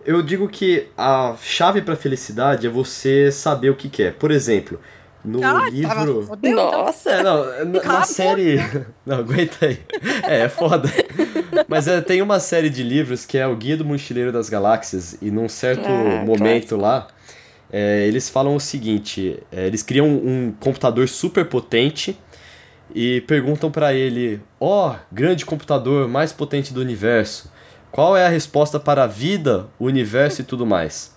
Eu 0.04 0.22
digo 0.22 0.48
que 0.48 0.88
a 0.96 1.36
chave 1.42 1.82
para 1.82 1.94
felicidade 1.94 2.66
é 2.66 2.70
você 2.70 3.30
saber 3.30 3.70
o 3.70 3.76
que 3.76 3.88
quer. 3.88 4.14
Por 4.14 4.30
exemplo, 4.30 4.80
no 5.24 5.44
ah, 5.44 5.68
livro. 5.68 6.22
Fodeu, 6.22 6.52
então. 6.52 6.72
Nossa! 6.72 7.10
É, 7.10 7.22
não, 7.22 7.64
na, 7.66 7.82
na 7.82 8.02
série. 8.02 8.56
Não, 9.04 9.18
aguenta 9.18 9.66
aí. 9.66 9.78
É, 10.26 10.42
é 10.42 10.48
foda. 10.48 10.88
Mas 11.68 11.86
é, 11.88 12.00
tem 12.00 12.22
uma 12.22 12.40
série 12.40 12.70
de 12.70 12.82
livros 12.82 13.26
que 13.26 13.36
é 13.36 13.46
o 13.46 13.54
Guia 13.54 13.76
do 13.76 13.84
Mochileiro 13.84 14.32
das 14.32 14.48
Galáxias, 14.48 15.16
e 15.20 15.30
num 15.30 15.48
certo 15.48 15.86
ah, 15.86 16.24
momento 16.24 16.76
lá, 16.76 17.08
é, 17.72 18.06
eles 18.06 18.28
falam 18.28 18.56
o 18.56 18.60
seguinte: 18.60 19.38
é, 19.52 19.66
eles 19.66 19.82
criam 19.82 20.06
um 20.08 20.54
computador 20.58 21.08
super 21.08 21.44
potente 21.44 22.18
e 22.94 23.20
perguntam 23.22 23.70
para 23.70 23.92
ele: 23.94 24.40
Ó, 24.58 24.90
oh, 24.90 24.96
grande 25.12 25.44
computador 25.44 26.08
mais 26.08 26.32
potente 26.32 26.72
do 26.72 26.80
universo, 26.80 27.50
qual 27.90 28.16
é 28.16 28.26
a 28.26 28.28
resposta 28.30 28.78
para 28.78 29.04
a 29.04 29.06
vida, 29.06 29.66
o 29.78 29.86
universo 29.86 30.40
e 30.40 30.44
tudo 30.44 30.66
mais? 30.66 31.16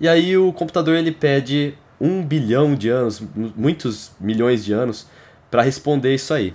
E 0.00 0.08
aí 0.08 0.36
o 0.36 0.52
computador 0.52 0.96
ele 0.96 1.12
pede 1.12 1.74
um 2.00 2.24
bilhão 2.24 2.74
de 2.74 2.88
anos, 2.88 3.22
muitos 3.54 4.12
milhões 4.18 4.64
de 4.64 4.72
anos, 4.72 5.06
para 5.50 5.62
responder 5.62 6.14
isso 6.14 6.32
aí. 6.32 6.54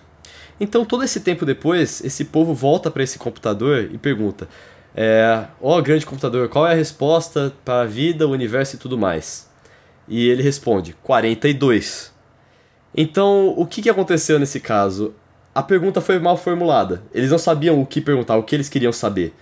Então 0.60 0.84
todo 0.84 1.04
esse 1.04 1.20
tempo 1.20 1.46
depois, 1.46 2.04
esse 2.04 2.26
povo 2.26 2.54
volta 2.54 2.90
para 2.90 3.04
esse 3.04 3.20
computador 3.20 3.90
e 3.92 3.98
pergunta: 3.98 4.48
é, 4.96 5.46
ó 5.62 5.78
oh, 5.78 5.82
grande 5.82 6.06
computador, 6.06 6.50
qual 6.50 6.66
é 6.66 6.72
a 6.72 6.76
resposta 6.76 7.54
para 7.64 7.82
a 7.82 7.86
vida, 7.86 8.28
o 8.28 8.32
universo 8.32 8.76
e 8.76 8.80
tudo 8.80 8.98
mais? 8.98 9.50
E 10.08 10.28
ele 10.30 10.42
responde: 10.42 10.96
42. 11.04 12.15
Então, 12.96 13.54
o 13.58 13.66
que, 13.66 13.82
que 13.82 13.90
aconteceu 13.90 14.40
nesse 14.40 14.60
caso? 14.60 15.14
A 15.54 15.62
pergunta 15.62 16.00
foi 16.02 16.20
mal 16.20 16.38
formulada. 16.38 17.04
Eles 17.14 17.32
não 17.32 17.38
sabiam 17.38 17.82
o 17.82 17.86
que 17.86 18.00
perguntar, 18.00 18.38
o 18.38 18.44
que 18.44 18.56
eles 18.56 18.70
queriam 18.70 18.92
saber. 18.92 19.34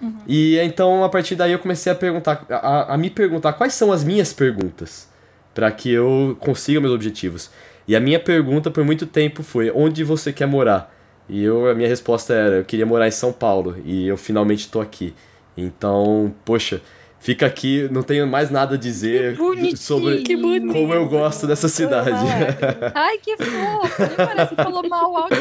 Uhum. 0.00 0.14
E 0.26 0.58
então, 0.58 1.04
a 1.04 1.08
partir 1.08 1.34
daí, 1.34 1.52
eu 1.52 1.58
comecei 1.58 1.90
a 1.92 1.94
perguntar, 1.94 2.44
a, 2.48 2.94
a 2.94 2.96
me 2.96 3.10
perguntar 3.10 3.52
quais 3.54 3.72
são 3.74 3.92
as 3.92 4.02
minhas 4.02 4.32
perguntas 4.32 5.08
para 5.54 5.70
que 5.70 5.90
eu 5.90 6.36
consiga 6.40 6.80
meus 6.80 6.92
objetivos. 6.92 7.50
E 7.86 7.94
a 7.96 8.00
minha 8.00 8.18
pergunta 8.18 8.70
por 8.70 8.84
muito 8.84 9.06
tempo 9.06 9.42
foi: 9.42 9.70
onde 9.70 10.04
você 10.04 10.32
quer 10.32 10.46
morar? 10.46 10.92
E 11.28 11.42
eu, 11.42 11.68
a 11.68 11.74
minha 11.74 11.88
resposta 11.88 12.32
era: 12.32 12.56
eu 12.56 12.64
queria 12.64 12.86
morar 12.86 13.06
em 13.06 13.12
São 13.12 13.32
Paulo 13.32 13.76
e 13.84 14.06
eu 14.06 14.16
finalmente 14.16 14.60
estou 14.60 14.82
aqui. 14.82 15.14
Então, 15.56 16.34
poxa, 16.44 16.80
fica 17.22 17.46
aqui, 17.46 17.88
não 17.90 18.02
tenho 18.02 18.26
mais 18.26 18.50
nada 18.50 18.74
a 18.74 18.78
dizer 18.78 19.36
sobre 19.76 20.24
como 20.72 20.92
eu 20.92 21.08
gosto 21.08 21.46
dessa 21.46 21.68
cidade. 21.68 22.10
Ai, 22.94 23.16
que 23.18 23.36
fofo! 23.36 24.16
Parece 24.16 24.54
que 24.54 24.62
falou 24.62 24.88
mal 24.88 25.16
alto. 25.16 25.36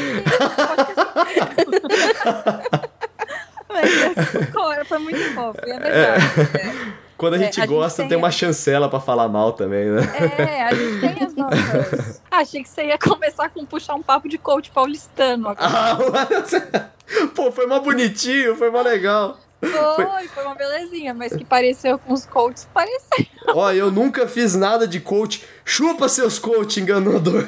Mas 3.67 4.87
foi 4.87 4.99
muito 4.99 5.33
fofo, 5.33 5.59
é 5.63 5.79
verdade. 5.79 6.23
É. 6.55 7.01
Quando 7.17 7.33
a 7.35 7.37
é, 7.37 7.39
gente 7.39 7.59
é, 7.59 7.63
a 7.63 7.65
gosta, 7.67 7.89
gente 7.89 7.97
tem, 7.97 8.09
tem 8.09 8.17
uma 8.17 8.31
chancela 8.31 8.87
para 8.87 8.99
falar 8.99 9.27
mal 9.27 9.53
também, 9.53 9.85
né? 9.85 10.01
É, 10.37 10.63
a 10.63 10.73
gente 10.73 10.99
tem 10.99 11.25
as 11.27 11.35
nossas. 11.35 12.21
Ah, 12.29 12.37
achei 12.41 12.63
que 12.63 12.69
você 12.69 12.85
ia 12.85 12.97
começar 12.97 13.49
com 13.49 13.65
puxar 13.65 13.95
um 13.95 14.03
papo 14.03 14.29
de 14.29 14.37
coach 14.37 14.71
paulistano 14.71 15.49
agora. 15.49 15.67
Ah, 15.67 16.89
Pô, 17.35 17.51
foi 17.51 17.67
mais 17.67 17.83
bonitinho, 17.83 18.55
foi 18.55 18.71
mais 18.71 18.85
legal. 18.85 19.37
Foi, 19.61 20.27
foi 20.27 20.43
uma 20.43 20.55
belezinha, 20.55 21.13
mas 21.13 21.35
que 21.35 21.45
pareceu 21.45 21.99
com 21.99 22.13
os 22.13 22.25
coaches, 22.25 22.67
pareceu. 22.73 23.27
Ó, 23.49 23.71
eu 23.71 23.91
nunca 23.91 24.27
fiz 24.27 24.55
nada 24.55 24.87
de 24.87 24.99
coach. 24.99 25.43
Chupa 25.63 26.09
seus 26.09 26.39
coach 26.39 26.79
enganador. 26.79 27.45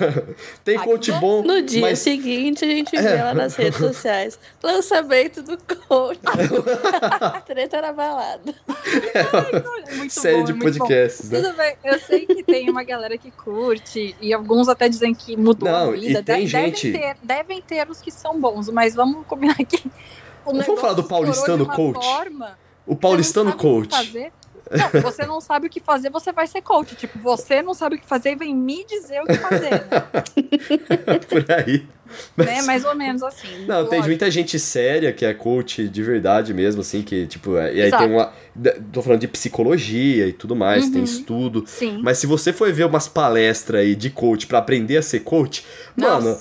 Tem 0.63 0.77
coach 0.77 1.11
bom. 1.13 1.41
No 1.41 1.61
dia 1.63 1.81
mas... 1.81 1.99
seguinte, 1.99 2.63
a 2.63 2.67
gente 2.67 2.91
vê 2.91 3.15
é. 3.15 3.23
lá 3.23 3.33
nas 3.33 3.55
redes 3.55 3.79
sociais. 3.79 4.39
Lançamento 4.61 5.41
do 5.41 5.57
coach. 5.57 6.19
Treta 7.47 7.81
na 7.81 7.91
balada. 7.91 8.53
É 10.05 10.09
Série 10.09 10.37
bom, 10.37 10.43
de 10.43 10.53
podcasts, 10.53 11.31
né? 11.31 11.41
Tudo 11.41 11.57
bem, 11.57 11.75
eu 11.83 11.99
sei 11.99 12.25
que 12.27 12.43
tem 12.43 12.69
uma 12.69 12.83
galera 12.83 13.17
que 13.17 13.31
curte, 13.31 14.15
e 14.21 14.33
alguns 14.33 14.69
até 14.69 14.87
dizem 14.87 15.15
que 15.15 15.35
mudou 15.35 15.67
Não, 15.67 15.89
a 15.89 15.91
vida. 15.93 16.19
E 16.19 16.23
tem 16.23 16.47
gente... 16.47 16.91
devem, 16.91 17.13
ter, 17.13 17.17
devem 17.23 17.61
ter 17.61 17.89
os 17.89 17.99
que 17.99 18.11
são 18.11 18.39
bons, 18.39 18.69
mas 18.69 18.93
vamos 18.93 19.25
combinar 19.25 19.55
aqui 19.59 19.83
Vamos 20.45 20.81
falar 20.81 20.93
do 20.93 21.03
paulistano 21.03 21.65
coach. 21.65 22.05
Forma, 22.05 22.57
o 22.85 22.95
paulistano 22.95 23.53
coach. 23.53 24.31
Não, 24.71 25.01
você 25.01 25.25
não 25.25 25.41
sabe 25.41 25.67
o 25.67 25.69
que 25.69 25.79
fazer, 25.79 26.09
você 26.09 26.31
vai 26.31 26.47
ser 26.47 26.61
coach. 26.61 26.95
Tipo, 26.95 27.19
você 27.19 27.61
não 27.61 27.73
sabe 27.73 27.95
o 27.95 27.99
que 27.99 28.05
fazer 28.05 28.31
e 28.31 28.35
vem 28.35 28.55
me 28.55 28.83
dizer 28.85 29.21
o 29.21 29.25
que 29.25 29.35
fazer. 29.35 29.71
Né? 29.71 31.19
Por 31.29 31.51
aí. 31.51 31.85
Mas... 32.35 32.47
Né? 32.47 32.61
Mais 32.63 32.85
ou 32.85 32.95
menos 32.95 33.23
assim. 33.23 33.65
Não, 33.65 33.75
lógico. 33.75 33.89
tem 33.89 34.01
muita 34.01 34.31
gente 34.31 34.59
séria 34.59 35.11
que 35.11 35.25
é 35.25 35.33
coach 35.33 35.87
de 35.87 36.03
verdade 36.03 36.53
mesmo, 36.53 36.81
assim, 36.81 37.01
que, 37.01 37.27
tipo, 37.27 37.57
é, 37.57 37.73
e 37.73 37.81
aí 37.81 37.87
Exato. 37.87 38.03
tem 38.03 38.13
uma. 38.13 38.33
Tô 38.91 39.01
falando 39.01 39.19
de 39.19 39.27
psicologia 39.27 40.27
e 40.27 40.33
tudo 40.33 40.55
mais, 40.55 40.85
uhum. 40.85 40.91
tem 40.93 41.03
estudo. 41.03 41.63
Sim. 41.65 41.99
Mas 42.03 42.19
se 42.19 42.27
você 42.27 42.53
for 42.53 42.71
ver 42.71 42.85
umas 42.85 43.07
palestras 43.07 43.81
aí 43.81 43.95
de 43.95 44.09
coach 44.09 44.47
para 44.47 44.59
aprender 44.59 44.97
a 44.97 45.01
ser 45.01 45.21
coach, 45.21 45.65
Nossa. 45.97 46.21
mano 46.21 46.39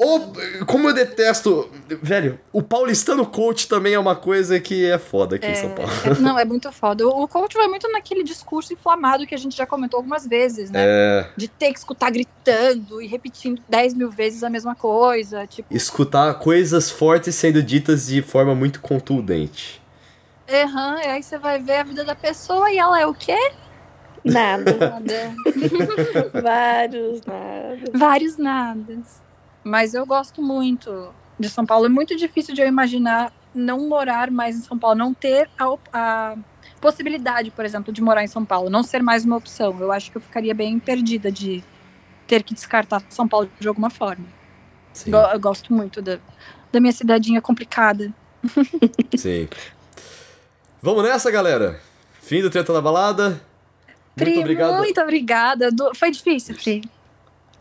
ou, 0.00 0.32
como 0.66 0.88
eu 0.88 0.94
detesto. 0.94 1.70
Velho, 2.00 2.40
o 2.54 2.62
paulistano 2.62 3.26
coach 3.26 3.68
também 3.68 3.92
é 3.92 3.98
uma 3.98 4.16
coisa 4.16 4.58
que 4.58 4.86
é 4.86 4.98
foda 4.98 5.36
aqui 5.36 5.44
é, 5.44 5.52
em 5.52 5.54
São 5.54 5.70
Paulo. 5.74 5.92
É, 6.06 6.18
não, 6.18 6.38
é 6.38 6.44
muito 6.46 6.72
foda. 6.72 7.06
O 7.06 7.28
coach 7.28 7.54
vai 7.54 7.68
muito 7.68 7.86
naquele 7.92 8.24
discurso 8.24 8.72
inflamado 8.72 9.26
que 9.26 9.34
a 9.34 9.38
gente 9.38 9.54
já 9.54 9.66
comentou 9.66 9.98
algumas 9.98 10.26
vezes, 10.26 10.70
né? 10.70 10.80
É... 10.82 11.30
De 11.36 11.48
ter 11.48 11.70
que 11.70 11.78
escutar 11.78 12.10
gritando 12.10 13.02
e 13.02 13.06
repetindo 13.06 13.60
10 13.68 13.92
mil 13.92 14.10
vezes 14.10 14.42
a 14.42 14.48
mesma 14.48 14.74
coisa. 14.74 15.46
Tipo... 15.46 15.68
Escutar 15.76 16.32
coisas 16.38 16.90
fortes 16.90 17.34
sendo 17.34 17.62
ditas 17.62 18.06
de 18.06 18.22
forma 18.22 18.54
muito 18.54 18.80
contundente. 18.80 19.82
Aham, 20.50 20.94
uhum, 20.94 21.10
aí 21.10 21.22
você 21.22 21.36
vai 21.36 21.58
ver 21.58 21.76
a 21.76 21.82
vida 21.82 22.04
da 22.04 22.14
pessoa 22.14 22.72
e 22.72 22.78
ela 22.78 22.98
é 22.98 23.06
o 23.06 23.12
quê? 23.12 23.38
Nada. 24.24 24.76
nada. 24.78 25.34
Vários 26.42 27.20
nada. 27.28 27.90
Vários 27.92 28.36
nadas. 28.38 29.29
Mas 29.62 29.94
eu 29.94 30.06
gosto 30.06 30.42
muito 30.42 31.12
de 31.38 31.48
São 31.48 31.64
Paulo. 31.64 31.86
É 31.86 31.88
muito 31.88 32.16
difícil 32.16 32.54
de 32.54 32.60
eu 32.60 32.66
imaginar 32.66 33.32
não 33.54 33.88
morar 33.88 34.30
mais 34.30 34.56
em 34.56 34.60
São 34.60 34.78
Paulo, 34.78 34.96
não 34.96 35.12
ter 35.12 35.50
a, 35.58 35.76
a, 35.92 36.36
possibilidade, 36.80 37.50
por 37.50 37.64
exemplo, 37.64 37.92
de 37.92 38.00
morar 38.00 38.22
em 38.22 38.28
São 38.28 38.44
Paulo, 38.44 38.70
não 38.70 38.82
ser 38.82 39.02
mais 39.02 39.24
uma 39.24 39.36
opção. 39.36 39.76
Eu 39.80 39.92
acho 39.92 40.10
que 40.10 40.16
eu 40.16 40.20
ficaria 40.20 40.54
bem 40.54 40.78
perdida 40.78 41.30
de 41.30 41.62
ter 42.26 42.42
que 42.42 42.54
descartar 42.54 43.02
São 43.10 43.28
Paulo 43.28 43.50
de 43.58 43.68
alguma 43.68 43.90
forma. 43.90 44.24
Sim. 44.92 45.12
Eu, 45.12 45.18
eu 45.18 45.40
gosto 45.40 45.72
muito 45.72 46.00
da, 46.00 46.18
da 46.72 46.80
minha 46.80 46.92
cidadinha 46.92 47.40
complicada. 47.40 48.12
Sim. 49.16 49.48
Vamos 50.80 51.02
nessa, 51.02 51.30
galera? 51.30 51.80
Fim 52.22 52.40
do 52.40 52.50
Treta 52.50 52.72
da 52.72 52.80
Balada. 52.80 53.40
Pri, 54.14 54.30
muito 54.30 54.40
obrigado. 54.40 54.76
Muito 54.76 55.00
obrigada. 55.00 55.68
Foi 55.94 56.10
difícil, 56.10 56.54
Pri. 56.54 56.82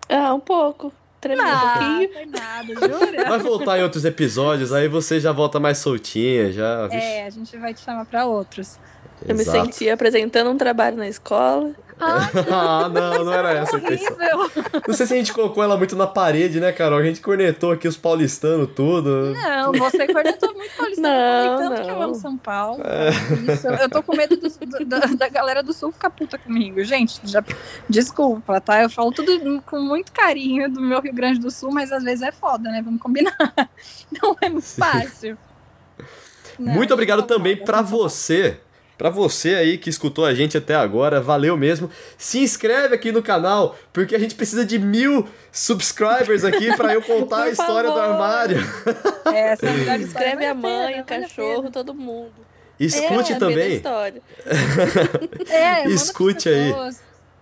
Ah, 0.07 0.33
um 0.33 0.39
pouco. 0.39 0.93
Tremeu 1.21 1.45
um 1.45 1.59
pouquinho. 1.59 2.13
Foi 2.13 2.25
nada, 2.25 2.73
jura? 2.73 3.29
Vai 3.29 3.39
voltar 3.39 3.79
em 3.79 3.83
outros 3.83 4.05
episódios, 4.05 4.71
aí 4.71 4.87
você 4.87 5.19
já 5.19 5.31
volta 5.31 5.59
mais 5.59 5.77
soltinha, 5.77 6.51
já. 6.51 6.87
É, 6.91 7.25
a 7.25 7.29
gente 7.29 7.57
vai 7.57 7.73
te 7.73 7.81
chamar 7.81 8.05
pra 8.05 8.25
outros. 8.25 8.79
Eu 9.27 9.35
me 9.35 9.43
senti 9.43 9.89
apresentando 9.89 10.49
um 10.49 10.57
trabalho 10.57 10.95
na 10.95 11.07
escola. 11.07 11.73
Ah, 11.99 12.89
não, 12.89 13.25
não 13.25 13.33
era 13.33 13.51
essa 13.51 13.77
a 13.77 13.79
questão. 13.81 14.49
Não 14.87 14.93
sei 14.93 15.05
se 15.05 15.13
a 15.13 15.17
gente 15.17 15.33
colocou 15.33 15.61
ela 15.61 15.77
muito 15.77 15.95
na 15.95 16.07
parede, 16.07 16.59
né, 16.59 16.71
Carol? 16.71 16.99
A 16.99 17.03
gente 17.03 17.19
cornetou 17.19 17.71
aqui 17.71 17.87
os 17.87 17.97
paulistanos, 17.97 18.69
tudo. 18.73 19.33
Não, 19.33 19.73
você 19.73 20.07
cornetou 20.07 20.53
muito 20.53 20.75
paulistano. 20.77 21.09
Não, 21.09 21.57
tanto 21.57 21.75
não. 21.75 21.83
que 21.83 21.91
eu 21.91 22.01
amo 22.01 22.15
São 22.15 22.37
Paulo. 22.37 22.81
É. 22.83 23.53
Isso, 23.53 23.67
eu 23.67 23.89
tô 23.89 24.01
com 24.01 24.15
medo 24.15 24.37
do, 24.37 24.85
da, 24.85 24.99
da, 24.99 25.29
galera 25.29 25.61
do 25.61 25.73
Sul 25.73 25.91
ficar 25.91 26.09
puta 26.09 26.37
comigo. 26.37 26.81
Gente, 26.83 27.19
já, 27.23 27.43
desculpa, 27.89 28.61
tá? 28.61 28.81
Eu 28.81 28.89
falo 28.89 29.11
tudo 29.11 29.61
com 29.65 29.79
muito 29.79 30.11
carinho 30.11 30.69
do 30.69 30.81
meu 30.81 31.01
Rio 31.01 31.13
Grande 31.13 31.39
do 31.39 31.51
Sul, 31.51 31.71
mas 31.71 31.91
às 31.91 32.03
vezes 32.03 32.21
é 32.21 32.31
foda, 32.31 32.69
né? 32.71 32.81
Vamos 32.81 33.01
combinar. 33.01 33.35
Não 34.21 34.35
é 34.41 34.49
muito 34.49 34.67
fácil. 34.67 35.37
Não, 36.57 36.73
muito 36.73 36.93
obrigado 36.93 37.23
também 37.23 37.57
para 37.57 37.81
você 37.81 38.59
para 38.99 39.09
você 39.09 39.55
aí 39.55 39.77
que 39.77 39.89
escutou 39.89 40.25
a 40.25 40.33
gente 40.33 40.57
até 40.57 40.75
agora, 40.75 41.21
valeu 41.21 41.55
mesmo. 41.55 41.89
Se 42.17 42.39
inscreve 42.39 42.93
aqui 42.93 43.13
no 43.13 43.23
canal, 43.23 43.77
porque 43.93 44.13
a 44.13 44.19
gente 44.19 44.35
precisa 44.35 44.65
de 44.65 44.77
mil 44.77 45.25
subscribers 45.53 46.43
aqui 46.43 46.75
para 46.75 46.93
eu 46.93 47.01
contar 47.01 47.43
a 47.43 47.49
história 47.49 47.89
do 47.89 47.97
armário. 47.97 48.57
É, 49.33 49.53
essa 49.53 49.67
é 49.67 49.97
Escreve 49.99 50.45
a 50.45 50.53
mãe, 50.53 50.99
o 50.99 51.05
cachorro, 51.05 51.71
todo 51.71 51.93
mundo. 51.93 52.33
Escute 52.77 53.31
é, 53.31 53.35
também. 53.37 53.81
é, 55.47 55.87
Escute 55.87 56.49
aí 56.49 56.75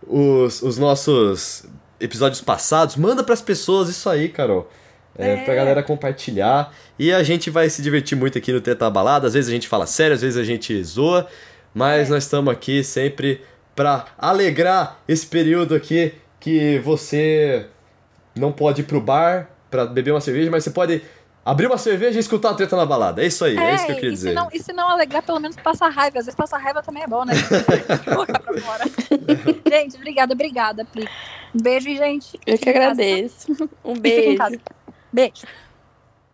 os, 0.06 0.62
os 0.62 0.78
nossos 0.78 1.66
episódios 2.00 2.40
passados. 2.40 2.96
Manda 2.96 3.24
para 3.24 3.34
as 3.34 3.42
pessoas 3.42 3.90
isso 3.90 4.08
aí, 4.08 4.30
Carol. 4.30 4.70
É, 5.18 5.34
é. 5.34 5.38
Pra 5.44 5.56
galera 5.56 5.84
compartilhar. 5.84 6.74
E 6.98 7.12
a 7.12 7.24
gente 7.24 7.50
vai 7.50 7.70
se 7.70 7.82
divertir 7.82 8.18
muito 8.18 8.38
aqui 8.38 8.52
no 8.52 8.62
Teta 8.62 8.90
Balada. 8.90 9.28
Às 9.28 9.34
vezes 9.34 9.50
a 9.50 9.54
gente 9.54 9.68
fala 9.68 9.86
sério, 9.86 10.14
às 10.14 10.22
vezes 10.22 10.38
a 10.38 10.44
gente 10.44 10.84
zoa. 10.84 11.28
Mas 11.74 12.08
é. 12.08 12.12
nós 12.12 12.24
estamos 12.24 12.52
aqui 12.52 12.84
sempre 12.84 13.42
para 13.76 14.06
alegrar 14.18 15.00
esse 15.08 15.26
período 15.26 15.76
aqui 15.76 16.14
que 16.40 16.80
você 16.80 17.68
não 18.36 18.52
pode 18.52 18.82
ir 18.82 18.86
pro 18.86 19.02
bar 19.02 19.50
para 19.70 19.86
beber 19.86 20.12
uma 20.12 20.22
cerveja, 20.22 20.50
mas 20.50 20.64
você 20.64 20.72
pode 20.72 21.02
abrir 21.46 21.68
uma 21.68 21.78
cerveja 21.78 22.18
e 22.18 22.20
escutar 22.20 22.50
a 22.50 22.54
treta 22.54 22.76
na 22.76 22.86
balada. 22.86 23.24
É 23.24 23.28
isso 23.28 23.46
aí, 23.46 23.58
é, 23.58 23.72
é 23.72 23.76
isso 23.76 23.86
que 23.86 23.92
eu 23.92 23.96
queria 23.96 24.12
dizer. 24.12 24.34
Não, 24.34 24.50
e 24.52 24.60
se 24.60 24.74
não 24.74 24.90
alegrar, 24.90 25.24
pelo 25.24 25.40
menos 25.40 25.56
passar 25.58 25.90
raiva. 25.90 26.20
Às 26.20 26.26
vezes 26.26 26.36
passar 26.36 26.58
raiva 26.58 26.84
também 26.84 27.04
é 27.04 27.08
bom, 27.08 27.24
né? 27.24 27.34
Colocar 28.04 28.40
pra 28.40 28.60
fora. 28.60 28.84
gente, 29.70 29.96
obrigada, 29.96 30.34
obrigada, 30.34 30.86
Pri. 30.86 31.08
Um 31.56 31.62
beijo, 31.62 31.88
gente. 31.88 32.40
Eu 32.46 32.58
que 32.58 32.70
agradeço. 32.70 33.48
Um 33.84 33.98
beijo. 33.98 34.38
Beijo. 35.12 35.48